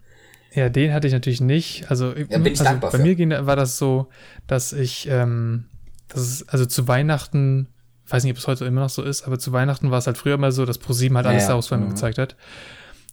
ja, 0.53 0.69
den 0.69 0.93
hatte 0.93 1.07
ich 1.07 1.13
natürlich 1.13 1.41
nicht. 1.41 1.89
Also, 1.89 2.13
ja, 2.13 2.23
bin 2.37 2.45
ich 2.45 2.59
also 2.59 2.63
dankbar 2.65 2.91
bei 2.91 2.97
für. 2.97 3.03
mir 3.03 3.15
ging, 3.15 3.29
war 3.29 3.55
das 3.55 3.77
so, 3.77 4.07
dass 4.47 4.73
ich, 4.73 5.07
ähm, 5.09 5.65
das 6.07 6.21
ist, 6.21 6.49
also 6.49 6.65
zu 6.65 6.87
Weihnachten, 6.87 7.67
ich 8.05 8.11
weiß 8.11 8.23
nicht, 8.23 8.31
ob 8.31 8.37
es 8.37 8.47
heute 8.47 8.65
immer 8.65 8.81
noch 8.81 8.89
so 8.89 9.03
ist, 9.03 9.23
aber 9.23 9.37
zu 9.37 9.51
Weihnachten 9.51 9.91
war 9.91 9.99
es 9.99 10.07
halt 10.07 10.17
früher 10.17 10.37
mal 10.37 10.53
so, 10.53 10.65
dass 10.65 10.77
ProSieben 10.77 11.17
halt 11.17 11.27
alles 11.27 11.43
ja, 11.43 11.45
Star 11.45 11.55
Wars 11.55 11.71
mhm. 11.71 11.89
gezeigt 11.89 12.17
hat. 12.17 12.37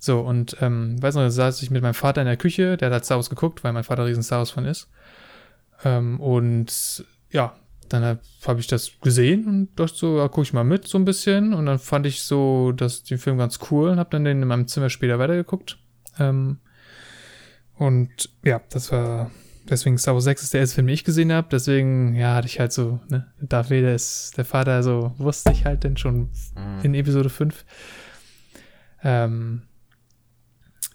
So, 0.04 0.20
und 0.20 0.56
ähm, 0.60 1.00
weiß 1.02 1.14
noch, 1.14 1.22
da 1.22 1.30
saß 1.30 1.62
ich 1.62 1.70
mit 1.70 1.82
meinem 1.82 1.94
Vater 1.94 2.20
in 2.20 2.26
der 2.26 2.36
Küche, 2.36 2.76
der 2.76 2.86
hat 2.86 2.92
halt 2.92 3.04
Star 3.06 3.16
Wars 3.16 3.30
geguckt, 3.30 3.64
weil 3.64 3.72
mein 3.72 3.84
Vater 3.84 4.04
riesen 4.04 4.22
Star 4.22 4.38
Wars-Fan 4.38 4.66
ist. 4.66 4.90
Ähm, 5.82 6.20
und 6.20 7.04
ja, 7.30 7.56
dann 7.88 8.04
habe 8.04 8.20
hab 8.46 8.58
ich 8.58 8.66
das 8.66 9.00
gesehen 9.00 9.46
und 9.46 9.80
dachte 9.80 9.94
so, 9.94 10.18
ja, 10.18 10.28
guck 10.28 10.44
ich 10.44 10.52
mal 10.52 10.62
mit 10.62 10.86
so 10.86 10.98
ein 10.98 11.06
bisschen. 11.06 11.54
Und 11.54 11.64
dann 11.64 11.78
fand 11.78 12.04
ich 12.04 12.22
so 12.22 12.72
dass 12.72 13.02
den 13.02 13.16
Film 13.16 13.38
ganz 13.38 13.58
cool 13.70 13.88
und 13.88 13.98
habe 13.98 14.10
dann 14.10 14.24
den 14.24 14.42
in 14.42 14.48
meinem 14.48 14.68
Zimmer 14.68 14.90
später 14.90 15.18
weitergeguckt. 15.18 15.78
Ähm, 16.18 16.58
und 17.76 18.28
ja, 18.44 18.60
das 18.70 18.92
war 18.92 19.30
deswegen 19.66 19.96
Star 19.96 20.12
Wars 20.12 20.24
6 20.24 20.42
ist 20.42 20.52
der 20.52 20.60
erste 20.60 20.74
Film, 20.74 20.86
den 20.86 20.94
ich 20.94 21.04
gesehen 21.04 21.32
habe. 21.32 21.48
Deswegen, 21.50 22.14
ja, 22.14 22.34
hatte 22.34 22.46
ich 22.46 22.60
halt 22.60 22.72
so, 22.72 23.00
ne, 23.08 23.32
Darth 23.40 23.70
Vader 23.70 23.94
ist 23.94 24.36
der 24.36 24.44
Vater, 24.44 24.82
so 24.82 25.14
wusste 25.16 25.52
ich 25.52 25.64
halt 25.64 25.82
denn 25.82 25.96
schon 25.96 26.30
mhm. 26.56 26.80
in 26.82 26.94
Episode 26.94 27.30
5. 27.30 27.64
Ähm, 29.02 29.62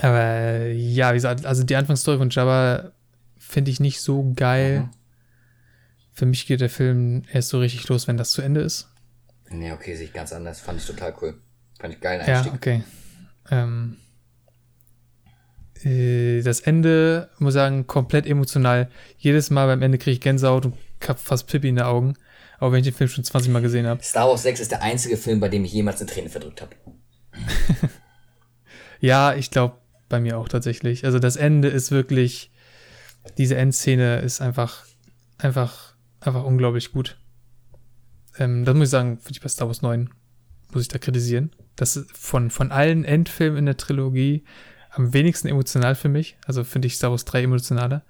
aber 0.01 0.67
ja, 0.67 1.11
wie 1.11 1.17
gesagt, 1.17 1.45
also 1.45 1.63
die 1.63 1.75
Anfangsstory 1.75 2.17
von 2.17 2.29
Jabba 2.29 2.93
finde 3.37 3.69
ich 3.69 3.79
nicht 3.79 3.99
so 3.99 4.31
geil. 4.35 4.81
Mhm. 4.81 4.89
Für 6.13 6.25
mich 6.25 6.47
geht 6.47 6.61
der 6.61 6.69
Film 6.69 7.23
erst 7.31 7.49
so 7.49 7.59
richtig 7.59 7.87
los, 7.89 8.07
wenn 8.07 8.17
das 8.17 8.31
zu 8.31 8.41
Ende 8.41 8.61
ist. 8.61 8.89
Nee, 9.49 9.71
okay, 9.71 9.95
sehe 9.95 10.05
ich 10.05 10.13
ganz 10.13 10.31
anders. 10.31 10.61
Fand 10.61 10.79
ich 10.79 10.85
total 10.85 11.13
cool. 11.21 11.41
Fand 11.79 11.93
ich 11.93 11.99
geil 11.99 12.21
Einstieg. 12.21 12.51
Ja, 12.51 12.55
okay. 12.55 12.83
Ähm, 13.51 13.97
äh, 15.83 16.41
das 16.43 16.61
Ende, 16.61 17.29
muss 17.39 17.55
sagen, 17.55 17.87
komplett 17.87 18.25
emotional. 18.25 18.89
Jedes 19.17 19.49
Mal 19.49 19.67
beim 19.67 19.81
Ende 19.81 19.97
kriege 19.97 20.13
ich 20.13 20.21
Gänsehaut 20.21 20.65
und 20.65 20.75
hab 21.07 21.19
fast 21.19 21.47
Pippi 21.47 21.69
in 21.69 21.75
den 21.75 21.85
Augen. 21.85 22.15
Auch 22.59 22.71
wenn 22.71 22.79
ich 22.79 22.87
den 22.87 22.93
Film 22.93 23.09
schon 23.09 23.23
20 23.23 23.51
Mal 23.51 23.61
gesehen 23.61 23.87
habe. 23.87 24.03
Star 24.03 24.27
Wars 24.29 24.43
6 24.43 24.61
ist 24.61 24.71
der 24.71 24.81
einzige 24.81 25.17
Film, 25.17 25.39
bei 25.39 25.49
dem 25.49 25.65
ich 25.65 25.73
jemals 25.73 25.99
eine 25.99 26.09
Träne 26.09 26.29
verdrückt 26.29 26.61
habe. 26.61 26.75
ja, 28.99 29.33
ich 29.33 29.49
glaube, 29.49 29.77
bei 30.09 30.19
mir 30.19 30.37
auch 30.37 30.49
tatsächlich. 30.49 31.05
Also 31.05 31.19
das 31.19 31.35
Ende 31.35 31.69
ist 31.69 31.91
wirklich, 31.91 32.51
diese 33.37 33.55
Endszene 33.55 34.19
ist 34.19 34.41
einfach, 34.41 34.85
einfach, 35.37 35.93
einfach 36.19 36.43
unglaublich 36.43 36.91
gut. 36.91 37.17
Ähm, 38.37 38.65
das 38.65 38.75
muss 38.75 38.87
ich 38.87 38.91
sagen, 38.91 39.17
finde 39.17 39.31
ich 39.31 39.41
bei 39.41 39.49
Star 39.49 39.67
Wars 39.67 39.81
9, 39.81 40.09
muss 40.73 40.81
ich 40.81 40.87
da 40.87 40.97
kritisieren. 40.97 41.51
Das 41.75 41.95
ist 41.95 42.11
von, 42.11 42.49
von 42.49 42.71
allen 42.71 43.05
Endfilmen 43.05 43.59
in 43.59 43.65
der 43.65 43.77
Trilogie 43.77 44.43
am 44.91 45.13
wenigsten 45.13 45.47
emotional 45.47 45.95
für 45.95 46.09
mich. 46.09 46.37
Also 46.45 46.63
finde 46.63 46.87
ich 46.87 46.95
Star 46.95 47.11
Wars 47.11 47.25
3 47.25 47.43
emotionaler. 47.43 48.03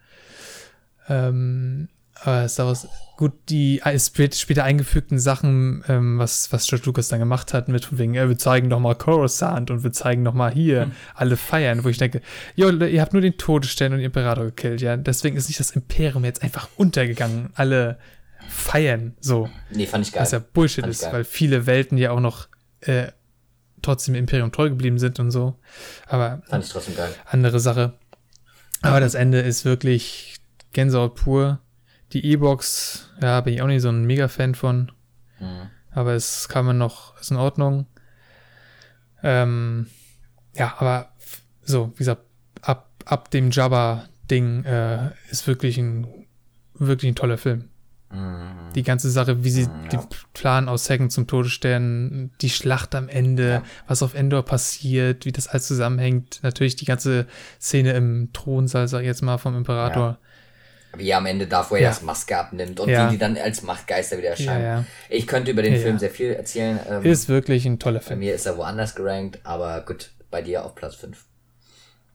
Ähm, 1.07 1.89
aber 2.23 2.47
Star 2.47 2.67
Wars, 2.67 2.87
gut, 3.17 3.33
die 3.49 3.81
später 4.05 4.63
eingefügten 4.63 5.19
Sachen, 5.19 5.83
ähm, 5.87 6.19
was, 6.19 6.51
was 6.51 6.67
George 6.67 6.85
Lucas 6.85 7.09
dann 7.09 7.19
gemacht 7.19 7.53
hat, 7.53 7.67
mit 7.67 7.85
von 7.85 7.97
wegen, 7.97 8.15
äh, 8.15 8.27
wir 8.27 8.37
zeigen 8.37 8.69
doch 8.69 8.79
mal 8.79 8.95
Coruscant 8.95 9.71
und 9.71 9.83
wir 9.83 9.91
zeigen 9.91 10.23
noch 10.23 10.33
mal 10.33 10.51
hier, 10.51 10.87
mhm. 10.87 10.91
alle 11.15 11.37
feiern, 11.37 11.83
wo 11.83 11.89
ich 11.89 11.97
denke, 11.97 12.21
jo, 12.55 12.69
ihr 12.69 13.01
habt 13.01 13.13
nur 13.13 13.21
den 13.21 13.37
Todesstern 13.37 13.93
und 13.93 13.99
den 13.99 14.05
Imperator 14.05 14.45
gekillt, 14.45 14.81
ja, 14.81 14.97
deswegen 14.97 15.37
ist 15.37 15.47
nicht 15.47 15.59
das 15.59 15.71
Imperium 15.71 16.25
jetzt 16.25 16.43
einfach 16.43 16.69
untergegangen, 16.77 17.49
alle 17.55 17.99
feiern, 18.47 19.15
so. 19.19 19.49
Nee, 19.69 19.85
fand 19.85 20.07
ich 20.07 20.13
geil. 20.13 20.21
Was 20.21 20.31
ja 20.31 20.39
Bullshit 20.39 20.85
ist, 20.87 21.11
weil 21.11 21.23
viele 21.23 21.65
Welten 21.65 21.97
ja 21.97 22.11
auch 22.11 22.21
noch, 22.21 22.47
äh, 22.81 23.07
trotzdem 23.81 24.15
Imperium 24.15 24.51
treu 24.51 24.69
geblieben 24.69 24.97
sind 24.97 25.19
und 25.19 25.31
so, 25.31 25.55
aber. 26.07 26.41
Fand 26.47 26.65
ich 26.65 26.71
trotzdem 26.71 26.95
geil. 26.95 27.13
Andere 27.25 27.59
Sache. 27.59 27.93
Aber 28.81 29.01
das 29.01 29.13
Ende 29.13 29.41
ist 29.41 29.65
wirklich 29.65 30.37
Gänsehaut 30.71 31.15
pur 31.15 31.59
die 32.13 32.25
E-Box, 32.25 33.11
ja, 33.21 33.41
bin 33.41 33.53
ich 33.53 33.61
auch 33.61 33.67
nicht 33.67 33.81
so 33.81 33.89
ein 33.89 34.05
Mega-Fan 34.05 34.55
von. 34.55 34.91
Mhm. 35.39 35.69
Aber 35.91 36.13
es 36.13 36.47
kann 36.49 36.65
man 36.65 36.77
noch, 36.77 37.19
ist 37.19 37.31
in 37.31 37.37
Ordnung. 37.37 37.85
Ähm, 39.23 39.87
ja, 40.55 40.75
aber 40.77 41.11
so, 41.61 41.91
wie 41.95 41.99
gesagt, 41.99 42.23
ab, 42.61 42.89
ab 43.05 43.31
dem 43.31 43.51
Jabba-Ding 43.51 44.63
äh, 44.65 45.11
ist 45.29 45.47
wirklich 45.47 45.77
ein, 45.77 46.07
wirklich 46.73 47.11
ein 47.11 47.15
toller 47.15 47.37
Film. 47.37 47.69
Mhm. 48.11 48.73
Die 48.75 48.83
ganze 48.83 49.11
Sache, 49.11 49.43
wie 49.43 49.51
sie 49.51 49.67
mhm, 49.67 49.83
ja. 49.83 49.89
den 49.89 49.99
Plan 50.33 50.67
aushacken 50.67 51.09
zum 51.09 51.27
Todesstern, 51.27 52.31
die 52.41 52.49
Schlacht 52.49 52.95
am 52.95 53.07
Ende, 53.07 53.49
ja. 53.49 53.63
was 53.87 54.01
auf 54.01 54.15
Endor 54.15 54.43
passiert, 54.43 55.25
wie 55.25 55.31
das 55.31 55.47
alles 55.47 55.67
zusammenhängt. 55.67 56.39
Natürlich 56.41 56.75
die 56.75 56.85
ganze 56.85 57.27
Szene 57.59 57.93
im 57.93 58.33
Thronsaal, 58.33 58.87
sag 58.87 59.01
ich 59.01 59.07
jetzt 59.07 59.21
mal, 59.21 59.37
vom 59.37 59.55
Imperator. 59.55 60.07
Ja 60.07 60.28
wie 60.95 61.09
er 61.09 61.17
am 61.17 61.25
Ende 61.25 61.47
Darth 61.47 61.71
Vader 61.71 61.81
ja. 61.81 61.89
das 61.89 62.01
Maske 62.01 62.37
abnimmt 62.37 62.79
und 62.79 62.89
ja. 62.89 63.07
wie 63.07 63.11
die 63.11 63.17
dann 63.17 63.37
als 63.37 63.61
Machtgeister 63.61 64.17
wieder 64.17 64.29
erscheinen. 64.29 64.63
Ja, 64.63 64.85
ich 65.09 65.27
könnte 65.27 65.51
über 65.51 65.61
den 65.61 65.79
Film 65.79 65.99
sehr 65.99 66.09
viel 66.09 66.33
erzählen. 66.33 66.79
Ähm, 66.89 67.03
ist 67.03 67.29
wirklich 67.29 67.65
ein 67.65 67.79
toller 67.79 68.01
Film. 68.01 68.19
Bei 68.19 68.25
mir 68.25 68.35
ist 68.35 68.45
er 68.45 68.57
woanders 68.57 68.95
gerankt, 68.95 69.39
aber 69.43 69.81
gut, 69.81 70.11
bei 70.31 70.41
dir 70.41 70.65
auf 70.65 70.75
Platz 70.75 70.95
5. 70.95 71.25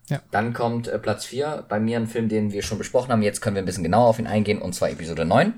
Ja. 0.08 0.20
Dann 0.30 0.52
kommt 0.52 0.88
äh, 0.88 0.98
Platz 0.98 1.24
4, 1.24 1.64
bei 1.68 1.80
mir 1.80 1.98
ein 1.98 2.06
Film, 2.06 2.28
den 2.28 2.52
wir 2.52 2.62
schon 2.62 2.78
besprochen 2.78 3.10
haben. 3.10 3.22
Jetzt 3.22 3.40
können 3.40 3.56
wir 3.56 3.62
ein 3.62 3.66
bisschen 3.66 3.84
genauer 3.84 4.08
auf 4.08 4.18
ihn 4.18 4.26
eingehen, 4.26 4.60
und 4.60 4.74
zwar 4.74 4.90
Episode 4.90 5.24
9. 5.24 5.54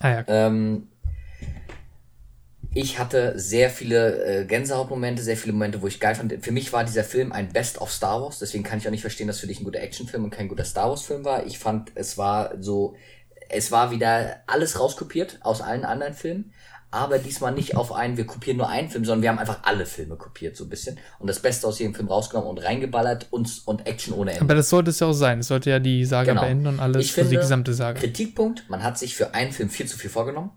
Ah, 0.00 0.10
ja. 0.10 0.24
Ähm, 0.28 0.88
ich 2.72 2.98
hatte 2.98 3.32
sehr 3.36 3.68
viele 3.68 4.24
äh, 4.24 4.44
Gänsehautmomente, 4.44 5.22
sehr 5.22 5.36
viele 5.36 5.52
Momente, 5.52 5.82
wo 5.82 5.88
ich 5.88 5.98
geil 5.98 6.14
fand. 6.14 6.32
Für 6.40 6.52
mich 6.52 6.72
war 6.72 6.84
dieser 6.84 7.04
Film 7.04 7.32
ein 7.32 7.48
Best 7.52 7.80
of 7.80 7.90
Star 7.90 8.22
Wars, 8.22 8.38
deswegen 8.38 8.62
kann 8.62 8.78
ich 8.78 8.86
auch 8.86 8.92
nicht 8.92 9.00
verstehen, 9.00 9.26
dass 9.26 9.40
für 9.40 9.48
dich 9.48 9.60
ein 9.60 9.64
guter 9.64 9.80
Actionfilm 9.80 10.24
und 10.24 10.30
kein 10.30 10.48
guter 10.48 10.64
Star 10.64 10.88
Wars 10.88 11.02
Film 11.02 11.24
war. 11.24 11.46
Ich 11.46 11.58
fand, 11.58 11.90
es 11.96 12.16
war 12.16 12.52
so, 12.60 12.94
es 13.48 13.72
war 13.72 13.90
wieder 13.90 14.36
alles 14.46 14.78
rauskopiert 14.78 15.38
aus 15.40 15.60
allen 15.60 15.84
anderen 15.84 16.14
Filmen, 16.14 16.52
aber 16.92 17.18
diesmal 17.18 17.52
nicht 17.52 17.76
auf 17.76 17.92
einen, 17.92 18.16
wir 18.16 18.26
kopieren 18.26 18.58
nur 18.58 18.68
einen 18.68 18.88
Film, 18.88 19.04
sondern 19.04 19.22
wir 19.22 19.30
haben 19.30 19.38
einfach 19.38 19.60
alle 19.62 19.84
Filme 19.84 20.14
kopiert, 20.14 20.56
so 20.56 20.64
ein 20.64 20.68
bisschen. 20.68 20.98
Und 21.18 21.28
das 21.28 21.40
Beste 21.40 21.66
aus 21.66 21.80
jedem 21.80 21.94
Film 21.94 22.08
rausgenommen 22.08 22.50
und 22.50 22.58
reingeballert 22.58 23.26
und, 23.30 23.62
und 23.64 23.86
Action 23.86 24.14
ohne 24.14 24.32
Ende. 24.32 24.42
Aber 24.42 24.54
das 24.54 24.68
sollte 24.68 24.90
es 24.90 25.00
ja 25.00 25.08
auch 25.08 25.12
sein. 25.12 25.40
Es 25.40 25.48
sollte 25.48 25.70
ja 25.70 25.80
die 25.80 26.04
Saga 26.04 26.32
genau. 26.32 26.42
beenden 26.42 26.66
und 26.68 26.80
alles 26.80 27.04
ich 27.04 27.12
finde, 27.12 27.30
die 27.30 27.36
gesamte 27.36 27.74
Saga. 27.74 27.98
Kritikpunkt, 27.98 28.68
man 28.68 28.84
hat 28.84 28.96
sich 28.96 29.16
für 29.16 29.34
einen 29.34 29.50
Film 29.50 29.70
viel 29.70 29.86
zu 29.86 29.98
viel 29.98 30.10
vorgenommen 30.10 30.50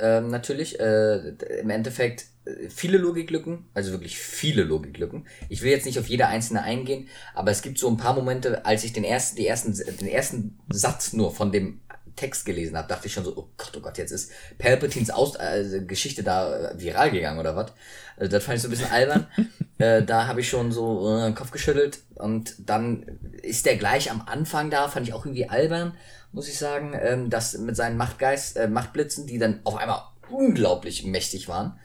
ähm, 0.00 0.28
natürlich. 0.28 0.80
Äh, 0.80 1.30
Im 1.60 1.70
Endeffekt 1.70 2.26
äh, 2.44 2.68
viele 2.68 2.98
Logiklücken, 2.98 3.66
also 3.74 3.92
wirklich 3.92 4.18
viele 4.18 4.62
Logiklücken. 4.62 5.26
Ich 5.48 5.62
will 5.62 5.70
jetzt 5.70 5.86
nicht 5.86 5.98
auf 5.98 6.08
jede 6.08 6.26
einzelne 6.26 6.62
eingehen, 6.62 7.08
aber 7.34 7.50
es 7.50 7.62
gibt 7.62 7.78
so 7.78 7.88
ein 7.88 7.96
paar 7.96 8.14
Momente, 8.14 8.64
als 8.64 8.84
ich 8.84 8.92
den 8.92 9.04
ersten, 9.04 9.36
die 9.36 9.46
ersten, 9.46 9.74
den 9.74 10.08
ersten 10.08 10.58
Satz 10.70 11.12
nur 11.12 11.34
von 11.34 11.52
dem 11.52 11.80
Text 12.16 12.44
gelesen 12.44 12.76
habe, 12.76 12.88
dachte 12.88 13.06
ich 13.06 13.14
schon 13.14 13.24
so, 13.24 13.36
oh 13.36 13.48
Gott, 13.56 13.72
oh 13.76 13.80
Gott, 13.80 13.96
jetzt 13.96 14.10
ist 14.10 14.30
Palpatines 14.58 15.10
Aus 15.10 15.36
äh, 15.36 15.82
Geschichte 15.86 16.22
da 16.22 16.72
viral 16.76 17.10
gegangen 17.10 17.38
oder 17.38 17.56
was. 17.56 17.72
Also 18.16 18.30
das 18.30 18.44
fand 18.44 18.56
ich 18.56 18.62
so 18.62 18.68
ein 18.68 18.72
bisschen 18.72 18.90
albern. 18.90 19.26
äh, 19.78 20.02
da 20.02 20.26
habe 20.26 20.40
ich 20.40 20.48
schon 20.48 20.70
so 20.70 21.08
äh, 21.08 21.24
den 21.24 21.34
Kopf 21.34 21.50
geschüttelt 21.50 22.00
und 22.16 22.54
dann 22.58 23.06
ist 23.42 23.64
der 23.64 23.76
gleich 23.76 24.10
am 24.10 24.20
Anfang 24.20 24.70
da, 24.70 24.88
fand 24.88 25.08
ich 25.08 25.14
auch 25.14 25.24
irgendwie 25.24 25.48
albern, 25.48 25.94
muss 26.32 26.48
ich 26.48 26.58
sagen, 26.58 26.94
ähm, 27.00 27.30
das 27.30 27.56
mit 27.58 27.76
seinen 27.76 27.96
Machtgeist, 27.96 28.56
äh, 28.56 28.68
Machtblitzen, 28.68 29.26
die 29.26 29.38
dann 29.38 29.60
auf 29.64 29.76
einmal 29.76 30.02
unglaublich 30.30 31.04
mächtig 31.04 31.48
waren. 31.48 31.78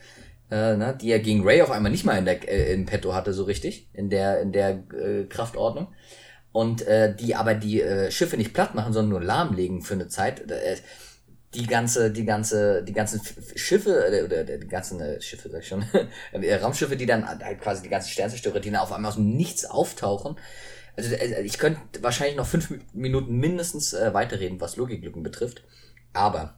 Äh, 0.51 0.77
ne, 0.77 0.95
die 0.99 1.09
er 1.09 1.19
gegen 1.19 1.43
Ray 1.43 1.63
auf 1.63 1.71
einmal 1.71 1.91
nicht 1.91 2.05
mal 2.05 2.19
in 2.19 2.25
der 2.25 2.47
äh, 2.47 2.71
in 2.71 2.85
petto 2.85 3.15
hatte 3.15 3.33
so 3.33 3.45
richtig 3.45 3.89
in 3.93 4.11
der 4.11 4.41
in 4.41 4.51
der 4.51 4.83
äh, 4.93 5.23
Kraftordnung 5.27 5.87
und 6.51 6.83
äh, 6.83 7.15
die 7.15 7.33
aber 7.33 7.55
die 7.55 7.81
äh, 7.81 8.11
Schiffe 8.11 8.37
nicht 8.37 8.53
platt 8.53 8.75
machen, 8.75 8.93
sondern 8.93 9.09
nur 9.09 9.23
lahmlegen 9.23 9.81
für 9.81 9.95
eine 9.95 10.07
Zeit. 10.07 10.51
Äh, 10.51 10.77
die 11.55 11.67
ganze, 11.67 12.11
die 12.11 12.25
ganze, 12.25 12.83
die 12.83 12.93
ganzen 12.93 13.21
Schiffe, 13.55 14.05
äh, 14.05 14.23
oder, 14.23 14.43
oder 14.43 14.57
die 14.57 14.67
ganzen 14.67 14.99
äh, 14.99 15.21
Schiffe, 15.21 15.49
sag 15.49 15.61
ich 15.61 15.67
schon, 15.67 15.85
äh, 16.31 16.55
Raumschiffe, 16.55 16.95
die 16.95 17.05
dann 17.05 17.27
halt 17.27 17.61
quasi 17.61 17.83
die 17.83 17.89
ganzen 17.89 18.09
Sternzerstörer, 18.09 18.59
die 18.59 18.71
dann 18.71 18.81
auf 18.81 18.91
einmal 18.91 19.09
aus 19.09 19.15
dem 19.15 19.35
Nichts 19.35 19.65
auftauchen. 19.65 20.37
Also 20.95 21.13
äh, 21.13 21.41
ich 21.43 21.57
könnte 21.57 21.79
wahrscheinlich 22.01 22.37
noch 22.37 22.47
fünf 22.47 22.73
Minuten 22.93 23.37
mindestens 23.37 23.93
äh, 23.93 24.13
weiterreden, 24.13 24.61
was 24.61 24.77
Logiklücken 24.77 25.23
betrifft. 25.23 25.63
Aber 26.13 26.57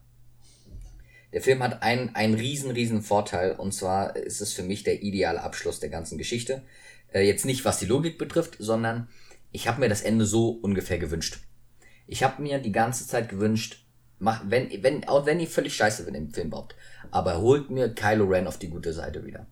der 1.33 1.41
Film 1.41 1.61
hat 1.61 1.81
einen, 1.83 2.15
einen 2.15 2.35
riesen, 2.35 2.71
riesen 2.71 3.01
Vorteil, 3.01 3.53
und 3.53 3.73
zwar 3.73 4.15
ist 4.15 4.41
es 4.41 4.53
für 4.53 4.63
mich 4.63 4.83
der 4.83 5.01
ideale 5.01 5.41
Abschluss 5.41 5.79
der 5.79 5.89
ganzen 5.89 6.17
Geschichte. 6.17 6.63
Äh, 7.11 7.27
jetzt 7.27 7.45
nicht, 7.45 7.65
was 7.65 7.79
die 7.79 7.85
Logik 7.85 8.17
betrifft, 8.17 8.55
sondern 8.59 9.09
ich 9.51 9.67
habe 9.67 9.79
mir 9.79 9.89
das 9.89 10.01
Ende 10.01 10.25
so 10.25 10.49
ungefähr 10.49 10.99
gewünscht. 10.99 11.39
Ich 12.05 12.23
habe 12.23 12.41
mir 12.41 12.59
die 12.59 12.71
ganze 12.71 13.05
Zeit 13.07 13.29
gewünscht, 13.29 13.85
mach, 14.19 14.43
wenn, 14.47 14.71
wenn, 14.83 15.07
auch 15.07 15.25
wenn 15.25 15.39
ihr 15.39 15.47
völlig 15.47 15.75
scheiße 15.75 16.03
bin 16.05 16.15
im 16.15 16.33
Film 16.33 16.49
baut, 16.49 16.75
aber 17.11 17.41
holt 17.41 17.69
mir 17.69 17.93
Kylo 17.93 18.25
Ren 18.25 18.47
auf 18.47 18.57
die 18.57 18.69
gute 18.69 18.93
Seite 18.93 19.25
wieder. 19.25 19.47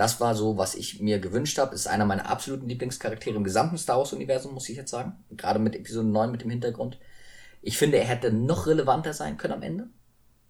Das 0.00 0.18
war 0.18 0.34
so, 0.34 0.56
was 0.56 0.76
ich 0.76 1.02
mir 1.02 1.18
gewünscht 1.18 1.58
habe. 1.58 1.74
Ist 1.74 1.86
einer 1.86 2.06
meiner 2.06 2.30
absoluten 2.30 2.66
Lieblingscharaktere 2.66 3.36
im 3.36 3.44
gesamten 3.44 3.76
Star 3.76 3.98
Wars-Universum, 3.98 4.54
muss 4.54 4.70
ich 4.70 4.76
jetzt 4.78 4.90
sagen. 4.90 5.22
Gerade 5.30 5.58
mit 5.58 5.76
Episode 5.76 6.08
9 6.08 6.30
mit 6.30 6.40
dem 6.40 6.48
Hintergrund. 6.48 6.98
Ich 7.60 7.76
finde, 7.76 7.98
er 7.98 8.06
hätte 8.06 8.32
noch 8.32 8.66
relevanter 8.66 9.12
sein 9.12 9.36
können 9.36 9.52
am 9.52 9.62
Ende. 9.62 9.88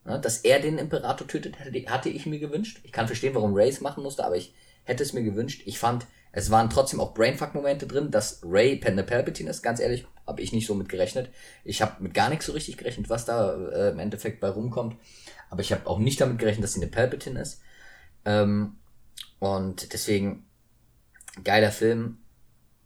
Dass 0.05 0.38
er 0.38 0.61
den 0.61 0.78
Imperator 0.78 1.26
tötet, 1.26 1.57
hatte 1.59 2.09
ich 2.11 2.26
mir 2.26 2.38
gewünscht. 2.38 2.78
Ich 2.84 2.92
kann 2.92 3.09
verstehen, 3.09 3.34
warum 3.34 3.53
Ray 3.53 3.68
es 3.68 3.80
machen 3.80 4.05
musste, 4.05 4.24
aber 4.24 4.36
ich 4.36 4.55
hätte 4.84 5.03
es 5.03 5.14
mir 5.14 5.24
gewünscht. 5.24 5.62
Ich 5.64 5.80
fand, 5.80 6.07
es 6.30 6.53
waren 6.53 6.70
trotzdem 6.70 7.01
auch 7.01 7.12
Brainfuck-Momente 7.12 7.88
drin, 7.88 8.12
dass 8.12 8.42
Ray 8.44 8.76
Pende 8.76 9.03
Palpatine 9.03 9.51
ist. 9.51 9.62
Ganz 9.62 9.80
ehrlich, 9.80 10.07
habe 10.28 10.42
ich 10.42 10.53
nicht 10.53 10.68
so 10.68 10.76
mit 10.76 10.88
gerechnet. 10.88 11.28
Ich 11.64 11.82
habe 11.82 12.01
mit 12.01 12.14
gar 12.14 12.28
nichts 12.30 12.46
so 12.46 12.53
richtig 12.53 12.76
gerechnet, 12.76 13.11
was 13.11 13.24
da 13.24 13.57
äh, 13.72 13.90
im 13.90 13.98
Endeffekt 13.98 14.38
bei 14.38 14.48
rumkommt. 14.48 14.94
Aber 15.51 15.61
ich 15.61 15.72
habe 15.72 15.88
auch 15.88 15.98
nicht 15.98 16.20
damit 16.20 16.38
gerechnet, 16.38 16.62
dass 16.62 16.74
sie 16.74 16.82
eine 16.82 16.90
Palpatine 16.92 17.40
ist. 17.40 17.62
Ähm, 18.24 18.76
und 19.41 19.93
deswegen, 19.93 20.47
geiler 21.43 21.72
Film. 21.72 22.18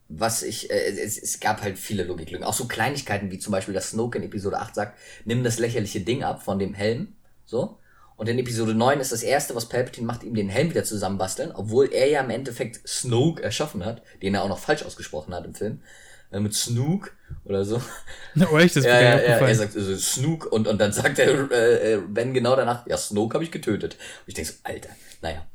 Was 0.08 0.42
ich, 0.42 0.70
äh, 0.70 0.90
es, 0.90 1.18
es 1.18 1.40
gab 1.40 1.62
halt 1.62 1.78
viele 1.78 2.04
Logiklücken. 2.04 2.46
Auch 2.46 2.54
so 2.54 2.66
Kleinigkeiten 2.66 3.30
wie 3.30 3.38
zum 3.38 3.52
Beispiel, 3.52 3.74
dass 3.74 3.90
Snoke 3.90 4.18
in 4.18 4.24
Episode 4.24 4.58
8 4.58 4.74
sagt, 4.74 4.98
nimm 5.24 5.42
das 5.44 5.58
lächerliche 5.58 6.00
Ding 6.00 6.22
ab 6.22 6.42
von 6.42 6.58
dem 6.58 6.74
Helm. 6.74 7.14
So. 7.44 7.78
Und 8.16 8.28
in 8.28 8.38
Episode 8.38 8.74
9 8.74 9.00
ist 9.00 9.12
das 9.12 9.24
erste, 9.24 9.56
was 9.56 9.68
Palpatine 9.68 10.06
macht, 10.06 10.22
ihm 10.22 10.34
den 10.34 10.48
Helm 10.48 10.70
wieder 10.70 10.84
zusammenbasteln, 10.84 11.50
obwohl 11.52 11.92
er 11.92 12.08
ja 12.08 12.20
im 12.20 12.30
Endeffekt 12.30 12.86
Snoke 12.86 13.42
erschaffen 13.42 13.84
hat, 13.84 14.02
den 14.22 14.34
er 14.34 14.44
auch 14.44 14.48
noch 14.48 14.58
falsch 14.58 14.84
ausgesprochen 14.84 15.34
hat 15.34 15.44
im 15.44 15.54
Film. 15.54 15.82
Äh, 16.30 16.40
mit 16.40 16.54
Snook 16.54 17.12
oder 17.44 17.64
so. 17.64 17.82
Oh, 18.52 18.58
echt? 18.58 18.76
Das 18.76 18.84
ja, 18.84 19.00
ja, 19.00 19.16
ja, 19.16 19.38
er 19.38 19.54
sagt 19.54 19.76
also 19.76 19.96
Snook 19.96 20.46
und, 20.46 20.68
und 20.68 20.78
dann 20.78 20.92
sagt 20.92 21.18
er 21.18 21.50
äh, 21.50 21.98
Ben 22.08 22.34
genau 22.34 22.54
danach, 22.56 22.86
ja, 22.86 22.96
Snoke 22.96 23.34
habe 23.34 23.44
ich 23.44 23.50
getötet. 23.50 23.94
Und 23.94 24.28
ich 24.28 24.34
denke 24.34 24.50
so, 24.50 24.58
Alter, 24.64 24.90
naja. 25.22 25.46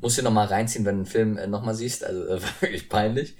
Muss 0.00 0.16
du 0.16 0.22
nochmal 0.22 0.46
reinziehen, 0.46 0.84
wenn 0.84 0.98
du 0.98 1.04
den 1.04 1.10
Film 1.10 1.38
äh, 1.38 1.46
nochmal 1.46 1.74
siehst. 1.74 2.04
Also 2.04 2.24
äh, 2.26 2.42
war 2.42 2.50
wirklich 2.60 2.88
peinlich. 2.88 3.36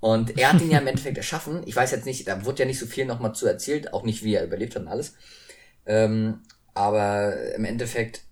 Und 0.00 0.38
er 0.38 0.52
hat 0.52 0.62
ihn 0.62 0.70
ja 0.70 0.78
im 0.78 0.86
Endeffekt 0.86 1.18
erschaffen. 1.18 1.62
Ich 1.66 1.76
weiß 1.76 1.90
jetzt 1.90 2.06
nicht, 2.06 2.26
da 2.26 2.44
wurde 2.44 2.60
ja 2.60 2.64
nicht 2.64 2.78
so 2.78 2.86
viel 2.86 3.04
nochmal 3.04 3.34
zu 3.34 3.46
erzählt, 3.46 3.92
auch 3.92 4.02
nicht, 4.02 4.24
wie 4.24 4.34
er 4.34 4.44
überlebt 4.44 4.74
hat 4.74 4.82
und 4.82 4.88
alles. 4.88 5.14
Ähm, 5.84 6.40
aber 6.72 7.52
im 7.54 7.66
Endeffekt 7.66 8.22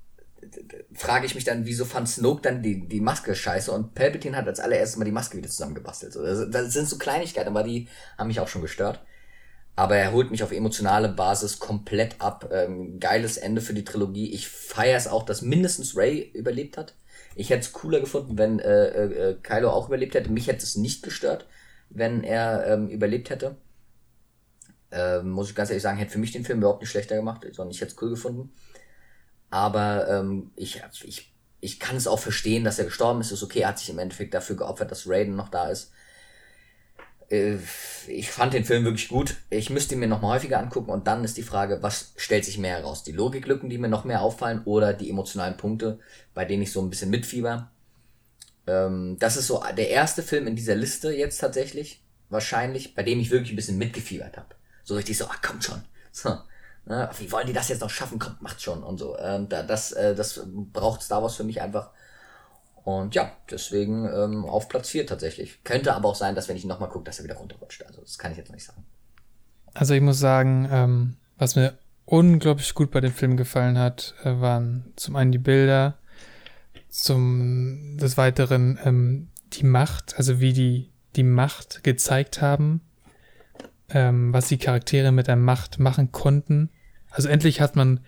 frage 0.92 1.26
ich 1.26 1.34
mich 1.34 1.44
dann, 1.44 1.66
wieso 1.66 1.84
fand 1.84 2.08
Snoke 2.08 2.42
dann 2.42 2.62
die, 2.62 2.88
die 2.88 3.00
Maske 3.00 3.34
scheiße 3.34 3.70
und 3.72 3.94
Palpatine 3.94 4.36
hat 4.36 4.46
als 4.46 4.60
allererstes 4.60 4.96
mal 4.96 5.04
die 5.04 5.12
Maske 5.12 5.36
wieder 5.36 5.48
zusammengebastelt. 5.48 6.12
So, 6.12 6.22
das, 6.22 6.48
das 6.50 6.72
sind 6.72 6.88
so 6.88 6.96
Kleinigkeiten, 6.96 7.48
aber 7.48 7.62
die 7.62 7.88
haben 8.16 8.28
mich 8.28 8.40
auch 8.40 8.48
schon 8.48 8.62
gestört. 8.62 9.00
Aber 9.76 9.96
er 9.96 10.12
holt 10.12 10.30
mich 10.30 10.42
auf 10.42 10.50
emotionale 10.50 11.08
Basis 11.08 11.60
komplett 11.60 12.20
ab. 12.20 12.50
Ähm, 12.52 12.98
geiles 12.98 13.36
Ende 13.36 13.60
für 13.60 13.74
die 13.74 13.84
Trilogie. 13.84 14.32
Ich 14.32 14.48
feiere 14.48 14.96
es 14.96 15.06
auch, 15.06 15.24
dass 15.24 15.42
mindestens 15.42 15.96
Ray 15.96 16.30
überlebt 16.34 16.76
hat. 16.76 16.94
Ich 17.34 17.50
hätte 17.50 17.60
es 17.60 17.72
cooler 17.72 18.00
gefunden, 18.00 18.36
wenn 18.38 18.58
äh, 18.58 18.86
äh, 18.86 19.36
Kylo 19.42 19.70
auch 19.70 19.88
überlebt 19.88 20.14
hätte. 20.14 20.30
Mich 20.30 20.48
hätte 20.48 20.64
es 20.64 20.76
nicht 20.76 21.02
gestört, 21.02 21.46
wenn 21.90 22.24
er 22.24 22.66
ähm, 22.66 22.88
überlebt 22.88 23.30
hätte. 23.30 23.56
Äh, 24.90 25.22
muss 25.22 25.50
ich 25.50 25.54
ganz 25.54 25.70
ehrlich 25.70 25.82
sagen, 25.82 25.98
hätte 25.98 26.12
für 26.12 26.18
mich 26.18 26.32
den 26.32 26.44
Film 26.44 26.58
überhaupt 26.58 26.80
nicht 26.80 26.90
schlechter 26.90 27.16
gemacht, 27.16 27.46
sondern 27.52 27.70
ich 27.70 27.80
hätte 27.80 27.92
es 27.92 28.02
cool 28.02 28.10
gefunden. 28.10 28.52
Aber 29.50 30.08
ähm, 30.08 30.50
ich, 30.56 30.82
ich, 31.04 31.34
ich 31.60 31.80
kann 31.80 31.96
es 31.96 32.06
auch 32.06 32.18
verstehen, 32.18 32.64
dass 32.64 32.78
er 32.78 32.86
gestorben 32.86 33.20
ist. 33.20 33.30
Ist 33.30 33.42
okay, 33.42 33.60
er 33.60 33.68
hat 33.68 33.78
sich 33.78 33.90
im 33.90 33.98
Endeffekt 33.98 34.34
dafür 34.34 34.56
geopfert, 34.56 34.90
dass 34.90 35.08
Raiden 35.08 35.36
noch 35.36 35.48
da 35.48 35.68
ist. 35.68 35.92
Äh, 37.30 37.56
ich 38.06 38.30
fand 38.30 38.54
den 38.54 38.64
Film 38.64 38.84
wirklich 38.84 39.08
gut. 39.08 39.36
Ich 39.50 39.70
müsste 39.70 39.94
ihn 39.94 40.00
mir 40.00 40.08
noch 40.08 40.22
mal 40.22 40.34
häufiger 40.34 40.58
angucken 40.58 40.90
und 40.90 41.06
dann 41.06 41.24
ist 41.24 41.36
die 41.36 41.42
Frage, 41.42 41.82
was 41.82 42.12
stellt 42.16 42.44
sich 42.44 42.58
mehr 42.58 42.76
heraus? 42.78 43.02
Die 43.04 43.12
Logiklücken, 43.12 43.68
die 43.68 43.78
mir 43.78 43.88
noch 43.88 44.04
mehr 44.04 44.22
auffallen 44.22 44.62
oder 44.64 44.92
die 44.92 45.10
emotionalen 45.10 45.56
Punkte, 45.56 45.98
bei 46.34 46.44
denen 46.44 46.62
ich 46.62 46.72
so 46.72 46.80
ein 46.80 46.90
bisschen 46.90 47.10
mitfieber? 47.10 47.70
Ähm, 48.66 49.16
das 49.18 49.36
ist 49.36 49.46
so 49.46 49.62
der 49.76 49.90
erste 49.90 50.22
Film 50.22 50.46
in 50.46 50.56
dieser 50.56 50.74
Liste 50.74 51.12
jetzt 51.12 51.38
tatsächlich, 51.38 52.02
wahrscheinlich, 52.30 52.94
bei 52.94 53.02
dem 53.02 53.20
ich 53.20 53.30
wirklich 53.30 53.52
ein 53.52 53.56
bisschen 53.56 53.78
mitgefiebert 53.78 54.36
habe. 54.36 54.54
So 54.84 54.94
richtig 54.94 55.18
so, 55.18 55.26
ach 55.28 55.42
kommt 55.42 55.64
schon. 55.64 55.82
So, 56.10 56.36
Ne? 56.88 57.08
Wie 57.18 57.30
wollen 57.30 57.46
die 57.46 57.52
das 57.52 57.68
jetzt 57.68 57.80
noch 57.82 57.90
schaffen? 57.90 58.18
Kommt, 58.18 58.40
macht 58.40 58.62
schon 58.62 58.82
und 58.82 58.96
so. 58.98 59.16
Ähm, 59.18 59.48
das, 59.48 59.92
äh, 59.92 60.14
das 60.14 60.40
braucht 60.46 61.02
Star 61.02 61.22
Wars 61.22 61.36
für 61.36 61.44
mich 61.44 61.60
einfach. 61.60 61.90
Und 62.88 63.14
ja, 63.14 63.30
deswegen 63.50 64.06
ähm, 64.06 64.46
auf 64.46 64.70
Platz 64.70 64.88
4 64.88 65.06
tatsächlich. 65.06 65.62
Könnte 65.62 65.94
aber 65.94 66.08
auch 66.08 66.14
sein, 66.14 66.34
dass 66.34 66.48
wenn 66.48 66.56
ich 66.56 66.64
nochmal 66.64 66.88
gucke, 66.88 67.04
dass 67.04 67.18
er 67.18 67.24
wieder 67.24 67.34
runterrutscht. 67.34 67.84
Also 67.84 68.00
das 68.00 68.16
kann 68.16 68.32
ich 68.32 68.38
jetzt 68.38 68.48
noch 68.48 68.54
nicht 68.54 68.64
sagen. 68.64 68.82
Also 69.74 69.92
ich 69.92 70.00
muss 70.00 70.18
sagen, 70.18 70.66
ähm, 70.72 71.16
was 71.36 71.54
mir 71.54 71.76
unglaublich 72.06 72.72
gut 72.72 72.90
bei 72.90 73.02
dem 73.02 73.12
Film 73.12 73.36
gefallen 73.36 73.76
hat, 73.76 74.14
äh, 74.24 74.40
waren 74.40 74.90
zum 74.96 75.16
einen 75.16 75.32
die 75.32 75.38
Bilder, 75.38 75.98
zum 76.88 77.98
des 77.98 78.16
Weiteren 78.16 78.78
ähm, 78.82 79.28
die 79.52 79.66
Macht, 79.66 80.16
also 80.16 80.40
wie 80.40 80.54
die 80.54 80.90
die 81.14 81.24
Macht 81.24 81.84
gezeigt 81.84 82.40
haben, 82.40 82.80
ähm, 83.90 84.32
was 84.32 84.48
die 84.48 84.56
Charaktere 84.56 85.12
mit 85.12 85.26
der 85.26 85.36
Macht 85.36 85.78
machen 85.78 86.10
konnten 86.10 86.70
also 87.10 87.28
endlich 87.28 87.60
hat 87.60 87.76
man 87.76 88.00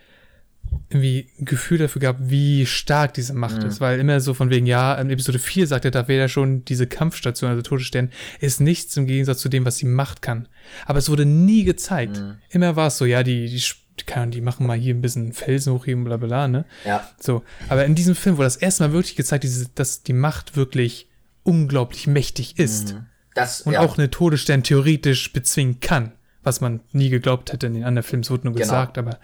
irgendwie 0.89 1.29
ein 1.39 1.45
Gefühl 1.45 1.79
dafür 1.79 2.01
gehabt, 2.01 2.21
wie 2.23 2.66
stark 2.66 3.14
diese 3.14 3.33
Macht 3.33 3.62
mhm. 3.62 3.68
ist, 3.68 3.81
weil 3.81 4.01
immer 4.01 4.21
so 4.21 4.35
von 4.35 4.51
wegen, 4.51 4.66
ja, 4.66 4.95
in 4.95 5.11
Episode 5.11 5.39
4 5.39 5.66
sagt 5.66 5.85
er, 5.85 5.91
da 5.91 6.09
wäre 6.09 6.23
ja 6.23 6.29
schon 6.29 6.64
diese 6.64 6.87
Kampfstation, 6.87 7.51
also 7.51 7.62
Todesstern, 7.62 8.11
ist 8.41 8.61
nichts 8.61 8.97
im 8.97 9.07
Gegensatz 9.07 9.41
zu 9.41 9.49
dem, 9.49 9.64
was 9.64 9.77
sie 9.77 9.87
Macht 9.87 10.23
kann. 10.23 10.49
Aber 10.87 10.99
es 10.99 11.09
wurde 11.09 11.25
nie 11.25 11.64
gezeigt. 11.64 12.18
Mhm. 12.18 12.39
Immer 12.51 12.77
war 12.77 12.89
es 12.89 12.99
so, 12.99 13.05
ja, 13.05 13.23
die, 13.23 13.47
die, 13.47 13.62
die, 14.01 14.31
die 14.31 14.41
machen 14.41 14.66
mal 14.66 14.77
hier 14.77 14.95
ein 14.95 15.01
bisschen 15.01 15.33
Felsen 15.33 15.73
hochheben, 15.73 16.05
bla 16.05 16.16
bla, 16.16 16.49
ne? 16.49 16.64
Ja. 16.85 17.09
So. 17.21 17.45
Aber 17.68 17.85
in 17.85 17.95
diesem 17.95 18.16
Film 18.16 18.37
wurde 18.37 18.47
das 18.47 18.57
erste 18.57 18.83
Mal 18.83 18.93
wirklich 18.93 19.16
gezeigt, 19.16 19.47
dass 19.77 20.03
die 20.03 20.12
Macht 20.12 20.57
wirklich 20.57 21.09
unglaublich 21.45 22.07
mächtig 22.07 22.59
ist. 22.59 22.95
Mhm. 22.95 23.07
Das, 23.35 23.62
und 23.62 23.75
ja. 23.75 23.81
auch 23.81 23.97
eine 23.97 24.11
Todesstern 24.11 24.64
theoretisch 24.64 25.33
bezwingen 25.33 25.79
kann 25.79 26.12
was 26.43 26.61
man 26.61 26.81
nie 26.93 27.11
geglaubt 27.11 27.53
hätte 27.53 27.66
in 27.66 27.75
den 27.75 27.85
anderen 27.85 28.07
Filmen, 28.07 28.23
es 28.23 28.31
wurde 28.31 28.45
nur 28.45 28.55
genau. 28.55 28.64
gesagt, 28.64 28.99
aber 28.99 29.18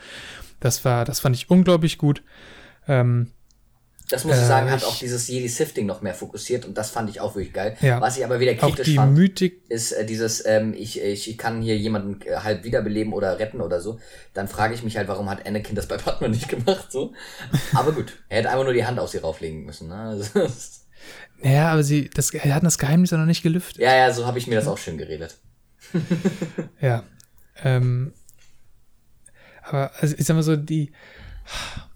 das 0.61 0.85
war, 0.85 1.05
das 1.05 1.21
fand 1.21 1.37
ich 1.37 1.51
unglaublich 1.51 1.99
gut. 1.99 2.23
Ähm, 2.89 3.33
das 4.09 4.25
muss 4.25 4.37
ich 4.37 4.43
äh, 4.43 4.47
sagen, 4.47 4.71
hat 4.71 4.85
auch 4.85 4.97
dieses 4.97 5.27
Jedi 5.27 5.49
Sifting 5.49 5.85
noch 5.87 6.01
mehr 6.01 6.15
fokussiert 6.15 6.65
und 6.65 6.79
das 6.79 6.91
fand 6.91 7.11
ich 7.11 7.21
auch 7.21 7.35
wirklich 7.35 7.53
geil. 7.53 7.77
Ja, 7.81 8.01
Was 8.01 8.17
ich 8.17 8.25
aber 8.25 8.39
wieder 8.39 8.55
kritisch 8.55 8.95
fand, 8.95 9.19
ist 9.69 9.93
äh, 9.93 10.07
dieses, 10.07 10.45
ähm, 10.47 10.75
ich, 10.75 11.01
ich 11.01 11.37
kann 11.37 11.61
hier 11.61 11.77
jemanden 11.77 12.21
äh, 12.23 12.37
halb 12.37 12.63
wiederbeleben 12.63 13.13
oder 13.13 13.39
retten 13.39 13.61
oder 13.61 13.81
so. 13.81 13.99
Dann 14.33 14.47
frage 14.47 14.75
ich 14.75 14.85
mich 14.85 14.97
halt, 14.97 15.09
warum 15.09 15.29
hat 15.29 15.47
Anakin 15.47 15.75
das 15.75 15.87
bei 15.87 15.97
Batman 15.97 16.31
nicht 16.33 16.49
gemacht? 16.49 16.93
So. 16.93 17.15
Aber 17.75 17.93
gut, 17.93 18.13
er 18.29 18.39
hätte 18.39 18.51
einfach 18.51 18.65
nur 18.65 18.75
die 18.75 18.87
Hand 18.87 19.01
aus 19.01 19.13
ihr 19.13 19.23
rauflegen 19.23 19.65
müssen. 19.65 19.89
Ne? 19.89 19.97
Also, 19.97 20.41
ja, 21.43 21.73
aber 21.73 21.83
sie, 21.83 22.09
das, 22.09 22.31
er 22.33 22.55
hat 22.55 22.63
das 22.63 22.79
Geheimnis 22.79 23.11
ja 23.11 23.19
noch 23.19 23.27
nicht 23.27 23.43
gelüftet. 23.43 23.83
Ja, 23.83 23.95
ja, 23.97 24.13
so 24.13 24.25
habe 24.25 24.39
ich 24.39 24.47
mir 24.47 24.55
das 24.55 24.69
auch 24.69 24.79
schön 24.79 24.99
geredet. 24.99 25.37
ja. 26.81 27.03
Ähm, 27.65 28.13
aber 29.69 29.91
also 30.01 30.15
ich 30.19 30.25
sag 30.25 30.35
mal 30.35 30.43
so, 30.43 30.57
die, 30.57 30.91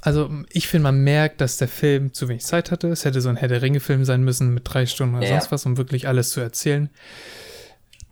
Also, 0.03 0.31
ich 0.51 0.69
finde, 0.69 0.85
man 0.85 1.05
merkt, 1.05 1.41
dass 1.41 1.59
der 1.59 1.69
Film 1.69 2.15
zu 2.15 2.29
wenig 2.29 2.45
Zeit 2.45 2.71
hatte. 2.71 2.89
Es 2.89 3.05
hätte 3.05 3.21
so 3.21 3.29
ein 3.29 3.37
Herr 3.37 3.49
der 3.49 3.63
Ringe-Film 3.63 4.05
sein 4.05 4.23
müssen 4.23 4.55
mit 4.55 4.63
drei 4.65 4.87
Stunden 4.87 5.17
oder 5.17 5.27
ja. 5.27 5.33
sonst 5.33 5.53
was, 5.53 5.67
um 5.67 5.77
wirklich 5.77 6.09
alles 6.09 6.31
zu 6.31 6.41
erzählen. 6.41 6.89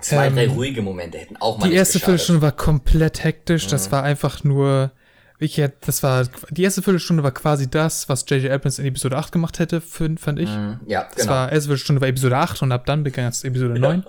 Zwei, 0.01 0.27
ähm, 0.27 0.35
drei 0.35 0.49
ruhige 0.49 0.83
Momente 0.83 1.19
hätten 1.19 1.37
auch 1.39 1.59
mal 1.59 1.69
Die 1.69 1.75
erste 1.75 1.99
Viertelstunde 1.99 2.43
war 2.43 2.53
komplett 2.53 3.25
hektisch. 3.25 3.67
Mhm. 3.67 3.71
Das 3.71 3.91
war 3.91 4.03
einfach 4.03 4.45
nur, 4.45 4.93
ich 5.39 5.63
das 5.81 6.03
war, 6.03 6.27
die 6.51 6.63
erste 6.63 6.83
Viertelstunde 6.83 7.23
war 7.23 7.33
quasi 7.33 7.71
das, 7.71 8.09
was 8.09 8.25
J.J. 8.29 8.53
Abrams 8.53 8.79
in 8.79 8.87
Episode 8.87 9.17
8 9.17 9.33
gemacht 9.33 9.59
hätte, 9.59 9.81
fand 9.81 10.39
ich. 10.39 10.51
Mhm. 10.51 10.81
Ja, 10.87 11.03
genau. 11.03 11.15
Das 11.17 11.27
war, 11.27 11.51
erste 11.51 11.69
Viertelstunde 11.69 12.01
war 12.03 12.09
Episode 12.09 12.37
8 12.37 12.63
und 12.63 12.73
ab 12.73 12.87
dann 12.87 13.03
begann 13.03 13.27
es 13.27 13.45
Episode 13.45 13.79
9. 13.79 14.05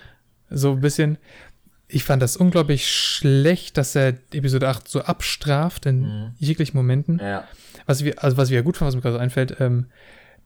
so 0.50 0.72
ein 0.72 0.80
bisschen. 0.80 1.16
Ich 1.92 2.04
fand 2.04 2.22
das 2.22 2.36
unglaublich 2.36 2.88
schlecht, 2.88 3.76
dass 3.76 3.94
er 3.96 4.14
Episode 4.32 4.68
8 4.68 4.88
so 4.88 5.02
abstraft 5.02 5.86
in 5.86 6.00
mhm. 6.00 6.34
jeglichen 6.38 6.76
Momenten. 6.76 7.18
Ja. 7.18 7.44
Was 7.86 8.04
wir, 8.04 8.22
also 8.22 8.36
was 8.36 8.50
wir 8.50 8.56
ja 8.56 8.62
gut 8.62 8.76
fanden, 8.76 8.88
was 8.88 8.94
mir 8.94 9.02
gerade 9.02 9.16
so 9.16 9.20
einfällt, 9.20 9.56
ähm, 9.60 9.86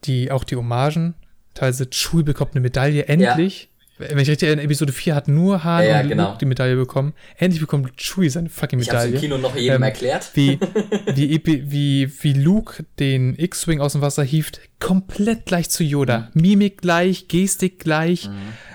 die, 0.05 0.31
auch 0.31 0.45
die 0.45 0.57
Hommagen. 0.57 1.15
Teilweise 1.55 1.87
Chewie 1.91 2.23
bekommt 2.23 2.53
eine 2.53 2.61
Medaille, 2.61 3.07
endlich. 3.07 3.63
Ja 3.63 3.69
wenn 3.97 4.19
ich 4.19 4.29
richtig 4.29 4.49
erinnere, 4.49 4.65
Episode 4.65 4.93
4 4.93 5.15
hat 5.15 5.29
nur 5.29 5.63
Han 5.63 5.85
ja, 5.85 6.01
und 6.01 6.09
genau. 6.09 6.27
Luke 6.27 6.39
die 6.39 6.47
Medaille 6.47 6.75
bekommen. 6.75 7.15
Endlich 7.39 7.61
bekommt 7.61 7.97
Chewie 7.97 8.29
seine 8.29 8.49
fucking 8.49 8.81
Medaille. 8.81 9.11
Ich 9.11 9.15
hab's 9.15 9.23
im 9.23 9.31
Kino 9.31 9.39
noch 9.39 9.55
jedem 9.55 9.77
ähm, 9.77 9.83
erklärt. 9.85 10.31
Wie, 10.35 10.59
wie, 11.15 11.41
wie, 11.71 12.13
wie 12.23 12.33
Luke 12.33 12.85
den 12.99 13.39
X-Wing 13.39 13.81
aus 13.81 13.93
dem 13.93 14.01
Wasser 14.01 14.25
hieft, 14.25 14.61
komplett 14.81 15.47
gleich 15.47 15.71
zu 15.71 15.85
Yoda. 15.85 16.31
Mhm. 16.35 16.43
Mimik 16.43 16.83
gleich, 16.83 17.29
Gestik 17.29 17.79
gleich. 17.79 18.29
Mhm. 18.29 18.33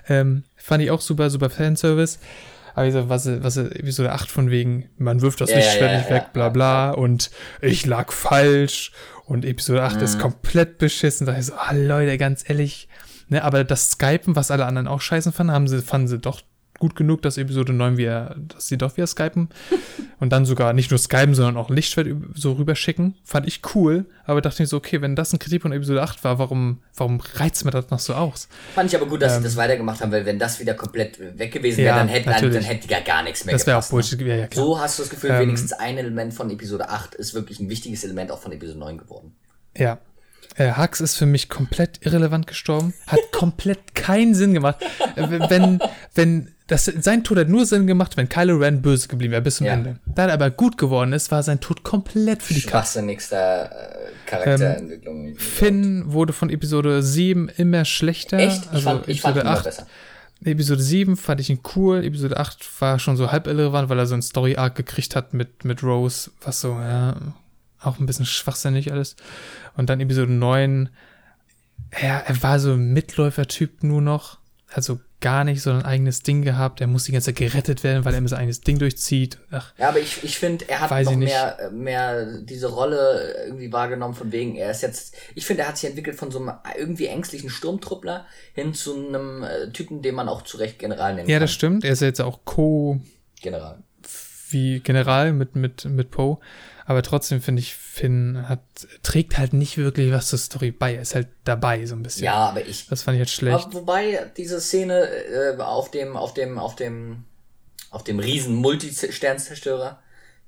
Ähm, 0.08 0.44
fand 0.56 0.84
ich 0.84 0.92
auch 0.92 1.02
super, 1.02 1.30
super 1.30 1.50
Fanservice. 1.50 2.20
Aber 2.74 2.86
ich 2.86 2.94
so, 2.94 3.10
was, 3.10 3.28
was 3.44 3.58
Episode 3.58 4.12
8 4.12 4.30
von 4.30 4.50
wegen, 4.50 4.90
man 4.98 5.22
wirft 5.22 5.42
das 5.42 5.50
ja, 5.50 5.58
Lichtschwert 5.58 5.92
ja, 5.92 5.98
nicht 5.98 6.10
weg, 6.10 6.34
bla 6.34 6.50
bla, 6.50 6.92
und 6.92 7.32
ich 7.62 7.86
lag 7.86 8.12
falsch. 8.12 8.92
Und 9.26 9.46
Episode 9.46 9.84
8 9.84 9.98
mhm. 9.98 10.02
ist 10.02 10.20
komplett 10.20 10.80
beschissen. 10.80 11.28
Da 11.28 11.38
ich 11.38 11.46
so, 11.46 11.54
ah 11.54 11.72
Leute, 11.74 12.18
ganz 12.18 12.50
ehrlich, 12.50 12.88
Ne, 13.32 13.44
aber 13.44 13.64
das 13.64 13.92
Skypen, 13.92 14.36
was 14.36 14.50
alle 14.50 14.66
anderen 14.66 14.88
auch 14.88 15.02
scheiße 15.02 15.32
fanden, 15.32 15.54
haben 15.54 15.68
sie, 15.68 15.84
fanden 15.84 16.08
sie 16.08 16.18
doch 16.18 16.42
gut 16.80 16.96
genug, 16.96 17.22
dass 17.22 17.38
Episode 17.38 17.74
9 17.74 17.98
wir, 17.98 18.36
dass 18.38 18.68
sie 18.68 18.78
doch 18.78 18.96
wieder 18.98 19.08
skypen 19.08 19.50
und 20.20 20.32
dann 20.32 20.46
sogar 20.46 20.74
nicht 20.74 20.90
nur 20.92 20.98
skypen, 20.98 21.36
sondern 21.36 21.58
auch 21.58 21.70
Lichtschwert 21.70 22.08
so 22.34 22.54
rüberschicken. 22.54 23.16
Fand 23.24 23.48
ich 23.48 23.62
cool, 23.76 24.06
aber 24.26 24.42
dachte 24.42 24.64
ich 24.64 24.70
so, 24.70 24.78
okay, 24.78 25.02
wenn 25.02 25.16
das 25.16 25.34
ein 25.34 25.40
Kritik 25.40 25.62
von 25.62 25.72
Episode 25.72 26.02
8 26.02 26.24
war, 26.24 26.40
warum, 26.40 26.80
warum 26.96 27.22
reizt 27.36 27.66
mir 27.66 27.72
das 27.72 27.90
noch 27.90 28.00
so 28.00 28.14
aus? 28.14 28.48
Fand 28.74 28.90
ich 28.90 28.96
aber 28.96 29.06
gut, 29.06 29.22
dass 29.22 29.34
ähm, 29.34 29.40
sie 29.40 29.44
das 29.50 29.58
weitergemacht 29.58 30.02
haben, 30.02 30.12
weil 30.12 30.26
wenn 30.26 30.40
das 30.40 30.60
wieder 30.60 30.74
komplett 30.74 31.20
weg 31.38 31.52
gewesen 31.52 31.80
wäre, 31.80 31.90
ja, 31.90 31.98
dann 31.98 32.08
hätte 32.08 32.30
dann, 32.30 32.52
dann 32.52 32.64
hätte 32.64 32.90
ja 32.90 33.02
gar 33.02 33.24
nichts 33.24 33.46
mehr 33.46 33.54
Das 33.54 33.68
wäre 33.68 33.78
auch 33.78 33.88
Bullshit, 33.88 34.20
ja, 34.22 34.36
ja, 34.36 34.48
klar. 34.48 34.66
So 34.66 34.80
hast 34.80 34.98
du 34.98 35.04
das 35.04 35.10
Gefühl, 35.10 35.32
ähm, 35.32 35.42
wenigstens 35.42 35.74
ein 35.74 35.98
Element 35.98 36.34
von 36.34 36.50
Episode 36.50 36.90
8 36.90 37.16
ist 37.16 37.34
wirklich 37.34 37.60
ein 37.60 37.70
wichtiges 37.70 38.04
Element 38.04 38.32
auch 38.32 38.40
von 38.40 38.52
Episode 38.52 38.80
9 38.80 38.98
geworden. 38.98 39.36
Ja, 39.78 40.00
äh, 40.60 40.74
Hux 40.76 41.00
ist 41.00 41.16
für 41.16 41.26
mich 41.26 41.48
komplett 41.48 42.06
irrelevant 42.06 42.46
gestorben. 42.48 42.94
Hat 43.08 43.20
komplett 43.32 43.96
keinen 43.96 44.36
Sinn 44.36 44.54
gemacht. 44.54 44.78
Äh, 45.16 45.30
wenn, 45.30 45.80
wenn, 46.14 46.52
das, 46.70 46.86
sein 46.86 47.24
Tod 47.24 47.40
hat 47.40 47.50
nur 47.50 47.66
Sinn 47.66 47.88
gemacht, 47.88 48.16
wenn 48.16 48.30
Kylo 48.30 48.58
Ren 48.58 48.84
böse 48.84 49.08
geblieben 49.08 49.32
wäre 49.32 49.42
bis 49.42 49.58
zum 49.58 49.66
ja. 49.66 49.74
Ende. 49.74 50.00
Da 50.06 50.28
er 50.28 50.34
aber 50.34 50.52
gut 50.52 50.78
geworden 50.78 51.14
ist, 51.14 51.32
war 51.32 51.42
sein 51.42 51.60
Tod 51.60 51.84
komplett 51.84 52.44
für 52.44 52.54
die 52.54 52.62
Katze. 52.62 52.70
Schwachsinnigster 52.70 53.72
äh, 53.72 54.12
Charakterentwicklung. 54.28 55.30
Ähm, 55.30 55.36
Finn 55.36 56.14
wurde 56.14 56.32
von 56.32 56.52
Episode 56.52 57.02
7 57.02 57.50
immer 57.58 57.86
schlechter. 57.86 58.38
Echt? 58.38 58.66
Ich 58.66 58.72
also 58.72 58.82
fand, 58.84 59.08
ich 59.08 59.20
Episode 59.24 59.42
fand 59.42 59.58
8, 59.58 59.64
besser. 59.64 59.88
Episode 60.46 60.82
7 60.82 61.18
fand 61.18 61.42
ich 61.42 61.50
ihn 61.50 61.60
cool. 61.76 62.06
Episode 62.06 62.38
8 62.38 62.82
war 62.82 63.00
schon 63.00 63.18
so 63.18 63.32
halb 63.32 63.48
irrelevant, 63.48 63.90
weil 63.90 63.98
er 63.98 64.06
so 64.06 64.14
ein 64.14 64.22
Story-Arc 64.22 64.76
gekriegt 64.76 65.16
hat 65.16 65.34
mit, 65.34 65.66
mit 65.66 65.82
Rose, 65.82 66.30
was 66.42 66.62
so, 66.62 66.74
ja, 66.74 67.16
auch 67.82 67.98
ein 67.98 68.06
bisschen 68.06 68.28
schwachsinnig 68.28 68.92
alles. 68.92 69.16
Und 69.76 69.90
dann 69.90 70.00
Episode 70.00 70.32
9, 70.32 70.90
ja, 72.00 72.20
er 72.20 72.44
war 72.44 72.60
so 72.60 72.74
ein 72.74 72.94
Mitläufer-Typ 72.94 73.82
nur 73.82 74.04
noch. 74.04 74.38
Also 74.72 75.00
gar 75.22 75.44
nicht 75.44 75.62
so 75.62 75.72
ein 75.72 75.84
eigenes 75.84 76.24
Ding 76.24 76.44
gehabt. 76.44 76.80
Er 76.82 76.88
muss 76.88 77.04
die 77.04 77.12
ganze 77.12 77.28
Zeit 77.28 77.36
gerettet 77.36 77.84
werden, 77.84 78.06
weil 78.06 78.14
er 78.14 78.20
immer 78.20 78.30
sein 78.30 78.40
eigenes 78.40 78.62
Ding 78.62 78.80
durchzieht. 78.80 79.38
Ach, 79.52 79.74
ja, 79.78 79.90
aber 79.90 80.00
ich, 80.00 80.24
ich 80.24 80.38
finde, 80.38 80.70
er 80.70 80.82
hat 80.82 81.06
noch 81.06 81.16
mehr, 81.16 81.70
mehr 81.74 82.40
diese 82.42 82.68
Rolle 82.68 83.46
irgendwie 83.46 83.72
wahrgenommen, 83.72 84.14
von 84.14 84.32
wegen, 84.32 84.56
er 84.56 84.72
ist 84.72 84.82
jetzt, 84.82 85.16
ich 85.36 85.46
finde, 85.46 85.64
er 85.64 85.70
hat 85.70 85.78
sich 85.78 85.90
entwickelt 85.90 86.18
von 86.18 86.32
so 86.32 86.40
einem 86.40 86.54
irgendwie 86.78 87.08
ängstlichen 87.08 87.50
Sturmtruppler 87.50 88.26
hin 88.54 88.74
zu 88.74 88.96
einem 88.96 89.44
äh, 89.44 89.72
Typen, 89.72 90.02
den 90.02 90.16
man 90.16 90.30
auch 90.30 90.44
zu 90.44 90.58
Recht 90.58 90.80
General 90.80 91.14
nennt. 91.14 91.28
Ja, 91.28 91.36
kann. 91.36 91.42
das 91.42 91.52
stimmt. 91.52 91.84
Er 91.84 91.92
ist 91.92 92.02
ja 92.02 92.08
jetzt 92.08 92.22
auch 92.22 92.40
Co. 92.46 93.02
General. 93.42 93.80
Wie 94.50 94.80
General 94.80 95.34
mit, 95.34 95.56
mit, 95.56 95.86
mit 95.86 96.12
Poe. 96.12 96.38
Aber 96.90 97.04
trotzdem 97.04 97.40
finde 97.40 97.60
ich, 97.60 97.76
Finn 97.76 98.50
hat, 98.50 98.62
trägt 99.04 99.38
halt 99.38 99.54
nicht 99.54 99.78
wirklich 99.78 100.12
was 100.12 100.28
zur 100.28 100.40
Story 100.40 100.72
bei. 100.72 100.96
Er 100.96 101.04
ist 101.04 101.14
halt 101.14 101.28
dabei, 101.44 101.86
so 101.86 101.94
ein 101.94 102.02
bisschen. 102.02 102.24
Ja, 102.24 102.50
aber 102.50 102.66
ich. 102.66 102.88
Das 102.88 103.04
fand 103.04 103.14
ich 103.14 103.20
jetzt 103.20 103.34
schlecht. 103.34 103.76
wobei 103.76 104.32
diese 104.36 104.60
Szene 104.60 105.08
äh, 105.08 105.56
auf 105.60 105.92
dem, 105.92 106.18
auf 106.18 106.34
dem, 106.34 106.58
auf 106.58 106.76
dem, 106.76 107.26
auf 107.92 108.04
dem 108.04 108.18
riesen 108.18 108.56
Multisternzerstörer 108.56 110.00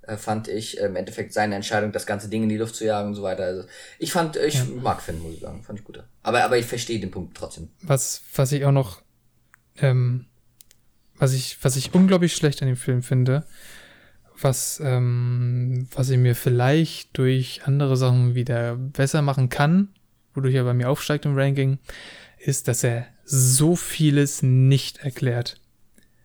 äh, 0.02 0.18
fand 0.18 0.48
ich 0.48 0.80
äh, 0.80 0.88
im 0.88 0.96
Endeffekt 0.96 1.32
seine 1.32 1.54
Entscheidung, 1.54 1.92
das 1.92 2.08
ganze 2.08 2.28
Ding 2.28 2.42
in 2.42 2.50
die 2.50 2.58
Luft 2.58 2.74
zu 2.74 2.86
jagen 2.86 3.10
und 3.10 3.16
so 3.16 3.22
weiter. 3.22 3.44
Also 3.44 3.68
ich 4.00 4.12
fand, 4.12 4.36
ich 4.36 4.56
ja. 4.56 4.66
mag 4.82 5.00
Finn, 5.00 5.22
muss 5.22 5.36
ich 5.36 5.42
sagen. 5.42 5.62
Fand 5.62 5.78
ich 5.78 5.86
gut. 5.86 6.04
Aber, 6.24 6.44
aber 6.44 6.58
ich 6.58 6.66
verstehe 6.66 7.00
den 7.00 7.12
Punkt 7.12 7.38
trotzdem. 7.38 7.70
Was, 7.84 8.24
was 8.34 8.52
ich 8.52 8.66
auch 8.66 8.72
noch, 8.72 9.04
ähm, 9.78 10.26
was 11.20 11.34
ich, 11.34 11.60
was 11.62 11.76
ich 11.76 11.94
unglaublich 11.94 12.34
schlecht 12.34 12.64
an 12.64 12.68
dem 12.68 12.78
Film 12.78 13.04
finde, 13.04 13.46
was, 14.44 14.82
ähm, 14.84 15.88
was 15.94 16.10
ich 16.10 16.18
mir 16.18 16.36
vielleicht 16.36 17.18
durch 17.18 17.62
andere 17.66 17.98
Sachen 17.98 18.36
wieder 18.36 18.76
besser 18.76 19.22
machen 19.22 19.50
kann, 19.50 19.90
wodurch 20.34 20.56
er 20.56 20.64
bei 20.64 20.74
mir 20.74 20.90
aufsteigt 20.90 21.26
im 21.26 21.38
Ranking, 21.38 21.80
ist, 22.38 22.68
dass 22.68 22.84
er 22.84 23.08
so 23.24 23.76
vieles 23.76 24.42
nicht 24.44 25.00
erklärt. 25.00 25.60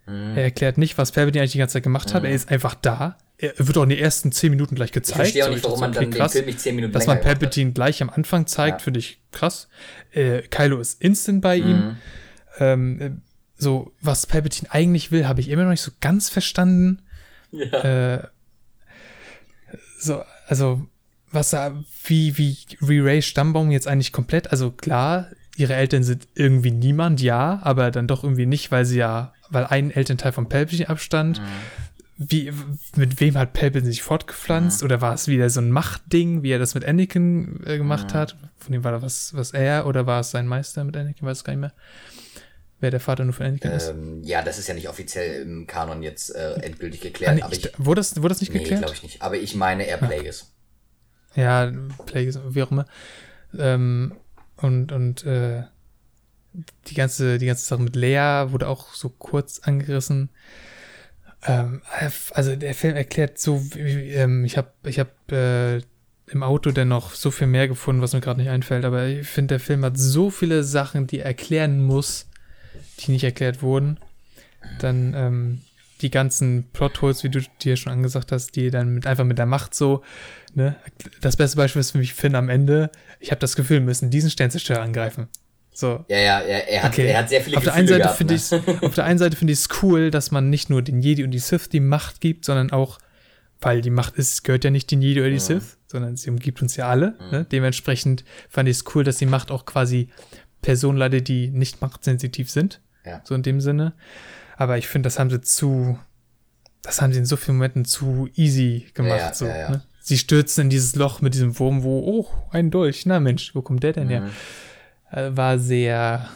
Mhm. 0.06 0.36
Er 0.36 0.44
erklärt 0.44 0.78
nicht, 0.78 0.98
was 0.98 1.12
Palpatine 1.12 1.42
eigentlich 1.42 1.52
die 1.52 1.58
ganze 1.58 1.74
Zeit 1.74 1.82
gemacht 1.82 2.14
hat. 2.14 2.22
Mhm. 2.22 2.28
Er 2.28 2.34
ist 2.34 2.50
einfach 2.50 2.74
da. 2.74 3.18
Er 3.38 3.52
wird 3.58 3.76
auch 3.76 3.82
in 3.82 3.90
den 3.90 3.98
ersten 3.98 4.32
zehn 4.32 4.50
Minuten 4.50 4.74
gleich 4.74 4.92
gezeigt. 4.92 5.10
Ich 5.10 5.32
verstehe 5.34 5.46
auch 5.46 5.50
nicht, 5.50 5.64
warum 5.64 5.80
man 5.80 5.92
dann 5.92 6.10
krass, 6.10 6.32
den 6.32 6.38
Film 6.38 6.46
nicht 6.46 6.60
zehn 6.60 6.74
Minuten 6.74 6.94
Dass 6.94 7.06
man 7.06 7.20
Palpatine 7.20 7.72
gleich 7.72 8.00
am 8.02 8.08
Anfang 8.08 8.46
zeigt, 8.46 8.80
ja. 8.80 8.84
finde 8.84 9.00
ich 9.00 9.20
krass. 9.30 9.68
Äh, 10.12 10.42
Kylo 10.42 10.80
ist 10.80 11.02
instant 11.02 11.42
bei 11.42 11.60
mhm. 11.60 11.68
ihm. 11.68 11.96
Ähm, 12.58 13.22
so, 13.58 13.92
was 14.00 14.26
Palpatine 14.26 14.70
eigentlich 14.70 15.12
will, 15.12 15.28
habe 15.28 15.40
ich 15.40 15.48
immer 15.48 15.64
noch 15.64 15.70
nicht 15.70 15.82
so 15.82 15.90
ganz 16.00 16.28
verstanden. 16.30 17.02
Ja. 17.56 18.14
Äh, 18.14 18.28
so, 19.98 20.22
also, 20.46 20.86
was 21.32 21.50
da, 21.50 21.72
wie, 22.04 22.36
wie 22.38 22.56
Re-Ray 22.80 23.22
Stammbaum 23.22 23.70
jetzt 23.70 23.88
eigentlich 23.88 24.12
komplett, 24.12 24.50
also 24.50 24.70
klar, 24.70 25.28
ihre 25.56 25.74
Eltern 25.74 26.02
sind 26.02 26.28
irgendwie 26.34 26.70
niemand, 26.70 27.20
ja, 27.20 27.60
aber 27.62 27.90
dann 27.90 28.06
doch 28.06 28.22
irgendwie 28.22 28.46
nicht, 28.46 28.70
weil 28.70 28.84
sie 28.84 28.98
ja, 28.98 29.32
weil 29.48 29.66
ein 29.66 29.90
Elternteil 29.90 30.32
von 30.32 30.48
Palpatine 30.48 30.88
abstand. 30.88 31.40
Mhm. 31.40 31.44
Wie, 32.18 32.52
mit 32.96 33.20
wem 33.20 33.36
hat 33.36 33.52
Palpatine 33.52 33.90
sich 33.90 34.02
fortgepflanzt? 34.02 34.80
Mhm. 34.80 34.86
Oder 34.86 35.00
war 35.00 35.14
es 35.14 35.28
wieder 35.28 35.50
so 35.50 35.60
ein 35.60 35.70
Machtding, 35.70 36.42
wie 36.42 36.50
er 36.50 36.58
das 36.58 36.74
mit 36.74 36.84
Anakin 36.84 37.60
äh, 37.64 37.76
gemacht 37.76 38.14
mhm. 38.14 38.18
hat? 38.18 38.36
Von 38.58 38.72
dem 38.72 38.84
war 38.84 38.92
das 38.92 39.02
was, 39.02 39.34
was 39.34 39.50
er, 39.52 39.86
oder 39.86 40.06
war 40.06 40.20
es 40.20 40.30
sein 40.30 40.46
Meister 40.46 40.84
mit 40.84 40.96
Anakin, 40.96 41.26
weiß 41.26 41.44
gar 41.44 41.52
nicht 41.52 41.60
mehr 41.60 41.72
wer 42.80 42.90
der 42.90 43.00
Vater 43.00 43.24
nur 43.24 43.32
für 43.32 43.44
Anakin 43.44 43.70
ist? 43.72 43.88
Ähm, 43.88 44.22
ja, 44.22 44.42
das 44.42 44.58
ist 44.58 44.68
ja 44.68 44.74
nicht 44.74 44.88
offiziell 44.88 45.42
im 45.42 45.66
Kanon 45.66 46.02
jetzt 46.02 46.34
äh, 46.34 46.54
endgültig 46.60 47.00
geklärt. 47.00 47.32
Ah, 47.32 47.34
nee, 47.34 47.42
aber 47.42 47.52
ich, 47.52 47.70
wurde, 47.78 48.00
das, 48.00 48.16
wurde 48.16 48.28
das 48.28 48.40
nicht 48.40 48.52
nee, 48.52 48.60
geklärt? 48.60 48.80
glaube 48.80 48.94
ich 48.94 49.02
nicht. 49.02 49.22
Aber 49.22 49.36
ich 49.36 49.54
meine, 49.54 49.86
er 49.86 49.96
Plagueis. 49.98 50.52
Ja, 51.34 51.72
Plagueis, 52.06 52.38
wie 52.48 52.62
auch 52.62 52.70
immer. 52.70 52.86
Ähm, 53.58 54.14
und 54.56 54.92
und 54.92 55.24
äh, 55.24 55.64
die 56.86 56.94
ganze 56.94 57.38
die 57.38 57.46
ganze 57.46 57.66
Sache 57.66 57.82
mit 57.82 57.96
Lea 57.96 58.46
wurde 58.48 58.68
auch 58.68 58.94
so 58.94 59.08
kurz 59.10 59.60
angerissen. 59.60 60.30
Ähm, 61.44 61.82
also 62.32 62.56
der 62.56 62.74
Film 62.74 62.96
erklärt 62.96 63.38
so, 63.38 63.62
ähm, 63.76 64.44
ich 64.44 64.56
habe 64.56 64.72
ich 64.84 64.98
habe 64.98 65.10
äh, 65.30 66.32
im 66.32 66.42
Auto 66.42 66.72
dennoch 66.72 67.14
so 67.14 67.30
viel 67.30 67.46
mehr 67.46 67.68
gefunden, 67.68 68.02
was 68.02 68.12
mir 68.12 68.20
gerade 68.20 68.40
nicht 68.40 68.50
einfällt. 68.50 68.84
Aber 68.84 69.06
ich 69.06 69.28
finde, 69.28 69.54
der 69.54 69.60
Film 69.60 69.84
hat 69.84 69.96
so 69.96 70.30
viele 70.30 70.64
Sachen, 70.64 71.06
die 71.06 71.20
er 71.20 71.26
erklären 71.26 71.84
muss, 71.84 72.25
die 73.00 73.12
nicht 73.12 73.24
erklärt 73.24 73.62
wurden. 73.62 73.98
Dann 74.80 75.14
ähm, 75.14 75.60
die 76.00 76.10
ganzen 76.10 76.64
Plotholes, 76.72 77.24
wie 77.24 77.30
du 77.30 77.40
dir 77.62 77.76
schon 77.76 77.92
angesagt 77.92 78.32
hast, 78.32 78.56
die 78.56 78.70
dann 78.70 78.94
mit, 78.94 79.06
einfach 79.06 79.24
mit 79.24 79.38
der 79.38 79.46
Macht 79.46 79.74
so, 79.74 80.02
ne? 80.54 80.76
Das 81.20 81.36
beste 81.36 81.56
Beispiel 81.56 81.80
ist 81.80 81.92
für 81.92 81.98
mich 81.98 82.14
Finn 82.14 82.34
am 82.34 82.48
Ende. 82.48 82.90
Ich 83.20 83.30
habe 83.30 83.38
das 83.38 83.56
Gefühl, 83.56 83.78
wir 83.78 83.86
müssen 83.86 84.10
diesen 84.10 84.30
Sternzerstörer 84.30 84.82
angreifen. 84.82 85.28
So. 85.72 86.04
Ja, 86.08 86.18
ja, 86.18 86.40
er, 86.40 86.68
er, 86.68 86.82
hat, 86.82 86.92
okay. 86.92 87.06
er 87.06 87.18
hat 87.18 87.28
sehr 87.28 87.42
viele 87.42 87.58
auf 87.58 87.64
Gefühle 87.64 87.86
der 87.86 88.00
einen 88.00 88.16
Seite 88.16 88.50
gehabt, 88.50 88.80
ne? 88.80 88.88
Auf 88.88 88.94
der 88.94 89.04
einen 89.04 89.18
Seite 89.18 89.36
finde 89.36 89.52
ich 89.52 89.60
es 89.60 89.68
cool, 89.82 90.10
dass 90.10 90.30
man 90.30 90.50
nicht 90.50 90.70
nur 90.70 90.82
den 90.82 91.00
Jedi 91.00 91.22
und 91.22 91.30
die 91.30 91.38
Sith 91.38 91.68
die 91.68 91.80
Macht 91.80 92.20
gibt, 92.20 92.44
sondern 92.44 92.72
auch, 92.72 92.98
weil 93.60 93.80
die 93.82 93.90
Macht 93.90 94.16
ist, 94.16 94.44
gehört 94.44 94.64
ja 94.64 94.70
nicht 94.70 94.90
den 94.90 95.02
Jedi 95.02 95.20
oder 95.20 95.28
die 95.28 95.36
mhm. 95.36 95.40
Sith, 95.40 95.76
sondern 95.86 96.16
sie 96.16 96.30
umgibt 96.30 96.62
uns 96.62 96.76
ja 96.76 96.88
alle. 96.88 97.14
Mhm. 97.20 97.30
Ne? 97.30 97.46
Dementsprechend 97.50 98.24
fand 98.48 98.68
ich 98.68 98.78
es 98.78 98.84
cool, 98.94 99.04
dass 99.04 99.18
die 99.18 99.26
Macht 99.26 99.50
auch 99.50 99.66
quasi 99.66 100.08
Personen 100.62 100.98
leidet, 100.98 101.28
die 101.28 101.48
nicht 101.48 101.80
machtsensitiv 101.82 102.50
sind. 102.50 102.80
Ja. 103.06 103.22
So 103.24 103.34
in 103.34 103.42
dem 103.42 103.60
Sinne. 103.60 103.94
Aber 104.56 104.76
ich 104.78 104.88
finde, 104.88 105.06
das 105.06 105.18
haben 105.18 105.30
sie 105.30 105.40
zu, 105.40 105.98
das 106.82 107.00
haben 107.00 107.12
sie 107.12 107.20
in 107.20 107.26
so 107.26 107.36
vielen 107.36 107.58
Momenten 107.58 107.84
zu 107.84 108.28
easy 108.34 108.88
gemacht. 108.94 109.18
Ja, 109.18 109.34
so, 109.34 109.46
ja, 109.46 109.70
ne? 109.70 109.82
sie 110.00 110.18
stürzen 110.18 110.62
in 110.62 110.70
dieses 110.70 110.94
Loch 110.94 111.20
mit 111.20 111.34
diesem 111.34 111.58
Wurm, 111.58 111.82
wo, 111.82 111.98
oh, 111.98 112.26
ein 112.50 112.70
Dolch, 112.70 113.06
na 113.06 113.18
Mensch, 113.18 113.54
wo 113.54 113.62
kommt 113.62 113.82
der 113.82 113.92
denn 113.92 114.08
her? 114.08 114.20
Mhm. 114.20 114.30
Äh, 115.10 115.36
war 115.36 115.58
sehr, 115.58 116.28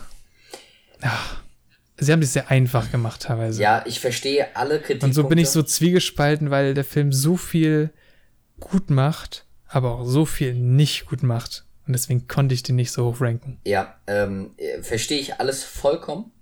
ach, 1.00 1.42
sie 1.96 2.12
haben 2.12 2.22
es 2.22 2.32
sehr 2.32 2.50
einfach 2.50 2.90
gemacht 2.90 3.22
teilweise. 3.22 3.62
Ja, 3.62 3.84
ich 3.86 4.00
verstehe 4.00 4.56
alle 4.56 4.78
Kritikpunkte. 4.78 5.06
Und 5.06 5.12
so 5.12 5.24
bin 5.24 5.38
ich 5.38 5.50
so 5.50 5.62
zwiegespalten, 5.62 6.50
weil 6.50 6.74
der 6.74 6.84
Film 6.84 7.12
so 7.12 7.36
viel 7.36 7.90
gut 8.58 8.90
macht, 8.90 9.46
aber 9.68 9.92
auch 9.92 10.04
so 10.04 10.24
viel 10.24 10.54
nicht 10.54 11.06
gut 11.06 11.22
macht. 11.22 11.64
Und 11.86 11.92
deswegen 11.92 12.26
konnte 12.26 12.54
ich 12.54 12.62
den 12.62 12.76
nicht 12.76 12.90
so 12.90 13.04
hoch 13.06 13.20
ranken. 13.20 13.60
Ja, 13.64 13.94
ähm, 14.06 14.50
verstehe 14.82 15.20
ich 15.20 15.40
alles 15.40 15.62
vollkommen. 15.62 16.32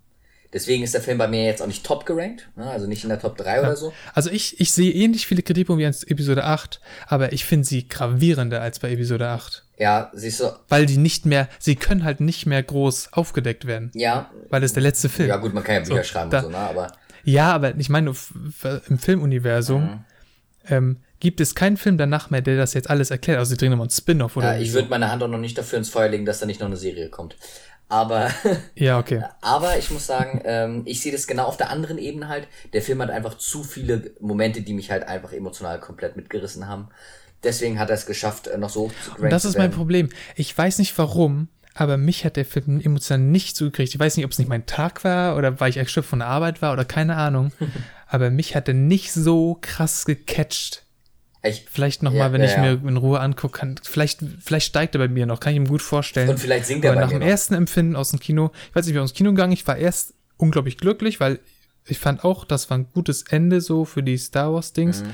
Deswegen 0.52 0.82
ist 0.82 0.94
der 0.94 1.02
Film 1.02 1.18
bei 1.18 1.28
mir 1.28 1.44
jetzt 1.44 1.60
auch 1.60 1.66
nicht 1.66 1.84
top 1.84 2.06
gerankt, 2.06 2.48
ne? 2.56 2.70
also 2.70 2.86
nicht 2.86 3.02
in 3.02 3.10
der 3.10 3.20
Top 3.20 3.36
3 3.36 3.56
ja. 3.56 3.60
oder 3.60 3.76
so. 3.76 3.92
Also 4.14 4.30
ich, 4.30 4.58
ich 4.60 4.72
sehe 4.72 4.90
ähnlich 4.92 5.26
viele 5.26 5.42
Kritikpunkte 5.42 5.82
wie 5.82 5.86
an 5.86 5.94
Episode 6.06 6.44
8, 6.44 6.80
aber 7.06 7.34
ich 7.34 7.44
finde 7.44 7.66
sie 7.66 7.86
gravierender 7.86 8.62
als 8.62 8.78
bei 8.78 8.90
Episode 8.90 9.28
8. 9.28 9.64
Ja, 9.76 10.10
siehst 10.14 10.40
du. 10.40 10.50
Weil 10.68 10.86
die 10.86 10.96
nicht 10.96 11.26
mehr, 11.26 11.48
sie 11.58 11.76
können 11.76 12.02
halt 12.02 12.20
nicht 12.20 12.46
mehr 12.46 12.62
groß 12.62 13.12
aufgedeckt 13.12 13.66
werden. 13.66 13.90
Ja. 13.94 14.30
Weil 14.48 14.64
es 14.64 14.72
der 14.72 14.82
letzte 14.82 15.10
Film. 15.10 15.28
Ja 15.28 15.36
gut, 15.36 15.52
man 15.52 15.62
kann 15.62 15.74
ja 15.76 15.80
Bücher 15.82 15.96
so, 15.96 16.02
schreiben 16.04 16.30
da, 16.30 16.38
und 16.38 16.44
so, 16.44 16.50
ne? 16.50 16.56
aber. 16.56 16.92
Ja, 17.24 17.52
aber 17.52 17.76
ich 17.76 17.90
meine, 17.90 18.14
im 18.88 18.98
Filmuniversum 18.98 19.82
mhm. 19.82 20.04
ähm, 20.70 20.96
gibt 21.20 21.40
es 21.40 21.54
keinen 21.54 21.76
Film 21.76 21.98
danach 21.98 22.30
mehr, 22.30 22.40
der 22.40 22.56
das 22.56 22.72
jetzt 22.72 22.88
alles 22.88 23.10
erklärt. 23.10 23.38
Also 23.38 23.50
sie 23.50 23.56
drehen 23.58 23.70
nochmal 23.70 23.88
ein 23.88 23.90
Spin-off 23.90 24.36
oder 24.36 24.54
Ja, 24.54 24.60
ich 24.60 24.72
würde 24.72 24.88
meine 24.88 25.10
Hand 25.10 25.22
auch 25.22 25.28
noch 25.28 25.38
nicht 25.38 25.58
dafür 25.58 25.78
ins 25.78 25.90
Feuer 25.90 26.08
legen, 26.08 26.24
dass 26.24 26.40
da 26.40 26.46
nicht 26.46 26.60
noch 26.60 26.68
eine 26.68 26.76
Serie 26.76 27.10
kommt. 27.10 27.36
Aber, 27.88 28.30
ja, 28.74 28.98
okay. 28.98 29.22
aber 29.40 29.78
ich 29.78 29.90
muss 29.90 30.06
sagen, 30.06 30.42
ähm, 30.44 30.82
ich 30.84 31.00
sehe 31.00 31.12
das 31.12 31.26
genau 31.26 31.44
auf 31.44 31.56
der 31.56 31.70
anderen 31.70 31.98
Ebene 31.98 32.28
halt. 32.28 32.46
Der 32.72 32.82
Film 32.82 33.00
hat 33.00 33.10
einfach 33.10 33.38
zu 33.38 33.64
viele 33.64 34.12
Momente, 34.20 34.60
die 34.60 34.74
mich 34.74 34.90
halt 34.90 35.08
einfach 35.08 35.32
emotional 35.32 35.80
komplett 35.80 36.16
mitgerissen 36.16 36.68
haben. 36.68 36.88
Deswegen 37.42 37.78
hat 37.78 37.88
er 37.88 37.94
es 37.94 38.06
geschafft, 38.06 38.46
äh, 38.46 38.58
noch 38.58 38.70
so 38.70 38.90
zu 39.04 39.22
Und 39.22 39.30
das 39.30 39.44
ist 39.44 39.56
mein 39.56 39.70
Problem. 39.70 40.10
Ich 40.36 40.56
weiß 40.56 40.78
nicht 40.78 40.96
warum, 40.98 41.48
aber 41.74 41.96
mich 41.96 42.24
hat 42.24 42.36
der 42.36 42.44
Film 42.44 42.80
emotional 42.80 43.24
nicht 43.24 43.56
so 43.56 43.66
gekriegt. 43.66 43.94
Ich 43.94 44.00
weiß 44.00 44.16
nicht, 44.16 44.26
ob 44.26 44.32
es 44.32 44.38
nicht 44.38 44.48
mein 44.48 44.66
Tag 44.66 45.04
war 45.04 45.36
oder 45.36 45.60
weil 45.60 45.70
ich 45.70 45.76
erschöpft 45.78 46.10
von 46.10 46.18
der 46.18 46.28
Arbeit 46.28 46.60
war 46.60 46.72
oder 46.72 46.84
keine 46.84 47.16
Ahnung. 47.16 47.52
aber 48.06 48.30
mich 48.30 48.54
hat 48.54 48.68
er 48.68 48.74
nicht 48.74 49.12
so 49.12 49.56
krass 49.60 50.04
gecatcht 50.04 50.82
ich, 51.42 51.66
vielleicht 51.70 52.02
nochmal, 52.02 52.28
ja, 52.28 52.32
wenn 52.32 52.42
ja, 52.42 52.48
ich 52.48 52.56
mir 52.56 52.88
in 52.88 52.96
Ruhe 52.96 53.20
angucke, 53.20 53.58
kann, 53.60 53.76
vielleicht, 53.82 54.20
vielleicht 54.40 54.66
steigt 54.66 54.94
er 54.94 54.98
bei 54.98 55.08
mir 55.08 55.26
noch, 55.26 55.40
kann 55.40 55.52
ich 55.52 55.56
ihm 55.56 55.68
gut 55.68 55.82
vorstellen. 55.82 56.28
Und 56.28 56.40
vielleicht 56.40 56.66
singt 56.66 56.84
er 56.84 56.92
Aber 56.92 57.00
nach 57.00 57.10
dem 57.10 57.20
noch. 57.20 57.26
ersten 57.26 57.54
Empfinden 57.54 57.96
aus 57.96 58.10
dem 58.10 58.18
Kino, 58.18 58.50
ich 58.70 58.74
weiß 58.74 58.86
nicht, 58.86 58.94
wie 58.94 58.98
aus 58.98 59.12
dem 59.12 59.16
Kino 59.16 59.30
gegangen, 59.30 59.52
ich 59.52 59.66
war 59.66 59.76
erst 59.76 60.14
unglaublich 60.36 60.78
glücklich, 60.78 61.20
weil 61.20 61.38
ich 61.86 61.98
fand 61.98 62.24
auch, 62.24 62.44
das 62.44 62.70
war 62.70 62.78
ein 62.78 62.88
gutes 62.92 63.22
Ende 63.22 63.60
so 63.60 63.84
für 63.84 64.02
die 64.02 64.18
Star 64.18 64.52
Wars 64.52 64.72
Dings. 64.72 65.02
Mhm. 65.02 65.10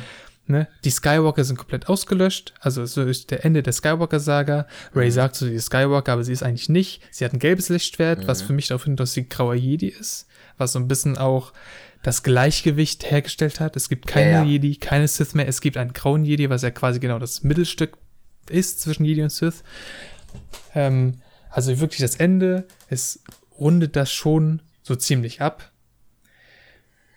Ne? 0.46 0.68
Die 0.84 0.90
Skywalker 0.90 1.42
sind 1.42 1.56
komplett 1.56 1.88
ausgelöscht, 1.88 2.52
also 2.60 2.84
so 2.84 3.02
ist 3.02 3.30
der 3.30 3.46
Ende 3.46 3.62
der 3.62 3.72
Skywalker-Saga. 3.72 4.66
Ray 4.94 5.06
mhm. 5.06 5.12
sagt 5.12 5.36
so, 5.36 5.46
sie 5.46 5.54
ist 5.54 5.66
Skywalker, 5.66 6.12
aber 6.12 6.24
sie 6.24 6.32
ist 6.32 6.42
eigentlich 6.42 6.68
nicht. 6.68 7.00
Sie 7.10 7.24
hat 7.24 7.32
ein 7.32 7.38
gelbes 7.38 7.70
Lichtschwert, 7.70 8.20
mhm. 8.20 8.28
was 8.28 8.42
für 8.42 8.52
mich 8.52 8.68
darauf 8.68 8.84
hindeutet, 8.84 9.08
dass 9.08 9.12
sie 9.14 9.28
grauer 9.28 9.54
Jedi 9.54 9.88
ist, 9.88 10.26
was 10.58 10.72
so 10.72 10.78
ein 10.78 10.88
bisschen 10.88 11.16
auch 11.16 11.52
das 12.04 12.22
Gleichgewicht 12.22 13.10
hergestellt 13.10 13.60
hat. 13.60 13.76
Es 13.76 13.88
gibt 13.88 14.06
keine 14.06 14.30
ja, 14.30 14.42
ja. 14.42 14.44
Jedi, 14.44 14.76
keine 14.76 15.08
Sith 15.08 15.34
mehr. 15.34 15.48
Es 15.48 15.60
gibt 15.62 15.78
einen 15.78 15.94
grauen 15.94 16.24
Jedi, 16.24 16.50
was 16.50 16.62
ja 16.62 16.70
quasi 16.70 17.00
genau 17.00 17.18
das 17.18 17.42
Mittelstück 17.42 17.96
ist 18.48 18.80
zwischen 18.80 19.06
Jedi 19.06 19.22
und 19.22 19.32
Sith. 19.32 19.64
Ähm, 20.74 21.22
also 21.50 21.80
wirklich 21.80 22.00
das 22.00 22.16
Ende, 22.16 22.66
es 22.90 23.20
rundet 23.58 23.96
das 23.96 24.12
schon 24.12 24.60
so 24.82 24.94
ziemlich 24.94 25.40
ab. 25.40 25.72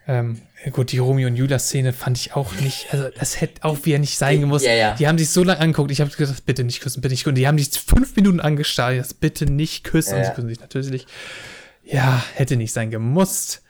Ähm, 0.07 0.41
gut, 0.71 0.93
die 0.93 0.99
Romeo 0.99 1.27
und 1.27 1.35
Julia-Szene 1.35 1.91
fand 1.91 2.17
ich 2.17 2.33
auch 2.33 2.53
nicht, 2.61 2.87
also 2.93 3.09
das 3.09 3.41
hätte 3.41 3.65
auch 3.65 3.83
wieder 3.83 3.99
nicht 3.99 4.17
sein 4.17 4.39
gemusst. 4.39 4.65
Ja, 4.65 4.73
ja. 4.73 4.95
Die 4.95 5.05
haben 5.05 5.17
sich 5.17 5.31
so 5.31 5.43
lange 5.43 5.59
angeguckt, 5.59 5.91
ich 5.91 5.99
habe 5.99 6.09
gesagt, 6.11 6.45
bitte 6.45 6.63
nicht 6.63 6.79
küssen, 6.79 7.01
bitte 7.01 7.11
nicht 7.13 7.25
küssen. 7.25 7.35
Die 7.35 7.45
haben 7.45 7.57
sich 7.57 7.77
fünf 7.77 8.15
Minuten 8.15 8.39
angestarrt, 8.39 8.97
das 8.97 9.13
bitte 9.13 9.47
nicht 9.47 9.83
küssen. 9.83 10.13
Ja. 10.13 10.19
Und 10.19 10.25
sie 10.27 10.31
küssen 10.31 10.47
sich 10.47 10.59
natürlich. 10.61 11.07
Ja, 11.83 12.23
hätte 12.35 12.55
nicht 12.55 12.71
sein 12.71 12.89
gemusst. 12.89 13.63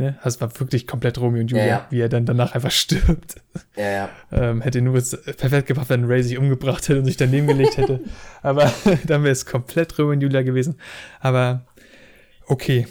Ne? 0.00 0.16
Also 0.22 0.36
es 0.36 0.40
war 0.40 0.60
wirklich 0.60 0.86
komplett 0.86 1.18
Romeo 1.18 1.42
und 1.42 1.50
Julia, 1.50 1.66
ja, 1.66 1.72
ja. 1.72 1.86
wie 1.90 2.00
er 2.00 2.08
dann 2.08 2.24
danach 2.24 2.54
einfach 2.54 2.70
stirbt. 2.70 3.34
Ja, 3.76 3.90
ja. 3.90 4.08
Ähm, 4.32 4.62
hätte 4.62 4.80
nur 4.80 4.94
perfekt 4.94 5.66
gemacht, 5.66 5.90
wenn 5.90 6.06
Ray 6.06 6.22
sich 6.22 6.38
umgebracht 6.38 6.88
hätte 6.88 7.00
und 7.00 7.04
sich 7.04 7.18
daneben 7.18 7.46
gelegt 7.46 7.76
hätte. 7.76 8.00
Aber 8.42 8.72
dann 9.06 9.24
wäre 9.24 9.32
es 9.32 9.44
komplett 9.44 9.98
Romeo 9.98 10.12
und 10.12 10.22
Julia 10.22 10.40
gewesen. 10.40 10.80
Aber 11.20 11.66
okay. 12.46 12.88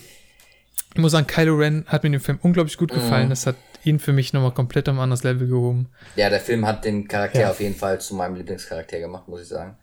Ich 0.94 1.02
muss 1.02 1.12
sagen, 1.14 1.26
Kylo 1.26 1.56
Ren 1.56 1.84
hat 1.88 2.04
mir 2.04 2.08
in 2.08 2.14
dem 2.14 2.22
Film 2.22 2.38
unglaublich 2.44 2.78
gut 2.78 2.92
gefallen. 2.92 3.26
Mhm. 3.26 3.30
Das 3.32 3.48
hat 3.48 3.56
ihn 3.84 3.98
für 3.98 4.14
mich 4.14 4.32
nochmal 4.32 4.52
komplett 4.52 4.88
am 4.88 5.00
anderes 5.00 5.24
Level 5.24 5.48
gehoben. 5.48 5.90
Ja, 6.16 6.30
der 6.30 6.40
Film 6.40 6.68
hat 6.68 6.86
den 6.86 7.08
Charakter 7.08 7.42
ja. 7.42 7.50
auf 7.50 7.60
jeden 7.60 7.76
Fall 7.76 8.00
zu 8.00 8.14
meinem 8.14 8.36
Lieblingscharakter 8.36 9.00
gemacht, 9.00 9.28
muss 9.28 9.42
ich 9.42 9.48
sagen. 9.48 9.78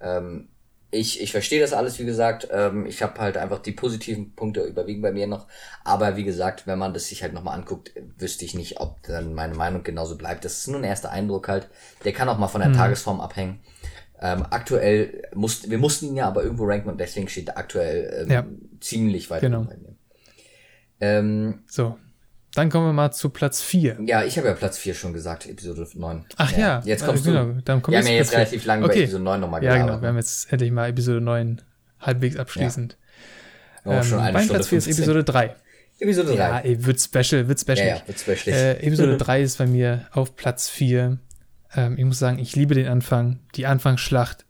Ähm, 0.00 0.48
ich, 0.94 1.20
ich 1.20 1.32
verstehe 1.32 1.60
das 1.60 1.72
alles, 1.72 1.98
wie 1.98 2.04
gesagt. 2.04 2.48
Ähm, 2.50 2.86
ich 2.86 3.02
habe 3.02 3.20
halt 3.20 3.36
einfach 3.36 3.58
die 3.58 3.72
positiven 3.72 4.34
Punkte 4.34 4.62
überwiegen 4.62 5.02
bei 5.02 5.12
mir 5.12 5.26
noch. 5.26 5.46
Aber 5.82 6.16
wie 6.16 6.24
gesagt, 6.24 6.66
wenn 6.66 6.78
man 6.78 6.94
das 6.94 7.08
sich 7.08 7.22
halt 7.22 7.34
nochmal 7.34 7.58
anguckt, 7.58 7.92
wüsste 8.16 8.44
ich 8.44 8.54
nicht, 8.54 8.80
ob 8.80 9.02
dann 9.02 9.34
meine 9.34 9.54
Meinung 9.54 9.82
genauso 9.82 10.16
bleibt. 10.16 10.44
Das 10.44 10.58
ist 10.58 10.68
nur 10.68 10.80
ein 10.80 10.84
erster 10.84 11.10
Eindruck 11.10 11.48
halt. 11.48 11.68
Der 12.04 12.12
kann 12.12 12.28
auch 12.28 12.38
mal 12.38 12.48
von 12.48 12.60
der 12.60 12.70
mhm. 12.70 12.74
Tagesform 12.74 13.20
abhängen. 13.20 13.60
Ähm, 14.20 14.46
aktuell 14.50 15.22
mussten, 15.34 15.70
wir 15.70 15.78
mussten 15.78 16.06
ihn 16.06 16.16
ja 16.16 16.28
aber 16.28 16.44
irgendwo 16.44 16.64
ranken 16.64 16.88
und 16.88 16.98
deswegen 16.98 17.28
steht 17.28 17.48
er 17.48 17.58
aktuell 17.58 18.22
ähm, 18.22 18.30
ja. 18.30 18.46
ziemlich 18.80 19.28
weit 19.28 19.42
genau. 19.42 19.64
bei 19.64 19.76
mir. 19.76 19.96
Ähm, 21.00 21.64
so, 21.66 21.98
dann 22.54 22.70
kommen 22.70 22.86
wir 22.86 22.92
mal 22.92 23.10
zu 23.10 23.30
Platz 23.30 23.60
4. 23.62 23.98
Ja, 24.06 24.24
ich 24.24 24.38
habe 24.38 24.48
ja 24.48 24.54
Platz 24.54 24.78
4 24.78 24.94
schon 24.94 25.12
gesagt, 25.12 25.46
Episode 25.46 25.86
9. 25.92 26.24
Ach 26.36 26.52
ja, 26.52 26.58
ja. 26.58 26.82
jetzt 26.84 27.04
kommst 27.04 27.24
genau. 27.24 27.46
du. 27.46 27.62
Dann 27.62 27.86
wir 27.86 27.98
haben 27.98 28.06
ja 28.06 28.12
jetzt 28.12 28.32
relativ 28.32 28.64
lange 28.64 28.84
okay. 28.84 28.94
bei 28.94 29.02
Episode 29.02 29.24
9 29.24 29.40
nochmal 29.40 29.60
gearbeitet. 29.60 29.80
Ja, 29.80 29.92
genau, 29.92 30.02
wir 30.02 30.08
haben 30.08 30.16
jetzt 30.16 30.52
endlich 30.52 30.70
mal 30.70 30.88
Episode 30.88 31.20
9 31.20 31.62
halbwegs 32.00 32.36
abschließend. 32.36 32.96
Ja. 33.84 33.98
Oh, 34.00 34.02
schon 34.02 34.24
ähm, 34.24 34.32
mein 34.32 34.48
Platz 34.48 34.68
4 34.68 34.78
ist 34.78 34.86
Episode 34.86 35.24
3. 35.24 35.56
Episode 35.98 36.28
3. 36.28 36.34
Ja, 36.36 36.58
ey, 36.60 36.84
wird 36.84 37.00
special, 37.00 37.48
wird 37.48 37.60
special. 37.60 37.78
Ja, 37.78 37.96
ja 37.96 38.02
wird 38.06 38.20
special. 38.20 38.56
Äh, 38.56 38.86
Episode 38.86 39.16
3 39.18 39.42
ist 39.42 39.58
bei 39.58 39.66
mir 39.66 40.06
auf 40.12 40.36
Platz 40.36 40.68
4. 40.68 41.18
Ähm, 41.76 41.98
ich 41.98 42.04
muss 42.04 42.18
sagen, 42.18 42.38
ich 42.38 42.54
liebe 42.56 42.74
den 42.74 42.86
Anfang. 42.86 43.40
Die 43.56 43.66
Anfangsschlacht 43.66 44.44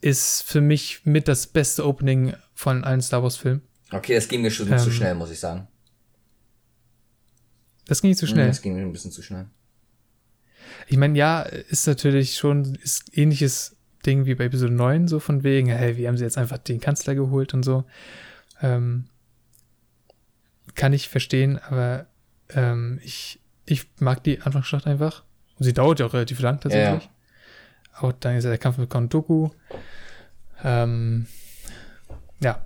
ist 0.00 0.42
für 0.42 0.60
mich 0.60 1.00
mit 1.04 1.28
das 1.28 1.46
beste 1.46 1.86
Opening 1.86 2.34
von 2.54 2.84
allen 2.84 3.00
Star 3.00 3.22
Wars 3.22 3.36
Filmen. 3.36 3.62
Okay, 3.90 4.14
das 4.14 4.28
ging 4.28 4.42
mir 4.42 4.50
schon 4.50 4.70
ähm, 4.70 4.78
zu 4.78 4.90
schnell, 4.90 5.14
muss 5.14 5.30
ich 5.30 5.40
sagen. 5.40 5.68
Das 7.86 8.00
ging 8.00 8.10
nicht 8.10 8.18
zu 8.18 8.26
schnell. 8.26 8.48
Das 8.48 8.62
ging 8.62 8.78
ein 8.78 8.92
bisschen 8.92 9.10
zu 9.10 9.22
schnell. 9.22 9.46
Ich 10.86 10.96
meine, 10.96 11.16
ja, 11.18 11.42
ist 11.42 11.86
natürlich 11.86 12.36
schon 12.36 12.74
ist 12.76 13.16
ähnliches 13.16 13.76
Ding 14.04 14.26
wie 14.26 14.34
bei 14.34 14.44
Episode 14.44 14.72
9, 14.72 15.08
so 15.08 15.18
von 15.18 15.42
wegen, 15.42 15.68
hey, 15.68 15.96
wie 15.96 16.06
haben 16.08 16.16
sie 16.16 16.24
jetzt 16.24 16.38
einfach 16.38 16.58
den 16.58 16.80
Kanzler 16.80 17.14
geholt 17.14 17.54
und 17.54 17.62
so. 17.62 17.84
Ähm, 18.62 19.06
kann 20.74 20.92
ich 20.92 21.08
verstehen, 21.08 21.58
aber 21.58 22.06
ähm, 22.50 23.00
ich, 23.02 23.40
ich 23.66 23.86
mag 24.00 24.22
die 24.24 24.40
Anfangsschlacht 24.40 24.86
einfach. 24.86 25.24
Und 25.58 25.64
sie 25.64 25.72
dauert 25.72 26.00
ja 26.00 26.06
auch 26.06 26.14
relativ 26.14 26.40
lang 26.40 26.60
tatsächlich. 26.60 27.04
Ja. 27.04 27.10
Auch 28.00 28.12
dann 28.12 28.36
ist 28.36 28.44
ja 28.44 28.50
der 28.50 28.58
Kampf 28.58 28.78
mit 28.78 28.90
Kondoku. 28.90 29.50
Ähm, 30.62 31.26
ja, 32.40 32.62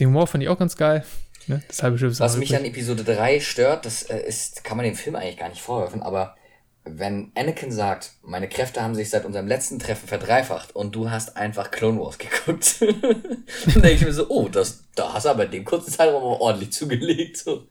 den 0.00 0.08
Humor 0.08 0.26
fand 0.26 0.42
ich 0.42 0.48
auch 0.48 0.58
ganz 0.58 0.76
geil. 0.76 1.04
Ne? 1.48 1.62
Das 1.68 1.82
halbe 1.82 1.98
Schiff 1.98 2.12
ist 2.12 2.20
Was 2.20 2.36
mich 2.36 2.54
an 2.56 2.64
Episode 2.64 3.04
3 3.04 3.40
stört, 3.40 3.86
das 3.86 4.02
äh, 4.04 4.18
ist, 4.18 4.64
kann 4.64 4.76
man 4.76 4.84
dem 4.84 4.94
Film 4.94 5.16
eigentlich 5.16 5.38
gar 5.38 5.48
nicht 5.48 5.62
vorwerfen, 5.62 6.02
aber 6.02 6.36
wenn 6.84 7.30
Anakin 7.36 7.70
sagt, 7.70 8.12
meine 8.22 8.48
Kräfte 8.48 8.82
haben 8.82 8.94
sich 8.94 9.10
seit 9.10 9.24
unserem 9.24 9.46
letzten 9.46 9.78
Treffen 9.78 10.08
verdreifacht 10.08 10.74
und 10.74 10.94
du 10.94 11.10
hast 11.10 11.36
einfach 11.36 11.70
Clone 11.70 12.00
Wars 12.00 12.18
geguckt, 12.18 12.76
dann 12.80 13.82
denke 13.82 13.92
ich 13.92 14.00
mir 14.04 14.12
so, 14.12 14.28
oh, 14.28 14.48
das, 14.48 14.84
da 14.96 15.12
hast 15.12 15.26
du 15.26 15.30
aber 15.30 15.44
in 15.44 15.52
dem 15.52 15.64
kurzen 15.64 15.92
Zeitraum 15.92 16.22
ordentlich 16.22 16.72
zugelegt. 16.72 17.36
So. 17.36 17.68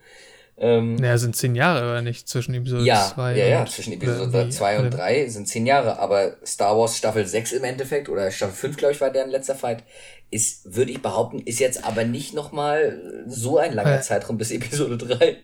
Ähm, 0.57 0.95
naja, 0.95 1.17
sind 1.17 1.35
zehn 1.35 1.55
Jahre, 1.55 1.89
oder 1.89 2.01
nicht? 2.01 2.29
Zwischen 2.29 2.53
Episode 2.53 2.83
2 2.83 3.35
ja, 3.35 3.35
ja, 3.35 3.45
ja, 3.47 3.65
zwischen 3.65 3.93
Episode 3.93 4.49
2 4.49 4.79
und 4.79 4.91
3 4.91 5.27
sind 5.27 5.47
zehn 5.47 5.65
Jahre, 5.65 5.99
aber 5.99 6.37
Star 6.45 6.77
Wars 6.77 6.97
Staffel 6.97 7.25
6 7.25 7.53
im 7.53 7.63
Endeffekt, 7.65 8.07
oder 8.07 8.31
Staffel 8.31 8.53
5, 8.53 8.77
glaube 8.77 8.93
ich, 8.93 9.01
war 9.01 9.09
deren 9.09 9.29
letzter 9.29 9.55
Fight, 9.55 9.83
ist, 10.31 10.75
würde 10.75 10.91
ich 10.91 11.01
behaupten, 11.01 11.39
ist 11.39 11.59
jetzt 11.59 11.83
aber 11.83 12.05
nicht 12.05 12.33
nochmal 12.33 13.25
so 13.27 13.57
ein 13.57 13.73
langer 13.73 13.99
äh, 13.99 14.01
Zeitraum 14.01 14.37
bis 14.37 14.51
Episode 14.51 14.97
3, 14.97 15.37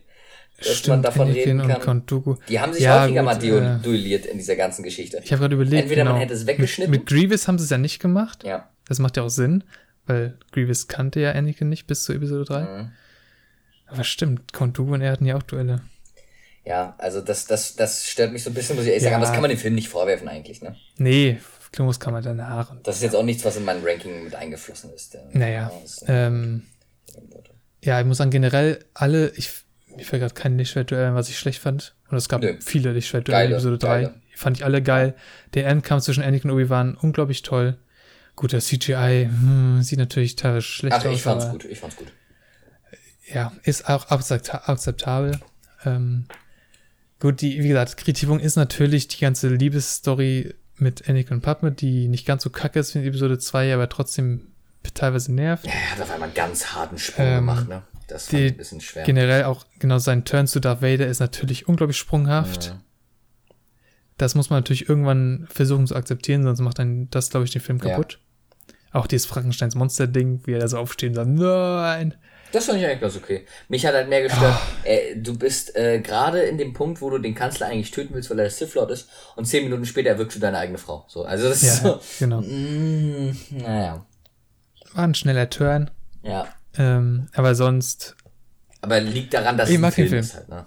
dass 0.57 0.77
stimmt, 0.77 0.87
man 0.87 1.01
davon 1.03 1.29
reden 1.29 1.67
kann. 1.67 1.81
Kontuku. 1.81 2.35
Die 2.47 2.59
haben 2.59 2.73
sich 2.73 2.83
ja, 2.83 3.03
häufiger 3.03 3.21
gut, 3.21 3.43
mal 3.43 3.77
äh, 3.77 3.83
duelliert 3.83 4.25
in 4.25 4.37
dieser 4.37 4.55
ganzen 4.55 4.83
Geschichte. 4.83 5.19
Ich 5.23 5.31
habe 5.31 5.41
gerade 5.41 5.55
überlegt, 5.55 5.83
Entweder 5.83 6.03
genau. 6.03 6.13
man 6.13 6.21
hätte 6.21 6.33
es 6.33 6.47
weggeschnitten. 6.47 6.89
Mit, 6.89 7.01
mit 7.01 7.09
Grievous 7.09 7.47
haben 7.47 7.59
sie 7.59 7.65
es 7.65 7.69
ja 7.69 7.77
nicht 7.77 7.99
gemacht. 7.99 8.43
Ja. 8.43 8.69
Das 8.87 8.99
macht 8.99 9.17
ja 9.17 9.23
auch 9.23 9.29
Sinn, 9.29 9.65
weil 10.05 10.37
Grievous 10.51 10.87
kannte 10.87 11.19
ja 11.19 11.33
Anakin 11.33 11.69
nicht 11.69 11.85
bis 11.85 12.03
zu 12.03 12.13
Episode 12.13 12.45
3. 12.45 12.61
Mhm. 12.61 12.91
Aber 13.87 14.03
stimmt, 14.03 14.53
Kontuku 14.53 14.93
und 14.93 15.01
er 15.01 15.11
hatten 15.11 15.25
ja 15.25 15.35
auch 15.35 15.43
Duelle. 15.43 15.81
Ja, 16.65 16.95
also 16.97 17.21
das, 17.21 17.45
das, 17.45 17.75
das 17.75 18.07
stört 18.07 18.33
mich 18.33 18.43
so 18.43 18.49
ein 18.49 18.53
bisschen, 18.53 18.75
muss 18.75 18.85
ich 18.85 18.91
ehrlich 18.91 19.03
ja. 19.03 19.11
sagen. 19.11 19.21
Das 19.21 19.31
kann 19.31 19.41
man 19.41 19.49
dem 19.49 19.59
Film 19.59 19.75
nicht 19.75 19.87
vorwerfen 19.87 20.27
eigentlich, 20.27 20.61
ne? 20.61 20.75
Nee, 20.97 21.39
Klumos 21.77 21.99
kann 21.99 22.11
man 22.11 22.23
danach. 22.23 22.75
Das 22.81 22.95
ist 22.95 23.03
jetzt 23.03 23.15
auch 23.15 23.21
nichts, 23.21 23.45
was 23.45 23.55
in 23.55 23.63
mein 23.63 23.83
Ranking 23.83 24.23
mit 24.23 24.33
eingeflossen 24.33 24.91
ist. 24.95 25.15
Naja. 25.31 25.71
ähm, 26.07 26.63
ja, 27.83 27.99
ich 27.99 28.05
muss 28.07 28.17
sagen, 28.17 28.31
generell 28.31 28.83
alle, 28.95 29.29
ich, 29.35 29.51
mir 29.95 30.03
fällt 30.03 30.23
gerade 30.23 30.33
kein 30.33 30.57
Lichtschwertduell 30.57 31.05
ein, 31.05 31.13
was 31.13 31.29
ich 31.29 31.37
schlecht 31.37 31.61
fand. 31.61 31.93
Und 32.09 32.17
es 32.17 32.29
gab 32.29 32.41
Nö. 32.41 32.55
viele 32.61 32.93
Lichtschwertduelle 32.93 33.45
in 33.45 33.51
Episode 33.51 33.77
3. 33.77 34.09
fand 34.33 34.57
ich 34.57 34.65
alle 34.65 34.81
geil. 34.81 35.13
Der 35.53 35.67
Endkampf 35.67 36.03
zwischen 36.03 36.23
Anakin 36.23 36.49
und 36.49 36.57
Obi-Wan 36.57 36.97
unglaublich 36.99 37.43
toll. 37.43 37.77
Gut, 38.35 38.53
das 38.53 38.65
CGI 38.65 39.29
hm, 39.29 39.83
sieht 39.83 39.99
natürlich 39.99 40.35
teilweise 40.35 40.63
schlecht 40.63 40.95
Ach, 40.99 41.05
aus. 41.05 41.13
Ich 41.13 41.21
fand's 41.21 41.47
gut, 41.47 41.63
ich 41.65 41.79
fand's 41.79 41.95
gut. 41.95 42.07
Ja, 43.31 43.53
ist 43.61 43.87
auch 43.87 44.09
akzeptabel. 44.09 45.39
Ähm, 45.85 46.25
gut, 47.19 47.41
die, 47.41 47.61
wie 47.61 47.67
gesagt, 47.67 47.97
Kritikung 47.97 48.39
ist 48.39 48.55
natürlich 48.55 49.09
die 49.09 49.19
ganze 49.19 49.49
Liebesstory 49.49 50.55
mit 50.77 51.09
Anakin 51.09 51.37
und 51.37 51.41
Padme, 51.41 51.71
die 51.71 52.07
nicht 52.07 52.25
ganz 52.25 52.43
so 52.43 52.49
kacke 52.49 52.79
ist 52.79 52.93
wie 52.93 52.99
in 52.99 53.05
Episode 53.05 53.39
2, 53.39 53.73
aber 53.73 53.89
trotzdem 53.89 54.47
teilweise 54.93 55.33
nervt. 55.33 55.65
Ja, 55.65 55.73
er 55.73 55.91
hat 55.91 56.01
auf 56.01 56.11
einmal 56.11 56.27
einen 56.27 56.35
ganz 56.35 56.73
harten 56.73 56.97
Sprung 56.97 57.25
ähm, 57.25 57.35
gemacht, 57.35 57.67
ne? 57.67 57.83
Das 58.07 58.27
die, 58.27 58.47
ein 58.47 58.57
bisschen 58.57 58.79
schwer. 58.79 59.03
Generell 59.03 59.43
auch, 59.43 59.65
genau, 59.79 59.97
sein 59.97 60.23
Turn 60.23 60.47
zu 60.47 60.61
Darth 60.61 60.81
Vader 60.81 61.07
ist 61.07 61.19
natürlich 61.19 61.67
unglaublich 61.67 61.97
sprunghaft. 61.97 62.67
Ja. 62.67 62.81
Das 64.17 64.33
muss 64.33 64.49
man 64.49 64.59
natürlich 64.59 64.87
irgendwann 64.87 65.45
versuchen 65.49 65.85
zu 65.85 65.95
akzeptieren, 65.95 66.43
sonst 66.43 66.61
macht 66.61 66.79
dann 66.79 67.09
das, 67.09 67.29
glaube 67.29 67.45
ich, 67.45 67.51
den 67.51 67.61
Film 67.61 67.79
kaputt. 67.79 68.19
Ja. 68.73 68.99
Auch 68.99 69.07
dieses 69.07 69.25
Frankensteins 69.25 69.75
Monster-Ding, 69.75 70.41
wie 70.45 70.53
er 70.53 70.59
da 70.59 70.67
so 70.67 70.77
aufsteht 70.77 71.09
und 71.09 71.15
sagt, 71.15 71.29
nein. 71.29 72.15
Das 72.51 72.65
fand 72.65 72.79
ich 72.79 72.85
eigentlich 72.85 73.01
ganz 73.01 73.15
okay. 73.17 73.45
Mich 73.67 73.85
hat 73.85 73.93
halt 73.93 74.09
mehr 74.09 74.23
gestört, 74.23 74.55
oh. 74.55 74.87
äh, 74.87 75.15
du 75.15 75.37
bist 75.37 75.75
äh, 75.75 75.99
gerade 75.99 76.41
in 76.41 76.57
dem 76.57 76.73
Punkt, 76.73 77.01
wo 77.01 77.09
du 77.09 77.17
den 77.17 77.35
Kanzler 77.35 77.67
eigentlich 77.67 77.91
töten 77.91 78.13
willst, 78.13 78.29
weil 78.29 78.39
er 78.39 78.49
Sith 78.49 78.73
Lord 78.75 78.91
ist, 78.91 79.09
und 79.35 79.45
zehn 79.45 79.63
Minuten 79.63 79.85
später 79.85 80.09
erwirkst 80.09 80.37
du 80.37 80.41
deine 80.41 80.57
eigene 80.57 80.77
Frau. 80.77 81.05
So, 81.07 81.23
also 81.23 81.49
das 81.49 81.61
ja, 81.61 81.73
ist 81.73 81.81
so. 81.83 81.99
Genau. 82.19 82.41
Mm, 82.41 83.37
naja. 83.51 84.05
War 84.93 85.03
ein 85.03 85.15
schneller 85.15 85.49
Turn. 85.49 85.91
Ja. 86.23 86.47
Ähm, 86.77 87.27
aber 87.33 87.55
sonst. 87.55 88.15
Aber 88.81 88.99
liegt 88.99 89.33
daran, 89.33 89.57
dass 89.57 89.69
ich 89.69 89.79
mag 89.79 89.93
Film, 89.93 90.09
Film 90.09 90.21
ist 90.21 90.35
halt, 90.35 90.49
ne? 90.49 90.65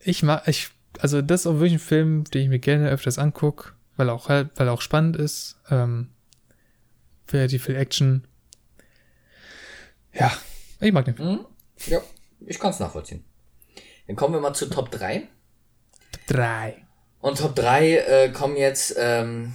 Ich 0.00 0.22
mag, 0.22 0.46
ich, 0.46 0.68
also 0.98 1.22
das 1.22 1.42
ist 1.42 1.46
auch 1.46 1.54
wirklich 1.54 1.74
ein 1.74 1.78
Film, 1.78 2.24
den 2.24 2.42
ich 2.42 2.48
mir 2.48 2.58
gerne 2.58 2.90
öfters 2.90 3.18
angucke, 3.18 3.72
weil 3.96 4.10
auch 4.10 4.28
halt, 4.28 4.50
weil 4.56 4.68
er 4.68 4.72
auch 4.72 4.82
spannend 4.82 5.16
ist. 5.16 5.56
Ähm, 5.70 6.10
relativ 7.32 7.64
viel 7.64 7.76
Action. 7.76 8.26
Ja, 10.12 10.32
ich 10.80 10.92
mag 10.92 11.04
den 11.04 11.16
Film. 11.16 11.28
Mhm. 11.28 11.46
Ja, 11.86 12.00
ich 12.46 12.58
kann 12.58 12.70
es 12.70 12.78
nachvollziehen. 12.78 13.24
Dann 14.06 14.16
kommen 14.16 14.34
wir 14.34 14.40
mal 14.40 14.54
zu 14.54 14.66
Top 14.70 14.90
3. 14.90 15.28
Top 16.12 16.26
3. 16.28 16.76
Und 17.20 17.38
Top 17.38 17.54
3 17.54 17.96
äh, 17.96 18.28
kommen 18.30 18.56
jetzt, 18.56 18.96
ähm, 18.98 19.54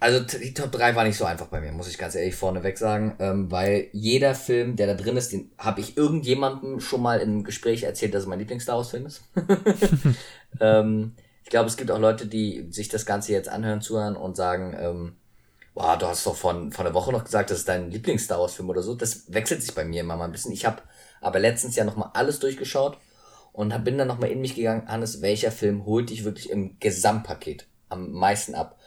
also 0.00 0.20
die 0.20 0.52
Top 0.52 0.72
3 0.72 0.94
war 0.94 1.04
nicht 1.04 1.16
so 1.16 1.24
einfach 1.24 1.46
bei 1.46 1.60
mir, 1.60 1.72
muss 1.72 1.88
ich 1.88 1.96
ganz 1.96 2.14
ehrlich 2.14 2.34
vorneweg 2.34 2.76
sagen, 2.76 3.16
ähm, 3.20 3.50
weil 3.50 3.88
jeder 3.92 4.34
Film, 4.34 4.76
der 4.76 4.88
da 4.88 4.94
drin 4.94 5.16
ist, 5.16 5.32
den 5.32 5.52
habe 5.58 5.80
ich 5.80 5.96
irgendjemandem 5.96 6.80
schon 6.80 7.02
mal 7.02 7.20
im 7.20 7.44
Gespräch 7.44 7.84
erzählt, 7.84 8.14
dass 8.14 8.24
es 8.24 8.28
mein 8.28 8.40
Lieblings-Star 8.40 8.76
Wars-Film 8.76 9.06
ist. 9.06 9.22
ähm, 10.60 11.14
ich 11.44 11.50
glaube, 11.50 11.68
es 11.68 11.76
gibt 11.76 11.90
auch 11.90 12.00
Leute, 12.00 12.26
die 12.26 12.66
sich 12.70 12.88
das 12.88 13.06
Ganze 13.06 13.32
jetzt 13.32 13.48
anhören, 13.48 13.80
zuhören 13.80 14.16
und 14.16 14.36
sagen, 14.36 14.74
ähm, 14.78 15.16
boah, 15.74 15.98
du 15.98 16.06
hast 16.06 16.26
doch 16.26 16.36
von, 16.36 16.72
von 16.72 16.84
der 16.84 16.94
Woche 16.94 17.12
noch 17.12 17.24
gesagt, 17.24 17.50
das 17.50 17.58
ist 17.58 17.68
dein 17.68 17.90
Lieblings-Star 17.90 18.38
Wars-Film 18.38 18.70
oder 18.70 18.82
so. 18.82 18.94
Das 18.94 19.32
wechselt 19.32 19.62
sich 19.62 19.74
bei 19.74 19.84
mir 19.84 20.00
immer 20.00 20.16
mal 20.16 20.24
ein 20.24 20.32
bisschen. 20.32 20.52
Ich 20.52 20.64
habe 20.64 20.82
aber 21.20 21.40
letztens 21.40 21.76
ja 21.76 21.84
nochmal 21.84 22.10
alles 22.14 22.38
durchgeschaut 22.38 22.98
und 23.52 23.74
hab, 23.74 23.84
bin 23.84 23.98
dann 23.98 24.08
nochmal 24.08 24.30
in 24.30 24.40
mich 24.40 24.54
gegangen, 24.54 24.88
Hannes, 24.88 25.20
welcher 25.20 25.50
Film 25.50 25.84
holt 25.84 26.10
dich 26.10 26.24
wirklich 26.24 26.50
im 26.50 26.78
Gesamtpaket 26.78 27.66
am 27.88 28.12
meisten 28.12 28.54
ab? 28.54 28.78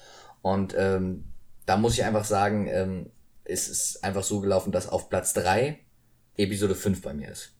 Und 0.41 0.75
ähm, 0.77 1.25
da 1.65 1.77
muss 1.77 1.93
ich 1.93 2.05
einfach 2.05 2.25
sagen, 2.25 2.67
ähm, 2.67 3.11
es 3.43 3.67
ist 3.67 4.03
einfach 4.03 4.23
so 4.23 4.39
gelaufen, 4.39 4.71
dass 4.71 4.89
auf 4.89 5.09
Platz 5.09 5.33
drei 5.33 5.79
Episode 6.37 6.75
5 6.75 7.01
bei 7.01 7.13
mir 7.13 7.29
ist. 7.29 7.53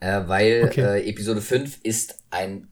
Äh, 0.00 0.22
weil 0.26 0.64
okay. 0.64 0.98
äh, 0.98 1.08
Episode 1.08 1.40
5 1.40 1.80
ist 1.84 2.18
ein, 2.30 2.68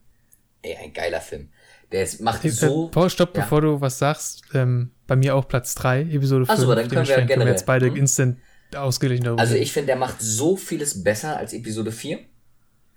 ey, 0.62 0.77
ein 0.77 0.93
geiler 0.93 1.21
Film. 1.21 1.51
Der 1.93 2.05
ist, 2.05 2.21
macht 2.21 2.45
hey, 2.45 2.51
so. 2.51 2.87
Äh, 2.87 2.91
Paul, 2.91 3.11
stopp, 3.11 3.37
ja. 3.37 3.43
bevor 3.43 3.61
du 3.61 3.81
was 3.81 3.99
sagst. 3.99 4.43
Ähm, 4.55 4.91
bei 5.07 5.17
mir 5.17 5.35
auch 5.35 5.49
Platz 5.49 5.75
3, 5.75 6.03
Episode 6.03 6.47
5. 6.47 6.51
Also, 6.51 6.75
dann 6.75 6.89
können 6.89 7.07
wir, 7.07 7.27
können 7.27 7.41
wir 7.41 7.49
jetzt 7.49 7.67
beide 7.67 7.87
hm? 7.87 7.97
instant 7.97 8.39
ausgeglichen 8.75 9.25
darüber. 9.25 9.41
Also, 9.41 9.57
ich 9.57 9.73
finde, 9.73 9.89
der 9.89 9.97
macht 9.97 10.17
so 10.21 10.57
vieles 10.57 11.03
besser 11.03 11.37
als 11.37 11.53
Episode 11.53 11.91
4. 11.91 12.21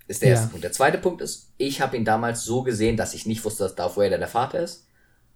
Ist 0.06 0.22
der 0.22 0.28
ja. 0.28 0.34
erste 0.34 0.50
Punkt. 0.50 0.64
Der 0.64 0.72
zweite 0.72 0.98
Punkt 0.98 1.22
ist, 1.22 1.52
ich 1.56 1.80
habe 1.80 1.96
ihn 1.96 2.04
damals 2.04 2.44
so 2.44 2.62
gesehen, 2.62 2.96
dass 2.96 3.14
ich 3.14 3.26
nicht 3.26 3.44
wusste, 3.44 3.64
dass 3.64 3.74
Darth 3.74 3.96
Vader 3.96 4.18
der 4.18 4.28
Vater 4.28 4.60
ist. 4.60 4.86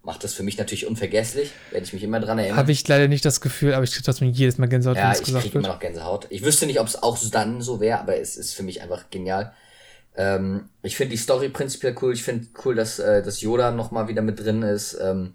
Macht 0.01 0.23
das 0.23 0.33
für 0.33 0.43
mich 0.43 0.57
natürlich 0.57 0.87
unvergesslich, 0.87 1.51
werde 1.71 1.85
ich 1.85 1.91
mich 1.91 2.03
immer 2.03 2.21
dran 2.21 2.39
erinnern. 2.39 2.57
Habe 2.57 2.71
ich 2.71 2.87
leider 2.87 3.09
nicht 3.09 3.25
das 3.25 3.41
Gefühl, 3.41 3.73
aber 3.73 3.83
ich 3.83 3.91
kriege 3.91 4.05
trotzdem 4.05 4.29
jedes 4.29 4.57
Mal 4.57 4.67
Gänsehaut, 4.67 4.95
ja, 4.95 5.03
wenn 5.03 5.11
es 5.11 5.19
gesagt 5.19 5.33
wird. 5.33 5.43
Ja, 5.43 5.45
ich 5.45 5.51
kriege 5.51 5.65
immer 5.65 5.73
noch 5.73 5.79
Gänsehaut. 5.81 6.27
Ich 6.29 6.43
wüsste 6.45 6.67
nicht, 6.67 6.79
ob 6.79 6.87
es 6.87 7.03
auch 7.03 7.17
dann 7.31 7.61
so 7.61 7.81
wäre, 7.81 7.99
aber 7.99 8.15
es 8.17 8.37
ist 8.37 8.53
für 8.53 8.63
mich 8.63 8.81
einfach 8.81 9.09
genial. 9.09 9.53
Ähm, 10.19 10.69
ich 10.81 10.97
finde 10.97 11.11
die 11.11 11.17
Story 11.17 11.47
prinzipiell 11.47 11.95
cool. 12.01 12.11
Ich 12.11 12.23
finde 12.23 12.47
cool, 12.65 12.75
dass, 12.75 12.99
äh, 12.99 13.23
dass 13.23 13.39
Yoda 13.39 13.71
nochmal 13.71 14.09
wieder 14.09 14.21
mit 14.21 14.37
drin 14.37 14.63
ist. 14.63 14.97
Ähm, 15.01 15.33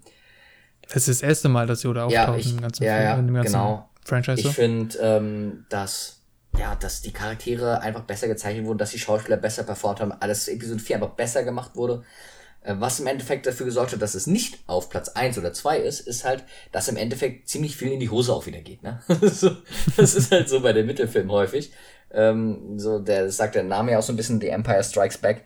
es 0.91 1.09
ist 1.09 1.23
das 1.23 1.27
erste 1.27 1.49
Mal, 1.49 1.67
dass 1.67 1.83
Yoda 1.85 2.05
auftaucht 2.05 2.29
ja, 2.29 2.37
ich, 2.37 2.51
im 2.51 2.61
ganzen, 2.61 2.85
ja, 2.85 3.03
ja, 3.03 3.17
ganzen 3.17 3.43
genau. 3.45 3.89
Franchise. 4.05 4.47
Ich 4.47 4.55
finde, 4.55 4.99
ähm, 4.99 5.65
dass, 5.71 6.21
ja, 6.59 6.75
dass 6.75 7.01
die 7.01 7.15
Charaktere 7.15 7.81
einfach 7.81 8.03
besser 8.03 8.29
gezeichnet 8.29 8.67
wurden, 8.67 8.77
dass 8.77 8.91
die 8.91 8.99
Schauspieler 8.99 9.39
besser 9.39 9.63
performt 9.63 10.01
haben, 10.01 10.13
alles 10.13 10.49
Episode 10.49 10.81
4 10.81 10.97
einfach 10.97 11.15
besser 11.15 11.45
gemacht 11.45 11.77
wurde. 11.77 12.05
Äh, 12.61 12.75
was 12.79 13.01
im 13.01 13.07
Endeffekt 13.07 13.47
dafür 13.47 13.65
gesorgt 13.65 13.93
hat, 13.93 14.03
dass 14.03 14.15
es 14.15 14.27
nicht 14.27 14.59
auf 14.67 14.91
Platz 14.91 15.09
1 15.09 15.39
oder 15.39 15.55
2 15.55 15.79
ist, 15.79 16.01
ist 16.01 16.27
halt, 16.27 16.45
dass 16.73 16.89
im 16.89 16.99
Endeffekt 16.99 17.49
ziemlich 17.49 17.75
viel 17.75 17.93
in 17.93 18.01
die 18.01 18.11
Hose 18.11 18.35
auch 18.35 18.45
wieder 18.45 18.61
geht. 18.61 18.83
Ne? 18.83 19.01
das 19.97 20.15
ist 20.15 20.31
halt 20.31 20.51
so 20.51 20.61
bei 20.61 20.75
den 20.75 20.85
Mittelfilmen 20.85 21.33
häufig. 21.33 21.73
Ähm, 22.15 22.79
so, 22.79 22.99
der 22.99 23.31
sagt 23.31 23.55
der 23.55 23.65
Name 23.65 23.93
ja 23.93 23.99
auch 23.99 24.03
so 24.03 24.13
ein 24.13 24.17
bisschen, 24.17 24.41
The 24.41 24.49
Empire 24.49 24.83
Strikes 24.83 25.19
Back. 25.19 25.45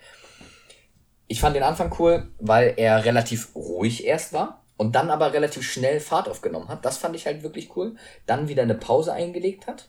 Ich 1.27 1.41
fand 1.41 1.57
den 1.57 1.63
Anfang 1.63 1.95
cool, 1.99 2.29
weil 2.39 2.75
er 2.77 3.05
relativ 3.05 3.55
ruhig 3.55 4.05
erst 4.05 4.33
war 4.33 4.65
und 4.77 4.95
dann 4.95 5.11
aber 5.11 5.33
relativ 5.33 5.71
schnell 5.71 6.01
Fahrt 6.01 6.29
aufgenommen 6.29 6.69
hat. 6.69 6.85
Das 6.85 6.97
fand 6.97 7.17
ich 7.17 7.27
halt 7.27 7.43
wirklich 7.43 7.77
cool. 7.77 7.97
Dann 8.27 8.49
wieder 8.49 8.63
eine 8.63 8.75
Pause 8.75 9.13
eingelegt 9.13 9.67
hat. 9.67 9.89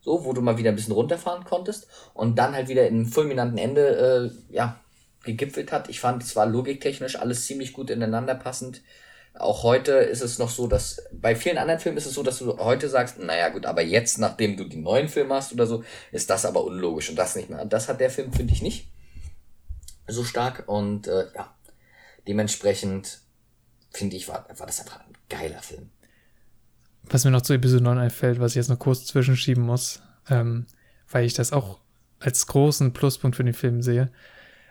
So, 0.00 0.24
wo 0.24 0.32
du 0.32 0.40
mal 0.40 0.58
wieder 0.58 0.70
ein 0.70 0.76
bisschen 0.76 0.94
runterfahren 0.94 1.44
konntest 1.44 1.86
und 2.12 2.36
dann 2.36 2.54
halt 2.54 2.68
wieder 2.68 2.88
im 2.88 3.06
fulminanten 3.06 3.58
Ende, 3.58 4.32
äh, 4.50 4.54
ja, 4.54 4.80
gegipfelt 5.22 5.70
hat. 5.70 5.88
Ich 5.88 6.00
fand, 6.00 6.24
es 6.24 6.34
war 6.34 6.46
logiktechnisch 6.46 7.16
alles 7.16 7.46
ziemlich 7.46 7.72
gut 7.72 7.90
ineinander 7.90 8.34
passend. 8.34 8.82
Auch 9.34 9.62
heute 9.62 9.92
ist 9.92 10.20
es 10.20 10.38
noch 10.38 10.50
so, 10.50 10.66
dass 10.66 11.02
bei 11.12 11.34
vielen 11.34 11.56
anderen 11.56 11.80
Filmen 11.80 11.96
ist 11.96 12.06
es 12.06 12.14
so, 12.14 12.22
dass 12.22 12.38
du 12.38 12.58
heute 12.58 12.88
sagst, 12.88 13.18
naja 13.18 13.48
gut, 13.48 13.64
aber 13.64 13.82
jetzt, 13.82 14.18
nachdem 14.18 14.56
du 14.56 14.64
die 14.64 14.76
neuen 14.76 15.08
Filme 15.08 15.34
hast 15.34 15.52
oder 15.52 15.66
so, 15.66 15.84
ist 16.10 16.28
das 16.28 16.44
aber 16.44 16.64
unlogisch 16.64 17.08
und 17.08 17.16
das 17.16 17.34
nicht 17.34 17.48
mehr. 17.48 17.64
Das 17.64 17.88
hat 17.88 18.00
der 18.00 18.10
Film, 18.10 18.32
finde 18.32 18.52
ich, 18.52 18.62
nicht 18.62 18.92
so 20.06 20.24
stark 20.24 20.64
und 20.66 21.06
äh, 21.06 21.26
ja, 21.34 21.54
dementsprechend 22.28 23.20
finde 23.90 24.16
ich, 24.16 24.28
war, 24.28 24.46
war 24.56 24.66
das 24.66 24.80
einfach 24.80 25.00
ein 25.00 25.12
geiler 25.28 25.62
Film. 25.62 25.90
Was 27.04 27.24
mir 27.24 27.30
noch 27.30 27.42
zu 27.42 27.54
Episode 27.54 27.82
9 27.82 27.98
einfällt, 27.98 28.38
was 28.38 28.52
ich 28.52 28.56
jetzt 28.56 28.68
noch 28.68 28.78
kurz 28.78 29.06
zwischenschieben 29.06 29.64
muss, 29.64 30.02
ähm, 30.28 30.66
weil 31.10 31.24
ich 31.24 31.34
das 31.34 31.52
auch 31.52 31.80
als 32.20 32.46
großen 32.46 32.92
Pluspunkt 32.92 33.36
für 33.36 33.44
den 33.44 33.54
Film 33.54 33.82
sehe, 33.82 34.10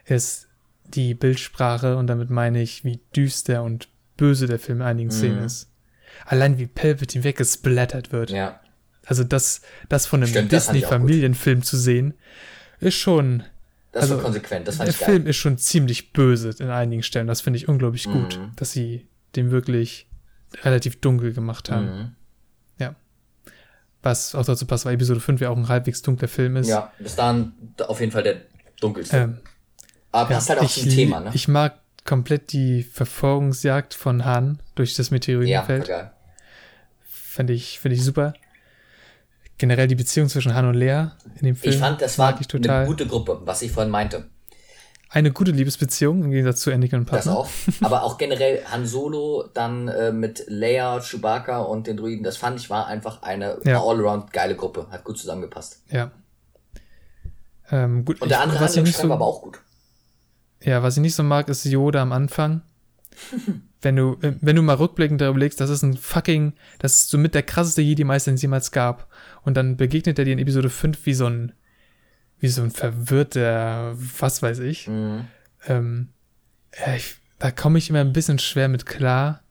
ist 0.06 0.48
die 0.86 1.14
Bildsprache 1.14 1.98
und 1.98 2.08
damit 2.08 2.30
meine 2.30 2.62
ich, 2.62 2.84
wie 2.84 3.02
düster 3.16 3.64
und 3.64 3.90
böse 4.22 4.46
der 4.46 4.60
Film 4.60 4.82
in 4.82 4.84
einigen 4.84 5.08
mhm. 5.08 5.14
Szenen 5.14 5.44
ist. 5.44 5.72
Allein 6.28 6.60
wie 6.60 6.68
Palpatine 6.68 7.24
weggesplattert 7.24 8.12
wird. 8.12 8.30
Ja. 8.30 8.60
Also 9.04 9.24
das, 9.24 9.62
das 9.90 10.06
von 10.06 10.24
einem 10.24 10.48
Disney-Familienfilm 10.48 11.64
zu 11.64 11.76
sehen, 11.76 12.14
ist 12.80 12.94
schon. 12.94 13.44
Das 13.92 14.04
also, 14.04 14.18
ist 14.18 14.24
konsequent, 14.24 14.68
das 14.68 14.76
fand 14.76 14.88
Der 14.88 14.94
Film 14.94 15.26
ist 15.26 15.38
schon 15.38 15.58
ziemlich 15.58 16.14
böse 16.14 16.52
in 16.60 16.70
einigen 16.70 17.02
Stellen. 17.02 17.26
Das 17.26 17.42
finde 17.42 17.58
ich 17.58 17.68
unglaublich 17.68 18.08
mhm. 18.08 18.14
gut, 18.14 18.40
dass 18.58 18.72
sie 18.72 19.08
den 19.36 19.50
wirklich 19.50 20.08
relativ 20.64 21.02
dunkel 21.02 21.34
gemacht 21.34 21.72
haben. 21.72 21.86
Mhm. 21.86 22.16
Ja. 22.78 22.96
Was 24.04 24.36
auch 24.36 24.46
dazu 24.46 24.68
passt, 24.68 24.86
weil 24.86 24.94
Episode 24.94 25.20
5 25.20 25.42
ja 25.42 25.50
auch 25.50 25.58
ein 25.58 25.68
halbwegs 25.68 26.04
dunkler 26.04 26.28
Film 26.28 26.58
ist. 26.58 26.68
Ja, 26.68 26.94
bis 27.00 27.16
dahin 27.16 27.54
auf 27.88 28.00
jeden 28.00 28.12
Fall 28.12 28.24
der 28.24 28.42
dunkelste. 28.80 29.18
Ähm, 29.18 29.38
Aber 30.12 30.36
passt 30.36 30.50
ja, 30.50 30.56
halt 30.56 30.66
auch 30.66 30.72
zum 30.72 30.90
Thema, 30.90 31.22
ne? 31.22 31.32
Ich 31.34 31.48
mag 31.48 31.81
komplett 32.06 32.52
die 32.52 32.84
Verfolgungsjagd 32.84 33.94
von 33.94 34.26
Han 34.26 34.62
durch 34.76 34.96
das 34.96 35.12
Meteoritenfeld. 35.12 35.88
Ja, 35.88 35.98
geil. 35.98 36.12
Fand 37.04 37.50
ich, 37.50 37.80
find 37.80 37.94
ich 37.94 38.04
super. 38.04 38.34
Generell 39.58 39.88
die 39.88 39.96
Beziehung 39.96 40.28
zwischen 40.28 40.56
Han 40.56 40.68
und 40.68 40.74
Lea 40.74 41.08
in 41.40 41.46
dem 41.46 41.56
Film. 41.56 41.74
Ich 41.74 41.80
fand, 41.80 42.02
das 42.02 42.18
war 42.18 42.36
eine 42.36 42.86
gute 42.86 43.06
Gruppe, 43.06 43.42
was 43.46 43.62
ich 43.62 43.72
vorhin 43.72 43.92
meinte. 43.92 44.26
Eine 45.14 45.32
gute 45.32 45.52
Liebesbeziehung 45.52 46.24
im 46.24 46.32
Gegensatz 46.32 46.62
zu 46.62 46.72
Anakin 46.72 47.00
und 47.00 47.06
Padme. 47.06 47.18
Das 47.18 47.28
auch. 47.28 47.50
Aber 47.82 48.04
auch 48.04 48.18
generell 48.18 48.64
Han 48.72 48.86
Solo 48.86 49.50
dann 49.54 49.90
äh, 49.90 50.14
mit 50.14 50.46
Leia, 50.48 51.02
Chewbacca 51.02 51.60
und 51.60 51.88
den 51.88 51.98
Druiden. 51.98 52.24
Das 52.24 52.38
fand 52.38 52.60
ich 52.62 52.70
war 52.70 52.88
einfach 52.88 53.22
eine 53.22 53.58
ja. 53.66 53.84
allround 53.84 54.32
geile 54.32 54.56
Gruppe. 54.56 54.88
Hat 54.90 55.04
gut 55.04 55.18
zusammengepasst. 55.18 55.84
Ja. 55.90 56.12
Ähm, 57.70 58.06
gut, 58.06 58.22
und 58.22 58.30
der 58.30 58.40
andere 58.40 58.62
Handlungsstrang 58.62 59.04
so, 59.04 59.10
war 59.10 59.18
aber 59.18 59.26
auch 59.26 59.42
gut. 59.42 59.60
Ja, 60.64 60.84
was 60.84 60.98
ich 60.98 61.02
nicht 61.02 61.16
so 61.16 61.24
mag, 61.24 61.50
ist 61.50 61.66
Yoda 61.66 62.02
am 62.02 62.12
Anfang. 62.12 62.62
wenn 63.82 63.96
du, 63.96 64.18
äh, 64.22 64.34
wenn 64.42 64.56
du 64.56 64.62
mal 64.62 64.76
rückblickend 64.76 65.22
darüber 65.22 65.40
legst, 65.40 65.60
das 65.60 65.70
ist 65.70 65.82
ein 65.84 65.98
fucking, 65.98 66.54
das 66.80 66.94
ist 66.96 67.10
so 67.10 67.18
mit 67.18 67.34
der 67.34 67.44
krasseste 67.44 67.82
Jedi-Meister, 67.82 68.32
den 68.32 68.36
es 68.36 68.42
jemals 68.42 68.72
gab. 68.72 69.08
Und 69.44 69.58
dann 69.58 69.78
begegnet 69.78 70.20
er 70.20 70.26
dir 70.26 70.34
in 70.34 70.40
Episode 70.40 70.70
5 70.70 71.06
wie 71.06 71.14
so 71.14 71.26
ein, 71.26 71.52
wie 72.40 72.48
so 72.48 72.62
ein 72.62 72.72
verwirrter, 72.72 73.96
was 74.20 74.42
weiß 74.42 74.60
ich. 74.60 74.88
Mhm. 74.88 75.26
Ähm, 75.68 76.10
ich 76.96 77.16
da 77.42 77.50
komme 77.50 77.80
ich 77.80 77.90
immer 77.90 78.02
ein 78.02 78.14
bisschen 78.14 78.38
schwer 78.38 78.68
mit 78.68 78.86
klar, 78.86 79.42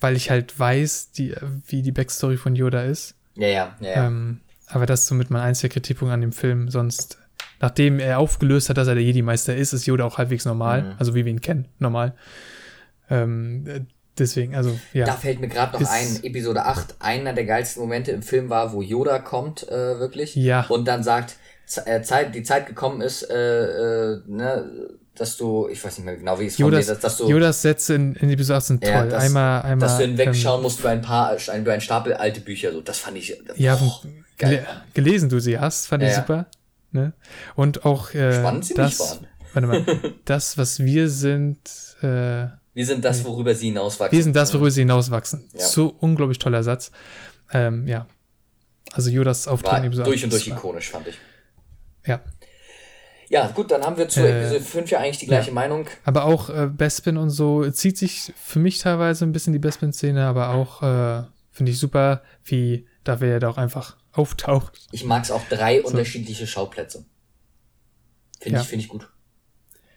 weil 0.00 0.16
ich 0.16 0.30
halt 0.30 0.58
weiß, 0.58 1.12
die, 1.12 1.34
wie 1.66 1.80
die 1.80 1.92
Backstory 1.92 2.36
von 2.36 2.56
Yoda 2.56 2.82
ist. 2.82 3.14
Ja, 3.36 3.46
ja, 3.46 3.76
ja. 3.80 3.88
ja. 3.88 4.06
Ähm, 4.08 4.40
aber 4.66 4.84
das 4.84 5.02
ist 5.02 5.06
somit 5.06 5.30
mein 5.30 5.42
einziger 5.42 5.72
Kritikpunkt 5.72 6.12
an 6.12 6.20
dem 6.20 6.32
Film. 6.32 6.70
Sonst, 6.70 7.18
nachdem 7.62 8.00
er 8.00 8.18
aufgelöst 8.18 8.68
hat, 8.68 8.76
dass 8.76 8.88
er 8.88 8.94
der 8.94 9.04
Jedi-Meister 9.04 9.54
ist, 9.56 9.72
ist 9.72 9.86
Yoda 9.86 10.04
auch 10.04 10.18
halbwegs 10.18 10.44
normal. 10.44 10.82
Mhm. 10.82 10.94
Also 10.98 11.14
wie 11.14 11.24
wir 11.24 11.32
ihn 11.32 11.40
kennen, 11.40 11.68
normal. 11.78 12.12
Ähm, 13.08 13.86
deswegen, 14.18 14.56
also 14.56 14.76
ja. 14.92 15.06
Da 15.06 15.12
fällt 15.12 15.40
mir 15.40 15.48
gerade 15.48 15.80
noch 15.80 15.88
ein, 15.88 16.24
Episode 16.24 16.66
8, 16.66 16.96
einer 16.98 17.32
der 17.32 17.44
geilsten 17.44 17.80
Momente 17.80 18.10
im 18.10 18.22
Film 18.22 18.50
war, 18.50 18.72
wo 18.72 18.82
Yoda 18.82 19.20
kommt, 19.20 19.66
äh, 19.68 20.00
wirklich. 20.00 20.34
Ja. 20.34 20.66
Und 20.68 20.86
dann 20.86 21.04
sagt, 21.04 21.36
äh, 21.86 22.02
Zeit, 22.02 22.34
die 22.34 22.42
Zeit 22.42 22.66
gekommen 22.66 23.00
ist, 23.00 23.30
äh, 23.30 24.14
äh, 24.14 24.20
ne, 24.26 24.88
dass 25.14 25.36
du, 25.36 25.68
ich 25.68 25.82
weiß 25.84 25.98
nicht 25.98 26.04
mehr 26.04 26.16
genau, 26.16 26.40
wie 26.40 26.46
es 26.46 26.58
Jodas, 26.58 26.86
formuliert 26.86 27.04
dass 27.04 27.16
du. 27.16 27.28
Jodas 27.28 27.62
Sätze 27.62 27.94
in, 27.94 28.16
in 28.16 28.28
Episode 28.28 28.56
8 28.56 28.66
sind 28.66 28.82
toll. 28.82 28.90
Ja, 28.90 29.06
dass, 29.06 29.22
einmal, 29.22 29.62
einmal. 29.62 29.88
Dass 29.88 29.98
du 29.98 30.04
hinwegschauen 30.04 30.58
ähm, 30.58 30.62
musst 30.62 30.80
über 30.80 30.88
ein 30.88 31.02
paar, 31.02 31.36
über 31.56 31.72
einen 31.72 31.80
Stapel 31.80 32.14
alte 32.14 32.40
Bücher, 32.40 32.72
so, 32.72 32.80
das 32.80 32.98
fand 32.98 33.18
ich. 33.18 33.38
Ja, 33.54 33.78
oh, 33.80 34.00
geil. 34.36 34.66
gelesen 34.94 35.28
du 35.28 35.38
sie 35.38 35.60
hast, 35.60 35.86
fand 35.86 36.02
ja, 36.02 36.08
ich 36.08 36.16
super. 36.16 36.46
Ne? 36.92 37.14
Und 37.56 37.84
auch, 37.84 38.14
äh, 38.14 38.40
Spannend 38.40 38.64
sie 38.66 38.74
das, 38.74 39.00
waren. 39.00 39.26
Warte 39.54 39.68
mal, 39.68 40.14
das, 40.24 40.56
was 40.58 40.80
wir 40.80 41.08
sind, 41.08 41.58
äh, 42.02 42.46
wir 42.74 42.86
sind 42.86 43.04
das, 43.04 43.24
worüber 43.24 43.54
sie 43.54 43.66
hinauswachsen. 43.66 44.16
Wir 44.16 44.22
sind 44.22 44.36
das, 44.36 44.52
worüber 44.54 44.70
sie 44.70 44.80
hinauswachsen. 44.82 45.48
Ja. 45.52 45.60
So 45.66 45.94
unglaublich 46.00 46.38
toller 46.38 46.62
Satz. 46.62 46.90
Ähm, 47.52 47.86
ja. 47.86 48.06
Also 48.92 49.10
Jodas 49.10 49.48
Auftreten 49.48 49.84
Episode 49.84 50.08
Durch 50.08 50.24
und 50.24 50.32
durch 50.32 50.46
ikonisch, 50.46 50.90
fand 50.90 51.08
ich. 51.08 51.18
Ja. 52.06 52.20
Ja, 53.28 53.46
gut, 53.48 53.70
dann 53.70 53.82
haben 53.82 53.96
wir 53.96 54.08
zu 54.08 54.20
äh, 54.20 54.40
Episode 54.40 54.60
5 54.60 54.90
ja 54.90 54.98
eigentlich 54.98 55.18
die 55.18 55.26
gleiche 55.26 55.48
ja. 55.48 55.54
Meinung. 55.54 55.86
Aber 56.04 56.24
auch 56.24 56.50
äh, 56.50 56.66
Bespin 56.66 57.16
und 57.16 57.30
so 57.30 57.68
zieht 57.70 57.96
sich 57.96 58.32
für 58.36 58.58
mich 58.58 58.78
teilweise 58.78 59.24
ein 59.24 59.32
bisschen 59.32 59.54
die 59.54 59.58
Bespin-Szene, 59.58 60.26
aber 60.26 60.50
auch 60.50 60.82
äh, 60.82 61.22
finde 61.50 61.72
ich 61.72 61.78
super, 61.78 62.22
wie 62.44 62.86
da 63.04 63.20
wer 63.20 63.40
da 63.40 63.48
auch 63.48 63.56
einfach 63.56 63.96
auftaucht. 64.12 64.78
Ich 64.92 65.04
mag 65.04 65.24
es 65.24 65.30
auch 65.30 65.42
drei 65.48 65.80
so. 65.80 65.88
unterschiedliche 65.88 66.46
Schauplätze. 66.46 67.04
Finde 68.40 68.56
ja. 68.56 68.62
ich, 68.62 68.68
finde 68.68 68.84
ich 68.84 68.88
gut. 68.88 69.08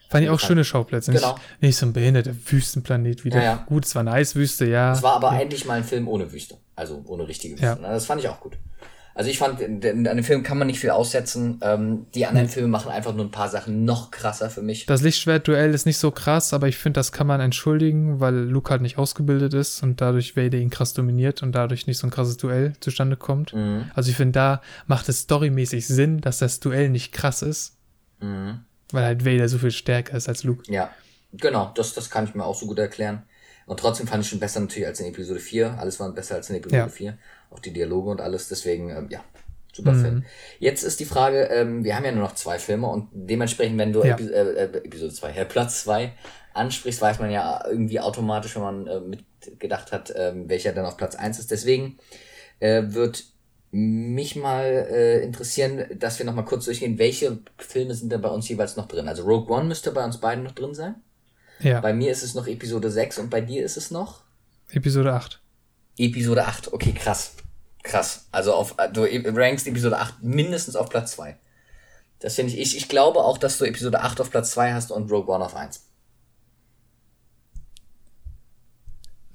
Fand 0.09 0.23
ich 0.23 0.29
auch 0.29 0.39
schöne 0.39 0.63
Schauplätze. 0.63 1.11
Nicht, 1.11 1.21
genau. 1.21 1.35
nicht 1.61 1.75
so 1.75 1.85
ein 1.85 1.93
behinderter 1.93 2.33
Wüstenplanet 2.45 3.25
wieder. 3.25 3.37
Ja, 3.37 3.43
ja. 3.43 3.55
Gut, 3.65 3.85
es 3.85 3.95
war 3.95 4.01
eine 4.01 4.11
Eiswüste, 4.11 4.65
ja. 4.65 4.93
Es 4.93 5.01
war 5.01 5.13
aber 5.13 5.33
ja. 5.33 5.41
endlich 5.41 5.65
mal 5.65 5.77
ein 5.77 5.83
Film 5.83 6.07
ohne 6.07 6.31
Wüste. 6.31 6.57
Also 6.75 7.03
ohne 7.05 7.27
richtige 7.27 7.55
Wüste. 7.55 7.65
Ja. 7.65 7.75
Das 7.75 8.05
fand 8.05 8.21
ich 8.21 8.29
auch 8.29 8.39
gut. 8.39 8.57
Also 9.17 9.29
ich 9.29 9.37
fand, 9.37 9.63
an 9.63 9.81
dem 9.81 10.23
Film 10.25 10.43
kann 10.43 10.57
man 10.57 10.67
nicht 10.67 10.81
viel 10.81 10.89
aussetzen. 10.89 11.61
Ähm, 11.61 12.05
die 12.13 12.25
anderen 12.25 12.49
Filme 12.49 12.67
machen 12.67 12.91
einfach 12.91 13.15
nur 13.15 13.23
ein 13.23 13.31
paar 13.31 13.47
Sachen 13.47 13.85
noch 13.85 14.11
krasser 14.11 14.49
für 14.49 14.61
mich. 14.61 14.87
Das 14.87 15.01
Lichtschwert-Duell 15.01 15.73
ist 15.73 15.85
nicht 15.85 15.97
so 15.97 16.11
krass, 16.11 16.51
aber 16.51 16.67
ich 16.67 16.75
finde, 16.75 16.99
das 16.99 17.13
kann 17.13 17.25
man 17.25 17.39
entschuldigen, 17.39 18.19
weil 18.19 18.35
Luke 18.35 18.69
halt 18.69 18.81
nicht 18.81 18.97
ausgebildet 18.97 19.53
ist 19.53 19.81
und 19.81 20.01
dadurch 20.01 20.35
Vader 20.35 20.57
ihn 20.57 20.69
krass 20.69 20.93
dominiert 20.93 21.43
und 21.43 21.53
dadurch 21.53 21.87
nicht 21.87 21.97
so 21.97 22.07
ein 22.07 22.11
krasses 22.11 22.35
Duell 22.35 22.73
zustande 22.81 23.15
kommt. 23.15 23.53
Mhm. 23.53 23.89
Also 23.95 24.09
ich 24.09 24.17
finde, 24.17 24.33
da 24.33 24.61
macht 24.85 25.07
es 25.07 25.21
storymäßig 25.21 25.87
Sinn, 25.87 26.19
dass 26.19 26.39
das 26.39 26.59
Duell 26.59 26.89
nicht 26.89 27.13
krass 27.13 27.41
ist. 27.41 27.77
Mhm. 28.19 28.65
Weil 28.91 29.05
halt 29.05 29.25
Vader 29.25 29.47
so 29.47 29.59
viel 29.59 29.71
stärker 29.71 30.17
ist 30.17 30.27
als 30.27 30.43
Luke. 30.43 30.69
Ja, 30.69 30.89
genau, 31.31 31.71
das, 31.73 31.93
das 31.93 32.09
kann 32.09 32.25
ich 32.25 32.35
mir 32.35 32.43
auch 32.43 32.55
so 32.55 32.65
gut 32.65 32.79
erklären. 32.79 33.23
Und 33.65 33.79
trotzdem 33.79 34.07
fand 34.07 34.25
ich 34.25 34.29
schon 34.29 34.41
besser 34.41 34.59
natürlich 34.59 34.87
als 34.87 34.99
in 34.99 35.07
Episode 35.07 35.39
4. 35.39 35.79
Alles 35.79 36.01
war 36.01 36.11
besser 36.11 36.35
als 36.35 36.49
in 36.49 36.57
Episode 36.57 36.81
ja. 36.81 36.89
4 36.89 37.17
auch 37.55 37.59
die 37.59 37.73
Dialoge 37.73 38.09
und 38.09 38.21
alles. 38.21 38.49
Deswegen, 38.49 38.89
ähm, 38.89 39.07
ja, 39.09 39.23
super 39.73 39.93
mhm. 39.93 40.01
Film. 40.01 40.23
Jetzt 40.59 40.83
ist 40.83 40.99
die 40.99 41.05
Frage, 41.05 41.43
ähm, 41.45 41.83
wir 41.83 41.95
haben 41.95 42.05
ja 42.05 42.11
nur 42.11 42.23
noch 42.23 42.35
zwei 42.35 42.59
Filme 42.59 42.87
und 42.87 43.07
dementsprechend, 43.13 43.77
wenn 43.77 43.93
du 43.93 44.03
ja. 44.03 44.13
Epi 44.13 44.27
äh, 44.27 44.65
äh 44.65 44.77
Episode 44.77 45.13
2, 45.13 45.31
äh, 45.31 45.45
Platz 45.45 45.83
2 45.83 46.13
ansprichst, 46.53 47.01
weiß 47.01 47.19
man 47.19 47.31
ja 47.31 47.63
irgendwie 47.67 47.99
automatisch, 47.99 48.55
wenn 48.55 48.61
man 48.61 48.87
äh, 48.87 48.99
mitgedacht 48.99 49.91
hat, 49.91 50.11
äh, 50.11 50.33
welcher 50.47 50.73
dann 50.73 50.85
auf 50.85 50.97
Platz 50.97 51.15
1 51.15 51.39
ist. 51.39 51.51
Deswegen 51.51 51.97
äh, 52.59 52.83
wird 52.87 53.23
mich 53.71 54.37
mal 54.37 54.63
äh, 54.63 55.21
interessieren, 55.21 55.85
dass 55.99 56.17
wir 56.17 56.25
nochmal 56.25 56.45
kurz 56.45 56.65
durchgehen, 56.65 56.97
welche 56.97 57.39
Filme 57.57 57.93
sind 57.93 58.11
denn 58.11 58.21
bei 58.21 58.29
uns 58.29 58.47
jeweils 58.47 58.77
noch 58.77 58.87
drin? 58.87 59.09
Also 59.09 59.23
Rogue 59.23 59.53
One 59.53 59.65
müsste 59.65 59.91
bei 59.91 60.05
uns 60.05 60.19
beiden 60.19 60.45
noch 60.45 60.53
drin 60.53 60.73
sein. 60.73 60.95
Ja. 61.59 61.81
Bei 61.81 61.93
mir 61.93 62.11
ist 62.11 62.23
es 62.23 62.35
noch 62.35 62.47
Episode 62.47 62.89
6 62.89 63.19
und 63.19 63.29
bei 63.29 63.41
dir 63.41 63.65
ist 63.65 63.75
es 63.75 63.91
noch? 63.91 64.23
Episode 64.71 65.13
8. 65.13 65.41
Episode 65.97 66.45
8, 66.45 66.73
okay, 66.73 66.93
krass. 66.93 67.33
Krass. 67.85 68.27
Also 68.31 68.53
auf, 68.53 68.75
du 68.93 69.03
rankst 69.03 69.67
Episode 69.67 69.97
8 69.97 70.23
mindestens 70.23 70.75
auf 70.75 70.89
Platz 70.89 71.11
2. 71.11 71.37
Das 72.19 72.35
finde 72.35 72.53
ich, 72.53 72.59
ich, 72.59 72.77
ich 72.77 72.89
glaube 72.89 73.19
auch, 73.19 73.37
dass 73.37 73.59
du 73.59 73.65
Episode 73.65 74.01
8 74.01 74.21
auf 74.21 74.31
Platz 74.31 74.51
2 74.51 74.73
hast 74.73 74.91
und 74.91 75.11
Rogue 75.11 75.33
One 75.33 75.45
auf 75.45 75.55
1. 75.55 75.81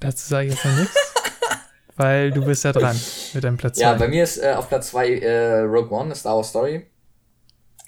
Dazu 0.01 0.29
sage 0.29 0.49
ich 0.49 0.55
jetzt 0.55 0.65
noch 0.65 0.77
nichts. 0.77 0.97
weil 1.97 2.31
du 2.33 2.45
bist 2.45 2.65
ja 2.65 2.73
dran 2.73 2.99
mit 3.35 3.45
deinem 3.45 3.57
Platz 3.57 3.77
2. 3.77 3.83
Ja, 3.83 3.95
bei 3.95 4.09
mir 4.09 4.25
ist 4.25 4.39
äh, 4.39 4.55
auf 4.57 4.69
Platz 4.69 4.89
2 4.89 5.19
äh, 5.19 5.59
Rogue 5.61 5.97
One, 5.97 6.15
Star 6.15 6.35
Wars 6.35 6.49
Story. 6.49 6.87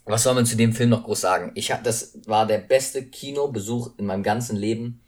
Was 0.05 0.23
soll 0.23 0.35
man 0.35 0.47
zu 0.47 0.57
dem 0.57 0.73
Film 0.73 0.91
noch 0.91 1.05
groß 1.05 1.23
sagen? 1.23 1.53
Ich 1.55 1.73
hab, 1.73 1.83
das 1.83 2.19
war 2.27 2.47
der 2.47 2.59
beste 2.59 3.05
Kinobesuch 3.05 3.99
in 3.99 4.07
meinem 4.07 4.23
ganzen 4.23 4.57
Leben. 4.57 5.03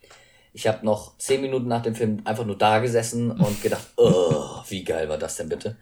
Ich 0.55 0.66
habe 0.66 0.86
noch 0.86 1.18
zehn 1.18 1.40
Minuten 1.43 1.68
nach 1.68 1.82
dem 1.82 1.94
Film 1.94 2.22
einfach 2.24 2.47
nur 2.47 2.56
da 2.56 2.78
gesessen 2.78 3.32
und 3.32 3.60
gedacht, 3.60 3.86
oh, 3.97 4.62
wie 4.68 4.85
geil 4.85 5.09
war 5.09 5.18
das 5.18 5.36
denn 5.36 5.48
bitte? 5.48 5.76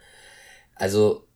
Also 0.74 1.28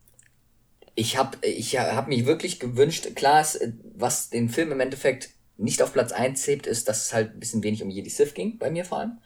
ich 0.95 1.19
habe 1.19 1.37
ich 1.47 1.79
hab 1.79 2.09
mich 2.09 2.25
wirklich 2.25 2.59
gewünscht, 2.59 3.15
klar, 3.15 3.43
ist, 3.43 3.61
was 3.95 4.31
den 4.31 4.49
Film 4.49 4.73
im 4.73 4.81
Endeffekt 4.81 5.29
nicht 5.59 5.83
auf 5.83 5.93
Platz 5.93 6.13
1 6.13 6.47
hebt, 6.47 6.67
ist, 6.67 6.89
dass 6.89 7.05
es 7.05 7.13
halt 7.13 7.35
ein 7.35 7.41
bisschen 7.41 7.63
wenig 7.63 7.83
um 7.83 7.91
Jedi 7.91 8.11
Sith 8.11 8.35
ging, 8.35 8.59
bei 8.59 8.71
mir 8.71 8.85
vor 8.85 9.01
allem. 9.01 9.19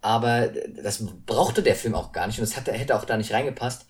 Aber 0.00 0.48
das 0.48 1.04
brauchte 1.26 1.62
der 1.62 1.76
Film 1.76 1.94
auch 1.94 2.12
gar 2.12 2.28
nicht 2.28 2.38
und 2.38 2.48
das 2.48 2.56
hatte, 2.56 2.72
hätte 2.72 2.96
auch 2.96 3.04
da 3.04 3.16
nicht 3.16 3.32
reingepasst, 3.32 3.86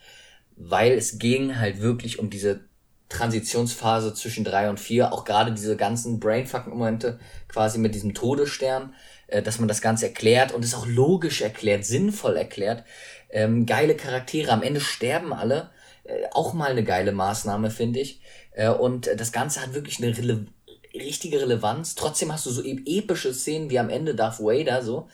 weil 0.57 0.93
es 0.93 1.19
ging 1.19 1.59
halt 1.59 1.81
wirklich 1.81 2.19
um 2.19 2.31
diese 2.31 2.65
Transitionsphase 3.11 4.15
zwischen 4.15 4.45
drei 4.45 4.71
und 4.71 4.81
vier, 4.81 5.13
auch 5.13 5.25
gerade 5.25 5.53
diese 5.53 5.77
ganzen 5.77 6.19
Brainfuck-Momente 6.19 7.21
quasi 7.49 7.79
mit 7.79 7.95
diesem 7.95 8.15
Todesstern, 8.15 8.95
äh, 9.33 9.43
dass 9.43 9.59
man 9.59 9.69
das 9.69 9.81
Ganze 9.81 10.07
erklärt 10.07 10.53
und 10.53 10.65
es 10.65 10.75
auch 10.75 10.87
logisch 10.87 11.41
erklärt, 11.41 11.85
sinnvoll 11.85 12.37
erklärt. 12.37 12.85
Ähm, 13.31 13.67
geile 13.67 13.97
Charaktere, 13.97 14.53
am 14.53 14.63
Ende 14.63 14.81
sterben 14.81 15.33
alle. 15.33 15.71
Äh, 16.05 16.27
auch 16.33 16.53
mal 16.53 16.71
eine 16.71 16.85
geile 16.85 17.13
Maßnahme, 17.13 17.71
finde 17.71 18.01
ich. 18.01 18.21
Äh, 18.53 18.69
und 18.69 19.09
das 19.17 19.33
Ganze 19.33 19.63
hat 19.63 19.75
wirklich 19.75 19.99
eine 20.03 20.17
Rele 20.17 20.47
richtige 20.95 21.41
Relevanz. 21.41 21.95
Trotzdem 21.95 22.31
hast 22.31 22.45
du 22.45 22.51
so 22.51 22.63
e 22.63 22.79
epische 22.85 23.33
Szenen 23.33 23.71
wie 23.71 23.79
am 23.79 23.89
Ende 23.89 24.15
Darth 24.15 24.41
Vader 24.41 24.83
so. 24.83 25.09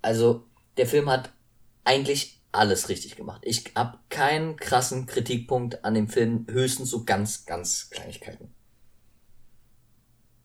Also 0.00 0.44
der 0.76 0.86
Film 0.86 1.08
hat 1.08 1.30
eigentlich 1.84 2.40
alles 2.50 2.88
richtig 2.88 3.14
gemacht. 3.14 3.42
Ich 3.44 3.64
habe 3.76 3.98
keinen 4.08 4.56
krassen 4.56 5.06
Kritikpunkt 5.06 5.84
an 5.84 5.94
dem 5.94 6.08
Film, 6.08 6.46
höchstens 6.50 6.90
so 6.90 7.04
ganz, 7.04 7.46
ganz 7.46 7.88
Kleinigkeiten. 7.90 8.52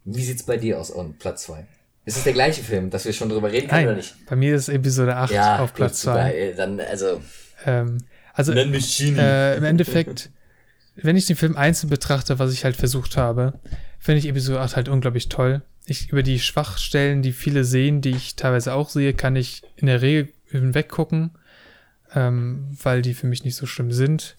Wie 0.05 0.23
sieht's 0.23 0.43
bei 0.43 0.57
dir 0.57 0.79
aus, 0.79 0.95
on 0.95 1.17
Platz 1.17 1.43
2? 1.43 1.65
Ist 2.07 2.15
es 2.15 2.23
der 2.23 2.31
gleiche 2.31 2.63
Film, 2.63 2.89
dass 2.89 3.03
wir 3.03 3.11
schon 3.11 3.27
drüber 3.27 3.51
reden 3.51 3.67
können 3.67 3.81
Nein, 3.81 3.87
oder 3.87 3.97
nicht? 3.97 4.15
Bei 4.27 4.37
mir 4.37 4.55
ist 4.55 4.69
Episode 4.69 5.17
8 5.17 5.33
ja, 5.33 5.59
auf 5.59 5.73
Platz 5.73 5.99
2. 6.03 6.53
Dann, 6.55 6.79
also. 6.79 7.21
Ähm, 7.65 7.97
also 8.33 8.53
äh, 8.53 9.57
im 9.57 9.63
Endeffekt, 9.65 10.29
wenn 10.95 11.17
ich 11.17 11.25
den 11.25 11.35
Film 11.35 11.57
einzeln 11.57 11.89
betrachte, 11.89 12.39
was 12.39 12.53
ich 12.53 12.63
halt 12.63 12.77
versucht 12.77 13.17
habe, 13.17 13.59
finde 13.99 14.19
ich 14.19 14.27
Episode 14.29 14.61
8 14.61 14.77
halt 14.77 14.87
unglaublich 14.87 15.27
toll. 15.27 15.63
Ich, 15.85 16.09
über 16.09 16.23
die 16.23 16.39
Schwachstellen, 16.39 17.23
die 17.23 17.33
viele 17.33 17.65
sehen, 17.65 17.99
die 17.99 18.11
ich 18.11 18.37
teilweise 18.37 18.73
auch 18.73 18.89
sehe, 18.89 19.13
kann 19.13 19.35
ich 19.35 19.63
in 19.75 19.87
der 19.87 20.01
Regel 20.01 20.29
hinweggucken, 20.45 21.31
ähm, 22.15 22.69
weil 22.81 23.01
die 23.01 23.15
für 23.15 23.27
mich 23.27 23.43
nicht 23.43 23.57
so 23.57 23.65
schlimm 23.65 23.91
sind. 23.91 24.37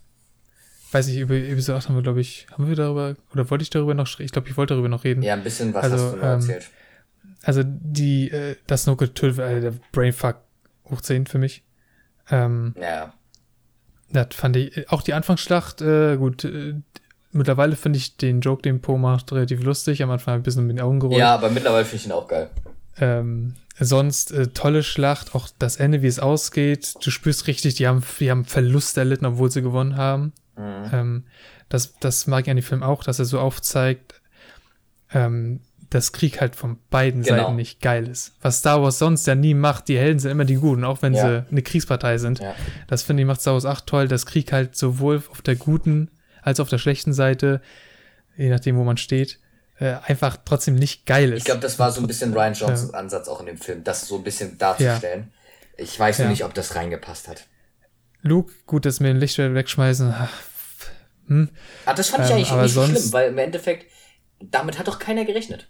Weiß 0.91 1.07
ich, 1.09 1.19
über 1.19 1.35
Episode 1.35 1.77
8 1.77 1.89
haben 1.91 1.97
wir, 1.97 2.03
glaube 2.03 2.23
ich, 2.23 2.47
haben 2.51 2.67
wir 2.67 2.77
darüber, 2.77 3.15
oder 3.35 3.51
wollte 3.51 3.63
ich 3.63 3.69
darüber 3.69 3.93
noch, 3.93 4.21
ich 4.21 4.33
glaube, 4.33 4.49
ich 4.49 4.57
wollte 4.57 4.73
darüber 4.73 4.89
noch 4.89 5.05
reden. 5.05 5.23
Ja, 5.23 5.35
ein 5.35 5.45
bisschen 5.45 5.75
was 5.75 5.85
also, 5.85 5.97
hast 5.97 6.15
du 6.15 6.17
ähm, 6.17 6.23
erzählt 6.23 6.71
also 7.43 7.63
die, 7.65 8.31
äh, 8.31 8.57
das 8.67 8.87
Good 8.87 9.15
Tool, 9.15 9.39
äh, 9.39 9.61
der 9.61 9.75
Brainfuck 9.93 10.37
hoch 10.91 11.01
10 11.01 11.27
für 11.27 11.39
mich. 11.39 11.65
Ähm, 12.31 12.75
ja. 12.81 13.13
Das 14.11 14.29
fand 14.33 14.57
ich, 14.57 14.91
auch 14.91 15.03
die 15.03 15.15
Anfangsschlacht, 15.15 15.83
äh, 15.83 16.17
gut, 16.17 16.45
äh, 16.45 16.75
mittlerweile 17.33 17.77
finde 17.77 17.99
ich 17.99 18.17
den 18.17 18.41
Joke, 18.41 18.63
den 18.63 18.81
Po 18.81 18.97
macht, 18.97 19.33
relativ 19.33 19.63
lustig. 19.63 20.03
Am 20.03 20.11
Anfang 20.11 20.35
ein 20.35 20.43
bisschen 20.43 20.67
mit 20.67 20.79
den 20.79 20.83
Augen 20.83 21.01
gerollt. 21.01 21.19
Ja, 21.19 21.35
aber 21.35 21.51
mittlerweile 21.51 21.85
finde 21.85 21.97
ich 21.97 22.07
ihn 22.07 22.13
auch 22.13 22.27
geil. 22.27 22.51
Ähm, 23.01 23.55
sonst 23.79 24.33
äh, 24.33 24.49
tolle 24.49 24.83
Schlacht, 24.83 25.35
auch 25.35 25.49
das 25.59 25.77
Ende, 25.77 26.03
wie 26.03 26.07
es 26.07 26.19
ausgeht. 26.19 26.95
Du 27.03 27.11
spürst 27.11 27.47
richtig, 27.47 27.75
die 27.75 27.87
haben, 27.87 28.03
die 28.19 28.31
haben 28.31 28.45
Verlust 28.45 28.97
erlitten, 28.97 29.27
obwohl 29.27 29.51
sie 29.51 29.63
gewonnen 29.63 29.97
haben. 29.97 30.33
Mhm. 30.57 30.91
Ähm, 30.93 31.25
das, 31.69 31.95
das 32.01 32.27
mag 32.27 32.47
ich 32.47 32.51
an 32.51 32.57
dem 32.57 32.65
Film 32.65 32.83
auch, 32.83 33.05
dass 33.05 33.19
er 33.19 33.27
so 33.27 33.39
aufzeigt, 33.39 34.21
ähm, 35.13 35.61
dass 35.91 36.13
Krieg 36.13 36.41
halt 36.41 36.55
von 36.55 36.79
beiden 36.91 37.23
genau. 37.23 37.45
Seiten 37.45 37.57
nicht 37.57 37.81
geil 37.81 38.09
ist. 38.09 38.35
Was 38.43 38.59
Star 38.59 38.83
Wars 38.83 38.99
sonst 38.99 39.27
ja 39.27 39.35
nie 39.35 39.55
macht, 39.55 39.89
die 39.89 39.99
Helden 39.99 40.19
sind 40.19 40.31
immer 40.31 40.45
die 40.45 40.57
Guten, 40.57 40.85
auch 40.85 41.03
wenn 41.03 41.15
ja. 41.15 41.23
sie 41.23 41.51
eine 41.51 41.63
Kriegspartei 41.63 42.19
sind. 42.19 42.41
Ja. 42.41 42.55
Das 42.89 43.03
finde 43.03 43.23
ich 43.23 43.27
macht 43.27 43.41
Star 43.41 43.55
Wars 43.55 43.65
8 43.65 43.87
toll, 43.87 44.09
dass 44.09 44.27
Krieg 44.27 44.53
halt 44.53 44.77
sowohl 44.77 45.23
auf 45.31 45.43
der 45.43 45.57
guten 45.57 46.11
als 46.43 46.61
auf 46.61 46.69
der 46.69 46.79
schlechten 46.79 47.13
Seite, 47.13 47.61
je 48.37 48.51
nachdem, 48.51 48.77
wo 48.77 48.85
man 48.85 48.97
steht, 48.97 49.39
äh, 49.79 49.97
einfach 50.07 50.37
trotzdem 50.45 50.75
nicht 50.75 51.07
geil 51.07 51.33
ist. 51.33 51.39
Ich 51.39 51.45
glaube, 51.45 51.61
das 51.61 51.79
war 51.79 51.91
so 51.91 52.01
ein 52.01 52.07
bisschen 52.07 52.33
Ryan 52.33 52.55
Johnsons 52.55 52.93
ja. 52.93 52.99
Ansatz 52.99 53.29
auch 53.29 53.41
in 53.41 53.47
dem 53.47 53.59
Film, 53.59 53.85
das 53.85 54.07
so 54.07 54.17
ein 54.17 54.25
bisschen 54.25 54.59
darzustellen. 54.59 55.33
Ich 55.77 55.99
weiß 55.99 56.19
nur 56.21 56.29
nicht, 56.29 56.45
ob 56.45 56.55
das 56.55 56.75
reingepasst 56.75 57.29
hat. 57.29 57.47
Luke, 58.23 58.53
gut, 58.67 58.85
dass 58.85 59.01
wir 59.01 59.07
den 59.07 59.19
Lichtschwert 59.19 59.55
wegschmeißen. 59.55 60.13
Hm. 61.29 61.51
Ah, 61.85 61.95
das 61.95 62.09
fand 62.09 62.25
ich 62.25 62.31
ähm, 62.31 62.37
eigentlich 62.37 62.53
nicht 62.53 62.75
so 62.75 62.87
schlimm, 62.87 63.13
weil 63.13 63.31
im 63.31 63.39
Endeffekt, 63.39 63.87
damit 64.41 64.79
hat 64.79 64.89
doch 64.89 64.99
keiner 64.99 65.25
gerechnet. 65.25 65.69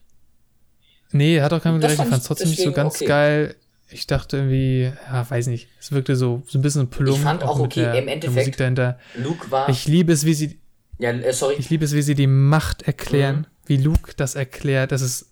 Nee, 1.13 1.41
hat 1.41 1.53
auch 1.53 1.63
keiner 1.63 1.79
gerechnet. 1.79 2.07
Ich 2.07 2.11
fand 2.11 2.23
es 2.23 2.27
trotzdem 2.27 2.51
nicht 2.51 2.63
so 2.63 2.73
ganz 2.73 2.97
okay. 2.97 3.07
geil. 3.07 3.57
Ich 3.91 4.07
dachte 4.07 4.37
irgendwie, 4.37 4.93
ja, 5.11 5.31
weiß 5.31 5.47
nicht. 5.47 5.69
Es 5.81 5.93
wirkte 5.93 6.15
so, 6.15 6.43
so 6.47 6.59
ein 6.59 6.63
bisschen 6.63 6.89
plump. 6.91 7.17
Ich 7.17 7.23
fand 7.23 7.43
auch, 7.43 7.59
auch 7.59 7.61
okay, 7.61 7.81
der, 7.81 7.95
im 7.95 8.09
Endeffekt, 8.09 8.61
Luke 9.17 9.51
war. 9.51 9.69
Ich 9.71 9.87
liebe 9.87 10.13
es, 10.13 10.27
wie 10.27 10.35
sie. 10.35 10.59
Ja, 10.99 11.11
äh, 11.11 11.33
sorry. 11.33 11.55
Ich 11.59 11.71
liebe 11.71 11.85
es, 11.85 11.95
wie 11.95 12.03
sie 12.03 12.15
die 12.15 12.27
Macht 12.27 12.83
erklären, 12.83 13.37
mhm. 13.37 13.45
wie 13.67 13.77
Luke 13.79 14.13
das 14.17 14.35
erklärt. 14.35 14.93
Das 14.93 15.01
ist 15.01 15.29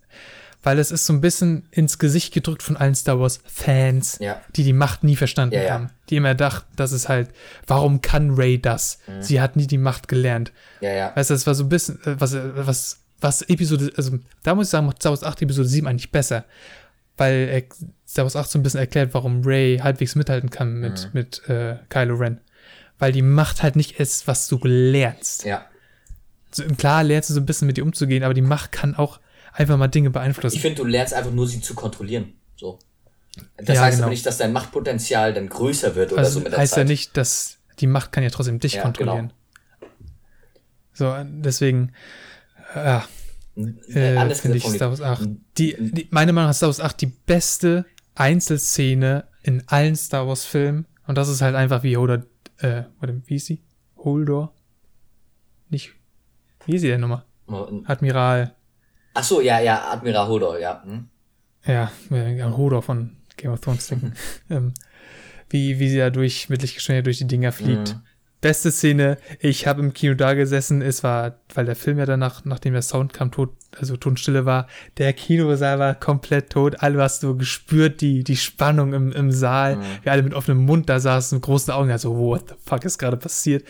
weil 0.67 0.81
es 0.81 0.91
ist 0.91 1.07
so 1.07 1.13
ein 1.13 1.21
bisschen 1.21 1.69
ins 1.71 2.01
Gesicht 2.01 2.35
gedrückt 2.35 2.61
von 2.61 2.77
allen 2.77 2.97
Star 2.97 3.21
Wars 3.21 3.39
Fans, 3.45 4.19
ja. 4.19 4.41
die 4.57 4.65
die 4.65 4.73
Macht 4.73 5.05
nie 5.05 5.15
verstanden 5.15 5.55
ja, 5.55 5.63
ja. 5.63 5.71
haben, 5.75 5.91
die 6.11 6.17
immer 6.17 6.35
dachten, 6.35 6.67
das 6.75 6.91
ist 6.91 7.09
halt, 7.09 7.31
warum 7.69 8.01
kann 8.01 8.35
Ray 8.35 8.61
das? 8.61 8.99
Mhm. 9.07 9.23
Sie 9.23 9.41
hat 9.41 9.55
nie 9.55 9.69
die 9.69 9.79
Macht 9.79 10.09
gelernt. 10.09 10.51
Ja, 10.81 10.93
ja. 10.93 11.13
Weißt 11.15 11.31
du, 11.31 11.35
das 11.35 11.47
war 11.47 11.55
so 11.55 11.63
ein 11.63 11.69
bisschen, 11.69 12.01
äh, 12.05 12.21
was, 12.21 12.37
was, 12.57 12.99
was 13.21 13.43
Episode, 13.43 13.93
also 13.97 14.19
da 14.43 14.55
muss 14.55 14.67
ich 14.67 14.71
sagen, 14.71 14.87
macht 14.87 15.01
Star 15.01 15.13
Wars 15.13 15.23
8 15.23 15.43
Episode 15.43 15.69
7 15.69 15.87
eigentlich 15.87 16.11
besser, 16.11 16.45
weil 17.17 17.49
er, 17.49 17.63
Star 18.07 18.25
Wars 18.25 18.37
8 18.37 18.51
so 18.51 18.59
ein 18.59 18.63
bisschen 18.63 18.81
erklärt, 18.81 19.15
warum 19.15 19.43
Ray 19.45 19.79
halbwegs 19.79 20.15
mithalten 20.15 20.51
kann 20.51 20.75
mit, 20.75 21.05
mhm. 21.05 21.11
mit 21.13 21.49
äh, 21.49 21.77
Kylo 21.89 22.17
Ren. 22.17 22.41
Weil 22.99 23.13
die 23.13 23.23
Macht 23.23 23.63
halt 23.63 23.77
nicht 23.77 24.01
ist, 24.01 24.27
was 24.27 24.49
du 24.49 24.59
lernst. 24.63 25.45
Ja. 25.45 25.67
So, 26.51 26.65
klar 26.65 27.05
lernst 27.05 27.31
du 27.31 27.35
so 27.35 27.41
ein 27.41 27.47
bisschen 27.47 27.67
mit 27.67 27.77
ihr 27.79 27.85
umzugehen, 27.85 28.23
aber 28.23 28.35
die 28.35 28.43
Macht 28.43 28.73
kann 28.73 28.95
auch 28.95 29.21
einfach 29.53 29.77
mal 29.77 29.89
Dinge 29.89 30.11
beeinflussen. 30.11 30.57
Ich 30.57 30.63
finde, 30.63 30.83
du 30.83 30.89
lernst 30.89 31.13
einfach 31.15 31.31
nur, 31.33 31.47
sie 31.47 31.61
zu 31.61 31.75
kontrollieren. 31.75 32.35
So. 32.57 32.79
Das 33.59 33.77
ja, 33.77 33.83
heißt 33.83 33.97
genau. 33.97 34.07
aber 34.07 34.11
nicht, 34.11 34.25
dass 34.25 34.39
dein 34.39 34.53
Machtpotenzial 34.53 35.35
dann 35.35 35.49
größer 35.49 35.95
wird 35.95 36.13
oder 36.13 36.21
also 36.21 36.39
so 36.39 36.41
mit 36.41 36.53
der 36.53 36.59
heißt 36.59 36.75
Zeit. 36.75 36.85
ja 36.85 36.85
nicht, 36.85 37.17
dass 37.17 37.59
die 37.81 37.87
Macht 37.87 38.13
kann 38.13 38.25
ja 38.25 38.31
trotzdem 38.31 38.59
dich 38.61 38.75
ja, 38.75 38.83
kontrollieren. 38.83 39.33
Genau. 39.79 39.93
So, 40.95 41.15
deswegen, 41.25 41.93
ja. 42.85 43.05
Äh, 43.57 44.35
finde 44.35 44.59
ich 44.59 44.65
Star 44.65 44.91
Wars 44.91 45.01
8. 45.01 45.29
Die, 45.57 45.77
die, 45.79 46.09
meine 46.11 46.33
Meinung 46.33 46.51
nach 46.51 46.55
Star 46.55 46.69
Wars 46.69 46.81
8 46.81 47.01
die 47.01 47.07
beste 47.07 47.87
Einzelszene 48.15 49.25
in 49.43 49.63
allen 49.67 49.97
Star 49.97 50.27
Wars 50.29 50.45
Filmen. 50.45 50.87
Und 51.07 51.17
das 51.17 51.29
ist 51.29 51.41
halt 51.41 51.55
einfach 51.55 51.83
wie 51.83 51.97
Hodor, 51.97 52.25
äh, 52.59 52.83
warte, 52.99 53.23
wie 53.27 53.37
ist 53.37 53.47
sie? 53.47 53.63
Holdor? 53.97 54.53
Nicht, 55.71 55.93
wie 56.67 56.75
ist 56.75 56.83
sie 56.83 56.89
denn 56.89 57.01
nochmal? 57.01 57.25
Admiral. 57.87 58.55
Ach 59.15 59.25
so, 59.25 59.41
ja, 59.41 59.61
ja, 59.61 59.91
Admiral 59.91 60.29
Hodor, 60.29 60.59
ja. 60.59 60.83
Hm? 60.85 61.09
Ja, 61.65 61.91
ja, 62.11 62.57
Hodor 62.57 62.83
von 62.83 63.17
Game 63.37 63.53
of 63.53 63.61
Thrones 63.61 63.87
denken. 63.87 64.15
ähm, 64.51 64.75
wie, 65.49 65.79
wie 65.79 65.89
sie 65.89 65.99
da 65.99 66.11
durch, 66.11 66.49
mit 66.49 66.63
Lichtgeschwindigkeit 66.63 67.07
durch 67.07 67.19
die 67.19 67.27
Dinger 67.27 67.53
fliegt. 67.53 67.95
Mhm. 67.95 68.03
Beste 68.47 68.71
Szene, 68.71 69.19
ich 69.41 69.67
habe 69.67 69.83
im 69.83 69.93
Kino 69.93 70.15
da 70.15 70.35
gesessen, 70.35 70.81
es 70.81 71.03
war, 71.03 71.41
weil 71.53 71.65
der 71.65 71.75
Film 71.75 71.99
ja 71.99 72.07
danach, 72.07 72.45
nachdem 72.45 72.75
der 72.75 72.83
Sound 72.83 73.13
kam, 73.13 73.33
tot, 73.33 73.51
also 73.77 73.97
Tonstille 73.97 74.45
war, 74.45 74.69
der 74.99 75.13
Kinosaal 75.15 75.81
war 75.81 75.97
komplett 75.97 76.51
tot, 76.51 76.81
alle 76.81 77.03
hast 77.03 77.25
du 77.25 77.37
gespürt, 77.37 78.01
die, 78.01 78.23
die 78.23 78.37
Spannung 78.37 78.93
im, 78.93 79.11
im 79.11 79.33
Saal, 79.33 79.75
mhm. 79.75 79.83
wir 80.05 80.13
alle 80.13 80.23
mit 80.23 80.33
offenem 80.33 80.65
Mund 80.65 80.89
da 80.89 81.01
saßen, 81.01 81.39
mit 81.39 81.45
großen 81.45 81.75
Augen, 81.75 81.91
also, 81.91 82.17
what 82.17 82.51
the 82.51 82.55
fuck 82.65 82.85
ist 82.85 82.99
gerade 82.99 83.17
passiert? 83.17 83.67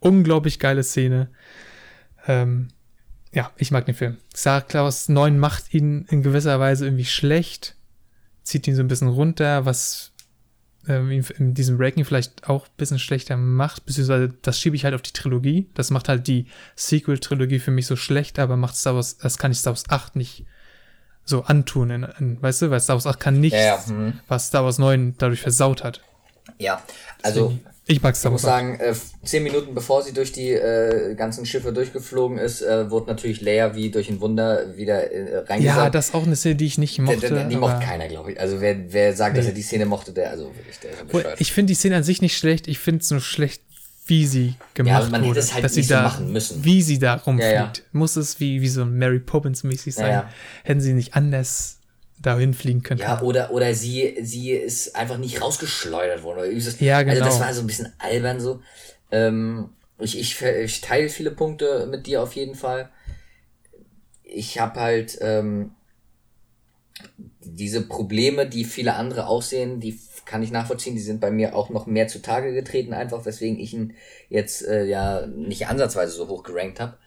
Unglaublich 0.00 0.58
geile 0.58 0.82
Szene. 0.82 1.30
Ähm, 2.26 2.70
ja, 3.32 3.52
ich 3.56 3.70
mag 3.70 3.86
den 3.86 3.94
Film. 3.94 4.16
Sarah 4.34 4.60
Klaus 4.60 5.08
9 5.08 5.38
macht 5.38 5.72
ihn 5.72 6.04
in 6.10 6.24
gewisser 6.24 6.58
Weise 6.58 6.86
irgendwie 6.86 7.04
schlecht, 7.04 7.76
zieht 8.42 8.66
ihn 8.66 8.74
so 8.74 8.82
ein 8.82 8.88
bisschen 8.88 9.06
runter, 9.06 9.66
was 9.66 10.10
ähm, 10.88 11.10
in 11.10 11.54
diesem 11.54 11.78
Ranking 11.78 12.04
vielleicht 12.04 12.48
auch 12.48 12.66
ein 12.66 12.76
bisschen 12.76 12.98
schlechter 12.98 13.36
macht, 13.36 13.86
beziehungsweise 13.86 14.34
das 14.42 14.60
schiebe 14.60 14.76
ich 14.76 14.84
halt 14.84 14.94
auf 14.94 15.02
die 15.02 15.12
Trilogie. 15.12 15.68
Das 15.74 15.90
macht 15.90 16.08
halt 16.08 16.26
die 16.26 16.46
Sequel-Trilogie 16.76 17.58
für 17.58 17.70
mich 17.70 17.86
so 17.86 17.96
schlecht, 17.96 18.38
aber 18.38 18.56
macht 18.56 18.76
Star 18.76 18.94
Wars, 18.94 19.18
das 19.18 19.38
kann 19.38 19.52
ich 19.52 19.58
Star 19.58 19.72
Wars 19.72 19.84
8 19.88 20.16
nicht 20.16 20.44
so 21.24 21.42
antun, 21.42 21.90
in, 21.90 22.06
in, 22.18 22.42
weißt 22.42 22.62
du, 22.62 22.70
weil 22.70 22.80
Star 22.80 22.94
Wars 22.94 23.06
8 23.06 23.18
kann 23.18 23.40
nicht, 23.40 23.52
ja, 23.52 23.60
ja. 23.60 23.84
Mhm. 23.88 24.20
was 24.28 24.46
Star 24.46 24.64
Wars 24.64 24.78
9 24.78 25.16
dadurch 25.18 25.40
versaut 25.40 25.82
hat. 25.82 26.00
Ja, 26.58 26.82
also 27.22 27.48
Deswegen. 27.48 27.75
Ich 27.88 28.02
mag's 28.02 28.24
Ich 28.24 28.30
muss 28.30 28.42
sagen, 28.42 28.80
äh, 28.80 28.94
zehn 29.22 29.44
Minuten 29.44 29.72
bevor 29.72 30.02
sie 30.02 30.12
durch 30.12 30.32
die 30.32 30.50
äh, 30.50 31.14
ganzen 31.14 31.46
Schiffe 31.46 31.72
durchgeflogen 31.72 32.36
ist, 32.36 32.60
äh, 32.60 32.90
wurde 32.90 33.06
natürlich 33.06 33.40
Leia 33.40 33.76
wie 33.76 33.92
durch 33.92 34.10
ein 34.10 34.20
Wunder 34.20 34.76
wieder 34.76 35.12
äh, 35.12 35.38
reingesaugt. 35.38 35.84
Ja, 35.84 35.90
das 35.90 36.08
ist 36.08 36.14
auch 36.14 36.26
eine 36.26 36.34
Szene, 36.34 36.56
die 36.56 36.66
ich 36.66 36.78
nicht 36.78 36.98
mochte. 36.98 37.28
Die, 37.28 37.42
die, 37.44 37.48
die 37.50 37.56
mochte 37.56 37.84
keiner, 37.84 38.08
glaube 38.08 38.32
ich. 38.32 38.40
Also 38.40 38.60
wer, 38.60 38.92
wer 38.92 39.14
sagt, 39.14 39.34
nee. 39.34 39.38
dass 39.38 39.46
er 39.46 39.54
die 39.54 39.62
Szene 39.62 39.86
mochte, 39.86 40.12
der, 40.12 40.30
also 40.30 40.46
wirklich, 40.46 40.80
der 40.80 41.04
bescheuert. 41.04 41.40
Ich 41.40 41.52
finde 41.52 41.70
die 41.70 41.76
Szene 41.76 41.96
an 41.96 42.02
sich 42.02 42.20
nicht 42.20 42.36
schlecht, 42.36 42.66
ich 42.66 42.80
finde 42.80 43.02
es 43.02 43.10
nur 43.12 43.20
schlecht, 43.20 43.62
wie 44.06 44.26
sie 44.26 44.54
gemacht 44.74 44.90
ja, 44.90 44.98
also 44.98 45.10
man 45.10 45.22
wurde. 45.22 45.40
Hätte 45.40 45.40
es 45.40 45.54
halt 45.54 45.64
dass 45.64 45.76
nicht 45.76 45.86
sie 45.86 45.94
da, 45.94 45.98
so 45.98 46.08
machen 46.08 46.32
müssen. 46.32 46.64
Wie 46.64 46.82
sie 46.82 46.98
da 46.98 47.14
rumfliegt. 47.14 47.52
Ja, 47.52 47.64
ja. 47.66 47.72
Muss 47.92 48.16
es 48.16 48.40
wie, 48.40 48.62
wie 48.62 48.68
so 48.68 48.84
Mary 48.84 49.20
Poppins 49.20 49.62
mäßig 49.62 49.94
sein. 49.94 50.10
Ja, 50.10 50.30
Hätten 50.64 50.80
sie 50.80 50.92
nicht 50.92 51.14
anders 51.14 51.75
dahin 52.20 52.54
fliegen 52.54 52.82
könnte. 52.82 53.04
Ja, 53.04 53.20
oder, 53.22 53.50
oder 53.50 53.74
sie, 53.74 54.16
sie 54.22 54.52
ist 54.52 54.96
einfach 54.96 55.18
nicht 55.18 55.40
rausgeschleudert 55.40 56.22
worden. 56.22 56.50
ja, 56.80 57.02
genau. 57.02 57.12
Also 57.12 57.24
das 57.24 57.34
genau. 57.34 57.46
war 57.46 57.54
so 57.54 57.60
ein 57.60 57.66
bisschen 57.66 57.92
albern 57.98 58.40
so. 58.40 58.60
Ähm, 59.10 59.70
ich, 59.98 60.18
ich, 60.18 60.42
ich 60.42 60.80
teile 60.80 61.08
viele 61.08 61.30
Punkte 61.30 61.86
mit 61.86 62.06
dir 62.06 62.22
auf 62.22 62.34
jeden 62.34 62.54
Fall. 62.54 62.90
Ich 64.22 64.58
habe 64.58 64.80
halt 64.80 65.18
ähm, 65.20 65.72
diese 67.40 67.82
Probleme, 67.82 68.46
die 68.46 68.64
viele 68.64 68.94
andere 68.94 69.26
auch 69.26 69.42
sehen, 69.42 69.80
die 69.80 69.98
kann 70.24 70.42
ich 70.42 70.50
nachvollziehen. 70.50 70.94
Die 70.94 71.00
sind 71.00 71.20
bei 71.20 71.30
mir 71.30 71.54
auch 71.54 71.70
noch 71.70 71.86
mehr 71.86 72.08
zutage 72.08 72.52
getreten, 72.52 72.92
einfach 72.92 73.24
weswegen 73.24 73.58
ich 73.58 73.72
ihn 73.72 73.94
jetzt 74.28 74.66
äh, 74.66 74.84
ja 74.84 75.26
nicht 75.26 75.68
ansatzweise 75.68 76.12
so 76.12 76.28
hoch 76.28 76.42
gerankt 76.42 76.80
habe. 76.80 76.98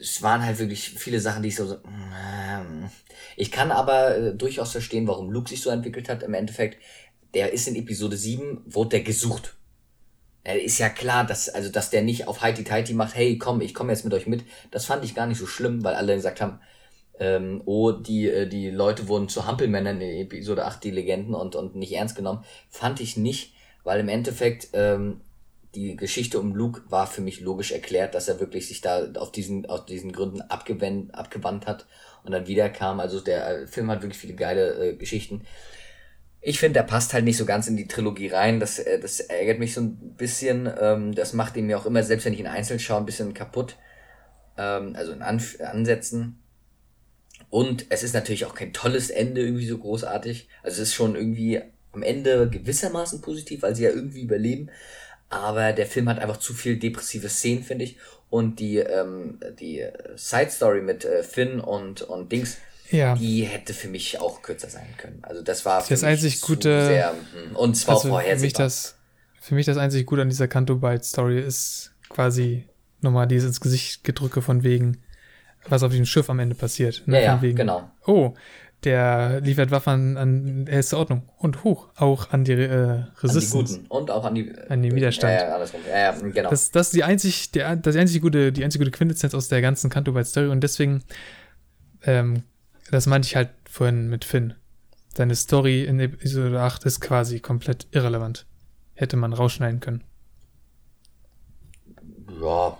Es 0.00 0.22
waren 0.22 0.44
halt 0.44 0.58
wirklich 0.58 0.90
viele 0.90 1.20
Sachen, 1.20 1.42
die 1.42 1.48
ich 1.48 1.56
so, 1.56 1.66
so 1.66 1.74
äh, 1.74 2.88
ich 3.36 3.50
kann 3.50 3.70
aber 3.70 4.16
äh, 4.16 4.34
durchaus 4.34 4.72
verstehen, 4.72 5.06
warum 5.06 5.30
Luke 5.30 5.48
sich 5.48 5.62
so 5.62 5.70
entwickelt 5.70 6.08
hat. 6.08 6.22
Im 6.22 6.34
Endeffekt, 6.34 6.82
der 7.34 7.52
ist 7.52 7.68
in 7.68 7.76
Episode 7.76 8.16
7, 8.16 8.62
wurde 8.66 8.90
der 8.90 9.02
gesucht. 9.02 9.56
Er 10.44 10.62
ist 10.62 10.78
ja 10.78 10.88
klar, 10.88 11.26
dass, 11.26 11.48
also, 11.48 11.70
dass 11.70 11.90
der 11.90 12.02
nicht 12.02 12.26
auf 12.26 12.40
Heidi 12.40 12.64
Tighty 12.64 12.94
macht, 12.94 13.14
hey, 13.14 13.38
komm, 13.38 13.60
ich 13.60 13.74
komme 13.74 13.92
jetzt 13.92 14.04
mit 14.04 14.14
euch 14.14 14.26
mit. 14.26 14.44
Das 14.70 14.86
fand 14.86 15.04
ich 15.04 15.14
gar 15.14 15.26
nicht 15.26 15.38
so 15.38 15.46
schlimm, 15.46 15.84
weil 15.84 15.94
alle 15.94 16.14
gesagt 16.14 16.40
haben, 16.40 16.60
ähm, 17.20 17.62
oh, 17.64 17.92
die, 17.92 18.28
äh, 18.28 18.48
die 18.48 18.70
Leute 18.70 19.08
wurden 19.08 19.28
zu 19.28 19.46
Hampelmännern 19.46 20.00
in 20.00 20.26
Episode 20.26 20.64
8, 20.64 20.84
die 20.84 20.90
Legenden, 20.90 21.34
und, 21.34 21.56
und 21.56 21.74
nicht 21.76 21.92
ernst 21.92 22.16
genommen. 22.16 22.44
Fand 22.70 23.00
ich 23.00 23.16
nicht, 23.16 23.54
weil 23.84 24.00
im 24.00 24.08
Endeffekt, 24.08 24.68
ähm, 24.72 25.20
die 25.78 25.96
Geschichte 25.96 26.40
um 26.40 26.54
Luke 26.54 26.82
war 26.88 27.06
für 27.06 27.20
mich 27.20 27.40
logisch 27.40 27.72
erklärt, 27.72 28.14
dass 28.14 28.28
er 28.28 28.40
wirklich 28.40 28.66
sich 28.66 28.80
da 28.80 29.12
auf 29.14 29.30
diesen, 29.30 29.66
aus 29.66 29.86
diesen 29.86 30.12
Gründen 30.12 30.40
abgewandt, 30.42 31.14
abgewandt 31.14 31.66
hat 31.66 31.86
und 32.24 32.32
dann 32.32 32.46
wieder 32.46 32.68
kam. 32.68 33.00
Also 33.00 33.20
der 33.20 33.48
äh, 33.48 33.66
Film 33.66 33.90
hat 33.90 34.02
wirklich 34.02 34.18
viele 34.18 34.34
geile 34.34 34.90
äh, 34.90 34.96
Geschichten. 34.96 35.42
Ich 36.40 36.58
finde, 36.58 36.74
der 36.74 36.82
passt 36.84 37.14
halt 37.14 37.24
nicht 37.24 37.36
so 37.36 37.44
ganz 37.44 37.68
in 37.68 37.76
die 37.76 37.88
Trilogie 37.88 38.28
rein. 38.28 38.60
Das, 38.60 38.78
äh, 38.78 38.98
das 38.98 39.20
ärgert 39.20 39.58
mich 39.58 39.74
so 39.74 39.80
ein 39.82 40.14
bisschen. 40.16 40.68
Ähm, 40.80 41.14
das 41.14 41.32
macht 41.32 41.56
ihn 41.56 41.66
mir 41.66 41.78
auch 41.78 41.86
immer, 41.86 42.02
selbst 42.02 42.24
wenn 42.24 42.32
ich 42.32 42.40
ihn 42.40 42.46
einzeln 42.46 42.80
schaue, 42.80 42.98
ein 42.98 43.06
bisschen 43.06 43.34
kaputt. 43.34 43.76
Ähm, 44.56 44.94
also 44.96 45.12
in 45.12 45.22
Anf 45.22 45.60
Ansätzen. 45.60 46.42
Und 47.50 47.86
es 47.88 48.02
ist 48.02 48.14
natürlich 48.14 48.44
auch 48.46 48.54
kein 48.54 48.72
tolles 48.72 49.10
Ende, 49.10 49.42
irgendwie 49.42 49.66
so 49.66 49.78
großartig. 49.78 50.48
Also 50.62 50.82
es 50.82 50.88
ist 50.88 50.94
schon 50.94 51.14
irgendwie 51.14 51.62
am 51.92 52.02
Ende 52.02 52.48
gewissermaßen 52.48 53.20
positiv, 53.20 53.62
weil 53.62 53.74
sie 53.74 53.84
ja 53.84 53.90
irgendwie 53.90 54.22
überleben. 54.22 54.70
Aber 55.30 55.72
der 55.72 55.86
Film 55.86 56.08
hat 56.08 56.18
einfach 56.18 56.38
zu 56.38 56.54
viel 56.54 56.78
depressive 56.78 57.28
Szenen, 57.28 57.62
finde 57.62 57.84
ich 57.84 57.96
und 58.30 58.60
die, 58.60 58.78
ähm, 58.78 59.38
die 59.58 59.84
Side 60.16 60.50
Story 60.50 60.82
mit 60.82 61.04
äh, 61.04 61.22
Finn 61.22 61.60
und, 61.60 62.02
und 62.02 62.30
Dings, 62.30 62.58
ja. 62.90 63.14
die 63.14 63.42
hätte 63.42 63.72
für 63.74 63.88
mich 63.88 64.20
auch 64.20 64.42
kürzer 64.42 64.68
sein 64.68 64.88
können. 64.98 65.20
Also 65.22 65.42
das 65.42 65.64
war 65.64 65.80
für 65.80 65.94
das 65.94 66.02
mich 66.02 66.10
einzig 66.10 66.40
gute, 66.42 66.86
sehr, 66.86 67.10
hm, 67.10 67.56
und 67.56 67.74
zwar 67.76 67.96
also 67.96 68.08
vorhersehbar. 68.08 68.38
Für 68.38 68.44
mich, 68.44 68.52
das, 68.52 68.98
für 69.40 69.54
mich 69.54 69.66
das 69.66 69.76
einzig 69.78 70.06
Gute 70.06 70.22
an 70.22 70.28
dieser 70.28 70.48
Canto 70.48 70.76
Bite 70.76 71.04
Story 71.04 71.40
ist 71.40 71.92
quasi 72.08 72.64
nochmal 73.00 73.26
dieses 73.26 73.48
ins 73.48 73.60
Gesicht 73.60 74.04
gedrücke 74.04 74.42
von 74.42 74.62
wegen, 74.62 74.98
was 75.66 75.82
auf 75.82 75.92
dem 75.92 76.04
Schiff 76.04 76.28
am 76.28 76.38
Ende 76.38 76.54
passiert. 76.54 77.02
Ne? 77.06 77.16
Ja, 77.16 77.34
ja, 77.34 77.42
wegen, 77.42 77.56
genau. 77.56 77.90
Oh, 78.06 78.34
der 78.84 79.40
liefert 79.40 79.70
Waffen 79.70 80.16
an 80.16 80.66
erste 80.68 80.98
Ordnung 80.98 81.28
und 81.36 81.64
hoch, 81.64 81.88
auch 81.96 82.30
an 82.30 82.44
die 82.44 82.52
äh, 82.52 83.04
Resistance. 83.22 83.74
An 83.76 83.82
die 83.82 83.88
Guten 83.88 83.96
und 83.96 84.10
auch 84.10 84.24
an 84.24 84.34
die, 84.34 84.54
an 84.68 84.82
den 84.82 84.94
Widerstand. 84.94 85.32
Ja, 85.32 85.48
ja, 85.48 85.54
alles 85.54 85.72
ja, 85.72 85.98
ja, 85.98 86.12
genau. 86.12 86.50
Das, 86.50 86.70
das 86.70 86.88
ist 86.88 86.94
die 86.94 87.02
einzig, 87.02 87.50
der, 87.50 87.74
das 87.76 87.94
die 87.94 88.00
einzige 88.00 88.20
gute, 88.20 88.52
die 88.52 88.62
einzige 88.62 88.84
gute 88.84 88.96
Quintessenz 88.96 89.34
aus 89.34 89.48
der 89.48 89.60
ganzen 89.62 89.90
Kanto 89.90 90.12
Bite 90.12 90.26
Story 90.26 90.46
und 90.46 90.60
deswegen, 90.60 91.02
ähm, 92.04 92.44
das 92.90 93.06
meinte 93.06 93.26
ich 93.26 93.34
halt 93.34 93.50
vorhin 93.68 94.08
mit 94.08 94.24
Finn. 94.24 94.54
Seine 95.16 95.34
Story 95.34 95.84
in 95.84 95.98
Episode 95.98 96.60
8 96.60 96.84
ist 96.84 97.00
quasi 97.00 97.40
komplett 97.40 97.88
irrelevant. 97.90 98.46
Hätte 98.94 99.16
man 99.16 99.32
rausschneiden 99.32 99.80
können. 99.80 100.04
Ja, 102.40 102.78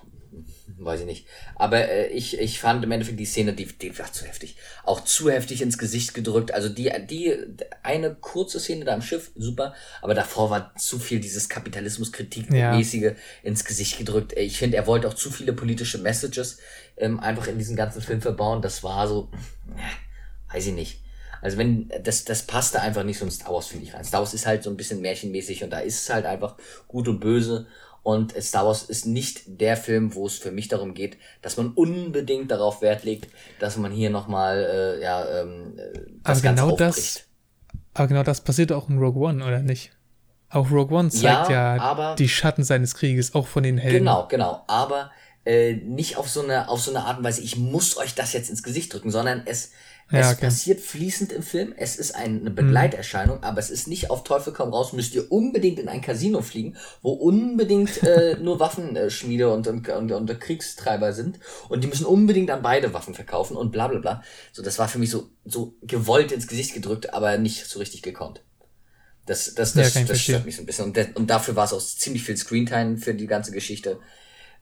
weiß 0.79 1.01
ich 1.01 1.07
nicht. 1.07 1.27
Aber 1.57 1.89
äh, 1.89 2.09
ich, 2.09 2.39
ich 2.39 2.61
fand 2.61 2.85
im 2.85 2.93
Endeffekt 2.93 3.19
die 3.19 3.25
Szene, 3.25 3.53
die, 3.53 3.67
die 3.67 3.99
war 3.99 4.13
zu 4.13 4.25
heftig. 4.25 4.57
Auch 4.85 5.03
zu 5.03 5.31
heftig 5.31 5.63
ins 5.63 5.79
Gesicht 5.79 6.15
gedrückt. 6.15 6.53
Also 6.53 6.69
die, 6.69 6.91
die, 7.09 7.37
eine 7.83 8.15
kurze 8.15 8.61
Szene 8.61 8.85
da 8.85 8.95
am 8.95 9.03
Schiff, 9.03 9.31
super. 9.35 9.75
Aber 10.03 10.15
davor 10.15 10.51
war 10.51 10.75
zu 10.77 10.99
viel 10.99 11.21
dieses 11.21 11.49
Kapitalismuskritik-mäßige 11.49 13.03
ja. 13.03 13.15
ins 13.43 13.65
Gesicht 13.65 13.99
gedrückt. 13.99 14.33
Ich 14.37 14.59
finde, 14.59 14.77
er 14.77 14.87
wollte 14.87 15.09
auch 15.09 15.15
zu 15.15 15.31
viele 15.31 15.53
politische 15.53 15.99
Messages 15.99 16.59
ähm, 16.97 17.21
einfach 17.21 17.47
in 17.47 17.59
diesen 17.59 17.77
ganzen 17.77 18.03
Film 18.03 18.21
verbauen. 18.21 18.63
Das 18.63 18.83
war 18.83 19.09
so, 19.09 19.31
äh, 19.77 20.55
weiß 20.55 20.67
ich 20.67 20.75
nicht. 20.75 21.01
Also 21.41 21.57
wenn, 21.57 21.91
das, 22.03 22.25
das 22.25 22.43
passte 22.43 22.81
einfach 22.81 23.05
nicht 23.05 23.19
so 23.19 23.25
in 23.25 23.31
Star 23.31 23.53
Wars, 23.53 23.69
finde 23.69 23.85
ich 23.85 23.95
rein. 23.95 24.05
Star 24.05 24.21
Wars 24.21 24.35
ist 24.35 24.47
halt 24.47 24.63
so 24.63 24.71
ein 24.71 24.77
bisschen 24.77 25.01
märchenmäßig 25.01 25.63
und 25.63 25.71
da 25.71 25.79
ist 25.79 26.03
es 26.03 26.11
halt 26.11 26.27
einfach 26.27 26.57
gut 26.89 27.09
und 27.09 27.21
böse 27.21 27.67
und 28.03 28.35
Star 28.41 28.67
Wars 28.67 28.85
ist 28.85 29.07
nicht 29.07 29.61
der 29.61 29.77
Film, 29.77 30.15
wo 30.15 30.27
es 30.27 30.39
für 30.39 30.51
mich 30.51 30.69
darum 30.69 30.95
geht, 30.95 31.19
dass 31.43 31.57
man 31.57 31.73
unbedingt 31.73 32.51
darauf 32.51 32.81
Wert 32.81 33.05
legt, 33.05 33.29
dass 33.59 33.77
man 33.77 33.93
hier 33.93 34.11
nochmal, 34.11 34.59
äh, 34.59 35.03
ja, 35.03 35.25
ähm, 35.41 35.79
äh, 35.79 35.93
das 36.23 36.39
aber 36.39 36.41
Ganze 36.41 36.45
genau 36.45 36.73
aufbricht. 36.73 36.79
das, 36.81 37.25
Aber 37.95 38.09
genau 38.09 38.23
das 38.23 38.41
passiert 38.41 38.73
auch 38.73 38.89
in 38.89 38.99
Rogue 38.99 39.29
One, 39.29 39.45
oder 39.45 39.61
nicht? 39.61 39.91
Auch 40.51 40.71
Rogue 40.71 40.97
One 40.97 41.11
zeigt 41.11 41.51
ja, 41.51 41.77
ja 41.77 41.83
aber, 41.83 42.15
die 42.15 42.29
Schatten 42.29 42.65
seines 42.65 42.95
Krieges, 42.95 43.35
auch 43.35 43.47
von 43.47 43.63
den 43.63 43.77
Helden. 43.77 43.99
Genau, 43.99 44.27
genau. 44.29 44.63
Aber 44.67 45.11
äh, 45.45 45.75
nicht 45.75 46.17
auf 46.17 46.29
so 46.29 46.43
eine 46.43 46.69
auf 46.69 46.81
so 46.81 46.91
eine 46.91 47.05
Art 47.05 47.19
und 47.19 47.25
Weise, 47.25 47.43
ich 47.43 47.57
muss 47.57 47.97
euch 47.97 48.15
das 48.15 48.33
jetzt 48.33 48.51
ins 48.51 48.63
Gesicht 48.63 48.93
drücken, 48.93 49.11
sondern 49.11 49.43
es 49.47 49.71
ja, 50.11 50.21
es 50.21 50.37
okay. 50.37 50.47
passiert 50.47 50.81
fließend 50.81 51.33
im 51.33 51.43
Film, 51.43 51.75
es 51.77 51.97
ist 51.97 52.15
eine 52.15 52.51
Begleiterscheinung, 52.51 53.39
mhm. 53.39 53.45
aber 53.45 53.59
es 53.59 53.69
ist 53.69 53.89
nicht 53.89 54.09
auf 54.11 54.25
Teufel 54.25 54.55
komm 54.55 54.73
raus, 54.73 54.95
müsst 54.95 55.15
ihr 55.15 55.31
unbedingt 55.31 55.79
in 55.79 55.89
ein 55.89 56.01
Casino 56.01 56.41
fliegen, 56.41 56.77
wo 57.03 57.13
unbedingt 57.13 58.03
äh, 58.03 58.37
nur 58.41 58.59
Waffenschmiede 58.59 59.53
und, 59.53 59.67
und, 59.67 59.87
und, 59.89 60.11
und 60.11 60.41
Kriegstreiber 60.41 61.13
sind 61.13 61.39
und 61.69 61.85
die 61.85 61.89
müssen 61.89 62.07
unbedingt 62.07 62.51
an 62.51 62.63
beide 62.63 62.95
Waffen 62.95 63.15
verkaufen 63.15 63.55
und 63.55 63.71
bla 63.71 63.89
bla 63.89 63.99
bla. 63.99 64.23
So, 64.53 64.63
das 64.63 64.79
war 64.79 64.89
für 64.89 64.99
mich 64.99 65.11
so, 65.11 65.29
so 65.45 65.75
gewollt 65.83 66.33
ins 66.33 66.47
Gesicht 66.47 66.73
gedrückt, 66.73 67.13
aber 67.13 67.37
nicht 67.37 67.67
so 67.67 67.79
richtig 67.79 68.03
gekonnt. 68.03 68.43
Das, 69.27 69.53
das, 69.55 69.75
das, 69.75 69.93
ja, 69.93 70.05
das 70.05 70.21
stört 70.23 70.47
mich 70.47 70.57
so 70.57 70.63
ein 70.63 70.67
bisschen. 70.67 70.87
Und, 70.87 71.17
und 71.17 71.29
dafür 71.29 71.55
war 71.55 71.67
es 71.67 71.75
auch 71.75 71.83
ziemlich 71.83 72.23
viel 72.23 72.39
Screentime 72.39 72.97
für 72.97 73.13
die 73.13 73.27
ganze 73.27 73.53
Geschichte. 73.53 74.01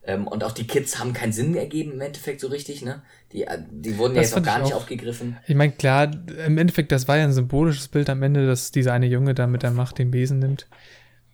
Ähm, 0.07 0.25
und 0.25 0.43
auch 0.43 0.53
die 0.53 0.65
Kids 0.65 0.99
haben 0.99 1.11
keinen 1.11 1.33
Sinn 1.33 1.53
ergeben 1.55 1.91
im 1.91 2.01
Endeffekt 2.01 2.39
so 2.39 2.47
richtig, 2.47 2.81
ne? 2.81 3.01
Die, 3.33 3.43
äh, 3.43 3.59
die 3.69 3.97
wurden 3.97 4.15
das 4.15 4.31
ja 4.31 4.37
jetzt 4.37 4.47
auch 4.47 4.53
gar 4.53 4.63
nicht 4.63 4.73
auch. 4.73 4.77
aufgegriffen. 4.77 5.37
Ich 5.45 5.55
meine, 5.55 5.73
klar, 5.73 6.09
im 6.45 6.57
Endeffekt, 6.57 6.93
das 6.93 7.09
war 7.09 7.17
ja 7.17 7.25
ein 7.25 7.33
symbolisches 7.33 7.89
Bild 7.89 8.09
am 8.09 8.23
Ende, 8.23 8.47
dass 8.47 8.71
dieser 8.71 8.93
eine 8.93 9.05
Junge 9.05 9.33
da 9.33 9.47
mit 9.47 9.63
der 9.63 9.71
Macht 9.71 9.97
den 9.99 10.09
Besen 10.09 10.39
nimmt. 10.39 10.67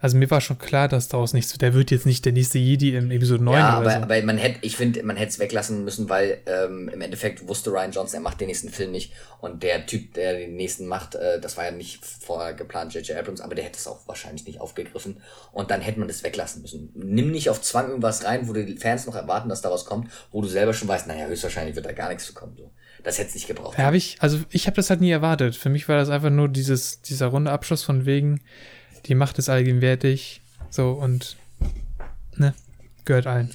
Also 0.03 0.17
mir 0.17 0.29
war 0.29 0.41
schon 0.41 0.57
klar, 0.57 0.89
dass 0.89 1.07
daraus 1.07 1.31
nichts, 1.31 1.57
der 1.57 1.73
wird 1.73 1.89
jetzt 1.89 2.05
nicht 2.05 2.25
der 2.25 2.33
nächste 2.33 2.59
Jedi 2.59 2.93
in 2.93 3.09
Episode 3.09 3.41
9 3.41 3.57
ja, 3.57 3.69
aber, 3.69 3.89
so. 3.89 3.95
aber 3.99 4.21
man 4.23 4.37
hätte, 4.37 4.59
ich 4.59 4.75
finde, 4.75 5.01
man 5.01 5.15
hätte 5.15 5.29
es 5.29 5.39
weglassen 5.39 5.85
müssen, 5.85 6.09
weil 6.09 6.39
ähm, 6.45 6.89
im 6.89 6.99
Endeffekt 6.99 7.47
wusste 7.47 7.71
Ryan 7.71 7.93
Johnson, 7.93 8.19
er 8.19 8.21
macht 8.21 8.41
den 8.41 8.47
nächsten 8.47 8.67
Film 8.67 8.91
nicht 8.91 9.13
und 9.39 9.63
der 9.63 9.85
Typ, 9.85 10.13
der 10.15 10.33
den 10.33 10.57
nächsten 10.57 10.87
macht, 10.87 11.15
äh, 11.15 11.39
das 11.39 11.55
war 11.55 11.63
ja 11.63 11.71
nicht 11.71 12.05
vorher 12.05 12.53
geplant, 12.53 12.93
J.J. 12.93 13.17
Abrams, 13.17 13.39
aber 13.39 13.55
der 13.55 13.63
hätte 13.63 13.79
es 13.79 13.87
auch 13.87 14.05
wahrscheinlich 14.05 14.45
nicht 14.45 14.59
aufgegriffen 14.59 15.21
und 15.53 15.71
dann 15.71 15.79
hätte 15.79 15.99
man 15.99 16.09
das 16.09 16.21
weglassen 16.21 16.63
müssen. 16.63 16.91
Nimm 16.95 17.31
nicht 17.31 17.49
auf 17.49 17.61
Zwang 17.61 17.87
irgendwas 17.87 18.25
rein, 18.25 18.49
wo 18.49 18.51
die 18.51 18.75
Fans 18.75 19.05
noch 19.05 19.15
erwarten, 19.15 19.47
dass 19.47 19.61
daraus 19.61 19.85
kommt, 19.85 20.11
wo 20.33 20.41
du 20.41 20.49
selber 20.49 20.73
schon 20.73 20.89
weißt, 20.89 21.07
naja, 21.07 21.27
höchstwahrscheinlich 21.27 21.77
wird 21.77 21.85
da 21.85 21.93
gar 21.93 22.09
nichts 22.09 22.33
kommen. 22.33 22.57
So. 22.57 22.73
Das 23.03 23.19
hätte 23.19 23.29
es 23.29 23.35
nicht 23.35 23.47
gebraucht. 23.47 23.77
Ja, 23.77 23.85
hab 23.85 23.93
ich, 23.93 24.17
also 24.19 24.39
ich 24.49 24.67
habe 24.67 24.75
das 24.75 24.89
halt 24.89 24.99
nie 24.99 25.11
erwartet. 25.11 25.55
Für 25.55 25.69
mich 25.69 25.87
war 25.87 25.95
das 25.95 26.09
einfach 26.09 26.29
nur 26.29 26.49
dieses, 26.49 27.01
dieser 27.01 27.27
runde 27.27 27.51
Abschluss 27.51 27.83
von 27.83 28.05
wegen, 28.05 28.41
die 29.05 29.15
Macht 29.15 29.37
ist 29.39 29.49
allgegenwärtig 29.49 30.41
so 30.69 30.91
und 30.91 31.37
ne, 32.35 32.53
gehört 33.05 33.27
allen. 33.27 33.53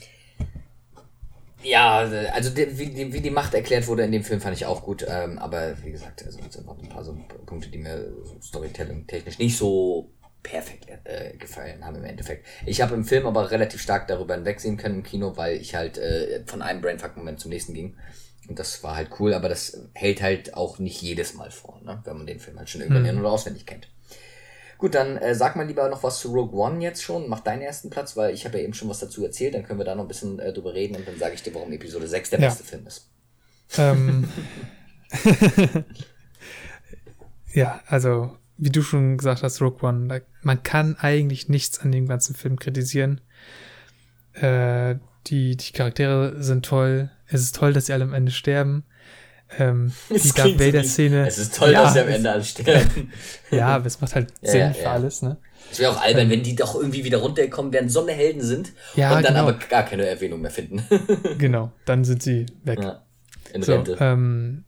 Ja, 1.62 1.98
also 1.98 2.50
die, 2.50 2.78
wie, 2.78 3.12
wie, 3.12 3.20
die 3.20 3.30
Macht 3.30 3.52
erklärt 3.52 3.88
wurde 3.88 4.04
in 4.04 4.12
dem 4.12 4.22
Film 4.22 4.40
fand 4.40 4.56
ich 4.56 4.64
auch 4.64 4.84
gut, 4.84 5.04
ähm, 5.08 5.38
aber 5.38 5.74
wie 5.82 5.90
gesagt, 5.90 6.24
also 6.24 6.38
es 6.38 6.54
sind 6.54 6.68
ein 6.68 6.88
paar 6.88 7.04
so 7.04 7.18
Punkte, 7.46 7.68
die 7.68 7.78
mir 7.78 8.12
Storytelling 8.40 9.06
technisch 9.06 9.38
nicht 9.38 9.58
so 9.58 10.12
perfekt 10.42 10.86
äh, 11.04 11.36
gefallen 11.36 11.84
haben 11.84 11.96
im 11.96 12.04
Endeffekt. 12.04 12.46
Ich 12.64 12.80
habe 12.80 12.94
im 12.94 13.04
Film 13.04 13.26
aber 13.26 13.50
relativ 13.50 13.82
stark 13.82 14.06
darüber 14.06 14.34
hinwegsehen 14.34 14.76
können 14.76 14.96
im 14.96 15.02
Kino, 15.02 15.36
weil 15.36 15.56
ich 15.56 15.74
halt 15.74 15.98
äh, 15.98 16.44
von 16.46 16.62
einem 16.62 16.80
Brainfuck-Moment 16.80 17.40
zum 17.40 17.50
nächsten 17.50 17.74
ging. 17.74 17.96
Und 18.48 18.58
das 18.58 18.82
war 18.82 18.96
halt 18.96 19.10
cool, 19.18 19.34
aber 19.34 19.48
das 19.48 19.82
hält 19.94 20.22
halt 20.22 20.54
auch 20.54 20.78
nicht 20.78 21.02
jedes 21.02 21.34
Mal 21.34 21.50
vor, 21.50 21.80
ne? 21.84 22.00
wenn 22.04 22.16
man 22.16 22.26
den 22.26 22.40
Film 22.40 22.56
halt 22.58 22.70
schon 22.70 22.80
irgendwann 22.80 23.04
in- 23.04 23.18
oder 23.18 23.30
auswendig 23.30 23.66
kennt. 23.66 23.88
Gut, 24.78 24.94
dann 24.94 25.16
äh, 25.16 25.34
sag 25.34 25.56
mal 25.56 25.66
lieber 25.66 25.88
noch 25.88 26.04
was 26.04 26.20
zu 26.20 26.32
Rogue 26.32 26.56
One 26.56 26.82
jetzt 26.82 27.02
schon. 27.02 27.28
Mach 27.28 27.40
deinen 27.40 27.62
ersten 27.62 27.90
Platz, 27.90 28.16
weil 28.16 28.32
ich 28.32 28.44
habe 28.44 28.58
ja 28.58 28.64
eben 28.64 28.74
schon 28.74 28.88
was 28.88 29.00
dazu 29.00 29.24
erzählt. 29.24 29.54
Dann 29.54 29.64
können 29.64 29.80
wir 29.80 29.84
da 29.84 29.96
noch 29.96 30.04
ein 30.04 30.08
bisschen 30.08 30.38
äh, 30.38 30.52
drüber 30.52 30.72
reden 30.72 30.94
und 30.94 31.06
dann 31.06 31.18
sage 31.18 31.34
ich 31.34 31.42
dir, 31.42 31.52
warum 31.54 31.72
Episode 31.72 32.06
6 32.06 32.30
der 32.30 32.40
ja. 32.40 32.48
beste 32.48 32.64
Film 32.64 32.86
ist. 32.86 33.10
Ähm. 33.76 34.28
ja, 37.52 37.80
also 37.86 38.36
wie 38.56 38.70
du 38.70 38.82
schon 38.82 39.16
gesagt 39.18 39.42
hast, 39.42 39.60
Rogue 39.60 39.88
One, 39.88 40.22
man 40.42 40.62
kann 40.62 40.96
eigentlich 40.96 41.48
nichts 41.48 41.80
an 41.80 41.92
dem 41.92 42.06
ganzen 42.06 42.34
Film 42.34 42.58
kritisieren. 42.58 43.20
Äh, 44.34 44.96
die, 45.26 45.56
die 45.56 45.72
Charaktere 45.72 46.42
sind 46.42 46.64
toll. 46.64 47.10
Es 47.26 47.40
ist 47.40 47.56
toll, 47.56 47.72
dass 47.72 47.86
sie 47.86 47.92
alle 47.92 48.04
am 48.04 48.14
Ende 48.14 48.32
sterben. 48.32 48.84
Ähm, 49.58 49.92
die 50.10 50.30
Darth 50.30 50.60
Vader-Szene. 50.60 51.26
Es 51.26 51.38
ist 51.38 51.56
toll, 51.56 51.72
ja, 51.72 51.84
dass 51.84 51.94
sie 51.94 52.00
am 52.00 52.08
Ende 52.08 52.30
alle 52.30 52.44
sterben. 52.44 53.12
ja, 53.50 53.68
aber 53.68 53.86
es 53.86 54.00
macht 54.00 54.14
halt 54.14 54.32
Sinn 54.42 54.60
ja, 54.60 54.72
für 54.72 54.90
alles, 54.90 55.22
ne? 55.22 55.38
Es 55.70 55.78
wäre 55.78 55.92
auch 55.92 56.00
albern, 56.00 56.24
ähm, 56.24 56.30
wenn 56.30 56.42
die 56.42 56.54
doch 56.54 56.74
irgendwie 56.74 57.04
wieder 57.04 57.18
runterkommen, 57.18 57.72
werden 57.72 57.88
so 57.88 58.02
eine 58.02 58.12
Helden 58.12 58.42
sind 58.42 58.72
ja, 58.94 59.16
und 59.16 59.24
dann 59.24 59.34
genau. 59.34 59.48
aber 59.48 59.54
gar 59.54 59.84
keine 59.84 60.06
Erwähnung 60.06 60.40
mehr 60.40 60.50
finden. 60.50 60.82
genau, 61.38 61.72
dann 61.84 62.04
sind 62.04 62.22
sie 62.22 62.46
weg. 62.64 62.78
Ja, 62.82 63.02
in 63.52 63.62
so, 63.62 63.74
Rente. 63.74 63.96
Ähm, 64.00 64.64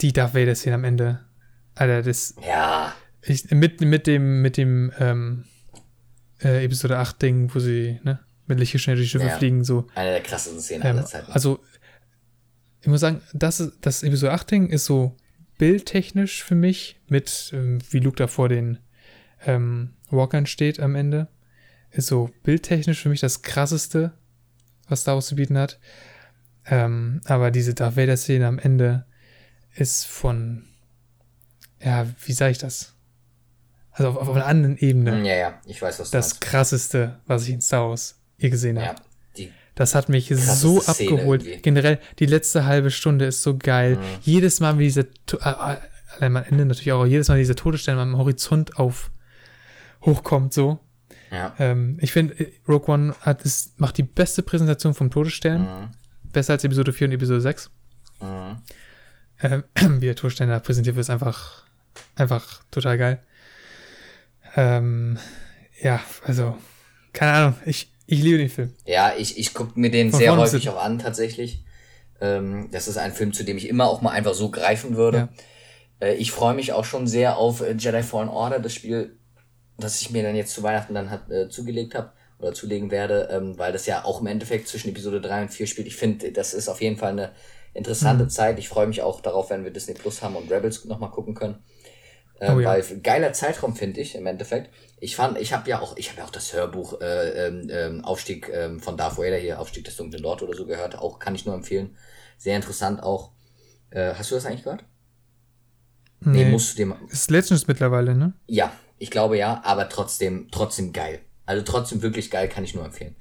die 0.00 0.12
Darth 0.12 0.34
Vader-Szene 0.34 0.74
am 0.74 0.84
Ende. 0.84 1.20
Alter, 1.74 2.02
das. 2.02 2.34
Ja. 2.46 2.94
Ich, 3.22 3.50
mit, 3.50 3.80
mit 3.80 4.06
dem, 4.06 4.42
mit 4.42 4.56
dem 4.56 4.92
ähm, 4.98 5.44
äh, 6.42 6.64
Episode 6.64 6.98
8-Ding, 6.98 7.54
wo 7.54 7.60
sie, 7.60 8.00
ne, 8.02 8.18
mit 8.46 8.58
Lichtgeschwindigkeit 8.58 8.98
durch 8.98 9.06
die 9.06 9.10
Schiffe 9.10 9.26
ja, 9.26 9.38
fliegen, 9.38 9.62
so. 9.62 9.86
Eine 9.94 10.10
der 10.10 10.22
krassesten 10.22 10.60
Szenen 10.60 10.82
aller 10.82 11.00
ähm, 11.00 11.06
Zeiten. 11.06 11.30
Also, 11.30 11.60
ich 12.82 12.88
muss 12.88 13.00
sagen, 13.00 13.22
das, 13.32 13.72
das 13.80 14.02
Episode 14.02 14.32
8 14.32 14.50
Ding 14.50 14.68
ist 14.68 14.84
so 14.84 15.16
bildtechnisch 15.56 16.42
für 16.42 16.56
mich 16.56 17.00
mit, 17.08 17.50
ähm, 17.54 17.78
wie 17.90 18.00
Luke 18.00 18.16
da 18.16 18.26
vor 18.26 18.48
den 18.48 18.78
ähm, 19.46 19.94
Walkern 20.10 20.46
steht 20.46 20.80
am 20.80 20.96
Ende, 20.96 21.28
ist 21.92 22.08
so 22.08 22.30
bildtechnisch 22.42 23.00
für 23.00 23.08
mich 23.08 23.20
das 23.20 23.42
krasseste, 23.42 24.12
was 24.88 25.02
Star 25.02 25.14
Wars 25.14 25.26
zu 25.26 25.36
bieten 25.36 25.56
hat. 25.56 25.78
Ähm, 26.66 27.20
aber 27.24 27.52
diese 27.52 27.74
Darth 27.74 27.96
Vader 27.96 28.16
Szene 28.16 28.48
am 28.48 28.58
Ende 28.58 29.04
ist 29.74 30.06
von, 30.06 30.64
ja, 31.80 32.06
wie 32.24 32.32
sage 32.32 32.52
ich 32.52 32.58
das? 32.58 32.94
Also 33.92 34.10
auf, 34.10 34.16
auf, 34.28 34.34
einer 34.34 34.46
anderen 34.46 34.76
Ebene. 34.78 35.18
Ja, 35.26 35.34
ja, 35.34 35.60
ich 35.66 35.80
weiß, 35.80 36.00
was 36.00 36.10
du 36.10 36.16
Das 36.16 36.30
meinst. 36.30 36.40
krasseste, 36.40 37.20
was 37.26 37.44
ich 37.44 37.50
in 37.50 37.60
Star 37.60 37.88
Wars 37.88 38.20
je 38.38 38.50
gesehen 38.50 38.78
habe. 38.78 38.98
Ja, 38.98 39.04
das 39.74 39.94
hat 39.94 40.08
mich 40.08 40.28
so 40.28 40.82
abgeholt. 40.84 41.62
Generell, 41.62 41.98
die 42.18 42.26
letzte 42.26 42.66
halbe 42.66 42.90
Stunde 42.90 43.24
ist 43.24 43.42
so 43.42 43.56
geil. 43.56 43.96
Mhm. 43.96 44.02
Jedes 44.22 44.60
Mal, 44.60 44.78
wie 44.78 44.84
diese, 44.84 45.00
äh, 45.00 45.74
äh, 46.20 46.24
am 46.24 46.36
Ende 46.36 46.66
natürlich 46.66 46.92
auch, 46.92 47.06
jedes 47.06 47.28
Mal 47.28 47.38
diese 47.38 47.54
Todessterne 47.54 48.02
am 48.02 48.18
Horizont 48.18 48.78
auf 48.78 49.10
hochkommt, 50.02 50.52
so. 50.52 50.80
Ja. 51.30 51.54
Ähm, 51.58 51.96
ich 52.00 52.12
finde, 52.12 52.38
äh, 52.38 52.52
Rogue 52.68 52.92
One 52.92 53.14
hat, 53.20 53.42
ist, 53.42 53.80
macht 53.80 53.96
die 53.96 54.02
beste 54.02 54.42
Präsentation 54.42 54.94
vom 54.94 55.10
Todesstern. 55.10 55.62
Mhm. 55.62 55.90
Besser 56.32 56.54
als 56.54 56.64
Episode 56.64 56.92
4 56.92 57.08
und 57.08 57.14
Episode 57.14 57.40
6. 57.40 57.70
Mhm. 58.20 58.56
Ähm, 59.42 59.64
wie 60.00 60.06
der 60.06 60.16
Todesstern 60.16 60.48
da 60.48 60.58
präsentiert 60.58 60.96
wird, 60.96 61.04
ist 61.04 61.10
einfach, 61.10 61.64
einfach 62.16 62.62
total 62.70 62.98
geil. 62.98 63.22
Ähm, 64.56 65.18
ja, 65.80 66.00
also, 66.24 66.56
keine 67.12 67.32
Ahnung, 67.32 67.54
ich, 67.64 67.91
ich 68.12 68.22
liebe 68.22 68.38
den 68.38 68.50
Film. 68.50 68.74
Ja, 68.84 69.14
ich, 69.16 69.38
ich 69.38 69.54
gucke 69.54 69.78
mir 69.80 69.90
den 69.90 70.10
Von 70.10 70.20
sehr 70.20 70.36
häufig 70.36 70.68
auch 70.68 70.82
an, 70.82 70.98
tatsächlich. 70.98 71.64
Ähm, 72.20 72.68
das 72.70 72.88
ist 72.88 72.98
ein 72.98 73.12
Film, 73.12 73.32
zu 73.32 73.42
dem 73.42 73.56
ich 73.56 73.68
immer 73.68 73.88
auch 73.88 74.02
mal 74.02 74.10
einfach 74.10 74.34
so 74.34 74.50
greifen 74.50 74.96
würde. 74.96 75.30
Ja. 76.00 76.08
Äh, 76.08 76.14
ich 76.14 76.30
freue 76.30 76.54
mich 76.54 76.72
auch 76.72 76.84
schon 76.84 77.06
sehr 77.06 77.38
auf 77.38 77.62
äh, 77.62 77.72
Jedi 77.72 78.02
Fallen 78.02 78.28
Order, 78.28 78.60
das 78.60 78.74
Spiel, 78.74 79.16
das 79.78 80.00
ich 80.02 80.10
mir 80.10 80.22
dann 80.22 80.36
jetzt 80.36 80.52
zu 80.52 80.62
Weihnachten 80.62 80.94
dann 80.94 81.10
hat, 81.10 81.30
äh, 81.30 81.48
zugelegt 81.48 81.94
habe 81.94 82.12
oder 82.38 82.52
zulegen 82.52 82.90
werde, 82.90 83.28
ähm, 83.32 83.56
weil 83.56 83.72
das 83.72 83.86
ja 83.86 84.04
auch 84.04 84.20
im 84.20 84.26
Endeffekt 84.26 84.68
zwischen 84.68 84.90
Episode 84.90 85.20
3 85.22 85.42
und 85.42 85.48
4 85.48 85.66
spielt. 85.66 85.86
Ich 85.86 85.96
finde, 85.96 86.32
das 86.32 86.52
ist 86.52 86.68
auf 86.68 86.82
jeden 86.82 86.98
Fall 86.98 87.12
eine 87.12 87.32
interessante 87.72 88.24
mhm. 88.24 88.30
Zeit. 88.30 88.58
Ich 88.58 88.68
freue 88.68 88.86
mich 88.86 89.00
auch 89.00 89.22
darauf, 89.22 89.48
wenn 89.48 89.64
wir 89.64 89.70
Disney 89.70 89.94
Plus 89.94 90.22
haben 90.22 90.36
und 90.36 90.52
Rebels 90.52 90.84
nochmal 90.84 91.10
gucken 91.10 91.34
können. 91.34 91.62
Ähm, 92.40 92.56
oh, 92.56 92.60
ja. 92.60 92.68
Weil 92.68 92.82
geiler 93.00 93.32
Zeitraum 93.32 93.74
finde 93.74 94.00
ich 94.00 94.14
im 94.14 94.26
Endeffekt. 94.26 94.70
Ich 95.02 95.16
fand, 95.16 95.36
ich 95.36 95.52
habe 95.52 95.68
ja 95.68 95.80
auch, 95.80 95.96
ich 95.96 96.10
habe 96.10 96.20
ja 96.20 96.24
auch 96.24 96.30
das 96.30 96.52
Hörbuch 96.52 97.00
äh, 97.00 97.46
ähm, 97.46 97.68
ähm 97.70 98.04
Aufstieg 98.04 98.48
ähm, 98.48 98.78
von 98.78 98.96
Darth 98.96 99.18
Vader 99.18 99.36
hier, 99.36 99.58
Aufstieg 99.58 99.84
des 99.84 99.96
dunklen 99.96 100.22
Lord 100.22 100.42
oder 100.42 100.54
so 100.54 100.64
gehört. 100.64 100.96
Auch 100.96 101.18
kann 101.18 101.34
ich 101.34 101.44
nur 101.44 101.56
empfehlen. 101.56 101.96
Sehr 102.38 102.54
interessant 102.54 103.02
auch. 103.02 103.32
Äh, 103.90 104.14
hast 104.14 104.30
du 104.30 104.36
das 104.36 104.46
eigentlich 104.46 104.62
gehört? 104.62 104.84
Nee, 106.20 106.44
nee 106.44 106.50
musst 106.52 106.74
du 106.74 106.76
dem. 106.76 106.94
Ist 107.08 107.32
Legends 107.32 107.66
mittlerweile, 107.66 108.14
ne? 108.14 108.34
Ja, 108.46 108.72
ich 108.98 109.10
glaube 109.10 109.36
ja, 109.36 109.60
aber 109.64 109.88
trotzdem, 109.88 110.46
trotzdem 110.52 110.92
geil. 110.92 111.18
Also 111.46 111.64
trotzdem 111.64 112.00
wirklich 112.02 112.30
geil, 112.30 112.48
kann 112.48 112.62
ich 112.62 112.74
nur 112.76 112.84
empfehlen. 112.84 113.16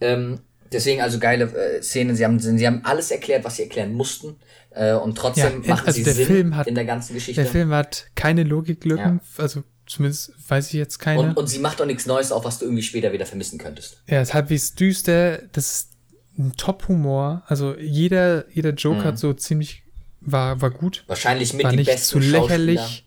Ähm, 0.00 0.40
Deswegen 0.72 1.02
also 1.02 1.18
geile 1.18 1.44
äh, 1.44 1.82
Szenen. 1.82 2.16
Sie 2.16 2.24
haben, 2.24 2.38
sie 2.38 2.66
haben 2.66 2.80
alles 2.84 3.10
erklärt, 3.10 3.44
was 3.44 3.56
sie 3.56 3.62
erklären 3.62 3.92
mussten. 3.92 4.36
Äh, 4.70 4.94
und 4.94 5.16
trotzdem 5.16 5.62
ja, 5.62 5.68
machen 5.68 5.86
also 5.86 5.96
sie 5.96 6.02
der 6.02 6.14
Sinn 6.14 6.26
Film 6.26 6.56
hat, 6.56 6.66
in 6.66 6.74
der 6.74 6.84
ganzen 6.84 7.14
Geschichte. 7.14 7.42
Der 7.42 7.50
Film 7.50 7.70
hat 7.70 8.06
keine 8.14 8.42
Logiklücken, 8.42 9.20
ja. 9.22 9.42
also 9.42 9.62
zumindest 9.86 10.32
weiß 10.48 10.68
ich 10.68 10.74
jetzt 10.74 10.98
keine. 10.98 11.20
Und, 11.20 11.36
und 11.36 11.46
sie 11.46 11.58
macht 11.58 11.80
auch 11.80 11.86
nichts 11.86 12.06
Neues 12.06 12.32
auf, 12.32 12.44
was 12.44 12.58
du 12.58 12.66
irgendwie 12.66 12.82
später 12.82 13.12
wieder 13.12 13.26
vermissen 13.26 13.58
könntest. 13.58 14.02
Ja, 14.06 14.20
es 14.20 14.28
ist 14.28 14.34
halbwegs 14.34 14.74
düster. 14.74 15.38
Das 15.52 15.72
ist 15.72 15.90
ein 16.38 16.52
Top-Humor. 16.56 17.42
Also 17.46 17.76
jeder, 17.76 18.48
jeder 18.50 18.70
Joke 18.70 19.00
mhm. 19.00 19.04
hat 19.04 19.18
so 19.18 19.32
ziemlich, 19.32 19.82
war, 20.20 20.60
war 20.60 20.70
gut. 20.70 21.04
Wahrscheinlich 21.06 21.52
mit 21.52 21.64
war 21.64 21.70
die 21.70 21.78
nicht 21.78 21.90
besten 21.90 22.08
zu 22.08 22.18
lächerlich. 22.18 23.06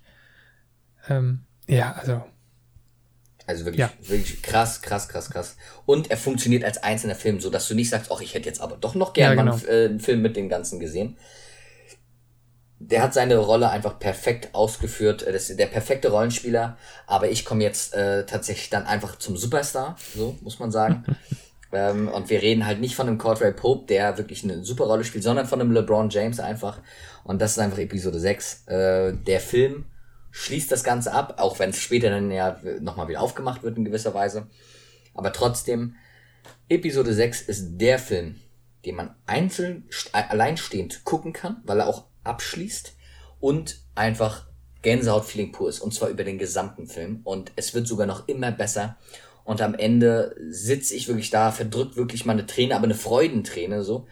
Ähm, 1.09 1.41
ja, 1.67 1.93
also 1.93 2.23
also 3.47 3.63
wirklich, 3.63 3.79
ja. 3.79 3.91
wirklich 4.01 4.41
krass, 4.41 4.81
krass, 4.81 5.07
krass, 5.07 5.29
krass. 5.29 5.55
Und 5.85 6.11
er 6.11 6.17
funktioniert 6.17 6.65
als 6.65 6.83
einzelner 6.83 7.15
Film, 7.15 7.39
so 7.39 7.49
dass 7.49 7.65
du 7.69 7.75
nicht 7.75 7.89
sagst, 7.89 8.11
ach, 8.11 8.19
ich 8.19 8.33
hätte 8.33 8.45
jetzt 8.49 8.59
aber 8.59 8.75
doch 8.75 8.93
noch 8.93 9.13
gerne 9.13 9.37
ja, 9.37 9.41
genau. 9.41 9.55
mal 9.55 9.69
einen, 9.69 9.99
äh, 9.99 10.03
Film 10.03 10.21
mit 10.21 10.35
den 10.35 10.49
ganzen 10.49 10.81
gesehen. 10.81 11.15
Der 12.79 13.01
hat 13.01 13.13
seine 13.13 13.37
Rolle 13.37 13.69
einfach 13.69 13.97
perfekt 13.97 14.53
ausgeführt. 14.53 15.25
Das 15.25 15.49
ist 15.49 15.59
der 15.59 15.65
perfekte 15.65 16.09
Rollenspieler. 16.09 16.77
Aber 17.07 17.29
ich 17.29 17.43
komme 17.43 17.63
jetzt 17.63 17.93
äh, 17.93 18.25
tatsächlich 18.25 18.69
dann 18.69 18.85
einfach 18.85 19.17
zum 19.17 19.35
Superstar, 19.35 19.95
so 20.15 20.37
muss 20.41 20.59
man 20.59 20.71
sagen. 20.71 21.03
ähm, 21.71 22.07
und 22.07 22.29
wir 22.29 22.41
reden 22.41 22.65
halt 22.65 22.79
nicht 22.79 22.95
von 22.95 23.07
einem 23.07 23.17
Cordray 23.17 23.51
Pope, 23.51 23.87
der 23.87 24.17
wirklich 24.17 24.43
eine 24.43 24.63
super 24.63 24.85
Rolle 24.85 25.03
spielt, 25.03 25.23
sondern 25.23 25.47
von 25.47 25.59
einem 25.59 25.71
LeBron 25.71 26.09
James 26.09 26.39
einfach. 26.39 26.79
Und 27.23 27.41
das 27.41 27.51
ist 27.51 27.59
einfach 27.59 27.79
Episode 27.79 28.19
6. 28.19 28.67
Äh, 28.67 29.13
der 29.13 29.39
Film 29.39 29.85
schließt 30.31 30.71
das 30.71 30.83
Ganze 30.83 31.13
ab, 31.13 31.35
auch 31.39 31.57
wenn 31.57 31.71
es 31.71 31.79
später 31.79 32.11
dann 32.11 32.29
ja 32.29 32.59
nochmal 32.79 33.07
wieder 33.07 33.21
aufgemacht 33.21 33.63
wird 33.63 33.77
in 33.77 33.85
gewisser 33.85 34.13
Weise. 34.13 34.47
Aber 35.15 35.33
trotzdem, 35.33 35.95
Episode 36.69 37.13
6 37.13 37.41
ist 37.41 37.77
der 37.77 37.97
Film, 37.97 38.35
den 38.85 38.95
man 38.95 39.15
einzeln, 39.25 39.89
alleinstehend 40.11 41.03
gucken 41.03 41.33
kann, 41.33 41.61
weil 41.65 41.79
er 41.79 41.87
auch 41.87 42.05
abschließt 42.27 42.95
und 43.39 43.79
einfach 43.95 44.45
Gänsehaut-Feeling 44.81 45.51
pur 45.51 45.69
ist. 45.69 45.79
Und 45.79 45.93
zwar 45.93 46.09
über 46.09 46.23
den 46.23 46.37
gesamten 46.37 46.87
Film. 46.87 47.21
Und 47.23 47.51
es 47.55 47.73
wird 47.73 47.87
sogar 47.87 48.07
noch 48.07 48.27
immer 48.27 48.51
besser. 48.51 48.97
Und 49.43 49.61
am 49.61 49.75
Ende 49.75 50.35
sitze 50.49 50.95
ich 50.95 51.07
wirklich 51.07 51.29
da, 51.29 51.51
verdrückt 51.51 51.95
wirklich 51.95 52.25
mal 52.25 52.33
eine 52.33 52.45
Träne, 52.45 52.75
aber 52.75 52.85
eine 52.85 52.95
Freudenträne 52.95 53.83
so, 53.83 54.07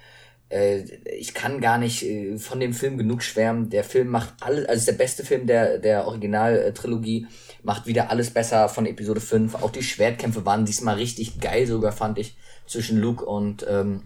äh, 0.49 0.83
ich 1.17 1.33
kann 1.33 1.59
gar 1.59 1.77
nicht 1.77 2.03
äh, 2.03 2.37
von 2.37 2.59
dem 2.59 2.73
Film 2.73 2.97
genug 2.97 3.23
schwärmen. 3.23 3.69
Der 3.69 3.83
Film 3.83 4.09
macht 4.09 4.33
alles, 4.41 4.65
also 4.67 4.79
ist 4.79 4.87
der 4.87 4.93
beste 4.93 5.25
Film 5.25 5.47
der, 5.47 5.79
der 5.79 6.07
Originaltrilogie, 6.07 7.27
macht 7.63 7.87
wieder 7.87 8.09
alles 8.09 8.29
besser 8.31 8.69
von 8.69 8.85
Episode 8.85 9.21
5. 9.21 9.55
Auch 9.55 9.71
die 9.71 9.83
Schwertkämpfe 9.83 10.45
waren 10.45 10.65
diesmal 10.65 10.95
richtig 10.95 11.39
geil, 11.39 11.67
sogar 11.67 11.91
fand 11.91 12.19
ich, 12.19 12.37
zwischen 12.67 12.99
Luke 12.99 13.25
und, 13.25 13.65
ähm, 13.67 14.03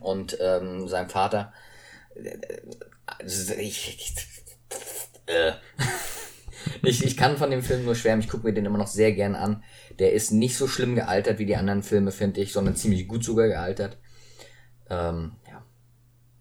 und 0.00 0.38
ähm, 0.40 0.88
seinem 0.88 1.08
Vater. 1.08 1.52
Also, 3.06 3.54
ich, 3.54 3.96
ich, 3.98 4.14
äh. 5.26 5.52
ich, 6.82 7.04
ich 7.04 7.16
kann 7.16 7.36
von 7.36 7.50
dem 7.50 7.62
Film 7.62 7.84
nur 7.84 7.94
schwärmen, 7.94 8.22
ich 8.22 8.28
gucke 8.28 8.46
mir 8.46 8.54
den 8.54 8.66
immer 8.66 8.78
noch 8.78 8.86
sehr 8.86 9.12
gern 9.12 9.34
an. 9.34 9.62
Der 9.98 10.12
ist 10.12 10.30
nicht 10.30 10.56
so 10.56 10.68
schlimm 10.68 10.94
gealtert 10.94 11.38
wie 11.38 11.46
die 11.46 11.56
anderen 11.56 11.82
Filme, 11.82 12.12
finde 12.12 12.40
ich, 12.40 12.52
sondern 12.52 12.76
ziemlich 12.76 13.08
gut 13.08 13.24
sogar 13.24 13.48
gealtert. 13.48 13.98
Ähm, 14.88 15.36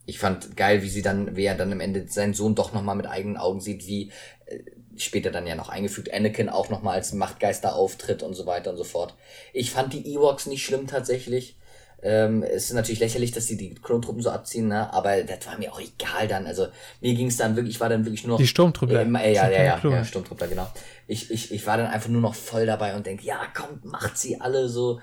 ich 0.06 0.20
fand 0.20 0.58
geil, 0.58 0.84
wie 0.84 0.90
sie 0.90 1.02
dann, 1.02 1.36
wie 1.36 1.46
er 1.46 1.56
dann 1.56 1.72
am 1.72 1.80
Ende 1.80 2.08
seinen 2.08 2.34
Sohn 2.34 2.56
doch 2.56 2.74
nochmal 2.74 2.96
mit 2.96 3.08
eigenen 3.08 3.38
Augen 3.38 3.62
sieht, 3.62 3.88
wie 3.88 4.12
äh, 4.46 4.60
später 4.98 5.32
dann 5.32 5.48
ja 5.48 5.56
noch 5.56 5.70
eingefügt, 5.70 6.14
Anakin 6.14 6.50
auch 6.50 6.70
nochmal 6.70 6.96
als 6.96 7.14
Machtgeister 7.14 7.76
auftritt 7.76 8.24
und 8.24 8.34
so 8.34 8.46
weiter 8.46 8.72
und 8.72 8.78
so 8.78 8.84
fort. 8.84 9.16
Ich 9.54 9.72
fand 9.72 9.94
die 9.94 10.14
Ewoks 10.14 10.48
nicht 10.48 10.66
schlimm 10.66 10.88
tatsächlich. 10.88 11.58
Ähm, 12.04 12.44
es 12.44 12.66
ist 12.66 12.74
natürlich 12.74 13.00
lächerlich, 13.00 13.32
dass 13.32 13.46
sie 13.46 13.58
die 13.58 13.76
Klontruppen 13.76 14.22
so 14.22 14.32
abziehen, 14.32 14.68
ne? 14.68 14.92
aber 14.92 15.24
das 15.24 15.46
war 15.46 15.58
mir 15.58 15.72
auch 15.72 15.80
egal 15.80 16.28
dann. 16.28 16.48
Also 16.48 16.68
mir 17.00 17.14
ging 17.14 17.28
es 17.28 17.38
dann 17.38 17.56
wirklich, 17.56 17.76
ich 17.76 17.82
war 17.82 17.90
dann 17.90 18.06
wirklich 18.06 18.24
nur 18.24 18.34
noch. 18.34 18.40
Die 18.40 18.48
Sturmtruppler. 18.48 19.02
Äh, 19.02 19.34
ja, 19.34 19.50
ja, 19.50 19.64
ja, 19.64 19.80
ja, 19.84 20.06
Sturmtruppler, 20.06 20.48
genau. 20.48 20.68
Ich, 21.08 21.30
ich, 21.30 21.52
ich 21.52 21.68
war 21.68 21.78
dann 21.78 21.88
einfach 21.88 22.10
nur 22.10 22.22
noch 22.22 22.34
voll 22.34 22.66
dabei 22.66 22.96
und 22.96 23.06
denke, 23.06 23.26
ja, 23.26 23.42
komm, 23.54 23.80
macht 23.84 24.18
sie 24.18 24.42
alle 24.42 24.68
so. 24.68 25.00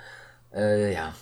Äh, 0.53 0.93
ja, 0.93 1.15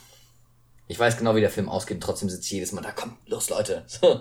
ich 0.89 0.99
weiß 0.99 1.19
genau, 1.19 1.35
wie 1.35 1.41
der 1.41 1.51
Film 1.51 1.69
ausgeht, 1.69 2.01
trotzdem 2.01 2.31
sitze 2.31 2.45
ich 2.45 2.51
jedes 2.53 2.73
Mal 2.73 2.83
da, 2.83 2.93
komm, 2.93 3.17
los 3.27 3.51
Leute. 3.51 3.85
So. 4.01 4.21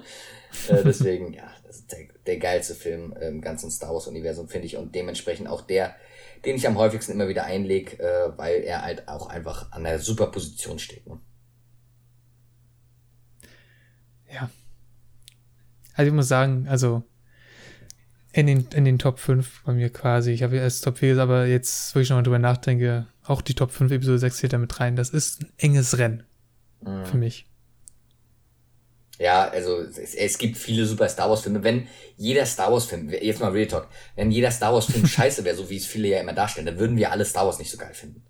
Äh, 0.73 0.83
deswegen, 0.85 1.33
ja, 1.33 1.43
das 1.65 1.77
ist 1.79 1.91
der, 1.91 1.99
der 2.25 2.37
geilste 2.37 2.75
Film 2.75 3.13
im 3.19 3.41
ganzen 3.41 3.69
Star 3.69 3.93
Wars-Universum, 3.93 4.47
finde 4.47 4.67
ich. 4.67 4.77
Und 4.77 4.95
dementsprechend 4.95 5.49
auch 5.49 5.61
der, 5.61 5.95
den 6.45 6.55
ich 6.55 6.65
am 6.65 6.77
häufigsten 6.77 7.11
immer 7.11 7.27
wieder 7.27 7.43
einlege, 7.43 7.99
äh, 7.99 8.37
weil 8.37 8.63
er 8.63 8.83
halt 8.83 9.09
auch 9.09 9.27
einfach 9.27 9.71
an 9.73 9.83
der 9.83 9.99
super 9.99 10.27
Position 10.27 10.79
steht. 10.79 11.05
Ne? 11.07 11.19
Ja. 14.35 14.49
Also 15.93 16.09
ich 16.09 16.13
muss 16.13 16.27
sagen, 16.27 16.67
also 16.67 17.03
in 18.33 18.47
den, 18.47 18.67
in 18.73 18.83
den 18.83 18.99
Top 18.99 19.19
5 19.19 19.63
bei 19.63 19.71
mir 19.71 19.89
quasi. 19.89 20.31
Ich 20.31 20.43
habe 20.43 20.57
erst 20.57 20.83
Top 20.83 20.97
4 20.97 21.09
gesagt, 21.09 21.29
aber 21.29 21.45
jetzt, 21.45 21.95
wo 21.95 21.99
ich 21.99 22.09
nochmal 22.09 22.23
drüber 22.23 22.39
nachdenke, 22.39 23.07
auch 23.23 23.41
die 23.41 23.53
Top 23.53 23.71
5 23.71 23.91
Episode 23.93 24.19
6 24.19 24.37
zählt 24.37 24.53
damit 24.53 24.77
rein. 24.79 24.97
Das 24.97 25.09
ist 25.09 25.41
ein 25.41 25.51
enges 25.57 25.97
Rennen 25.97 26.23
mhm. 26.81 27.05
für 27.05 27.17
mich. 27.17 27.47
Ja, 29.19 29.47
also 29.47 29.79
es, 29.79 30.13
es, 30.13 30.37
gibt 30.37 30.57
viele 30.57 30.85
super 30.85 31.07
Star 31.07 31.29
Wars 31.29 31.41
Filme. 31.41 31.63
Wenn 31.63 31.87
jeder 32.17 32.45
Star 32.45 32.73
Wars 32.73 32.85
Film, 32.85 33.09
jetzt 33.09 33.39
mal 33.39 33.51
Real 33.51 33.67
Talk, 33.67 33.87
wenn 34.17 34.29
jeder 34.29 34.51
Star 34.51 34.73
Wars 34.73 34.87
Film 34.87 35.07
scheiße 35.07 35.45
wäre, 35.45 35.55
so 35.55 35.69
wie 35.69 35.77
es 35.77 35.85
viele 35.85 36.09
ja 36.09 36.19
immer 36.19 36.33
darstellen, 36.33 36.65
dann 36.65 36.77
würden 36.77 36.97
wir 36.97 37.11
alle 37.11 37.23
Star 37.23 37.45
Wars 37.45 37.57
nicht 37.57 37.71
so 37.71 37.77
geil 37.77 37.93
finden. 37.93 38.21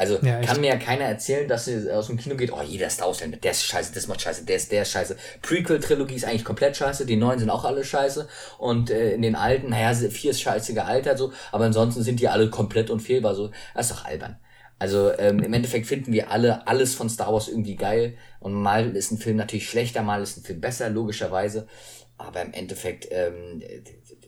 Also 0.00 0.18
ja, 0.22 0.40
kann 0.40 0.62
mir 0.62 0.68
ja 0.68 0.76
keiner 0.78 1.04
erzählen, 1.04 1.46
dass 1.46 1.66
sie 1.66 1.92
aus 1.92 2.06
dem 2.06 2.16
Kino 2.16 2.34
geht, 2.34 2.50
oh, 2.54 2.62
jeder 2.62 2.88
Star 2.88 3.08
Wars 3.08 3.18
Film, 3.18 3.38
der 3.38 3.50
ist 3.50 3.66
scheiße, 3.66 3.92
das 3.92 4.08
macht 4.08 4.22
scheiße, 4.22 4.46
der 4.46 4.56
ist, 4.56 4.72
der 4.72 4.80
ist 4.80 4.92
scheiße. 4.92 5.14
Prequel-Trilogie 5.42 6.14
ist 6.14 6.24
eigentlich 6.24 6.46
komplett 6.46 6.74
scheiße, 6.74 7.04
die 7.04 7.16
neuen 7.16 7.38
sind 7.38 7.50
auch 7.50 7.66
alle 7.66 7.84
scheiße. 7.84 8.26
Und 8.56 8.88
äh, 8.88 9.12
in 9.12 9.20
den 9.20 9.36
alten, 9.36 9.68
naja, 9.68 9.92
vier 9.92 10.30
ist 10.30 10.40
scheiße 10.40 10.72
gealtert, 10.72 11.18
so, 11.18 11.34
aber 11.52 11.66
ansonsten 11.66 12.02
sind 12.02 12.18
die 12.18 12.28
alle 12.28 12.48
komplett 12.48 12.88
unfehlbar. 12.88 13.34
So, 13.34 13.50
das 13.74 13.90
ist 13.90 13.98
doch 13.98 14.06
albern. 14.06 14.38
Also 14.78 15.12
ähm, 15.18 15.40
im 15.40 15.52
Endeffekt 15.52 15.86
finden 15.86 16.14
wir 16.14 16.30
alle 16.30 16.66
alles 16.66 16.94
von 16.94 17.10
Star 17.10 17.30
Wars 17.30 17.48
irgendwie 17.48 17.76
geil. 17.76 18.16
Und 18.38 18.54
mal 18.54 18.96
ist 18.96 19.10
ein 19.10 19.18
Film 19.18 19.36
natürlich 19.36 19.68
schlechter, 19.68 20.00
mal 20.00 20.22
ist 20.22 20.38
ein 20.38 20.44
Film 20.44 20.62
besser, 20.62 20.88
logischerweise. 20.88 21.68
Aber 22.16 22.40
im 22.40 22.54
Endeffekt, 22.54 23.06
ähm, 23.10 23.62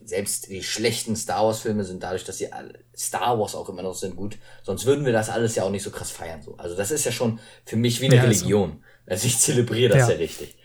selbst 0.05 0.49
die 0.49 0.63
schlechten 0.63 1.15
Star 1.15 1.45
Wars-Filme 1.45 1.83
sind 1.83 2.03
dadurch, 2.03 2.23
dass 2.23 2.37
sie 2.37 2.49
Star 2.95 3.39
Wars 3.39 3.55
auch 3.55 3.69
immer 3.69 3.83
noch 3.83 3.95
sind, 3.95 4.15
gut. 4.15 4.37
Sonst 4.63 4.85
würden 4.85 5.05
wir 5.05 5.13
das 5.13 5.29
alles 5.29 5.55
ja 5.55 5.63
auch 5.63 5.69
nicht 5.69 5.83
so 5.83 5.91
krass 5.91 6.11
feiern. 6.11 6.41
So. 6.41 6.55
Also 6.57 6.75
das 6.75 6.91
ist 6.91 7.05
ja 7.05 7.11
schon 7.11 7.39
für 7.65 7.75
mich 7.75 8.01
wie 8.01 8.05
eine 8.05 8.15
ja, 8.15 8.23
Religion. 8.23 8.83
Also 9.05 9.27
ich 9.27 9.39
zelebriere 9.39 9.89
das 9.89 10.07
ja, 10.07 10.13
ja 10.13 10.19
richtig. 10.19 10.55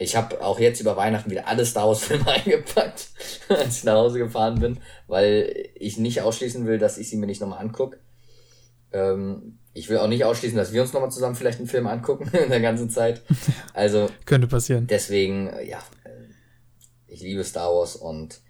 Ich 0.00 0.14
habe 0.14 0.40
auch 0.44 0.60
jetzt 0.60 0.80
über 0.80 0.96
Weihnachten 0.96 1.30
wieder 1.30 1.48
alle 1.48 1.66
Star 1.66 1.88
Wars-Filme 1.88 2.26
eingepackt, 2.30 3.08
als 3.48 3.78
ich 3.78 3.84
nach 3.84 3.94
Hause 3.94 4.18
gefahren 4.18 4.60
bin, 4.60 4.78
weil 5.08 5.70
ich 5.74 5.98
nicht 5.98 6.22
ausschließen 6.22 6.66
will, 6.66 6.78
dass 6.78 6.98
ich 6.98 7.10
sie 7.10 7.16
mir 7.16 7.26
nicht 7.26 7.40
nochmal 7.40 7.60
angucke. 7.60 7.98
Ähm, 8.92 9.58
ich 9.74 9.88
will 9.88 9.98
auch 9.98 10.08
nicht 10.08 10.24
ausschließen, 10.24 10.56
dass 10.56 10.72
wir 10.72 10.82
uns 10.82 10.92
nochmal 10.92 11.10
zusammen 11.10 11.34
vielleicht 11.34 11.58
einen 11.58 11.68
Film 11.68 11.86
angucken 11.86 12.28
in 12.36 12.50
der 12.50 12.60
ganzen 12.60 12.90
Zeit. 12.90 13.22
Also. 13.74 14.08
Könnte 14.24 14.48
passieren. 14.48 14.86
Deswegen, 14.88 15.52
ja, 15.64 15.78
ich 17.06 17.20
liebe 17.20 17.44
Star 17.44 17.72
Wars 17.72 17.94
und 17.94 18.40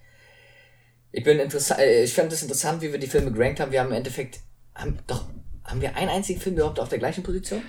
ich 1.12 1.24
bin 1.24 1.38
interessant, 1.38 1.80
äh, 1.80 2.04
ich 2.04 2.14
fand 2.14 2.32
es 2.32 2.42
interessant, 2.42 2.82
wie 2.82 2.92
wir 2.92 2.98
die 2.98 3.06
Filme 3.06 3.32
gerankt 3.32 3.60
haben. 3.60 3.72
Wir 3.72 3.80
haben 3.80 3.88
im 3.88 3.96
Endeffekt, 3.96 4.40
haben 4.74 4.98
doch, 5.06 5.28
haben 5.64 5.80
wir 5.80 5.96
einen 5.96 6.10
einzigen 6.10 6.40
Film 6.40 6.56
überhaupt 6.56 6.80
auf 6.80 6.88
der 6.88 6.98
gleichen 6.98 7.22
Position? 7.22 7.62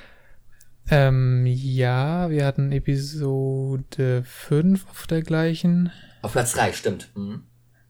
Ähm, 0.91 1.45
ja, 1.45 2.29
wir 2.29 2.45
hatten 2.45 2.71
Episode 2.71 4.23
5 4.23 4.89
auf 4.89 5.07
der 5.07 5.21
gleichen. 5.21 5.91
Auf 6.21 6.31
Platz 6.31 6.53
3, 6.53 6.73
stimmt. 6.73 7.09
Mhm. 7.15 7.43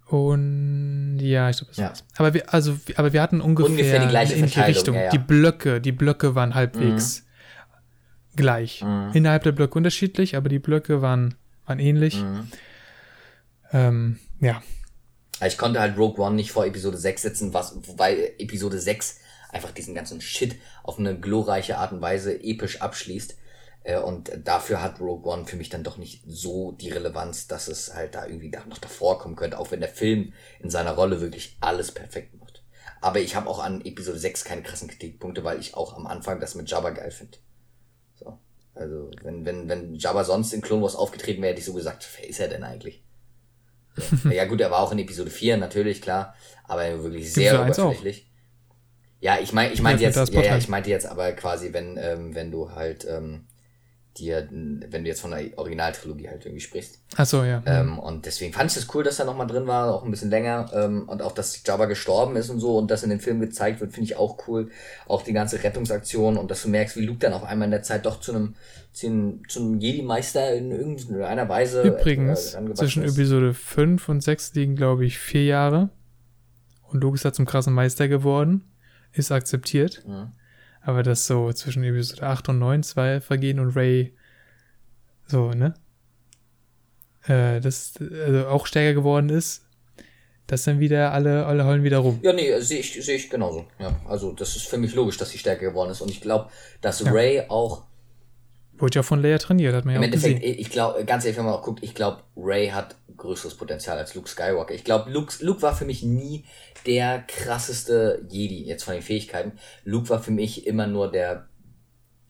Und 0.05 1.19
ja, 1.21 1.49
ich 1.49 1.57
glaube, 1.57 1.69
das 1.69 1.77
ja. 1.77 1.87
war's. 1.89 2.03
Aber 2.17 2.33
wir, 2.33 2.53
also, 2.53 2.77
aber 2.95 3.13
wir 3.13 3.21
hatten 3.21 3.41
ungefähr, 3.41 3.69
ungefähr 3.69 3.99
die 3.99 4.07
gleiche 4.07 4.33
in 4.33 4.45
die 4.47 4.59
Richtung. 4.59 4.95
Ja, 4.95 5.03
ja. 5.03 5.09
Die 5.11 5.19
Blöcke, 5.19 5.79
die 5.79 5.91
Blöcke 5.91 6.35
waren 6.35 6.55
halbwegs 6.55 7.21
mhm. 7.21 8.35
gleich. 8.35 8.83
Mhm. 8.83 9.11
Innerhalb 9.13 9.43
der 9.43 9.51
Blöcke 9.51 9.77
unterschiedlich, 9.77 10.35
aber 10.35 10.49
die 10.49 10.59
Blöcke 10.59 11.01
waren, 11.01 11.35
waren 11.65 11.79
ähnlich. 11.79 12.21
Mhm. 12.21 12.51
Ähm, 13.71 14.19
ja. 14.39 14.61
Ich 15.45 15.57
konnte 15.57 15.79
halt 15.79 15.97
Rogue 15.97 16.23
One 16.23 16.35
nicht 16.35 16.51
vor 16.51 16.65
Episode 16.65 16.97
6 16.97 17.21
setzen, 17.21 17.53
was, 17.53 17.75
weil 17.97 18.33
Episode 18.39 18.79
6 18.79 19.19
einfach 19.49 19.71
diesen 19.71 19.95
ganzen 19.95 20.21
Shit 20.21 20.55
auf 20.83 20.99
eine 20.99 21.17
glorreiche 21.17 21.77
Art 21.77 21.91
und 21.91 22.01
Weise 22.01 22.43
episch 22.43 22.81
abschließt. 22.81 23.37
Äh, 23.83 23.99
und 23.99 24.31
dafür 24.43 24.81
hat 24.81 24.99
Rogue 24.99 25.31
One 25.31 25.45
für 25.45 25.55
mich 25.55 25.69
dann 25.69 25.83
doch 25.83 25.97
nicht 25.97 26.23
so 26.27 26.73
die 26.73 26.89
Relevanz, 26.89 27.47
dass 27.47 27.67
es 27.67 27.93
halt 27.93 28.15
da 28.15 28.25
irgendwie 28.25 28.51
noch 28.67 28.77
davor 28.77 29.19
kommen 29.19 29.35
könnte, 29.35 29.57
auch 29.57 29.71
wenn 29.71 29.79
der 29.79 29.89
Film 29.89 30.33
in 30.59 30.69
seiner 30.69 30.95
Rolle 30.95 31.21
wirklich 31.21 31.57
alles 31.61 31.91
perfekt 31.91 32.37
macht. 32.37 32.63
Aber 33.01 33.19
ich 33.19 33.35
habe 33.35 33.49
auch 33.49 33.59
an 33.59 33.83
Episode 33.85 34.19
6 34.19 34.43
keine 34.43 34.63
krassen 34.63 34.89
Kritikpunkte, 34.89 35.43
weil 35.43 35.59
ich 35.59 35.73
auch 35.75 35.95
am 35.95 36.05
Anfang 36.05 36.41
das 36.41 36.55
mit 36.55 36.69
Jabba 36.69 36.89
geil 36.89 37.11
finde. 37.11 37.37
So. 38.15 38.37
Also, 38.75 39.09
wenn, 39.23 39.45
wenn, 39.45 39.69
wenn 39.69 39.95
Jabba 39.95 40.25
sonst 40.25 40.51
in 40.51 40.61
Clone 40.61 40.81
Wars 40.81 40.95
aufgetreten 40.95 41.41
wäre, 41.41 41.51
hätte 41.51 41.61
ich 41.61 41.65
so 41.65 41.73
gesagt, 41.73 42.05
wer 42.17 42.27
ist 42.27 42.41
er 42.41 42.49
denn 42.49 42.63
eigentlich? 42.63 43.03
So. 43.99 44.29
ja 44.29 44.45
gut, 44.45 44.61
er 44.61 44.71
war 44.71 44.79
auch 44.79 44.91
in 44.91 44.99
Episode 44.99 45.29
4, 45.29 45.57
natürlich, 45.57 46.01
klar, 46.01 46.35
aber 46.65 47.03
wirklich 47.03 47.33
sehr 47.33 47.61
oberflächlich. 47.61 48.29
Ja, 49.21 49.37
ich 49.41 49.51
meine, 49.51 49.73
ich 49.73 49.81
meinte 49.81 50.03
jetzt, 50.03 50.15
ja, 50.33 50.41
ja, 50.41 50.57
ich 50.57 50.69
meinte 50.69 50.89
jetzt 50.89 51.05
aber 51.05 51.33
quasi, 51.33 51.73
wenn, 51.73 51.97
ähm, 51.97 52.35
wenn 52.35 52.51
du 52.51 52.71
halt 52.71 53.05
ähm, 53.09 53.47
dir, 54.17 54.47
wenn 54.51 55.03
du 55.03 55.07
jetzt 55.07 55.21
von 55.21 55.31
der 55.31 55.57
Originaltrilogie 55.57 56.29
halt 56.29 56.45
irgendwie 56.45 56.61
sprichst. 56.61 56.99
Ach 57.15 57.25
so, 57.25 57.43
ja. 57.43 57.61
Ähm, 57.65 57.99
und 57.99 58.25
deswegen 58.25 58.53
fand 58.53 58.69
ich 58.69 58.77
es 58.77 58.85
das 58.85 58.95
cool, 58.95 59.03
dass 59.03 59.19
er 59.19 59.25
nochmal 59.25 59.47
drin 59.47 59.67
war, 59.67 59.93
auch 59.93 60.03
ein 60.03 60.11
bisschen 60.11 60.29
länger. 60.29 60.69
Ähm, 60.73 61.07
und 61.07 61.21
auch, 61.21 61.31
dass 61.31 61.61
Jabba 61.65 61.85
gestorben 61.85 62.35
ist 62.35 62.49
und 62.49 62.59
so 62.59 62.77
und 62.77 62.91
das 62.91 63.03
in 63.03 63.09
den 63.09 63.19
Film 63.19 63.39
gezeigt 63.39 63.79
wird, 63.81 63.93
finde 63.93 64.05
ich 64.05 64.17
auch 64.17 64.47
cool. 64.47 64.69
Auch 65.07 65.21
die 65.21 65.33
ganze 65.33 65.63
Rettungsaktion 65.63 66.37
und 66.37 66.51
dass 66.51 66.63
du 66.63 66.69
merkst, 66.69 66.97
wie 66.97 67.05
Luke 67.05 67.19
dann 67.19 67.33
auf 67.33 67.43
einmal 67.43 67.65
in 67.65 67.71
der 67.71 67.83
Zeit 67.83 68.05
doch 68.05 68.19
zu 68.19 68.33
einem, 68.33 68.55
zu 68.91 69.07
einem, 69.07 69.41
zu 69.47 69.59
einem 69.59 69.79
Jedi-Meister 69.79 70.53
in 70.55 70.71
irgendeiner 70.71 71.47
Weise. 71.47 71.83
Übrigens, 71.83 72.55
äh, 72.55 72.73
zwischen 72.73 73.03
ist. 73.03 73.17
Episode 73.17 73.53
5 73.53 74.09
und 74.09 74.21
6 74.21 74.53
liegen, 74.55 74.75
glaube 74.75 75.05
ich, 75.05 75.17
vier 75.19 75.45
Jahre. 75.45 75.89
Und 76.87 77.01
Luke 77.01 77.15
ist 77.15 77.25
da 77.25 77.31
zum 77.31 77.45
krassen 77.45 77.73
Meister 77.73 78.07
geworden. 78.07 78.63
Ist 79.11 79.31
akzeptiert. 79.31 80.03
Mhm. 80.07 80.31
Aber 80.81 81.03
dass 81.03 81.27
so 81.27 81.51
zwischen 81.53 81.83
Episode 81.83 82.23
8 82.23 82.49
und 82.49 82.59
9 82.59 82.83
zwei 82.83 83.21
vergehen 83.21 83.59
und 83.59 83.75
Ray 83.75 84.13
so, 85.27 85.51
ne? 85.51 85.73
Äh, 87.25 87.59
das 87.59 87.93
also 87.99 88.47
auch 88.47 88.65
stärker 88.65 88.93
geworden 88.93 89.29
ist, 89.29 89.63
dass 90.47 90.63
dann 90.63 90.79
wieder 90.79 91.13
alle, 91.13 91.45
alle 91.45 91.65
heulen 91.65 91.83
wieder 91.83 91.99
rum. 91.99 92.19
Ja, 92.23 92.33
nee, 92.33 92.59
sehe 92.61 92.79
ich, 92.79 92.93
sehe 93.05 93.17
ich 93.17 93.29
genauso. 93.29 93.67
Ja, 93.77 93.99
also 94.07 94.31
das 94.31 94.55
ist 94.55 94.67
für 94.67 94.77
mich 94.77 94.95
logisch, 94.95 95.17
dass 95.17 95.29
sie 95.29 95.37
stärker 95.37 95.67
geworden 95.67 95.91
ist. 95.91 96.01
Und 96.01 96.09
ich 96.09 96.21
glaube, 96.21 96.49
dass 96.81 97.01
ja. 97.01 97.11
Ray 97.11 97.43
auch. 97.49 97.83
Wurde 98.79 98.95
ja 98.95 99.03
von 99.03 99.21
Leia 99.21 99.37
trainiert, 99.37 99.75
hat 99.75 99.85
man 99.85 99.95
ja 99.95 99.99
Im 99.99 100.03
Endeffekt, 100.05 100.41
gesehen. 100.41 100.59
ich 100.59 100.69
glaube, 100.69 101.03
ganz 101.05 101.25
ehrlich, 101.25 101.37
wenn 101.37 101.45
man 101.45 101.53
auch 101.53 101.63
guckt, 101.63 101.83
ich 101.83 101.93
glaube, 101.93 102.23
Ray 102.37 102.69
hat 102.69 102.95
größeres 103.17 103.55
Potenzial 103.55 103.97
als 103.97 104.15
Luke 104.15 104.29
Skywalker. 104.29 104.73
Ich 104.73 104.83
glaube, 104.83 105.11
Luke, 105.11 105.33
Luke 105.41 105.61
war 105.61 105.75
für 105.75 105.85
mich 105.85 106.03
nie 106.03 106.45
der 106.85 107.23
krasseste 107.27 108.25
Jedi, 108.29 108.63
jetzt 108.63 108.83
von 108.83 108.93
den 108.93 109.03
Fähigkeiten. 109.03 109.53
Luke 109.83 110.09
war 110.09 110.23
für 110.23 110.31
mich 110.31 110.65
immer 110.65 110.87
nur 110.87 111.11
der 111.11 111.49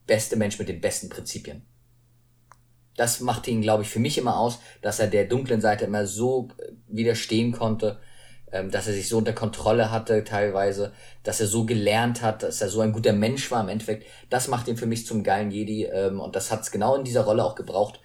beste 0.08 0.36
Mensch 0.36 0.58
mit 0.58 0.68
den 0.68 0.82
besten 0.82 1.10
Prinzipien. 1.10 1.62
Das 2.98 3.22
machte 3.22 3.52
ihn, 3.52 3.62
glaube 3.62 3.84
ich, 3.84 3.90
für 3.90 4.00
mich 4.00 4.18
immer 4.18 4.38
aus, 4.38 4.60
dass 4.82 5.00
er 5.00 5.08
der 5.08 5.26
dunklen 5.26 5.62
Seite 5.62 5.86
immer 5.86 6.06
so 6.06 6.50
äh, 6.58 6.72
widerstehen 6.88 7.54
konnte, 7.54 8.00
ähm, 8.52 8.72
dass 8.72 8.88
er 8.88 8.94
sich 8.94 9.10
so 9.10 9.18
unter 9.18 9.34
Kontrolle 9.34 9.92
hatte 9.92 10.24
teilweise, 10.24 10.94
dass 11.24 11.40
er 11.40 11.48
so 11.48 11.66
gelernt 11.66 12.22
hat, 12.22 12.44
dass 12.44 12.62
er 12.62 12.70
so 12.70 12.82
ein 12.82 12.92
guter 12.92 13.14
Mensch 13.14 13.52
war 13.52 13.62
im 13.62 13.70
Endeffekt. 13.70 14.06
Das 14.30 14.48
macht 14.48 14.68
ihn 14.68 14.78
für 14.78 14.86
mich 14.86 15.06
zum 15.06 15.24
geilen 15.24 15.52
Jedi 15.52 15.86
ähm, 15.86 16.20
und 16.20 16.36
das 16.36 16.52
hat 16.52 16.62
es 16.62 16.72
genau 16.72 16.96
in 16.96 17.04
dieser 17.04 17.26
Rolle 17.26 17.44
auch 17.44 17.56
gebraucht 17.56 18.00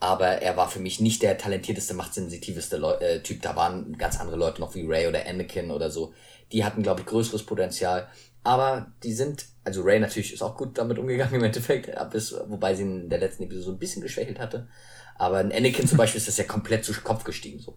aber 0.00 0.42
er 0.42 0.56
war 0.56 0.68
für 0.68 0.78
mich 0.78 1.00
nicht 1.00 1.22
der 1.22 1.38
talentierteste, 1.38 1.94
machtsensitiveste 1.94 2.76
Leu 2.76 2.92
äh, 2.94 3.20
Typ. 3.20 3.42
Da 3.42 3.56
waren 3.56 3.96
ganz 3.98 4.20
andere 4.20 4.36
Leute 4.36 4.60
noch 4.60 4.74
wie 4.74 4.86
Ray 4.86 5.08
oder 5.08 5.26
Anakin 5.26 5.70
oder 5.70 5.90
so. 5.90 6.12
Die 6.52 6.64
hatten, 6.64 6.82
glaube 6.82 7.00
ich, 7.00 7.06
größeres 7.06 7.44
Potenzial. 7.44 8.08
Aber 8.44 8.92
die 9.02 9.12
sind, 9.12 9.46
also 9.64 9.82
Ray 9.82 9.98
natürlich 9.98 10.32
ist 10.32 10.42
auch 10.42 10.56
gut 10.56 10.78
damit 10.78 10.98
umgegangen 10.98 11.34
im 11.34 11.44
Endeffekt, 11.44 11.90
bis, 12.10 12.34
wobei 12.46 12.74
sie 12.74 12.82
in 12.82 13.10
der 13.10 13.18
letzten 13.18 13.42
Episode 13.42 13.64
so 13.64 13.72
ein 13.72 13.78
bisschen 13.78 14.00
geschwächelt 14.00 14.38
hatte. 14.38 14.68
Aber 15.16 15.40
in 15.40 15.52
Anakin 15.52 15.88
zum 15.88 15.98
Beispiel 15.98 16.18
ist 16.18 16.28
das 16.28 16.36
ja 16.36 16.44
komplett 16.44 16.84
zu 16.84 16.92
Kopf 17.02 17.24
gestiegen 17.24 17.58
so. 17.58 17.76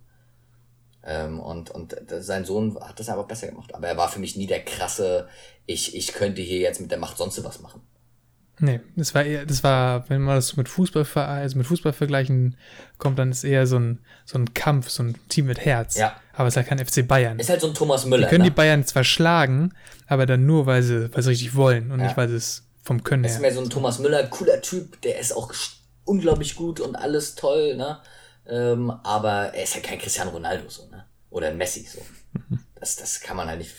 Ähm, 1.04 1.40
und, 1.40 1.72
und 1.72 1.96
sein 2.20 2.46
Sohn 2.46 2.78
hat 2.80 3.00
das 3.00 3.10
aber 3.10 3.24
besser 3.24 3.48
gemacht. 3.48 3.74
Aber 3.74 3.88
er 3.88 3.98
war 3.98 4.10
für 4.10 4.20
mich 4.20 4.36
nie 4.36 4.48
der 4.48 4.64
krasse, 4.64 5.28
ich, 5.66 5.96
ich 5.96 6.14
könnte 6.14 6.42
hier 6.42 6.60
jetzt 6.60 6.80
mit 6.82 6.92
der 6.92 7.00
Macht 7.00 7.18
sonst 7.18 7.44
was 7.44 7.62
machen. 7.62 7.82
Nee, 8.60 8.80
das 8.96 9.16
war 9.16 9.24
eher, 9.24 9.46
das 9.46 9.64
war, 9.64 10.08
wenn 10.10 10.22
man 10.22 10.36
das 10.36 10.56
mit 10.56 10.70
Fußball, 10.70 11.04
also 11.16 11.58
mit 11.58 11.66
Fußball 11.66 11.94
vergleichen 11.94 12.56
kommt, 13.00 13.18
dann 13.18 13.32
ist 13.32 13.44
eher 13.44 13.66
so 13.66 13.80
ein, 13.80 14.00
so 14.24 14.38
ein 14.38 14.54
Kampf, 14.54 14.90
so 14.90 15.02
ein 15.02 15.16
Team 15.30 15.48
mit 15.48 15.60
Herz. 15.60 15.98
Ja. 15.98 16.16
Aber 16.34 16.48
es 16.48 16.54
ist 16.54 16.58
halt 16.58 16.68
kein 16.68 16.78
FC 16.78 17.08
Bayern. 17.08 17.40
Ist 17.40 17.50
halt 17.50 17.62
so 17.62 17.68
ein 17.68 17.74
Thomas 17.74 18.06
Müller. 18.06 18.28
Die 18.28 18.30
können 18.30 18.44
ne? 18.44 18.52
die 18.52 18.56
Bayern 18.56 18.86
zwar 18.86 19.04
schlagen, 19.04 19.74
aber 20.06 20.28
dann 20.28 20.46
nur, 20.46 20.68
weil 20.68 20.84
sie, 20.84 21.12
weil 21.12 21.24
sie 21.24 21.30
richtig 21.32 21.56
wollen 21.56 21.92
und 21.92 22.00
ja. 22.00 22.06
nicht, 22.06 22.18
weil 22.18 22.30
sie 22.30 22.36
es 22.36 22.64
vom 22.84 23.04
Können 23.04 23.24
her. 23.24 23.34
Ist 23.34 23.42
mehr 23.42 23.54
so 23.54 23.62
ein 23.62 23.70
Thomas 23.70 23.98
Müller, 23.98 24.24
cooler 24.28 24.62
Typ, 24.62 25.02
der 25.02 25.20
ist 25.20 25.36
auch 25.36 25.52
unglaublich 26.06 26.56
gut 26.56 26.80
und 26.80 26.96
alles 26.96 27.34
toll, 27.34 27.76
ne? 27.76 28.00
Ähm, 28.52 28.92
aber 28.92 29.54
er 29.54 29.64
ist 29.64 29.76
halt 29.76 29.86
kein 29.86 29.98
Cristiano 29.98 30.32
Ronaldo 30.32 30.68
so, 30.68 30.86
ne? 30.90 31.06
Oder 31.30 31.48
ein 31.48 31.58
Messi 31.58 31.84
so. 31.84 32.02
Das, 32.76 32.96
das 32.96 33.20
kann 33.20 33.38
man 33.38 33.48
halt 33.48 33.60
nicht, 33.60 33.76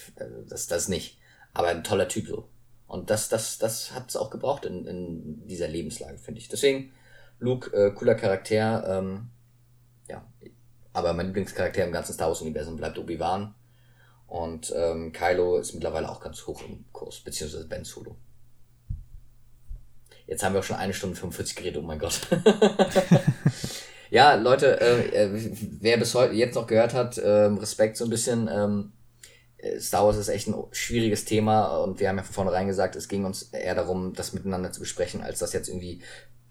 das, 0.49 0.69
das 0.69 0.87
nicht. 0.87 1.19
Aber 1.55 1.67
ein 1.69 1.83
toller 1.83 2.07
Typ 2.07 2.29
so. 2.29 2.49
Und 2.87 3.11
das, 3.11 3.29
das, 3.29 3.59
das 3.59 3.93
hat 3.93 4.09
es 4.09 4.15
auch 4.15 4.31
gebraucht 4.31 4.65
in, 4.65 4.87
in 4.87 5.49
dieser 5.49 5.67
Lebenslage, 5.67 6.19
finde 6.19 6.41
ich. 6.41 6.49
Deswegen, 6.49 6.93
Luke, 7.41 7.77
äh, 7.77 7.91
cooler 7.91 8.15
Charakter, 8.15 8.85
ähm, 8.87 9.31
ja. 10.09 10.25
Aber 10.93 11.15
mein 11.15 11.27
Lieblingscharakter 11.27 11.85
im 11.85 11.91
ganzen 11.91 12.13
Star 12.13 12.29
Wars-Universum 12.29 12.77
bleibt 12.77 12.97
Obi-Wan. 12.97 13.57
Und 14.29 14.73
ähm, 14.77 15.13
Kylo 15.13 15.59
ist 15.59 15.75
mittlerweile 15.75 16.09
auch 16.09 16.21
ganz 16.21 16.47
hoch 16.47 16.63
im 16.63 16.85
Kurs, 16.93 17.19
beziehungsweise 17.21 17.67
Ben 17.67 17.85
Solo. 17.85 18.15
Jetzt 20.29 20.45
haben 20.45 20.53
wir 20.53 20.61
auch 20.61 20.65
schon 20.65 20.77
eine 20.77 20.95
Stunde 20.95 21.17
45 21.17 21.57
geredet, 21.57 21.83
oh 21.83 21.87
mein 21.87 21.99
Gott. 21.99 22.21
ja, 24.13 24.35
Leute, 24.35 24.79
äh, 24.79 25.25
äh, 25.25 25.31
wer 25.81 25.97
bis 25.97 26.15
heute 26.15 26.35
jetzt 26.35 26.55
noch 26.55 26.67
gehört 26.67 26.93
hat, 26.93 27.17
äh, 27.17 27.29
Respekt 27.29 27.97
so 27.97 28.05
ein 28.05 28.11
bisschen. 28.11 28.47
Ähm, 28.47 28.93
Star 29.81 30.05
Wars 30.05 30.19
ist 30.19 30.29
echt 30.29 30.49
ein 30.49 30.55
schwieriges 30.71 31.25
Thema 31.25 31.79
und 31.79 31.99
wir 31.99 32.11
haben 32.11 32.19
ja 32.19 32.23
von 32.23 32.35
vornherein 32.35 32.67
gesagt, 32.67 32.95
es 32.95 33.09
ging 33.09 33.25
uns 33.25 33.45
eher 33.45 33.75
darum, 33.75 34.13
das 34.13 34.35
miteinander 34.35 34.71
zu 34.71 34.81
besprechen, 34.81 35.23
als 35.23 35.39
das 35.39 35.55
jetzt 35.55 35.69
irgendwie 35.69 36.03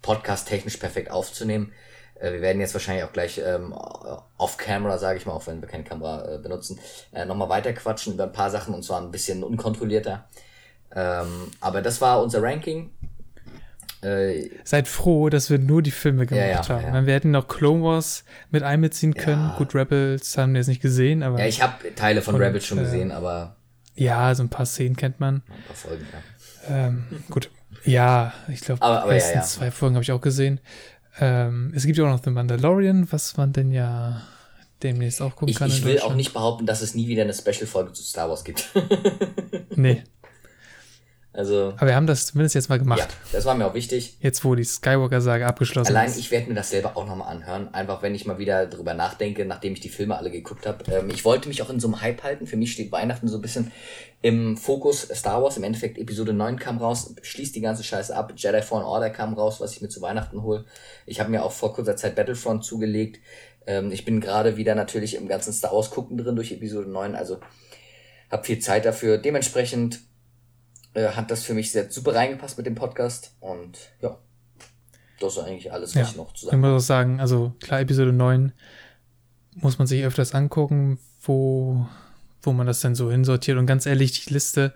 podcast-technisch 0.01 0.77
perfekt 0.77 1.11
aufzunehmen. 1.11 1.71
Äh, 2.19 2.31
wir 2.31 2.41
werden 2.41 2.61
jetzt 2.61 2.73
wahrscheinlich 2.73 3.03
auch 3.03 3.13
gleich 3.13 3.39
ähm, 3.45 3.75
off-camera, 4.39 4.97
sage 4.97 5.19
ich 5.19 5.27
mal, 5.27 5.33
auch 5.33 5.45
wenn 5.45 5.61
wir 5.61 5.69
keine 5.69 5.83
Kamera 5.83 6.33
äh, 6.33 6.37
benutzen, 6.39 6.79
äh, 7.13 7.25
nochmal 7.25 7.49
weiter 7.49 7.73
quatschen 7.73 8.15
über 8.15 8.23
ein 8.23 8.31
paar 8.31 8.49
Sachen 8.49 8.73
und 8.73 8.83
zwar 8.83 8.99
ein 8.99 9.11
bisschen 9.11 9.43
unkontrollierter. 9.43 10.27
Ähm, 10.95 11.51
aber 11.59 11.83
das 11.83 12.01
war 12.01 12.23
unser 12.23 12.41
Ranking. 12.41 12.89
Äh, 14.01 14.49
Seid 14.63 14.87
froh, 14.87 15.29
dass 15.29 15.49
wir 15.49 15.59
nur 15.59 15.81
die 15.81 15.91
Filme 15.91 16.25
gemacht 16.25 16.67
ja, 16.69 16.77
ja, 16.77 16.83
haben. 16.83 16.95
Ja. 16.95 17.05
Wir 17.05 17.13
hätten 17.13 17.31
noch 17.31 17.47
Clone 17.47 17.83
Wars 17.83 18.23
mit 18.49 18.63
einbeziehen 18.63 19.13
können. 19.13 19.51
Gut, 19.57 19.75
Rebels 19.75 20.37
haben 20.37 20.53
wir 20.53 20.59
jetzt 20.59 20.67
nicht 20.67 20.81
gesehen, 20.81 21.21
aber. 21.21 21.39
Ja, 21.39 21.45
ich 21.45 21.61
habe 21.61 21.93
Teile 21.95 22.21
von 22.21 22.35
und, 22.35 22.41
Rebels 22.41 22.65
schon 22.65 22.79
äh, 22.79 22.83
gesehen, 22.83 23.11
aber. 23.11 23.55
Ja, 23.95 24.33
so 24.33 24.43
ein 24.43 24.49
paar 24.49 24.65
Szenen 24.65 24.95
kennt 24.95 25.19
man. 25.19 25.35
Ein 25.35 25.63
paar 25.67 25.75
Folgen, 25.75 26.07
ja. 26.11 26.87
Ähm, 26.87 27.03
gut. 27.29 27.49
Ja, 27.83 28.33
ich 28.47 28.61
glaube, 28.61 28.79
die 28.81 29.13
ersten 29.13 29.39
ja, 29.39 29.43
zwei 29.43 29.71
Folgen 29.71 29.95
habe 29.95 30.03
ich 30.03 30.11
auch 30.11 30.21
gesehen. 30.21 30.59
Ähm, 31.19 31.71
es 31.75 31.85
gibt 31.85 31.97
ja 31.97 32.05
auch 32.05 32.09
noch 32.09 32.23
The 32.23 32.29
Mandalorian, 32.29 33.11
was 33.11 33.37
man 33.37 33.53
denn 33.53 33.71
ja 33.71 34.21
demnächst 34.81 35.21
auch 35.21 35.31
gucken 35.31 35.49
ich, 35.49 35.57
kann. 35.57 35.69
Ich 35.69 35.83
will 35.83 35.99
auch 35.99 36.15
nicht 36.15 36.33
behaupten, 36.33 36.65
dass 36.65 36.81
es 36.81 36.95
nie 36.95 37.07
wieder 37.07 37.23
eine 37.23 37.33
Special-Folge 37.33 37.93
zu 37.93 38.03
Star 38.03 38.29
Wars 38.29 38.43
gibt. 38.43 38.69
nee. 39.75 40.03
Also, 41.33 41.73
Aber 41.77 41.87
wir 41.87 41.95
haben 41.95 42.07
das 42.07 42.25
zumindest 42.25 42.55
jetzt 42.55 42.67
mal 42.67 42.77
gemacht. 42.77 42.99
Ja, 42.99 43.07
das 43.31 43.45
war 43.45 43.55
mir 43.55 43.65
auch 43.65 43.73
wichtig. 43.73 44.17
Jetzt, 44.19 44.43
wo 44.43 44.53
die 44.53 44.65
Skywalker-Sage 44.65 45.47
abgeschlossen 45.47 45.87
Allein 45.87 46.07
ist. 46.07 46.13
Allein 46.13 46.19
ich 46.19 46.31
werde 46.31 46.49
mir 46.49 46.55
das 46.55 46.69
selber 46.69 46.97
auch 46.97 47.07
nochmal 47.07 47.29
anhören. 47.29 47.73
Einfach, 47.73 48.01
wenn 48.01 48.13
ich 48.13 48.25
mal 48.25 48.37
wieder 48.37 48.65
drüber 48.67 48.93
nachdenke, 48.93 49.45
nachdem 49.45 49.71
ich 49.71 49.79
die 49.79 49.87
Filme 49.87 50.17
alle 50.17 50.29
geguckt 50.29 50.67
habe. 50.67 50.83
Ähm, 50.91 51.09
ich 51.09 51.23
wollte 51.23 51.47
mich 51.47 51.61
auch 51.61 51.69
in 51.69 51.79
so 51.79 51.87
einem 51.87 52.01
Hype 52.01 52.23
halten. 52.23 52.47
Für 52.47 52.57
mich 52.57 52.73
steht 52.73 52.91
Weihnachten 52.91 53.29
so 53.29 53.37
ein 53.37 53.41
bisschen 53.41 53.71
im 54.21 54.57
Fokus. 54.57 55.07
Star 55.13 55.41
Wars, 55.41 55.55
im 55.55 55.63
Endeffekt 55.63 55.97
Episode 55.97 56.33
9 56.33 56.59
kam 56.59 56.79
raus, 56.79 57.15
schließt 57.21 57.55
die 57.55 57.61
ganze 57.61 57.85
Scheiße 57.85 58.13
ab. 58.13 58.33
Jedi 58.35 58.61
Fallen 58.61 58.83
Order 58.83 59.09
kam 59.09 59.33
raus, 59.33 59.61
was 59.61 59.73
ich 59.73 59.81
mir 59.81 59.87
zu 59.89 60.01
Weihnachten 60.01 60.43
hole. 60.43 60.65
Ich 61.05 61.21
habe 61.21 61.31
mir 61.31 61.45
auch 61.45 61.53
vor 61.53 61.73
kurzer 61.73 61.95
Zeit 61.95 62.15
Battlefront 62.15 62.65
zugelegt. 62.65 63.21
Ähm, 63.65 63.89
ich 63.93 64.03
bin 64.03 64.19
gerade 64.19 64.57
wieder 64.57 64.75
natürlich 64.75 65.15
im 65.15 65.29
ganzen 65.29 65.53
Star 65.53 65.71
Wars 65.71 65.91
gucken 65.91 66.17
drin 66.17 66.35
durch 66.35 66.51
Episode 66.51 66.89
9. 66.89 67.15
Also 67.15 67.39
habe 68.29 68.43
viel 68.43 68.59
Zeit 68.59 68.83
dafür. 68.83 69.17
Dementsprechend 69.17 70.01
äh, 70.93 71.09
hat 71.09 71.31
das 71.31 71.43
für 71.43 71.53
mich 71.53 71.71
sehr 71.71 71.89
super 71.89 72.15
reingepasst 72.15 72.57
mit 72.57 72.65
dem 72.65 72.75
Podcast. 72.75 73.33
Und 73.39 73.77
ja, 74.01 74.17
das 75.19 75.37
ist 75.37 75.43
eigentlich 75.43 75.71
alles, 75.71 75.91
was 75.91 76.01
ja, 76.01 76.09
ich 76.09 76.15
noch 76.15 76.33
zu 76.33 76.45
sagen 76.45 76.57
habe. 76.57 76.67
Ich 76.67 76.73
muss 76.73 76.83
auch 76.83 76.87
sagen, 76.87 77.19
also 77.19 77.53
klar, 77.59 77.79
Episode 77.81 78.11
9 78.11 78.51
muss 79.55 79.77
man 79.77 79.87
sich 79.87 80.03
öfters 80.03 80.33
angucken, 80.33 80.99
wo, 81.21 81.85
wo 82.41 82.51
man 82.51 82.67
das 82.67 82.81
denn 82.81 82.95
so 82.95 83.11
hinsortiert. 83.11 83.57
Und 83.57 83.65
ganz 83.65 83.85
ehrlich, 83.85 84.25
die 84.25 84.33
Liste, 84.33 84.73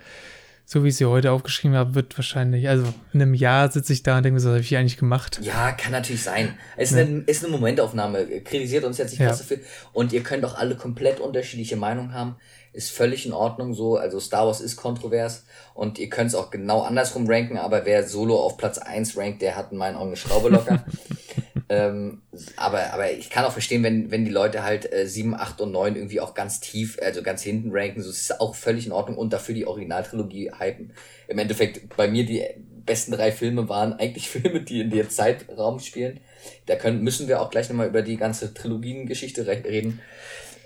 so 0.66 0.84
wie 0.84 0.90
ich 0.90 0.98
sie 0.98 1.06
heute 1.06 1.32
aufgeschrieben 1.32 1.78
habe, 1.78 1.96
wird 1.96 2.18
wahrscheinlich, 2.18 2.68
also 2.68 2.86
in 3.14 3.22
einem 3.22 3.34
Jahr 3.34 3.72
sitze 3.72 3.94
ich 3.94 4.04
da 4.04 4.18
und 4.18 4.24
denke 4.24 4.40
mir, 4.40 4.46
was 4.46 4.50
habe 4.50 4.60
ich 4.60 4.70
hier 4.70 4.80
eigentlich 4.80 4.98
gemacht? 4.98 5.40
Ja, 5.42 5.72
kann 5.72 5.92
natürlich 5.92 6.24
sein. 6.24 6.58
Es 6.76 6.92
ist, 6.92 6.98
ja. 6.98 7.04
eine, 7.04 7.20
ist 7.22 7.44
eine 7.44 7.52
Momentaufnahme. 7.52 8.26
Kritisiert 8.42 8.84
uns 8.84 8.98
jetzt 8.98 9.12
nicht 9.12 9.20
ja. 9.20 9.30
dafür. 9.30 9.60
Und 9.94 10.12
ihr 10.14 10.24
könnt 10.24 10.44
auch 10.46 10.56
alle 10.56 10.76
komplett 10.76 11.20
unterschiedliche 11.20 11.76
Meinungen 11.76 12.14
haben 12.14 12.36
ist 12.76 12.92
völlig 12.92 13.26
in 13.26 13.34
Ordnung 13.34 13.74
so. 13.74 13.96
Also 13.96 14.20
Star 14.20 14.46
Wars 14.46 14.62
ist 14.62 14.76
kontrovers 14.76 15.46
und 15.74 15.98
ihr 15.98 16.10
könnt 16.10 16.30
es 16.30 16.36
auch 16.36 16.52
genau 16.52 16.82
andersrum 16.82 17.28
ranken, 17.28 17.58
aber 17.58 17.86
wer 17.86 18.08
Solo 18.08 18.36
auf 18.38 18.58
Platz 18.58 18.78
1 18.78 19.18
rankt, 19.18 19.42
der 19.42 19.56
hat 19.56 19.72
in 19.72 19.78
meinen 19.78 19.96
Augen 19.96 20.08
eine 20.08 20.18
Schraube 20.18 20.50
locker. 20.50 20.86
ähm, 21.70 22.22
aber, 22.58 22.94
aber 22.94 23.12
ich 23.12 23.30
kann 23.30 23.46
auch 23.46 23.54
verstehen, 23.54 23.82
wenn, 23.84 24.12
wenn 24.12 24.26
die 24.26 24.32
Leute 24.32 24.64
halt 24.64 24.92
äh, 24.92 25.08
7, 25.08 25.34
8 25.34 25.62
und 25.62 25.72
9 25.72 25.96
irgendwie 25.96 26.20
auch 26.20 26.34
ganz 26.34 26.60
tief, 26.60 27.00
also 27.02 27.24
ganz 27.24 27.42
hinten 27.42 27.70
ranken, 27.72 28.02
so 28.02 28.10
ist 28.10 28.40
auch 28.40 28.56
völlig 28.56 28.86
in 28.86 28.92
Ordnung 28.92 29.18
und 29.18 29.32
dafür 29.32 29.56
die 29.56 29.66
Originaltrilogie 29.66 30.52
hypen. 30.60 30.94
Im 31.28 31.40
Endeffekt, 31.40 31.96
bei 31.96 32.08
mir 32.08 32.26
die 32.26 32.44
besten 32.86 33.14
drei 33.14 33.32
Filme 33.32 33.68
waren 33.70 33.94
eigentlich 33.94 34.30
Filme, 34.30 34.62
die 34.62 34.82
in 34.82 34.90
der 34.90 35.10
Zeitraum 35.10 35.80
spielen. 35.80 36.20
Da 36.68 36.76
können, 36.76 37.02
müssen 37.02 37.28
wir 37.28 37.42
auch 37.42 37.50
gleich 37.50 37.70
nochmal 37.70 37.88
über 37.88 38.02
die 38.02 38.18
ganze 38.18 38.54
Trilogiengeschichte 38.54 39.48
reden. 39.48 40.02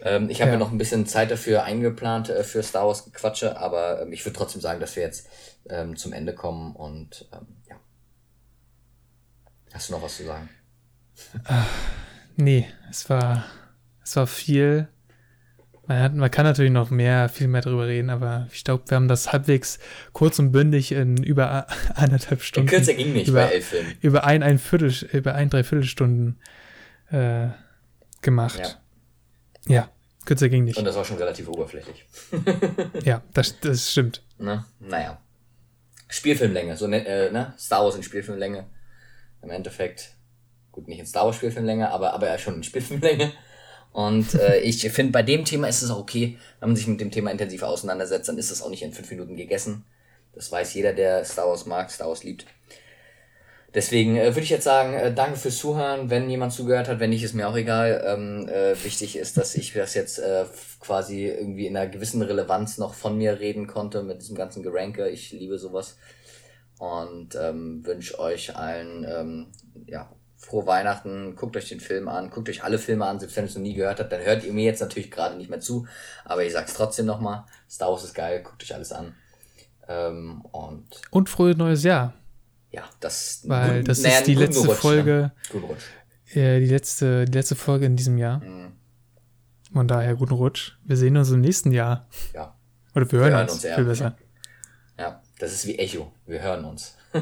Ähm, 0.03 0.30
ich 0.30 0.41
habe 0.41 0.51
ja. 0.51 0.57
mir 0.57 0.63
noch 0.63 0.71
ein 0.71 0.77
bisschen 0.77 1.05
Zeit 1.05 1.31
dafür 1.31 1.63
eingeplant 1.63 2.30
äh, 2.30 2.43
für 2.43 2.63
Star 2.63 2.88
Wars 2.88 3.11
Quatsche, 3.11 3.57
aber 3.57 4.01
ähm, 4.01 4.13
ich 4.13 4.26
würde 4.26 4.38
trotzdem 4.38 4.61
sagen, 4.61 4.80
dass 4.80 4.95
wir 4.95 5.03
jetzt 5.03 5.27
ähm, 5.69 5.95
zum 5.95 6.13
Ende 6.13 6.34
kommen 6.34 6.76
und 6.76 7.27
ähm, 7.34 7.47
ja. 7.69 7.76
Hast 9.73 9.89
du 9.89 9.93
noch 9.93 10.01
was 10.01 10.17
zu 10.17 10.23
sagen? 10.23 10.49
Ach, 11.43 11.67
nee, 12.38 12.67
es 12.89 13.09
war, 13.09 13.45
es 14.03 14.15
war 14.15 14.27
viel. 14.27 14.88
Man, 15.88 16.01
hat, 16.01 16.13
man 16.13 16.31
kann 16.31 16.45
natürlich 16.45 16.71
noch 16.71 16.91
mehr, 16.91 17.30
viel 17.30 17.47
mehr 17.47 17.61
drüber 17.61 17.88
reden, 17.88 18.09
aber 18.09 18.47
ich 18.53 18.63
glaube, 18.63 18.84
wir 18.88 18.95
haben 18.95 19.07
das 19.07 19.34
halbwegs 19.34 19.80
kurz 20.13 20.39
und 20.39 20.51
bündig 20.51 20.91
in 20.91 21.17
über 21.23 21.67
anderthalb 21.95 22.41
Stunden. 22.41 22.69
Kürzer 22.69 22.93
ging 22.93 23.13
nicht 23.13 23.27
über, 23.27 23.45
bei 23.47 23.53
elf 23.53 23.65
Filmen. 23.65 23.97
Über 24.01 24.23
ein, 24.23 24.43
ein 24.43 24.59
Viertel, 24.59 24.93
über 25.11 25.35
ein, 25.35 25.49
drei 25.49 25.63
Viertelstunden 25.63 26.39
äh, 27.11 27.47
gemacht. 28.21 28.59
Ja. 28.59 28.69
Ja, 29.70 29.90
kürzer 30.26 30.50
ging 30.50 30.66
nicht. 30.66 30.78
Und 30.78 30.86
das 30.86 30.96
war 30.96 31.06
schon 31.06 31.18
relativ 31.18 31.48
oberflächlich. 31.48 32.06
ja, 33.04 33.22
das, 33.34 33.60
das 33.62 33.91
stimmt. 33.91 34.22
Na, 34.38 34.66
naja. 34.80 35.22
Spielfilmlänge, 36.10 36.76
so 36.76 36.88
ne, 36.88 37.06
äh, 37.06 37.32
ne? 37.32 37.54
Star 37.58 37.84
Wars 37.84 37.96
in 37.96 38.04
Spielfilmlänge. 38.04 38.66
Im 39.41 39.52
Endeffekt, 39.52 40.16
gut, 40.72 40.88
nicht 40.88 41.00
in 41.00 41.06
Star 41.06 41.26
Wars 41.26 41.36
Spielfilmlänge, 41.36 41.91
aber, 41.91 42.14
aber 42.14 42.28
ja 42.28 42.38
schon 42.38 42.56
in 42.56 42.64
Spielfilmlänge. 42.64 43.32
Und 43.91 44.34
äh, 44.34 44.60
ich 44.62 44.82
finde, 44.90 45.12
bei 45.12 45.24
dem 45.24 45.46
Thema 45.46 45.68
ist 45.68 45.84
es 45.84 45.91
auch 45.91 46.00
okay, 46.00 46.38
wenn 46.60 46.70
man 46.70 46.76
sich 46.76 46.88
mit 46.88 47.00
dem 47.00 47.12
Thema 47.12 47.32
intensiv 47.32 47.62
auseinandersetzt, 47.62 48.28
dann 48.28 48.38
ist 48.38 48.52
es 48.52 48.62
auch 48.62 48.70
nicht 48.70 48.82
in 48.82 48.91
fünf 48.91 49.10
Minuten 49.12 49.36
gegessen. 49.36 49.86
Das 50.34 50.52
weiß 50.52 50.74
jeder, 50.74 50.94
der 50.94 51.24
Star 51.26 51.48
Wars 51.48 51.66
mag, 51.66 51.91
Star 51.91 52.08
Wars 52.08 52.24
liebt. 52.24 52.46
Deswegen 53.74 54.16
äh, 54.16 54.30
würde 54.30 54.41
ich 54.41 54.50
jetzt 54.50 54.64
sagen, 54.64 54.94
äh, 54.94 55.14
danke 55.14 55.38
fürs 55.38 55.58
Zuhören, 55.58 56.10
wenn 56.10 56.30
jemand 56.30 56.54
zugehört 56.54 56.88
hat, 56.88 57.00
wenn 57.00 57.12
nicht, 57.12 57.24
ist 57.24 57.36
mir 57.36 57.48
auch 57.48 57.56
egal. 57.56 58.04
Ähm, 58.06 58.50
äh, 58.50 58.76
wichtig 58.84 59.16
ist, 59.16 59.38
dass 59.38 59.56
ich 59.56 59.74
das 59.74 59.94
jetzt 59.94 60.18
äh, 60.20 60.46
quasi 60.80 61.28
irgendwie 61.28 61.68
in 61.68 61.78
einer 61.78 61.90
gewissen 61.90 62.22
Relevanz 62.22 62.78
noch 62.78 62.96
von 62.96 63.18
mir 63.18 63.40
reden 63.40 63.68
konnte 63.68 64.02
mit 64.02 64.22
diesem 64.22 64.36
ganzen 64.36 64.64
Geranke. 64.64 65.10
Ich 65.10 65.32
liebe 65.32 65.60
sowas 65.60 65.98
und 66.80 67.36
ähm, 67.36 67.86
wünsche 67.86 68.18
euch 68.20 68.56
allen 68.56 69.06
ähm, 69.08 69.48
ja, 69.86 70.10
frohe 70.38 70.66
Weihnachten, 70.66 71.36
guckt 71.36 71.58
euch 71.58 71.70
den 71.70 71.82
Film 71.82 72.08
an, 72.08 72.30
guckt 72.30 72.50
euch 72.50 72.64
alle 72.64 72.80
Filme 72.80 73.06
an, 73.06 73.20
selbst 73.20 73.36
wenn 73.36 73.44
ihr 73.44 73.50
es 73.50 73.56
noch 73.56 73.62
nie 73.62 73.74
gehört 73.74 74.00
habt, 74.00 74.12
dann 74.12 74.22
hört 74.22 74.46
ihr 74.46 74.54
mir 74.54 74.64
jetzt 74.64 74.80
natürlich 74.80 75.12
gerade 75.12 75.36
nicht 75.36 75.50
mehr 75.50 75.60
zu, 75.60 75.86
aber 76.24 76.46
ich 76.46 76.54
sag's 76.54 76.74
trotzdem 76.74 77.06
nochmal, 77.06 77.44
Star 77.70 77.91
Wars 77.91 78.06
ist 78.06 78.16
geil, 78.16 78.41
guckt 78.41 78.64
euch 78.64 78.74
alles 78.74 78.94
an. 78.94 79.14
Ähm, 79.90 80.41
und, 80.54 80.88
und 81.12 81.30
frohes 81.30 81.58
neues 81.58 81.84
Jahr. 81.84 82.14
Ja, 82.72 82.84
das, 83.00 83.41
Weil 83.46 83.78
guten, 83.78 83.86
das 83.86 84.02
naja, 84.02 84.20
ist 84.20 84.28
die 84.28 84.36
letzte 84.36 84.68
Rutsch, 84.68 84.78
Folge, 84.78 85.32
ne? 85.54 86.41
äh, 86.41 86.60
die, 86.60 86.68
letzte, 86.68 87.26
die 87.26 87.32
letzte 87.32 87.56
Folge 87.56 87.86
in 87.86 87.96
diesem 87.96 88.18
Jahr. 88.18 88.40
Mhm. 88.40 88.74
Von 89.74 89.88
daher 89.88 90.16
guten 90.16 90.34
Rutsch. 90.34 90.74
Wir 90.84 90.98
sehen 90.98 91.18
uns 91.18 91.32
im 91.32 91.41
nächsten 91.41 91.72
Jahr. 91.72 92.08
Ja. 92.34 92.56
Oder 92.96 93.12
wir 93.12 93.20
hören, 93.20 93.30
wir 93.30 93.38
hören 93.38 93.50
uns, 93.50 93.66
uns 93.66 93.76
viel 93.76 93.86
besser. 93.86 94.18
Ja, 94.98 95.22
das 95.40 95.54
ist 95.54 95.68
wie 95.68 95.78
Echo. 95.78 96.12
Wir 96.26 96.41
hören 96.41 96.66
uns. 96.66 96.96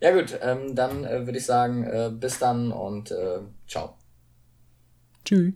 Ja 0.00 0.12
gut, 0.12 0.38
ähm, 0.42 0.74
dann 0.76 1.04
äh, 1.04 1.26
würde 1.26 1.38
ich 1.38 1.46
sagen, 1.46 1.84
äh, 1.84 2.10
bis 2.12 2.38
dann 2.38 2.70
und 2.70 3.10
äh, 3.10 3.40
ciao. 3.66 3.96
Tschüss. 5.24 5.54